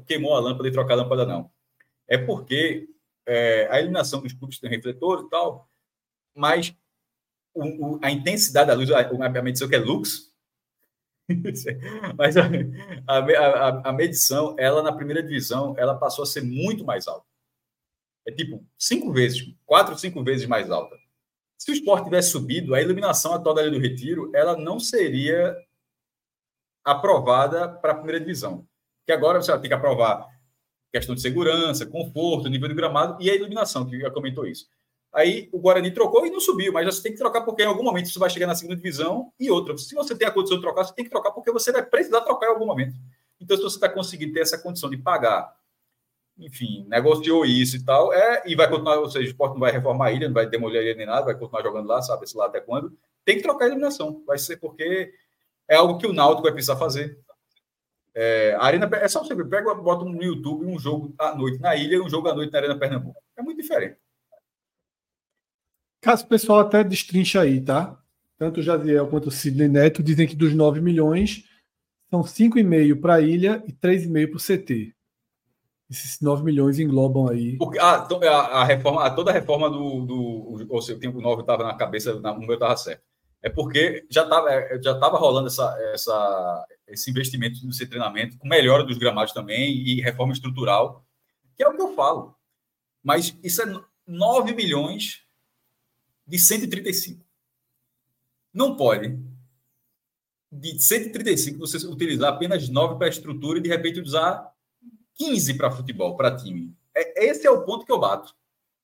queimou 0.08 0.34
a 0.34 0.40
lâmpada 0.40 0.68
e 0.68 0.72
trocar 0.72 0.94
a 0.94 0.96
lâmpada, 0.96 1.24
não. 1.24 1.48
É 2.08 2.18
porque 2.18 2.88
é, 3.24 3.68
a 3.70 3.78
eliminação 3.78 4.20
dos 4.20 4.32
clubes 4.32 4.58
tem 4.58 4.68
refletor 4.68 5.24
e 5.24 5.30
tal, 5.30 5.70
mas 6.34 6.74
o, 7.54 7.94
o, 7.94 8.00
a 8.02 8.10
intensidade 8.10 8.66
da 8.66 8.74
luz, 8.74 8.90
a, 8.90 8.98
a 8.98 9.42
medição 9.42 9.68
que 9.68 9.76
é 9.76 9.78
lux, 9.78 10.32
mas 12.16 12.36
a, 12.36 12.44
a, 13.06 13.90
a, 13.90 13.92
medição, 13.92 14.54
ela 14.58 14.82
na 14.82 14.92
primeira 14.92 15.22
divisão, 15.22 15.74
ela 15.76 15.98
passou 15.98 16.22
a 16.22 16.26
ser 16.26 16.42
muito 16.42 16.84
mais 16.84 17.08
alta. 17.08 17.26
É 18.26 18.32
tipo 18.32 18.64
cinco 18.78 19.12
vezes, 19.12 19.54
quatro, 19.64 19.96
cinco 19.98 20.22
vezes 20.22 20.46
mais 20.46 20.70
alta. 20.70 20.96
Se 21.58 21.70
o 21.70 21.74
esporte 21.74 22.04
tivesse 22.04 22.30
subido, 22.30 22.74
a 22.74 22.82
iluminação 22.82 23.32
atual 23.32 23.54
da 23.54 23.62
Ilha 23.62 23.70
do 23.70 23.80
Retiro, 23.80 24.30
ela 24.34 24.56
não 24.56 24.78
seria 24.78 25.56
aprovada 26.84 27.68
para 27.68 27.92
a 27.92 27.96
primeira 27.96 28.20
divisão. 28.20 28.66
Que 29.04 29.12
agora 29.12 29.40
você 29.40 29.56
ter 29.58 29.68
que 29.68 29.74
aprovar 29.74 30.26
questão 30.92 31.14
de 31.14 31.20
segurança, 31.20 31.86
conforto, 31.86 32.48
nível 32.48 32.68
de 32.68 32.74
gramado 32.74 33.20
e 33.22 33.30
a 33.30 33.34
iluminação, 33.34 33.86
que 33.86 33.98
já 33.98 34.10
comentou 34.10 34.46
isso. 34.46 34.66
Aí 35.12 35.48
o 35.52 35.58
Guarani 35.58 35.90
trocou 35.90 36.26
e 36.26 36.30
não 36.30 36.40
subiu, 36.40 36.72
mas 36.72 36.84
você 36.84 37.02
tem 37.02 37.12
que 37.12 37.18
trocar 37.18 37.40
porque 37.42 37.62
em 37.62 37.66
algum 37.66 37.82
momento 37.82 38.08
você 38.08 38.18
vai 38.18 38.28
chegar 38.28 38.46
na 38.46 38.54
segunda 38.54 38.76
divisão 38.76 39.32
e 39.40 39.50
outra. 39.50 39.76
Se 39.78 39.94
você 39.94 40.14
tem 40.14 40.28
a 40.28 40.30
condição 40.30 40.58
de 40.58 40.62
trocar, 40.62 40.84
você 40.84 40.94
tem 40.94 41.04
que 41.04 41.10
trocar 41.10 41.30
porque 41.30 41.50
você 41.50 41.72
vai 41.72 41.82
precisar 41.82 42.20
trocar 42.20 42.46
em 42.46 42.50
algum 42.50 42.66
momento. 42.66 42.94
Então, 43.40 43.56
se 43.56 43.62
você 43.62 43.76
está 43.76 43.88
conseguindo 43.88 44.32
ter 44.34 44.40
essa 44.40 44.58
condição 44.58 44.90
de 44.90 44.96
pagar, 44.96 45.54
enfim, 46.38 46.84
negociou 46.88 47.46
isso 47.46 47.76
e 47.76 47.84
tal, 47.84 48.12
é, 48.12 48.42
e 48.46 48.54
vai 48.54 48.68
continuar, 48.68 48.98
ou 48.98 49.08
seja, 49.08 49.26
o 49.26 49.30
esporte 49.30 49.54
não 49.54 49.60
vai 49.60 49.72
reformar 49.72 50.06
a 50.06 50.12
ilha, 50.12 50.28
não 50.28 50.34
vai 50.34 50.46
demolir 50.46 50.80
a 50.80 50.82
ilha 50.82 50.94
nem 50.94 51.06
nada, 51.06 51.24
vai 51.24 51.34
continuar 51.34 51.62
jogando 51.62 51.86
lá, 51.86 52.02
sabe 52.02 52.26
se 52.26 52.36
lá 52.36 52.46
até 52.46 52.60
quando. 52.60 52.96
Tem 53.24 53.36
que 53.36 53.42
trocar 53.42 53.64
a 53.64 53.68
eliminação. 53.68 54.22
Vai 54.26 54.38
ser 54.38 54.58
porque 54.58 55.12
é 55.68 55.76
algo 55.76 55.98
que 55.98 56.06
o 56.06 56.12
Náutico 56.12 56.42
vai 56.42 56.52
precisar 56.52 56.76
fazer. 56.76 57.18
É, 58.14 58.54
a 58.58 58.64
Arena 58.64 58.88
é 58.96 59.08
só 59.08 59.22
você 59.22 59.34
pega, 59.44 59.74
bota 59.74 60.04
no 60.04 60.22
YouTube 60.22 60.64
um 60.64 60.78
jogo 60.78 61.14
à 61.18 61.34
noite 61.34 61.60
na 61.60 61.74
ilha 61.76 61.96
e 61.96 62.00
um 62.00 62.08
jogo 62.08 62.28
à 62.28 62.34
noite 62.34 62.52
na 62.52 62.58
Arena 62.58 62.78
Pernambuco. 62.78 63.20
É 63.36 63.42
muito 63.42 63.60
diferente. 63.60 63.98
Caso 66.06 66.24
pessoal 66.28 66.60
até 66.60 66.84
destrincha 66.84 67.40
aí, 67.40 67.60
tá? 67.60 67.98
Tanto 68.38 68.60
o 68.60 68.62
Jaziel 68.62 69.08
quanto 69.08 69.26
o 69.26 69.30
Sidney 69.32 69.66
Neto 69.66 70.04
dizem 70.04 70.24
que 70.24 70.36
dos 70.36 70.54
9 70.54 70.80
milhões, 70.80 71.42
são 72.08 72.22
5,5 72.22 73.00
para 73.00 73.14
a 73.16 73.20
ilha 73.20 73.60
e 73.66 73.72
3,5 73.72 74.28
para 74.28 74.36
o 74.36 74.40
CT. 74.40 74.94
Esses 75.90 76.20
9 76.20 76.44
milhões 76.44 76.78
englobam 76.78 77.28
aí. 77.28 77.56
Porque 77.56 77.80
a, 77.80 78.06
a, 78.06 78.60
a 78.60 78.64
reforma, 78.64 79.10
toda 79.16 79.32
a 79.32 79.34
reforma 79.34 79.68
do. 79.68 80.06
do 80.06 80.66
ou 80.70 80.80
seja, 80.80 80.96
o 81.08 81.20
9 81.20 81.40
estava 81.40 81.64
na 81.64 81.74
cabeça, 81.74 82.14
o 82.14 82.38
meu 82.38 82.54
estava 82.54 82.76
certo. 82.76 83.02
É 83.42 83.50
porque 83.50 84.06
já 84.08 84.22
estava 84.22 84.48
é, 84.48 84.80
já 84.80 84.96
tava 85.00 85.18
rolando 85.18 85.48
essa, 85.48 85.76
essa, 85.92 86.66
esse 86.86 87.10
investimento 87.10 87.58
seu 87.72 87.88
treinamento, 87.88 88.38
com 88.38 88.46
melhora 88.46 88.84
dos 88.84 88.96
gramados 88.96 89.32
também 89.32 89.74
e 89.74 90.00
reforma 90.00 90.32
estrutural, 90.32 91.04
que 91.56 91.64
é 91.64 91.68
o 91.68 91.74
que 91.74 91.82
eu 91.82 91.96
falo. 91.96 92.36
Mas 93.02 93.36
isso 93.42 93.60
é 93.60 93.80
9 94.06 94.54
milhões 94.54 95.25
de 96.26 96.38
135. 96.38 97.24
Não 98.52 98.76
pode 98.76 99.18
de 100.50 100.82
135 100.82 101.58
você 101.58 101.86
utilizar 101.86 102.32
apenas 102.32 102.68
9 102.68 102.96
para 102.96 103.08
estrutura 103.08 103.58
e 103.58 103.62
de 103.62 103.68
repente 103.68 104.00
usar 104.00 104.50
15 105.14 105.54
para 105.54 105.70
futebol, 105.70 106.16
para 106.16 106.36
time. 106.36 106.74
É, 106.94 107.26
esse 107.26 107.46
é 107.46 107.50
o 107.50 107.62
ponto 107.62 107.84
que 107.84 107.92
eu 107.92 107.98
bato. 107.98 108.34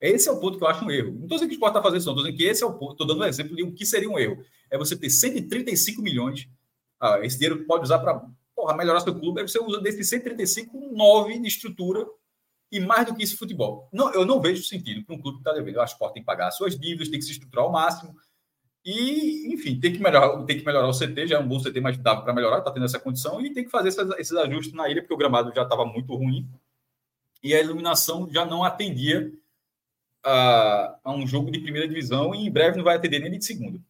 Esse 0.01 0.28
é 0.28 0.32
o 0.32 0.40
ponto 0.40 0.59
que 0.59 0.64
eu 0.64 0.69
acho 0.69 0.85
um 0.85 0.90
erro. 0.90 1.12
Não 1.12 1.23
estou 1.23 1.39
dizendo 1.39 1.48
que 1.48 1.55
o 1.55 1.56
esporte 1.56 1.77
está 1.77 1.82
fazendo 1.82 2.01
isso. 2.01 2.10
Estou 2.10 2.24
dizendo 2.24 2.36
que 2.36 2.44
esse 2.44 2.62
é 2.62 2.66
o 2.66 2.74
ponto. 2.74 2.93
Estou 2.93 3.06
dando 3.06 3.20
um 3.20 3.24
exemplo 3.24 3.55
de 3.55 3.62
o 3.62 3.73
que 3.73 3.86
seria 3.86 4.10
um 4.10 4.19
erro. 4.19 4.44
É 4.69 4.77
você 4.77 4.97
ter 4.97 5.09
135 5.09 6.02
milhões. 6.02 6.48
Ah, 6.98 7.20
esse 7.23 7.39
dinheiro 7.39 7.64
pode 7.64 7.85
usar 7.85 8.01
para 8.01 8.20
melhorar 8.77 9.01
seu 9.01 9.14
clube. 9.14 9.40
Aí 9.40 9.48
você 9.48 9.60
usa 9.60 9.81
desses 9.81 10.09
135, 10.09 10.77
9 10.93 11.39
de 11.39 11.47
estrutura 11.47 12.05
e 12.73 12.81
mais 12.81 13.07
do 13.07 13.15
que 13.15 13.23
isso, 13.23 13.36
futebol. 13.36 13.89
Não, 13.93 14.12
eu 14.15 14.24
não 14.24 14.40
vejo 14.40 14.65
sentido 14.65 15.05
para 15.05 15.15
um 15.15 15.20
clube 15.20 15.39
que 15.39 15.43
está 15.43 15.53
devendo. 15.53 15.78
O 15.78 15.85
esporte 15.85 16.15
tem 16.15 16.23
que 16.23 16.27
pagar 16.27 16.51
suas 16.51 16.77
dívidas, 16.77 17.09
tem 17.09 17.19
que 17.19 17.24
se 17.24 17.32
estruturar 17.32 17.66
ao 17.66 17.70
máximo. 17.70 18.16
E, 18.85 19.53
enfim, 19.53 19.78
tem 19.78 19.93
que 19.93 20.01
melhorar, 20.01 20.43
tem 20.44 20.59
que 20.59 20.65
melhorar 20.65 20.89
o 20.89 20.99
CT, 20.99 21.28
já 21.28 21.36
é 21.36 21.39
um 21.39 21.47
bom 21.47 21.61
CT, 21.61 21.81
mas 21.81 21.97
dá 21.99 22.16
para 22.16 22.32
melhorar, 22.32 22.59
está 22.59 22.73
tendo 22.73 22.86
essa 22.86 22.99
condição, 22.99 23.40
e 23.40 23.53
tem 23.53 23.62
que 23.62 23.70
fazer 23.70 23.90
esses, 23.90 24.11
esses 24.19 24.36
ajustes 24.36 24.73
na 24.73 24.89
ilha, 24.89 25.03
porque 25.03 25.15
o 25.15 25.16
gramado 25.16 25.53
já 25.55 25.62
estava 25.62 25.85
muito 25.85 26.12
ruim 26.16 26.49
e 27.43 27.55
a 27.55 27.61
iluminação 27.61 28.28
já 28.31 28.44
não 28.44 28.65
atendia 28.65 29.32
a, 30.24 30.99
a, 31.05 31.12
um 31.12 31.27
jogo 31.27 31.51
de 31.51 31.61
primeira 31.61 31.89
divisão 31.89 32.35
e 32.35 32.47
em 32.47 32.51
breve 32.51 32.77
não 32.77 32.85
vai 32.85 32.97
atender 32.97 33.19
nem 33.19 33.39
de 33.39 33.44
segunda. 33.44 33.81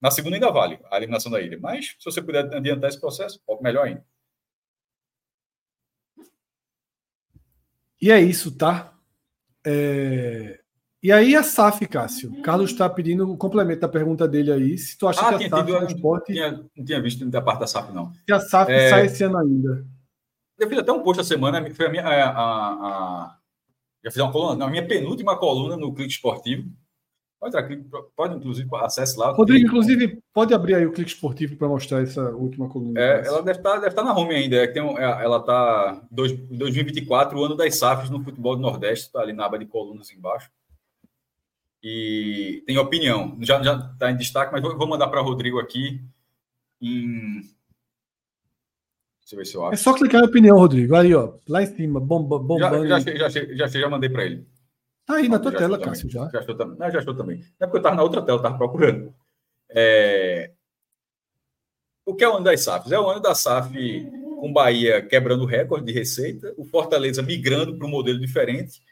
Na 0.00 0.10
segunda 0.10 0.36
ainda 0.36 0.50
vale 0.50 0.80
a 0.90 0.96
eliminação 0.96 1.30
da 1.30 1.40
ilha, 1.40 1.58
mas 1.60 1.94
se 1.98 2.04
você 2.04 2.22
puder 2.22 2.52
adiantar 2.54 2.88
esse 2.88 3.00
processo, 3.00 3.40
melhor 3.60 3.86
ainda. 3.86 4.04
E 8.02 8.10
é 8.10 8.20
isso, 8.20 8.50
tá? 8.50 8.92
É... 9.64 10.58
E 11.00 11.12
aí 11.12 11.36
a 11.36 11.42
SAF, 11.44 11.86
Cássio. 11.86 12.42
Carlos 12.42 12.72
está 12.72 12.88
pedindo 12.88 13.30
o 13.30 13.36
complemento 13.36 13.80
da 13.80 13.88
pergunta 13.88 14.26
dele 14.26 14.52
aí. 14.52 14.76
Se 14.76 14.98
tu 14.98 15.06
acha 15.06 15.20
ah, 15.20 15.38
que 15.38 15.44
a 15.44 15.48
SAF 15.48 15.66
tido, 15.66 15.76
é 15.76 15.86
esporte... 15.86 16.32
Tinha, 16.32 16.52
não 16.76 16.84
tinha 16.84 17.00
visto 17.00 17.24
da 17.30 17.40
parte 17.40 17.60
da 17.60 17.66
SAF, 17.68 17.92
não. 17.92 18.12
Se 18.12 18.32
a 18.32 18.40
SAF 18.40 18.72
é... 18.72 18.90
sai 18.90 19.06
esse 19.06 19.22
ano 19.22 19.38
ainda. 19.38 19.86
Eu 20.58 20.68
fiz 20.68 20.78
até 20.78 20.92
um 20.92 21.02
post 21.02 21.20
essa 21.20 21.28
semana, 21.28 21.64
foi 21.74 21.86
a 21.86 21.88
minha. 21.88 22.02
A, 22.02 22.28
a, 22.28 22.72
a... 22.72 23.38
Já 24.04 24.10
fiz 24.10 24.20
uma 24.20 24.32
coluna, 24.32 24.56
não, 24.56 24.66
a 24.66 24.70
minha 24.70 24.86
penúltima 24.86 25.38
coluna 25.38 25.76
no 25.76 25.94
Clique 25.94 26.12
Esportivo. 26.12 26.68
Pode 27.42 27.56
entrar, 27.56 28.02
pode 28.14 28.36
inclusive 28.36 28.68
acesse 28.76 29.18
lá. 29.18 29.32
Rodrigo, 29.32 29.66
inclusive, 29.66 30.22
pode 30.32 30.54
abrir 30.54 30.76
aí 30.76 30.86
o 30.86 30.92
Clique 30.92 31.10
Esportivo 31.10 31.56
para 31.56 31.66
mostrar 31.66 32.00
essa 32.00 32.30
última 32.30 32.68
coluna. 32.68 33.00
É, 33.00 33.26
ela 33.26 33.42
deve 33.42 33.58
estar, 33.58 33.70
tá, 33.70 33.76
deve 33.78 33.88
estar 33.88 34.02
tá 34.02 34.08
na 34.08 34.16
home 34.16 34.32
ainda. 34.32 34.54
É, 34.54 34.68
tem 34.68 34.80
um, 34.80 34.96
é, 34.96 35.24
ela 35.24 35.38
está 35.38 36.00
2024, 36.12 37.36
o 37.36 37.44
ano 37.44 37.56
das 37.56 37.76
SAFs 37.76 38.10
no 38.10 38.22
futebol 38.22 38.54
do 38.54 38.62
Nordeste, 38.62 39.06
está 39.06 39.22
ali 39.22 39.32
na 39.32 39.44
aba 39.44 39.58
de 39.58 39.66
colunas 39.66 40.12
embaixo 40.12 40.52
e 41.82 42.62
tem 42.64 42.78
opinião. 42.78 43.36
Já 43.40 43.60
está 43.60 44.12
em 44.12 44.16
destaque, 44.16 44.52
mas 44.52 44.62
vou, 44.62 44.78
vou 44.78 44.86
mandar 44.86 45.08
para 45.08 45.20
Rodrigo 45.20 45.58
aqui. 45.58 46.00
Em... 46.80 47.40
Deixa 49.20 49.34
eu 49.34 49.38
ver 49.38 49.46
se 49.46 49.54
eu 49.56 49.64
acho. 49.64 49.74
É 49.74 49.76
só 49.76 49.92
clicar 49.94 50.22
em 50.22 50.26
opinião, 50.26 50.56
Rodrigo. 50.56 50.94
Aí, 50.94 51.12
ó, 51.12 51.34
lá 51.48 51.60
em 51.60 51.66
cima, 51.66 51.98
bomba, 51.98 52.38
bombando. 52.38 52.86
Já, 52.86 53.00
já, 53.00 53.28
já, 53.28 53.42
já, 53.56 53.66
já 53.66 53.88
mandei 53.88 54.08
para 54.08 54.26
ele. 54.26 54.46
Tá 55.04 55.16
aí 55.16 55.28
na 55.28 55.38
tua 55.38 55.52
tela, 55.52 55.78
Cássio, 55.78 56.08
já. 56.08 56.28
Já 56.30 56.40
estou, 56.40 56.56
também. 56.56 56.78
Não, 56.78 56.90
já 56.90 56.98
estou 56.98 57.16
também. 57.16 57.40
É 57.60 57.66
porque 57.66 57.76
eu 57.76 57.80
estava 57.80 57.96
na 57.96 58.02
outra 58.02 58.22
tela, 58.22 58.38
estava 58.38 58.56
procurando. 58.56 59.14
É... 59.70 60.52
O 62.04 62.14
que 62.14 62.24
é 62.24 62.28
o 62.28 62.34
ano 62.34 62.44
das 62.44 62.62
SAFs? 62.62 62.92
É 62.92 62.98
o 62.98 63.08
ano 63.08 63.20
da 63.20 63.34
SAF 63.34 63.72
com 64.40 64.52
Bahia 64.52 65.00
quebrando 65.00 65.44
recorde 65.44 65.86
de 65.86 65.92
receita, 65.92 66.52
o 66.56 66.64
Fortaleza 66.64 67.22
migrando 67.22 67.76
para 67.76 67.86
um 67.86 67.90
modelo 67.90 68.18
diferente 68.18 68.82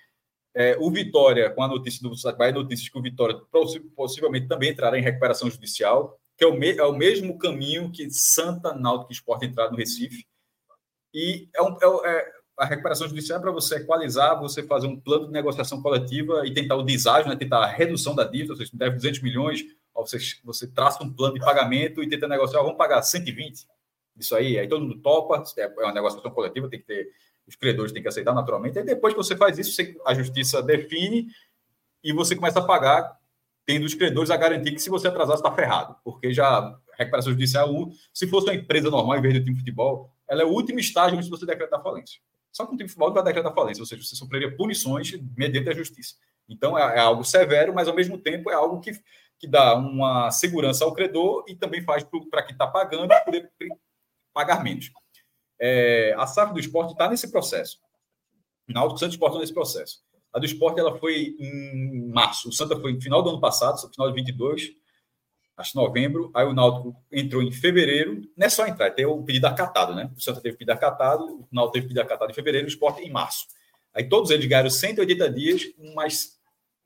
é, 0.55 0.77
o 0.79 0.91
Vitória, 0.91 1.51
com 1.51 1.63
a 1.63 1.69
notícia 1.69 2.03
do 2.03 2.37
Bahia 2.37 2.53
Notícias, 2.53 2.89
que 2.89 2.99
o 2.99 3.03
Vitória 3.03 3.41
possivelmente 3.95 4.49
também 4.49 4.71
entrará 4.71 4.99
em 4.99 5.03
recuperação 5.03 5.51
judicial, 5.51 6.19
que 6.37 6.45
é 6.45 6.47
o, 6.47 6.55
me, 6.55 6.77
é 6.77 6.85
o 6.85 6.97
mesmo 6.97 7.39
caminho 7.39 7.91
que 7.91 8.11
Santa 8.11 8.75
Náutico 8.75 9.13
Esporte 9.13 9.47
entrar 9.47 9.71
no 9.71 9.77
Recife. 9.77 10.27
E 11.15 11.49
é, 11.55 11.63
um, 11.63 11.77
é, 12.05 12.11
é 12.11 12.33
a 12.61 12.67
recuperação 12.67 13.09
judicial 13.09 13.39
é 13.39 13.43
para 13.43 13.51
você 13.51 13.77
equalizar, 13.77 14.39
você 14.39 14.63
fazer 14.63 14.87
um 14.87 15.01
plano 15.01 15.27
de 15.27 15.33
negociação 15.33 15.81
coletiva 15.81 16.47
e 16.47 16.53
tentar 16.53 16.77
o 16.77 16.83
deságio, 16.83 17.31
né, 17.31 17.35
tentar 17.35 17.65
a 17.65 17.67
redução 17.67 18.15
da 18.15 18.23
dívida, 18.25 18.55
você 18.55 18.69
deve 18.75 18.97
200 18.97 19.23
milhões, 19.23 19.65
você, 19.95 20.19
você 20.45 20.67
traça 20.67 21.03
um 21.03 21.11
plano 21.11 21.35
de 21.35 21.41
pagamento 21.41 22.03
e 22.03 22.09
tenta 22.09 22.29
negociar, 22.29 22.61
vamos 22.61 22.77
pagar 22.77 23.01
120. 23.01 23.67
Isso 24.19 24.37
aí, 24.37 24.59
aí 24.59 24.69
todo 24.69 24.83
mundo 24.83 25.01
topa, 25.01 25.43
é, 25.57 25.63
é 25.63 25.85
uma 25.85 25.95
negociação 25.95 26.31
coletiva, 26.31 26.69
tem 26.69 26.81
que 26.81 26.87
ter 26.87 27.09
os 27.49 27.57
credores 27.57 27.91
têm 27.93 28.03
que 28.03 28.09
aceitar 28.09 28.35
naturalmente. 28.35 28.79
E 28.79 28.83
depois 28.85 29.15
que 29.15 29.19
você 29.19 29.35
faz 29.35 29.59
isso, 29.59 29.73
você, 29.73 29.97
a 30.07 30.15
justiça 30.15 30.63
define 30.63 31.29
e 32.05 32.13
você 32.13 32.37
começa 32.37 32.61
a 32.61 32.65
pagar, 32.65 33.19
tendo 33.67 33.87
os 33.87 33.95
credores 33.95 34.31
a 34.31 34.37
garantir 34.37 34.73
que 34.73 34.79
se 34.79 34.91
você 34.91 35.09
atrasar, 35.09 35.37
você 35.37 35.43
está 35.43 35.53
ferrado. 35.53 35.97
Porque 36.05 36.33
já 36.33 36.79
recuperação 36.97 37.33
judicial, 37.33 37.69
se 38.13 38.27
fosse 38.29 38.47
uma 38.47 38.55
empresa 38.55 38.91
normal, 38.91 39.17
em 39.17 39.23
vez 39.23 39.35
de 39.35 39.41
time 39.41 39.55
de 39.55 39.61
futebol, 39.61 40.13
ela 40.29 40.43
é 40.43 40.45
o 40.45 40.51
último 40.51 40.79
estágio 40.79 41.17
antes 41.17 41.29
de 41.29 41.37
você 41.37 41.47
decretar 41.47 41.83
falência. 41.83 42.21
Só 42.53 42.67
que 42.67 42.75
um 42.75 42.77
time 42.77 42.87
de 42.87 42.93
futebol 42.93 43.13
vai 43.13 43.23
decretar 43.23 43.55
falência, 43.55 43.83
ou 43.83 43.87
seja, 43.87 44.03
você 44.03 44.17
sofreria 44.17 44.55
punições 44.57 45.13
mediante 45.37 45.69
a 45.69 45.75
justiça. 45.75 46.17
Então 46.49 46.77
é, 46.77 46.97
é 46.97 47.01
algo 47.01 47.25
severo, 47.25 47.73
mas 47.73 47.87
ao 47.87 47.95
mesmo 47.95 48.19
tempo 48.19 48.51
é 48.51 48.55
algo 48.55 48.81
que, 48.81 48.93
que 49.39 49.47
dá 49.47 49.77
uma 49.77 50.31
segurança 50.31 50.85
ao 50.85 50.93
credor 50.93 51.45
e 51.49 51.55
também 51.55 51.83
faz 51.83 52.05
para 52.31 52.43
quem 52.43 52.53
está 52.53 52.67
pagando 52.67 53.09
poder 53.25 53.51
pagar 54.33 54.63
menos. 54.63 54.91
É, 55.61 56.15
a 56.19 56.27
SAF 56.27 56.53
do 56.53 56.61
esporte 56.61 56.93
está 56.93 57.09
nesse 57.09 57.31
processo. 57.31 57.79
Náutico 58.67 58.99
Santos 58.99 59.15
Esporte 59.15 59.33
está 59.33 59.41
nesse 59.41 59.55
processo. 59.55 59.99
A 60.33 60.39
do 60.39 60.47
esporte 60.47 60.79
ela 60.79 60.97
foi 60.99 61.37
em 61.39 62.09
março. 62.09 62.49
O 62.49 62.53
Santa 62.53 62.79
foi 62.81 62.93
no 62.93 63.01
final 63.01 63.23
do 63.23 63.31
ano 63.31 63.41
passado, 63.41 63.79
final 63.93 64.09
de 64.09 64.15
22, 64.15 64.71
acho 65.61 65.77
novembro. 65.77 66.31
Aí 66.35 66.47
o 66.47 66.53
Náutico 66.53 66.97
entrou 67.13 67.43
em 67.43 67.53
fevereiro. 67.53 68.23
Não 68.37 68.47
é 68.47 68.51
só 68.51 68.67
entrar, 68.67 68.91
tem 68.91 69.07
o 69.07 69.23
pedido 69.23 69.47
acatado, 69.47 69.95
né? 69.95 70.11
O 70.17 70.21
Santa 70.21 70.41
teve 70.41 70.57
pedido 70.57 70.73
acatado, 70.73 71.25
o 71.25 71.49
Náutico 71.53 71.75
teve 71.75 71.87
pedido 71.87 72.03
acatado 72.03 72.31
em 72.31 72.35
fevereiro, 72.35 72.67
o 72.67 72.71
esporte 72.71 73.03
em 73.03 73.11
março. 73.11 73.47
Aí 73.95 74.09
todos 74.09 74.31
eles 74.31 74.47
ganharam 74.47 74.71
180 74.71 75.31
dias, 75.31 75.63
mais 75.95 76.39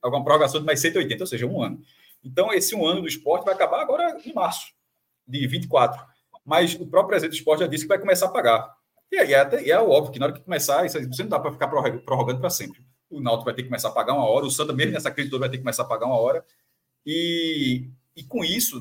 alguma 0.02 0.22
prorrogação 0.24 0.60
de 0.60 0.66
mais 0.66 0.80
180, 0.80 1.22
ou 1.22 1.26
seja, 1.26 1.46
um 1.46 1.62
ano. 1.62 1.80
Então, 2.22 2.52
esse 2.52 2.74
um 2.74 2.86
ano 2.86 3.02
do 3.02 3.08
esporte 3.08 3.44
vai 3.44 3.54
acabar 3.54 3.82
agora 3.82 4.18
em 4.24 4.32
março 4.32 4.72
de 5.26 5.46
24 5.46 6.14
mas 6.44 6.74
o 6.74 6.86
próprio 6.86 7.08
presidente 7.08 7.32
do 7.32 7.38
esporte 7.38 7.60
já 7.60 7.66
disse 7.66 7.84
que 7.84 7.88
vai 7.88 7.98
começar 7.98 8.26
a 8.26 8.30
pagar. 8.30 8.76
E 9.10 9.16
aí 9.16 9.32
é, 9.32 9.70
é 9.70 9.78
óbvio 9.78 10.12
que 10.12 10.18
na 10.18 10.26
hora 10.26 10.34
que 10.34 10.40
começar, 10.40 10.84
isso, 10.84 10.98
você 11.08 11.22
não 11.22 11.30
dá 11.30 11.40
para 11.40 11.52
ficar 11.52 11.68
prorrogando 11.68 12.40
para 12.40 12.50
sempre. 12.50 12.84
O 13.08 13.20
Náutico 13.20 13.46
vai 13.46 13.54
ter 13.54 13.62
que 13.62 13.68
começar 13.68 13.88
a 13.88 13.92
pagar 13.92 14.12
uma 14.12 14.28
hora, 14.28 14.44
o 14.44 14.50
Santa, 14.50 14.72
mesmo 14.72 14.92
nessa 14.92 15.10
crise 15.10 15.30
toda, 15.30 15.40
vai 15.40 15.48
ter 15.48 15.56
que 15.56 15.62
começar 15.62 15.84
a 15.84 15.86
pagar 15.86 16.06
uma 16.06 16.18
hora. 16.18 16.44
E, 17.06 17.88
e 18.16 18.22
com 18.22 18.44
isso, 18.44 18.80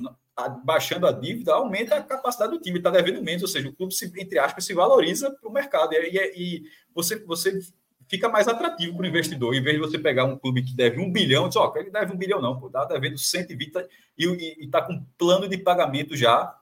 baixando 0.64 1.08
a 1.08 1.12
dívida, 1.12 1.54
aumenta 1.54 1.96
a 1.96 2.04
capacidade 2.04 2.52
do 2.52 2.60
time, 2.60 2.78
está 2.78 2.90
devendo 2.90 3.22
menos, 3.22 3.42
ou 3.42 3.48
seja, 3.48 3.70
o 3.70 3.74
clube, 3.74 3.94
se, 3.94 4.12
entre 4.18 4.40
aspas, 4.40 4.66
se 4.66 4.74
valoriza 4.74 5.32
para 5.32 5.50
o 5.50 5.54
mercado. 5.54 5.94
E, 5.94 5.98
e, 5.98 6.34
e, 6.36 6.64
você, 6.94 7.24
você 7.24 7.60
fica 8.08 8.30
mais 8.30 8.48
atrativo 8.48 8.96
para 8.96 9.04
o 9.04 9.08
investidor, 9.08 9.56
em 9.56 9.62
vez 9.62 9.76
de 9.76 9.82
você 9.82 9.98
pegar 9.98 10.26
um 10.26 10.38
clube 10.38 10.64
que 10.64 10.76
deve 10.76 11.00
um 11.00 11.12
bilhão, 11.12 11.48
diz, 11.48 11.58
ó, 11.58 11.72
oh, 11.74 11.78
ele 11.78 11.90
deve 11.90 12.14
um 12.14 12.18
bilhão 12.18 12.42
não, 12.42 12.66
está 12.66 12.86
devendo 12.86 13.18
120 13.18 13.88
e 14.18 14.66
está 14.66 14.82
com 14.82 15.04
plano 15.18 15.48
de 15.48 15.58
pagamento 15.58 16.16
já 16.16 16.56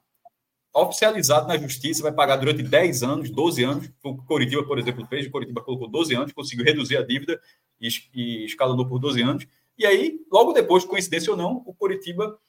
oficializado 0.74 1.48
na 1.48 1.58
justiça, 1.58 2.02
vai 2.02 2.14
pagar 2.14 2.38
durante 2.38 2.64
10 2.64 3.04
anos, 3.04 3.30
12 3.30 3.64
anos. 3.64 3.92
O 4.04 4.16
Coritiba, 4.24 4.64
por 4.64 4.80
exemplo, 4.80 5.06
fez, 5.08 5.28
o 5.28 5.32
Coritiba 5.32 5.62
colocou 5.62 5.90
12 5.90 6.16
anos, 6.16 6.32
conseguiu 6.32 6.64
reduzir 6.64 6.98
a 6.98 7.06
dívida 7.06 7.40
e, 7.80 7.90
e 8.14 8.46
escalonou 8.46 8.88
por 8.88 9.00
12 9.00 9.22
anos. 9.22 9.48
E 9.78 9.86
aí, 9.86 10.20
logo 10.32 10.54
depois, 10.54 10.86
coincidência 10.86 11.32
ou 11.32 11.38
não, 11.38 11.62
o 11.66 11.74
Coritiba 11.74 12.40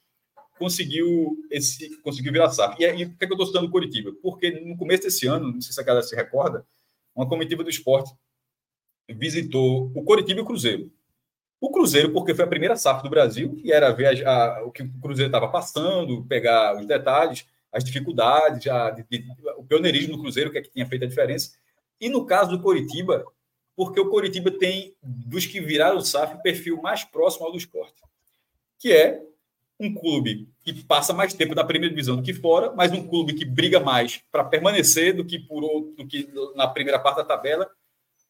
conseguiu 0.63 1.45
esse 1.51 1.97
conseguiu 1.99 2.33
virar 2.33 2.49
SAF. 2.51 2.81
E, 2.81 2.85
aí, 2.85 3.05
por 3.05 3.19
que, 3.19 3.25
é 3.25 3.29
eu 3.29 3.33
estou 3.33 3.47
citando 3.47 3.67
o 3.67 3.71
Coritiba? 3.71 4.13
Porque 4.23 4.49
no 4.61 4.77
começo 4.77 5.03
desse 5.03 5.27
ano, 5.27 5.53
não 5.53 5.61
sei 5.61 5.73
se 5.73 5.81
a 5.81 5.83
galera 5.83 6.07
se 6.07 6.15
recorda, 6.15 6.65
uma 7.17 7.29
comitiva 7.29 7.65
do 7.65 7.71
esporte 7.71 8.15
visitou 9.09 9.91
o 9.93 10.05
Coritiba 10.05 10.39
e 10.39 10.43
o 10.43 10.47
Cruzeiro. 10.47 10.89
O 11.61 11.71
Cruzeiro, 11.71 12.13
porque 12.13 12.33
foi 12.33 12.45
a 12.45 12.49
primeira 12.49 12.77
SAF 12.77 13.03
do 13.03 13.11
Brasil, 13.11 13.61
e 13.65 13.73
era 13.73 13.91
ver 13.91 14.25
a, 14.25 14.31
a, 14.31 14.65
o 14.65 14.71
que 14.71 14.83
o 14.85 15.01
Cruzeiro 15.01 15.29
estava 15.29 15.49
passando, 15.49 16.25
pegar 16.27 16.79
os 16.79 16.87
detalhes, 16.87 17.45
as 17.73 17.83
dificuldades, 17.83 18.69
a, 18.69 18.91
de, 18.91 19.05
de, 19.11 19.27
o 19.57 19.65
pioneirismo 19.65 20.17
do 20.17 20.23
Cruzeiro, 20.23 20.53
que 20.53 20.59
é 20.59 20.63
que 20.63 20.71
tinha 20.71 20.87
feito 20.87 21.05
a 21.05 21.09
diferença. 21.09 21.57
E 22.01 22.09
no 22.09 22.25
caso 22.25 22.51
do 22.51 22.63
Coritiba, 22.63 23.25
porque 23.75 23.99
o 23.99 24.09
Coritiba 24.09 24.51
tem, 24.51 24.95
dos 25.03 25.45
que 25.45 25.61
viraram 25.61 25.97
o 25.97 26.03
SAF, 26.03 26.37
o 26.37 26.43
perfil 26.43 26.81
mais 26.81 27.03
próximo 27.03 27.47
ao 27.47 27.53
do 27.53 27.59
esporte, 27.59 28.01
que 28.79 28.93
é 28.93 29.23
um 29.83 29.93
clube 29.93 30.49
que 30.65 30.73
passa 30.85 31.13
mais 31.13 31.35
tempo 31.35 31.55
na 31.55 31.65
primeira 31.65 31.93
divisão 31.93 32.17
do 32.17 32.23
que 32.23 32.33
fora, 32.33 32.73
mas 32.75 32.93
um 32.93 33.07
clube 33.07 33.35
que 33.35 33.45
briga 33.45 33.81
mais 33.81 34.23
para 34.31 34.45
permanecer 34.45 35.15
do 35.15 35.25
que 35.25 35.39
por 35.39 35.65
outro, 35.65 35.93
do 35.97 36.07
que 36.07 36.29
na 36.55 36.69
primeira 36.69 36.99
parte 36.99 37.17
da 37.17 37.25
tabela. 37.25 37.69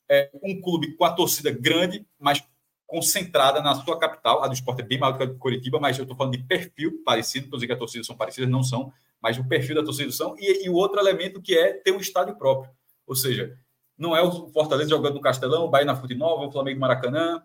É 0.09 0.31
um 0.43 0.61
clube 0.61 0.97
com 0.97 1.05
a 1.05 1.13
torcida 1.13 1.51
grande, 1.51 2.07
mas 2.19 2.43
concentrada 2.87 3.63
na 3.63 3.75
sua 3.75 3.99
capital. 3.99 4.43
A 4.43 4.49
do 4.49 4.55
esporte 4.55 4.83
é 4.83 4.85
bem 4.85 4.99
maior 4.99 5.13
do 5.13 5.19
que 5.19 5.25
a 5.25 5.27
do 5.27 5.39
Curitiba, 5.39 5.79
mas 5.79 5.99
eu 5.99 6.03
estou 6.03 6.17
falando 6.17 6.37
de 6.37 6.43
perfil 6.43 7.03
parecido, 7.05 7.47
dizendo 7.47 7.67
que 7.67 7.73
as 7.73 7.79
torcidas 7.79 8.07
são 8.07 8.17
parecidas, 8.17 8.51
não 8.51 8.63
são, 8.63 8.93
mas 9.21 9.39
o 9.39 9.45
perfil 9.45 9.77
da 9.77 9.85
torcida 9.85 10.11
são. 10.11 10.35
E, 10.39 10.67
e 10.67 10.71
o 10.71 10.75
outro 10.75 10.99
elemento 10.99 11.41
que 11.41 11.57
é 11.57 11.73
ter 11.73 11.93
um 11.93 12.01
estádio 12.01 12.37
próprio. 12.37 12.71
Ou 13.07 13.15
seja, 13.15 13.57
não 13.97 14.17
é 14.17 14.23
o 14.23 14.49
Fortaleza 14.49 14.91
jogando 14.91 15.15
no 15.15 15.21
Castelão, 15.21 15.65
o 15.65 15.69
Bahia 15.69 15.87
na 15.87 15.97
Fute 15.97 16.15
Nova, 16.15 16.47
o 16.47 16.53
Flamengo 16.53 16.77
no 16.77 16.81
Maracanã, 16.81 17.43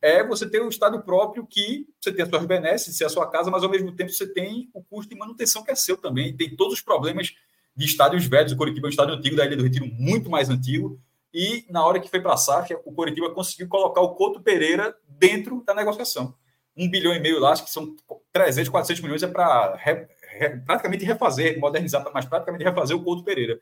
é 0.00 0.24
você 0.24 0.48
ter 0.48 0.62
um 0.62 0.68
estádio 0.68 1.02
próprio 1.02 1.46
que 1.46 1.86
você 2.00 2.12
tem 2.12 2.22
as 2.22 2.28
suas 2.28 2.44
benesses, 2.46 2.96
ser 2.96 3.04
a 3.04 3.08
sua 3.08 3.28
casa, 3.28 3.50
mas 3.50 3.62
ao 3.62 3.70
mesmo 3.70 3.94
tempo 3.94 4.12
você 4.12 4.26
tem 4.32 4.70
o 4.72 4.82
custo 4.82 5.12
de 5.12 5.18
manutenção 5.18 5.64
que 5.64 5.70
é 5.70 5.74
seu 5.74 5.96
também. 5.96 6.36
Tem 6.36 6.54
todos 6.54 6.74
os 6.74 6.80
problemas 6.80 7.34
de 7.74 7.84
estádios 7.84 8.24
velhos. 8.26 8.52
O 8.52 8.56
Coritiba 8.56 8.86
é 8.86 8.88
um 8.88 8.90
estádio 8.90 9.14
antigo, 9.14 9.36
da 9.36 9.44
Ilha 9.44 9.56
do 9.56 9.62
Retiro 9.62 9.86
muito 9.86 10.30
mais 10.30 10.48
antigo. 10.48 11.00
E 11.32 11.66
na 11.68 11.84
hora 11.84 12.00
que 12.00 12.08
foi 12.08 12.20
para 12.20 12.34
a 12.34 12.36
SAF, 12.36 12.74
o 12.84 12.92
Coritiba 12.92 13.30
conseguiu 13.30 13.68
colocar 13.68 14.00
o 14.00 14.14
Couto 14.14 14.40
Pereira 14.40 14.96
dentro 15.06 15.62
da 15.64 15.74
negociação. 15.74 16.34
Um 16.76 16.88
bilhão 16.88 17.12
e 17.12 17.20
meio 17.20 17.40
lá, 17.40 17.50
acho 17.50 17.64
que 17.64 17.70
são 17.70 17.94
300, 18.32 18.68
400 18.68 19.02
milhões, 19.02 19.22
é 19.22 19.26
para 19.26 19.74
re, 19.76 20.06
re, 20.38 20.60
praticamente 20.60 21.04
refazer, 21.04 21.58
modernizar, 21.58 22.08
mas 22.14 22.24
praticamente 22.24 22.64
refazer 22.64 22.96
o 22.96 23.02
Couto 23.02 23.24
Pereira. 23.24 23.58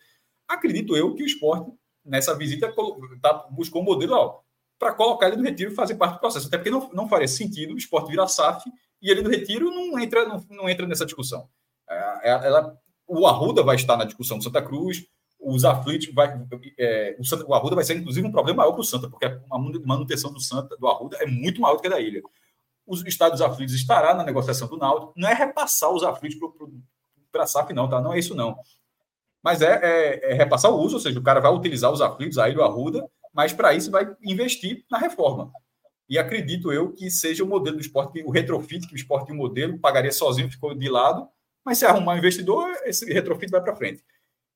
Acredito 0.46 0.96
eu 0.96 1.14
que 1.14 1.22
o 1.22 1.26
esporte, 1.26 1.70
nessa 2.04 2.36
visita, 2.36 2.72
tá, 3.20 3.46
buscou 3.50 3.82
um 3.82 3.84
modelo, 3.84 4.14
ó, 4.14 4.40
para 4.78 4.92
colocar 4.92 5.28
ele 5.28 5.36
no 5.36 5.42
retiro 5.42 5.72
e 5.72 5.74
fazer 5.74 5.94
parte 5.94 6.14
do 6.14 6.20
processo. 6.20 6.48
Até 6.48 6.58
porque 6.58 6.70
não, 6.70 6.90
não 6.92 7.08
faria 7.08 7.28
sentido 7.28 7.74
o 7.74 7.78
esporte 7.78 8.10
virar 8.10 8.28
SAF 8.28 8.70
e 9.00 9.10
ele 9.10 9.22
no 9.22 9.30
retiro 9.30 9.70
não 9.70 9.98
entra, 9.98 10.26
não, 10.26 10.44
não 10.50 10.68
entra 10.68 10.86
nessa 10.86 11.04
discussão. 11.04 11.48
É, 11.88 12.30
é, 12.30 12.30
ela, 12.30 12.76
o 13.06 13.26
Arruda 13.26 13.62
vai 13.62 13.76
estar 13.76 13.96
na 13.96 14.04
discussão 14.04 14.38
do 14.38 14.44
Santa 14.44 14.62
Cruz, 14.62 15.06
os 15.38 15.64
aflitos 15.64 16.12
vai. 16.12 16.40
É, 16.78 17.16
o, 17.18 17.24
Santa, 17.24 17.46
o 17.46 17.54
Arruda 17.54 17.76
vai 17.76 17.84
ser, 17.84 17.96
inclusive, 17.96 18.26
um 18.26 18.32
problema 18.32 18.58
maior 18.58 18.72
para 18.72 18.80
o 18.80 18.84
Santa, 18.84 19.08
porque 19.08 19.26
a 19.26 19.58
manutenção 19.84 20.32
do 20.32 20.40
Santa, 20.40 20.76
do 20.76 20.88
Arruda, 20.88 21.16
é 21.18 21.26
muito 21.26 21.60
maior 21.60 21.76
do 21.76 21.80
que 21.80 21.86
a 21.86 21.90
da 21.90 22.00
ilha. 22.00 22.22
Os 22.86 23.04
estados 23.06 23.40
aflitos 23.40 23.74
estará 23.74 24.14
na 24.14 24.24
negociação 24.24 24.68
do 24.68 24.76
Náutico. 24.76 25.12
Não 25.16 25.28
é 25.28 25.34
repassar 25.34 25.90
os 25.90 26.02
aflitos 26.02 26.38
para 27.30 27.44
a 27.44 27.46
SAF, 27.46 27.72
não, 27.72 27.88
tá? 27.88 28.00
Não 28.00 28.12
é 28.12 28.18
isso, 28.18 28.34
não. 28.34 28.56
Mas 29.42 29.62
é, 29.62 29.80
é, 29.82 30.32
é, 30.32 30.34
repassar 30.34 30.72
o 30.72 30.80
uso, 30.80 30.96
ou 30.96 31.00
seja, 31.00 31.18
o 31.18 31.22
cara 31.22 31.40
vai 31.40 31.52
utilizar 31.52 31.92
os 31.92 32.00
aflitos, 32.00 32.38
a 32.38 32.48
ilha, 32.48 32.60
o 32.60 32.64
Arruda, 32.64 33.08
mas 33.36 33.52
para 33.52 33.74
isso 33.74 33.90
vai 33.90 34.16
investir 34.22 34.82
na 34.90 34.96
reforma. 34.96 35.52
E 36.08 36.18
acredito 36.18 36.72
eu 36.72 36.92
que 36.92 37.10
seja 37.10 37.44
o 37.44 37.46
modelo 37.46 37.76
do 37.76 37.82
esporte, 37.82 38.22
o 38.22 38.30
retrofit, 38.30 38.86
que 38.88 38.94
o 38.94 38.96
esporte 38.96 39.28
e 39.28 39.32
o 39.32 39.36
modelo 39.36 39.78
pagaria 39.78 40.10
sozinho, 40.10 40.50
ficou 40.50 40.74
de 40.74 40.88
lado, 40.88 41.28
mas 41.62 41.76
se 41.76 41.84
arrumar 41.84 42.14
um 42.14 42.18
investidor, 42.18 42.66
esse 42.84 43.04
retrofit 43.12 43.50
vai 43.50 43.60
para 43.60 43.76
frente. 43.76 44.02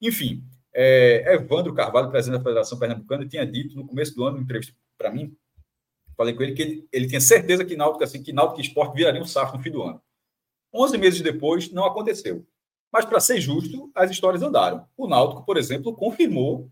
Enfim, 0.01 0.43
é, 0.73 1.35
Evandro 1.35 1.74
Carvalho, 1.74 2.11
presidente 2.11 2.39
da 2.39 2.44
Federação 2.44 2.78
Pernambucana, 2.78 3.28
tinha 3.28 3.44
dito 3.44 3.77
no 3.77 3.86
começo 3.86 4.15
do 4.15 4.24
ano, 4.24 4.39
em 4.39 4.43
entrevista 4.43 4.73
para 4.97 5.11
mim, 5.11 5.36
falei 6.16 6.32
com 6.32 6.43
ele 6.43 6.55
que 6.55 6.62
ele, 6.62 6.89
ele 6.90 7.07
tinha 7.07 7.20
certeza 7.20 7.65
que 7.65 7.77
Náutico, 7.77 8.05
assim, 8.05 8.23
que 8.23 8.32
Náutico 8.32 8.62
Esporte 8.62 8.94
virariam 8.94 9.23
um 9.23 9.27
SAF 9.27 9.55
no 9.55 9.62
fim 9.62 9.70
do 9.70 9.82
ano. 9.82 10.01
Onze 10.73 10.97
meses 10.97 11.20
depois, 11.20 11.70
não 11.70 11.85
aconteceu. 11.85 12.47
Mas, 12.90 13.05
para 13.05 13.20
ser 13.20 13.40
justo, 13.40 13.90
as 13.94 14.11
histórias 14.11 14.43
andaram. 14.43 14.86
O 14.97 15.07
Náutico, 15.07 15.44
por 15.44 15.59
exemplo, 15.59 15.94
confirmou 15.94 16.70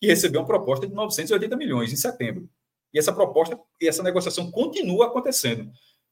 que 0.00 0.06
recebeu 0.06 0.40
uma 0.40 0.46
proposta 0.46 0.86
de 0.86 0.94
980 0.94 1.56
milhões 1.56 1.92
em 1.92 1.96
setembro. 1.96 2.48
E 2.92 2.98
essa 2.98 3.12
proposta 3.12 3.58
e 3.80 3.88
essa 3.88 4.02
negociação 4.02 4.50
continua 4.50 5.06
acontecendo. 5.06 5.70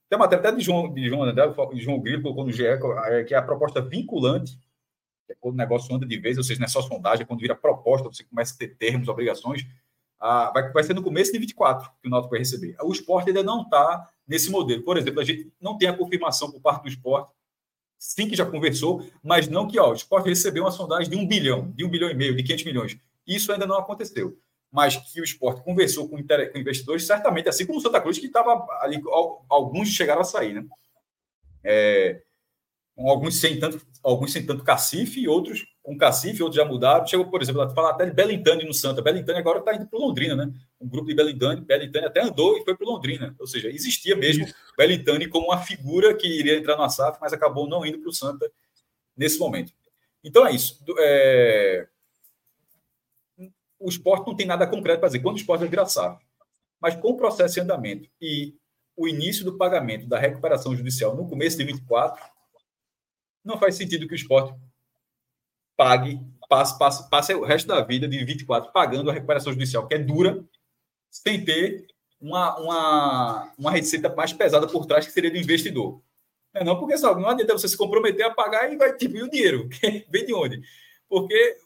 Tem 0.08 0.18
uma 0.18 0.24
matéria 0.26 0.48
até 0.48 0.56
de 0.56 0.62
João, 0.62 0.92
de 0.92 1.08
João 1.08 1.32
de 1.32 1.80
João 1.80 2.00
Grilo, 2.00 2.22
colocou 2.22 2.44
no 2.44 2.52
GE, 2.52 2.66
é, 2.66 3.24
que 3.24 3.34
é 3.34 3.38
a 3.38 3.42
proposta 3.42 3.80
vinculante, 3.80 4.58
é 5.30 5.34
quando 5.40 5.54
o 5.54 5.58
negócio 5.58 5.94
anda 5.94 6.04
de 6.04 6.18
vez, 6.18 6.36
ou 6.36 6.44
seja, 6.44 6.60
não 6.60 6.66
é 6.66 6.68
só 6.68 6.82
sondagem, 6.82 7.22
é 7.22 7.26
quando 7.26 7.40
vira 7.40 7.54
proposta, 7.54 8.08
você 8.08 8.24
começa 8.24 8.54
a 8.54 8.58
ter 8.58 8.76
termos, 8.76 9.08
obrigações, 9.08 9.64
ah, 10.20 10.50
vai, 10.52 10.70
vai 10.70 10.84
ser 10.84 10.94
no 10.94 11.02
começo 11.02 11.32
de 11.32 11.38
24 11.38 11.90
que 12.00 12.08
o 12.08 12.10
Náutico 12.10 12.30
vai 12.30 12.38
receber. 12.40 12.76
O 12.82 12.92
esporte 12.92 13.28
ainda 13.28 13.42
não 13.42 13.62
está 13.62 14.08
nesse 14.26 14.50
modelo. 14.50 14.82
Por 14.82 14.96
exemplo, 14.96 15.20
a 15.20 15.24
gente 15.24 15.52
não 15.60 15.76
tem 15.76 15.88
a 15.88 15.96
confirmação 15.96 16.50
por 16.50 16.60
parte 16.60 16.82
do 16.82 16.88
esporte, 16.88 17.32
sim 17.98 18.28
que 18.28 18.36
já 18.36 18.44
conversou, 18.44 19.04
mas 19.22 19.48
não 19.48 19.66
que 19.66 19.78
ó, 19.78 19.90
o 19.90 19.94
esporte 19.94 20.28
recebeu 20.28 20.64
uma 20.64 20.70
sondagem 20.70 21.10
de 21.10 21.16
um 21.16 21.26
bilhão, 21.26 21.72
de 21.72 21.84
um 21.84 21.88
bilhão 21.88 22.10
e 22.10 22.14
meio, 22.14 22.36
de 22.36 22.42
500 22.42 22.64
milhões. 22.64 22.98
Isso 23.26 23.52
ainda 23.52 23.66
não 23.66 23.78
aconteceu. 23.78 24.38
Mas 24.70 24.96
que 24.96 25.20
o 25.20 25.24
esporte 25.24 25.62
conversou 25.62 26.08
com, 26.08 26.16
com 26.16 26.58
investidores, 26.58 27.06
certamente, 27.06 27.48
assim 27.48 27.66
como 27.66 27.78
o 27.78 27.82
Santa 27.82 28.00
Cruz, 28.00 28.18
que 28.18 28.26
estava 28.26 28.66
ali, 28.80 29.00
alguns 29.48 29.88
chegaram 29.88 30.22
a 30.22 30.24
sair, 30.24 30.54
né? 30.54 30.64
É, 31.62 32.22
alguns 32.96 33.38
sem 33.38 33.60
tanto, 33.60 33.80
alguns 34.02 34.32
sem 34.32 34.44
tanto 34.46 34.64
cacife, 34.64 35.28
outros 35.28 35.66
com 35.82 35.96
cacife, 35.96 36.42
outros 36.42 36.56
já 36.56 36.64
mudaram. 36.66 37.06
Chegou, 37.06 37.28
por 37.28 37.42
exemplo, 37.42 37.60
a 37.60 37.68
falar 37.68 37.90
até 37.90 38.06
de 38.06 38.12
Belintani 38.12 38.64
no 38.64 38.72
Santa. 38.72 39.02
Belintani 39.02 39.38
agora 39.38 39.58
está 39.58 39.74
indo 39.74 39.86
para 39.86 39.98
Londrina, 39.98 40.34
né? 40.34 40.50
Um 40.80 40.88
grupo 40.88 41.08
de 41.08 41.14
Belintani, 41.14 41.60
Belintani 41.60 42.06
até 42.06 42.22
andou 42.22 42.56
e 42.56 42.64
foi 42.64 42.74
para 42.74 42.86
Londrina. 42.86 43.34
Ou 43.38 43.46
seja, 43.46 43.68
existia 43.68 44.16
mesmo 44.16 44.44
Isso. 44.44 44.54
Belintani 44.76 45.28
como 45.28 45.48
uma 45.48 45.58
figura 45.58 46.14
que 46.14 46.26
iria 46.26 46.56
entrar 46.56 46.76
no 46.76 46.88
SAF, 46.88 47.18
mas 47.20 47.32
acabou 47.32 47.68
não 47.68 47.84
indo 47.84 47.98
para 47.98 48.08
o 48.08 48.12
Santa 48.12 48.50
nesse 49.16 49.38
momento. 49.38 49.72
Então 50.24 50.46
é 50.46 50.52
isso. 50.52 50.82
É 50.98 51.88
o 53.82 53.88
esporte 53.88 54.26
não 54.26 54.36
tem 54.36 54.46
nada 54.46 54.66
concreto 54.66 55.00
para 55.00 55.08
dizer 55.08 55.20
quando 55.20 55.36
o 55.36 55.38
esporte 55.38 55.60
vai 55.60 55.68
virar 55.68 55.86
SAF. 55.86 56.24
Mas 56.80 56.96
com 56.96 57.10
o 57.10 57.16
processo 57.16 57.58
em 57.58 57.62
andamento 57.62 58.08
e 58.20 58.54
o 58.96 59.08
início 59.08 59.44
do 59.44 59.56
pagamento 59.56 60.06
da 60.06 60.18
recuperação 60.18 60.74
judicial 60.76 61.16
no 61.16 61.28
começo 61.28 61.56
de 61.56 61.64
24, 61.64 62.22
não 63.44 63.58
faz 63.58 63.74
sentido 63.74 64.06
que 64.06 64.14
o 64.14 64.16
esporte 64.16 64.54
pague, 65.76 66.20
passe, 66.48 66.78
passe, 66.78 67.10
passe 67.10 67.34
o 67.34 67.44
resto 67.44 67.66
da 67.66 67.80
vida 67.80 68.06
de 68.06 68.24
24 68.24 68.72
pagando 68.72 69.10
a 69.10 69.12
recuperação 69.12 69.52
judicial, 69.52 69.86
que 69.86 69.94
é 69.94 69.98
dura, 69.98 70.44
sem 71.10 71.44
ter 71.44 71.86
uma, 72.20 72.56
uma, 72.58 73.52
uma 73.58 73.70
receita 73.70 74.14
mais 74.14 74.32
pesada 74.32 74.66
por 74.66 74.86
trás, 74.86 75.06
que 75.06 75.12
seria 75.12 75.30
do 75.30 75.38
investidor. 75.38 76.00
Não, 76.54 76.72
é 76.72 76.78
porque 76.78 76.98
sabe, 76.98 77.20
não 77.22 77.30
adianta 77.30 77.54
você 77.54 77.66
se 77.66 77.76
comprometer 77.76 78.26
a 78.26 78.30
pagar 78.30 78.70
e 78.72 78.76
vai 78.76 78.94
tipo, 78.94 79.16
e 79.16 79.22
o 79.22 79.30
dinheiro? 79.30 79.68
Vem 80.08 80.26
de 80.26 80.34
onde? 80.34 80.62
Porque 81.08 81.56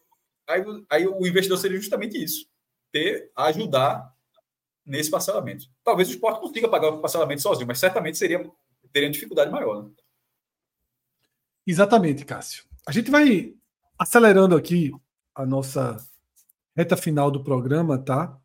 Aí, 0.48 0.62
aí 0.90 1.06
o 1.06 1.26
investidor 1.26 1.58
seria 1.58 1.78
justamente 1.78 2.22
isso: 2.22 2.46
ter, 2.92 3.30
ajudar 3.36 4.12
nesse 4.84 5.10
parcelamento. 5.10 5.66
Talvez 5.82 6.08
o 6.08 6.12
esporte 6.12 6.40
consiga 6.40 6.68
pagar 6.68 6.88
o 6.88 7.00
parcelamento 7.00 7.42
sozinho, 7.42 7.66
mas 7.66 7.78
certamente 7.78 8.16
seria 8.16 8.50
teria 8.92 9.10
dificuldade 9.10 9.50
maior. 9.50 9.82
Né? 9.84 9.90
Exatamente, 11.66 12.24
Cássio. 12.24 12.64
A 12.86 12.92
gente 12.92 13.10
vai 13.10 13.54
acelerando 13.98 14.56
aqui 14.56 14.92
a 15.34 15.44
nossa 15.44 15.96
reta 16.76 16.96
final 16.96 17.30
do 17.30 17.42
programa, 17.42 17.98
tá? 17.98 18.38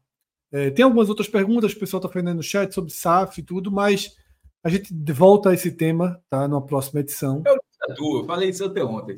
É, 0.52 0.70
tem 0.72 0.84
algumas 0.84 1.08
outras 1.08 1.30
perguntas, 1.30 1.72
o 1.72 1.80
pessoal 1.80 2.00
está 2.00 2.12
fazendo 2.12 2.34
no 2.34 2.44
chat 2.44 2.74
sobre 2.74 2.92
SAF 2.92 3.40
e 3.40 3.44
tudo, 3.44 3.72
mas 3.72 4.16
a 4.64 4.70
gente 4.70 4.94
volta 5.14 5.50
a 5.50 5.54
esse 5.54 5.72
tema, 5.72 6.22
tá? 6.30 6.48
Na 6.48 6.60
próxima 6.60 7.00
edição. 7.00 7.44
Eu 7.46 7.58
eu 7.90 8.26
falei 8.26 8.50
isso 8.50 8.66
até 8.66 8.84
ontem. 8.84 9.16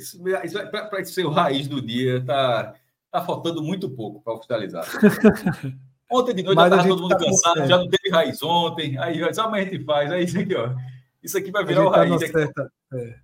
Para 0.71 1.05
ser 1.05 1.25
o 1.25 1.29
raiz 1.29 1.67
do 1.67 1.81
dia, 1.81 2.23
tá, 2.25 2.75
tá 3.11 3.21
faltando 3.21 3.61
muito 3.61 3.89
pouco 3.89 4.21
para 4.21 4.33
oficializar. 4.33 4.85
Ontem 6.11 6.35
de 6.35 6.43
noite 6.43 6.59
já 6.59 6.67
estava 6.67 6.87
todo 6.87 7.01
mundo 7.01 7.17
tá 7.17 7.25
cansado, 7.25 7.67
já 7.67 7.77
não 7.77 7.89
teve 7.89 8.09
raiz 8.11 8.43
ontem. 8.43 8.99
Aí 8.99 9.17
já 9.17 9.45
ah, 9.45 9.49
mas 9.49 9.67
a 9.67 9.71
gente 9.71 9.83
faz. 9.83 10.11
Aí 10.11 10.25
isso 10.25 10.39
aqui, 10.39 10.55
ó. 10.55 10.75
Isso 11.23 11.37
aqui 11.37 11.49
vai 11.49 11.65
virar 11.65 11.87
o 11.87 11.91
tá 11.91 11.97
raiz. 11.97 12.21
Tá 12.21 12.27
certa, 12.27 12.71
é, 12.93 13.15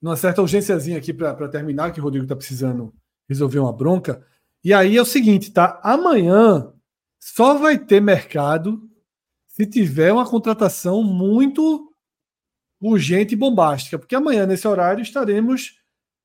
numa 0.00 0.16
certa 0.16 0.40
urgênciazinha 0.40 0.96
aqui 0.96 1.12
para 1.12 1.48
terminar, 1.48 1.92
que 1.92 2.00
o 2.00 2.02
Rodrigo 2.02 2.24
está 2.24 2.34
precisando 2.34 2.94
resolver 3.28 3.58
uma 3.58 3.72
bronca. 3.72 4.24
E 4.64 4.72
aí 4.72 4.96
é 4.96 5.02
o 5.02 5.04
seguinte, 5.04 5.50
tá? 5.50 5.78
Amanhã 5.82 6.72
só 7.20 7.58
vai 7.58 7.76
ter 7.76 8.00
mercado 8.00 8.88
se 9.46 9.66
tiver 9.66 10.12
uma 10.12 10.28
contratação 10.28 11.02
muito 11.02 11.92
urgente 12.80 13.34
e 13.34 13.36
bombástica, 13.36 13.98
porque 13.98 14.14
amanhã, 14.14 14.46
nesse 14.46 14.66
horário, 14.66 15.02
estaremos 15.02 15.78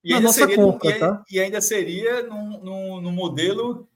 e 0.03 0.11
na 0.11 0.19
nossa 0.19 0.47
compra, 0.53 0.97
tá? 0.97 1.23
E 1.29 1.39
ainda 1.39 1.61
seria 1.61 2.23
num, 2.23 3.01
num, 3.01 3.11
modelo 3.11 3.87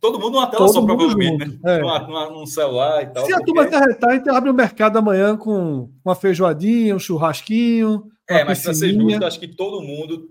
todo 0.00 0.18
mundo 0.18 0.34
numa 0.34 0.46
tela 0.46 0.66
Todo 0.66 0.72
só, 0.72 0.84
provavelmente, 0.84 1.44
junto, 1.44 1.64
né? 1.64 1.76
É. 1.76 1.80
Numa, 1.80 1.98
numa, 2.00 2.30
num 2.30 2.46
celular 2.46 3.02
e 3.02 3.06
tal. 3.06 3.24
Se 3.24 3.32
porque... 3.32 3.42
a 3.42 3.44
turma 3.44 3.68
se 3.68 3.74
arretar, 3.74 4.14
então 4.14 4.36
abre 4.36 4.50
o 4.50 4.54
mercado 4.54 4.98
amanhã 4.98 5.36
com 5.36 5.90
uma 6.04 6.14
feijoadinha, 6.14 6.94
um 6.94 6.98
churrasquinho. 6.98 8.10
É, 8.28 8.44
mas 8.44 8.62
para 8.62 8.74
ser 8.74 8.92
justo, 8.92 9.24
acho 9.24 9.40
que 9.40 9.48
todo 9.48 9.82
mundo 9.82 10.28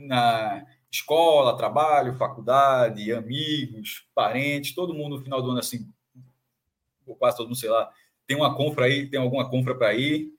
na 0.00 0.64
escola, 0.90 1.56
trabalho, 1.56 2.14
faculdade, 2.14 3.12
amigos, 3.12 4.06
parentes, 4.14 4.74
todo 4.74 4.94
mundo 4.94 5.16
no 5.16 5.22
final 5.22 5.42
do 5.42 5.50
ano, 5.50 5.58
assim, 5.58 5.88
quase 7.18 7.36
todo 7.36 7.46
mundo, 7.46 7.56
sei 7.56 7.70
lá, 7.70 7.90
tem 8.26 8.36
uma 8.36 8.54
compra 8.54 8.86
aí, 8.86 9.08
tem 9.08 9.20
alguma 9.20 9.48
compra 9.48 9.74
para 9.74 9.94
ir. 9.94 10.33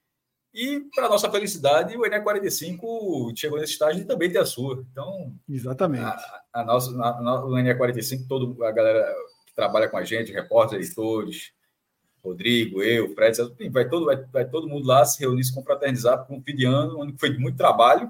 E, 0.55 0.79
para 0.95 1.09
nossa 1.09 1.29
felicidade, 1.29 1.97
o 1.97 2.05
Enem 2.05 2.23
45 2.23 3.33
chegou 3.35 3.59
nesse 3.59 3.73
estágio 3.73 4.01
e 4.01 4.05
também 4.05 4.31
tem 4.31 4.39
a 4.39 4.45
sua. 4.45 4.85
Então, 4.89 5.33
exatamente. 5.49 6.05
A, 6.05 6.41
a 6.53 6.63
nossa, 6.63 6.97
a, 6.97 7.45
o 7.45 7.59
Enem 7.59 7.75
45, 7.75 8.25
toda 8.25 8.65
a 8.65 8.71
galera 8.71 9.05
que 9.45 9.53
trabalha 9.53 9.89
com 9.89 9.97
a 9.97 10.05
gente, 10.05 10.31
repórteres, 10.31 10.87
editores, 10.87 11.51
Rodrigo, 12.23 12.81
eu, 12.81 13.13
Fred, 13.13 13.37
vai 13.69 13.87
todo, 13.89 14.05
vai, 14.05 14.15
vai 14.31 14.45
todo 14.45 14.69
mundo 14.69 14.87
lá 14.87 15.03
se 15.03 15.19
reunir, 15.19 15.43
se 15.43 15.53
confraternizar 15.53 16.25
com 16.25 16.37
um 16.37 16.41
fim 16.41 16.55
de 16.55 16.65
ano, 16.65 17.01
onde 17.01 17.17
foi 17.19 17.37
muito 17.37 17.57
trabalho, 17.57 18.09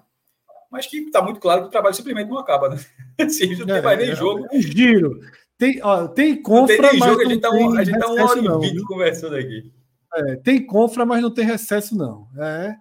mas 0.71 0.85
que 0.85 0.99
está 0.99 1.23
muito 1.23 1.39
claro 1.39 1.63
que 1.63 1.67
o 1.67 1.71
trabalho 1.71 1.95
simplesmente 1.95 2.29
não 2.29 2.37
acaba, 2.37 2.69
né? 2.69 2.77
Assim, 3.19 3.55
não 3.55 3.65
tem 3.65 3.81
mais 3.81 3.97
nem 3.97 4.11
é, 4.11 4.15
jogo. 4.15 4.45
É 4.51 4.55
um 4.55 4.61
giro. 4.61 5.19
Tem, 5.57 5.81
ó, 5.81 6.07
tem 6.07 6.39
confra, 6.39 6.77
não 6.77 6.89
tem 6.91 6.99
mas 6.99 7.09
jogo, 7.09 7.21
a 7.21 7.25
gente 7.25 7.35
está 7.37 7.49
um, 7.49 7.75
a 7.75 7.83
gente 7.83 7.99
tá 7.99 8.07
hora 8.07 8.39
e 8.39 8.69
vinte 8.69 8.83
conversando 8.83 9.35
aqui. 9.35 9.71
É, 10.13 10.35
tem 10.37 10.65
confra, 10.65 11.05
mas 11.05 11.21
não 11.21 11.33
tem 11.33 11.45
recesso, 11.45 11.97
não. 11.97 12.27
É. 12.37 12.75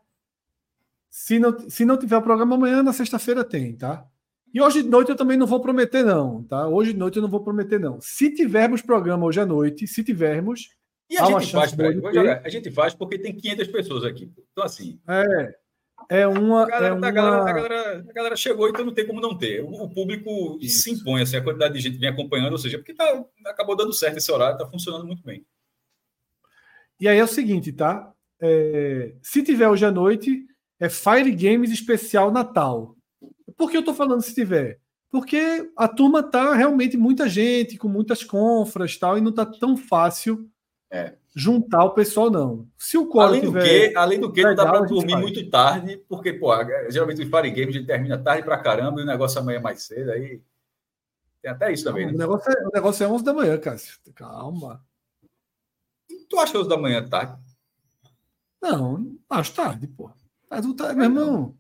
Se 1.11 1.39
não, 1.39 1.71
se 1.71 1.85
não 1.85 1.97
tiver 1.97 2.17
o 2.17 2.23
programa 2.23 2.57
amanhã, 2.57 2.83
na 2.83 2.93
sexta-feira 2.93 3.45
tem, 3.45 3.77
tá? 3.77 4.07
E 4.53 4.61
hoje 4.61 4.83
de 4.83 4.89
noite 4.89 5.11
eu 5.11 5.17
também 5.17 5.37
não 5.37 5.47
vou 5.47 5.61
prometer, 5.61 6.05
não, 6.05 6.45
tá? 6.45 6.69
Hoje 6.69 6.93
de 6.93 6.99
noite 6.99 7.17
eu 7.17 7.23
não 7.23 7.29
vou 7.29 7.43
prometer, 7.43 7.81
não. 7.81 8.01
Se 8.01 8.33
tivermos 8.33 8.83
programa 8.83 9.27
hoje 9.27 9.41
à 9.41 9.47
noite, 9.47 9.87
se 9.87 10.05
tivermos. 10.05 10.71
E 11.11 11.19
a 11.19 11.25
gente 11.27 11.53
faz, 11.53 11.73
ter... 11.73 12.41
a 12.45 12.49
gente 12.49 12.71
faz 12.71 12.95
porque 12.95 13.19
tem 13.19 13.35
500 13.35 13.69
pessoas 13.69 14.05
aqui. 14.05 14.33
Então, 14.53 14.65
assim. 14.65 15.01
É. 15.09 15.55
É 16.09 16.27
uma. 16.27 16.65
A 16.65 16.67
galera, 16.67 16.95
é 16.95 16.99
uma... 16.99 17.07
A, 17.07 17.11
galera, 17.11 17.37
a, 17.37 17.53
galera, 17.53 18.07
a 18.09 18.13
galera, 18.13 18.37
chegou, 18.37 18.69
então 18.69 18.85
não 18.85 18.95
tem 18.95 19.07
como 19.07 19.21
não 19.21 19.37
ter. 19.37 19.63
O, 19.63 19.89
público 19.89 20.59
Isso. 20.61 20.83
se 20.83 20.91
impõe, 20.91 21.23
assim, 21.23 21.37
a 21.37 21.43
quantidade 21.43 21.75
de 21.75 21.81
gente 21.81 21.99
vem 21.99 22.09
acompanhando, 22.09 22.53
ou 22.53 22.59
seja, 22.59 22.79
porque 22.79 22.95
tá, 22.95 23.25
acabou 23.47 23.77
dando 23.77 23.93
certo 23.93 24.19
esse 24.19 24.31
horário, 24.31 24.55
está 24.55 24.67
funcionando 24.69 25.07
muito 25.07 25.23
bem. 25.23 25.45
E 27.01 27.09
aí 27.09 27.19
é 27.19 27.25
o 27.25 27.29
seguinte, 27.29 27.73
tá? 27.73 28.13
É, 28.41 29.15
se 29.23 29.43
tiver 29.43 29.69
hoje 29.69 29.85
à 29.85 29.91
noite, 29.91 30.47
é 30.79 30.89
Fire 30.89 31.31
Games 31.33 31.71
especial 31.71 32.31
Natal. 32.31 32.97
Por 33.57 33.71
que 33.71 33.77
eu 33.77 33.81
estou 33.81 33.95
falando 33.95 34.23
se 34.23 34.35
tiver? 34.35 34.81
Porque 35.11 35.71
a 35.77 35.87
turma 35.87 36.23
tá 36.23 36.55
realmente 36.55 36.97
muita 36.97 37.29
gente, 37.29 37.79
com 37.79 37.89
muitas 37.89 38.25
confras 38.25 38.97
tal, 38.97 39.17
e 39.17 39.21
não 39.21 39.33
tá 39.33 39.47
tão 39.47 39.77
fácil 39.77 40.49
é 40.95 41.15
juntar 41.35 41.85
o 41.85 41.91
pessoal, 41.91 42.31
não. 42.31 42.69
Se 42.79 42.97
o 42.97 43.21
além 43.21 43.41
do 43.41 43.53
que, 43.53 43.93
além 43.97 44.21
do 44.21 44.33
que, 44.33 44.43
não 44.43 44.55
dá 44.55 44.65
para 44.65 44.87
dormir 44.87 45.17
muito 45.17 45.51
tarde, 45.51 46.01
porque, 46.09 46.33
pô, 46.33 46.53
geralmente 46.89 47.23
o 47.23 47.29
Fire 47.29 47.51
Games 47.51 47.75
ele 47.75 47.85
termina 47.85 48.17
tarde 48.17 48.45
para 48.45 48.59
caramba 48.59 49.01
e 49.01 49.03
o 49.03 49.07
negócio 49.07 49.41
amanhã 49.41 49.59
é 49.59 49.63
mais 49.63 49.83
cedo, 49.83 50.13
aí 50.13 50.41
tem 51.43 51.51
até 51.51 51.73
isso 51.73 51.83
também. 51.83 52.07
Não, 52.07 52.13
né? 52.13 52.17
o, 52.17 52.19
negócio 52.19 52.53
é, 52.53 52.67
o 52.67 52.71
negócio 52.73 53.05
é 53.05 53.09
11 53.09 53.25
da 53.25 53.35
manhã, 53.35 53.59
Cássio. 53.59 53.99
Calma. 54.15 54.81
Tu 56.35 56.41
acha 56.41 56.59
11 56.59 56.69
da 56.69 56.77
manhã 56.77 57.09
tarde? 57.09 57.41
Não, 58.61 59.17
acho 59.31 59.55
tarde, 59.55 59.87
pô. 59.87 60.11
Mas 60.51 60.75
tá, 60.75 60.93
meu 60.93 61.05
irmão. 61.05 61.57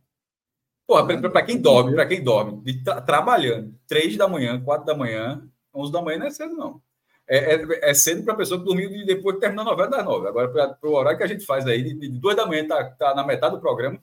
Pô, 0.84 1.06
para 1.06 1.42
quem 1.44 1.60
dorme, 1.60 1.94
para 1.94 2.06
quem 2.06 2.24
dorme, 2.24 2.60
de 2.60 2.82
tra 2.82 3.00
trabalhando, 3.00 3.72
3 3.86 4.16
da 4.16 4.26
manhã, 4.26 4.60
4 4.60 4.84
da 4.84 4.96
manhã, 4.96 5.48
11 5.72 5.92
da 5.92 6.02
manhã 6.02 6.18
não 6.18 6.26
é 6.26 6.30
cedo, 6.32 6.56
não 6.56 6.82
é, 7.28 7.54
é, 7.54 7.90
é 7.90 7.94
cedo 7.94 8.24
para 8.24 8.34
a 8.34 8.36
pessoa 8.36 8.58
que 8.58 8.66
dormiu 8.66 8.90
e 8.90 9.06
depois 9.06 9.38
termina 9.38 9.62
a 9.62 9.64
novela 9.64 9.88
das 9.88 10.04
nove. 10.04 10.26
Agora, 10.26 10.48
para 10.48 10.90
o 10.90 10.92
horário 10.92 11.16
que 11.16 11.24
a 11.24 11.28
gente 11.28 11.46
faz 11.46 11.66
aí, 11.66 11.80
de, 11.80 11.94
de 11.94 12.08
duas 12.08 12.34
da 12.34 12.44
manhã, 12.44 12.66
tá, 12.66 12.84
tá 12.84 13.14
na 13.14 13.24
metade 13.24 13.54
do 13.54 13.60
programa. 13.60 14.02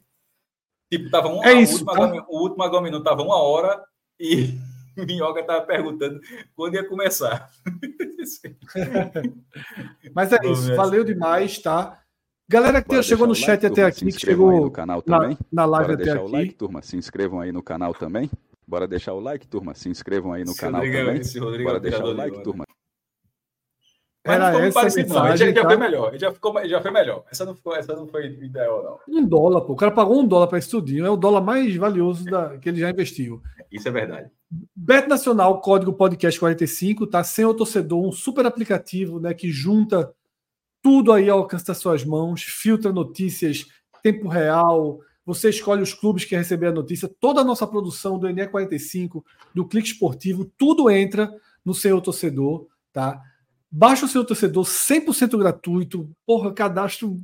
Tipo, 0.89 1.10
tava 1.10 1.27
uma, 1.27 1.45
é 1.45 1.53
isso, 1.53 1.73
última, 1.73 1.93
tá? 1.93 2.26
o 2.30 2.41
último 2.41 2.64
agora 2.64 2.81
minuto 2.81 3.03
tava 3.03 3.22
uma 3.22 3.35
hora 3.35 3.84
e 4.18 4.57
Minhoca 4.98 5.41
estava 5.41 5.65
perguntando 5.65 6.22
quando 6.56 6.76
ia 6.76 6.88
começar. 6.88 7.49
Mas 10.15 10.31
é 10.34 10.39
isso, 10.45 10.76
valeu 10.76 11.03
demais, 11.03 11.57
tá? 11.60 12.02
Galera 12.49 12.81
que 12.81 13.02
chegou 13.02 13.26
no 13.26 13.34
chat 13.34 13.64
like, 13.64 13.65
até 13.65 13.76
turma, 13.76 13.88
aqui, 13.88 14.06
que 14.06 14.19
chegou 14.19 14.52
no 14.52 14.72
canal 14.72 15.02
também. 15.02 15.38
Na, 15.52 15.61
na 15.61 15.65
live 15.65 15.88
Bora 15.95 16.02
até 16.02 16.11
aqui. 16.11 16.31
Like, 16.31 16.53
turma, 16.56 16.81
se 16.81 16.98
inscrevam 16.98 17.39
aí 17.39 17.52
no 17.52 17.64
canal 17.64 17.93
também. 17.93 18.30
Bora 18.68 18.88
deixar 18.88 19.14
o 19.14 19.19
like, 19.19 19.48
turma. 19.48 19.73
Se 19.73 19.88
inscrevam 19.88 20.34
aí 20.34 20.43
no 20.43 20.52
esse 20.52 20.60
canal 20.60 20.81
Rodrigo, 20.81 20.98
também. 20.98 21.64
Bora 21.64 21.80
deixar 21.80 22.03
o 22.03 22.11
like, 22.11 22.43
turma. 22.43 22.65
Era 24.23 24.56
essa 24.60 24.73
parecido, 24.80 25.10
mensagem, 25.10 25.48
não. 25.48 25.48
Ele 25.48 25.56
já, 25.56 25.61
tá? 25.64 25.69
foi 25.69 25.77
melhor. 25.77 26.07
Ele 26.10 26.19
já, 26.19 26.31
ficou, 26.31 26.68
já 26.68 26.81
foi 26.81 26.91
melhor. 26.91 27.23
Essa 27.31 27.45
não, 27.45 27.56
ficou, 27.56 27.76
essa 27.76 27.95
não 27.95 28.07
foi 28.07 28.27
ideal, 28.27 29.02
não. 29.07 29.22
Um 29.22 29.26
dólar, 29.26 29.61
pô. 29.61 29.73
O 29.73 29.76
cara 29.76 29.91
pagou 29.91 30.22
um 30.22 30.27
dólar 30.27 30.48
para 30.48 30.60
estudinho. 30.60 31.06
É 31.06 31.10
o 31.10 31.18
dólar 31.18 31.41
mais 31.41 31.76
valioso 31.76 32.26
da, 32.26 32.57
que 32.60 32.69
ele 32.69 32.80
já 32.80 32.89
investiu. 32.91 33.41
Isso 33.72 33.88
é 33.88 33.91
verdade. 33.91 34.30
Bet 34.76 35.07
Nacional, 35.07 35.60
código 35.60 35.93
podcast 35.93 36.39
45, 36.39 37.07
tá? 37.07 37.23
Sem 37.23 37.45
o 37.45 37.53
torcedor, 37.53 38.06
um 38.06 38.11
super 38.11 38.45
aplicativo, 38.45 39.19
né? 39.19 39.34
Que 39.34 39.49
junta 39.49 40.14
tudo 40.84 41.11
aí 41.11 41.30
ao 41.30 41.39
alcance 41.39 41.65
das 41.65 41.77
suas 41.77 42.03
mãos, 42.03 42.43
filtra 42.43 42.91
notícias, 42.91 43.65
tempo 44.03 44.27
real. 44.27 44.99
Você 45.26 45.49
escolhe 45.49 45.81
os 45.81 45.93
clubes 45.93 46.26
que 46.26 46.35
receber 46.35 46.68
a 46.68 46.72
notícia. 46.72 47.10
Toda 47.19 47.41
a 47.41 47.43
nossa 47.43 47.65
produção 47.65 48.19
do 48.19 48.27
NE45, 48.27 49.23
do 49.53 49.65
Clique 49.65 49.88
Esportivo, 49.88 50.45
tudo 50.57 50.89
entra 50.89 51.31
no 51.64 51.73
seu 51.73 52.02
torcedor, 52.02 52.68
tá? 52.91 53.22
Baixa 53.72 54.06
o 54.06 54.10
seu 54.10 54.26
torcedor 54.26 54.65
100% 54.65 55.38
gratuito, 55.38 56.10
porra, 56.26 56.53
cadastro 56.53 57.18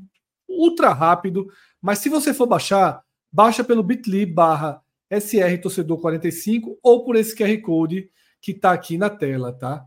ultra 0.47 0.93
rápido. 0.93 1.47
Mas 1.81 1.99
se 1.99 2.07
você 2.07 2.33
for 2.33 2.47
baixar, 2.47 3.03
baixa 3.31 3.63
pelo 3.63 3.83
bit.ly 3.83 4.25
barra 4.25 4.81
SR 5.11 5.59
Torcedor 5.61 5.99
45 5.99 6.79
ou 6.81 7.03
por 7.03 7.15
esse 7.15 7.35
QR 7.35 7.61
Code 7.61 8.09
que 8.41 8.51
está 8.51 8.71
aqui 8.71 8.97
na 8.97 9.09
tela, 9.09 9.51
tá? 9.51 9.85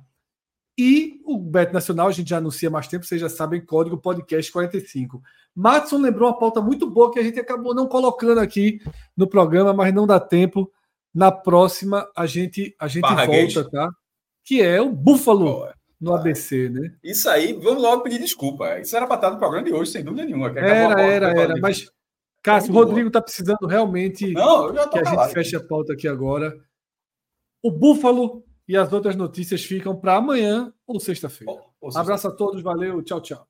E 0.78 1.20
o 1.26 1.38
Bet 1.38 1.72
Nacional, 1.72 2.08
a 2.08 2.12
gente 2.12 2.30
já 2.30 2.38
anuncia 2.38 2.70
mais 2.70 2.88
tempo, 2.88 3.04
vocês 3.04 3.20
já 3.20 3.28
sabem, 3.28 3.64
código 3.64 3.98
podcast 3.98 4.50
45. 4.50 5.22
Matson 5.54 5.98
lembrou 5.98 6.28
uma 6.28 6.38
pauta 6.38 6.60
muito 6.60 6.88
boa 6.88 7.12
que 7.12 7.18
a 7.18 7.22
gente 7.22 7.38
acabou 7.38 7.74
não 7.74 7.86
colocando 7.86 8.38
aqui 8.38 8.80
no 9.16 9.26
programa, 9.26 9.74
mas 9.74 9.92
não 9.92 10.06
dá 10.06 10.18
tempo. 10.18 10.70
Na 11.14 11.30
próxima 11.30 12.10
a 12.16 12.24
gente 12.24 12.74
a 12.78 12.88
gente 12.88 13.02
volta, 13.02 13.68
tá? 13.68 13.90
Que 14.44 14.62
é 14.62 14.80
o 14.80 14.90
Búfalo 14.90 15.68
no 16.01 16.14
ABC, 16.14 16.70
né? 16.70 16.94
Isso 17.05 17.28
aí, 17.28 17.52
vamos 17.52 17.82
logo 17.82 18.02
pedir 18.02 18.18
desculpa. 18.18 18.78
Isso 18.81 18.97
era 18.97 19.06
para 19.06 19.16
estar 19.16 19.31
no 19.31 19.39
programa 19.39 19.64
de 19.64 19.72
hoje, 19.72 19.90
sem 19.90 20.02
dúvida 20.02 20.24
nenhuma. 20.24 20.48
Era, 20.48 21.02
era, 21.02 21.31
era. 21.31 21.55
Mas, 21.60 21.90
Cássio, 22.43 22.72
o 22.72 22.74
Rodrigo 22.74 23.09
está 23.09 23.20
precisando 23.20 23.66
realmente 23.66 24.32
Não, 24.32 24.72
que 24.72 24.98
a 24.98 25.05
gente 25.05 25.32
feche 25.32 25.56
a 25.56 25.60
pauta 25.60 25.93
aqui 25.93 26.09
agora. 26.09 26.56
O 27.62 27.70
Búfalo 27.70 28.43
e 28.66 28.77
as 28.77 28.90
outras 28.93 29.14
notícias 29.14 29.62
ficam 29.62 29.94
para 29.94 30.16
amanhã 30.16 30.72
ou 30.86 30.98
sexta-feira. 30.98 31.60
Abraço 31.94 32.28
a 32.28 32.31
todos, 32.31 32.62
valeu, 32.62 33.02
tchau, 33.02 33.20
tchau. 33.20 33.47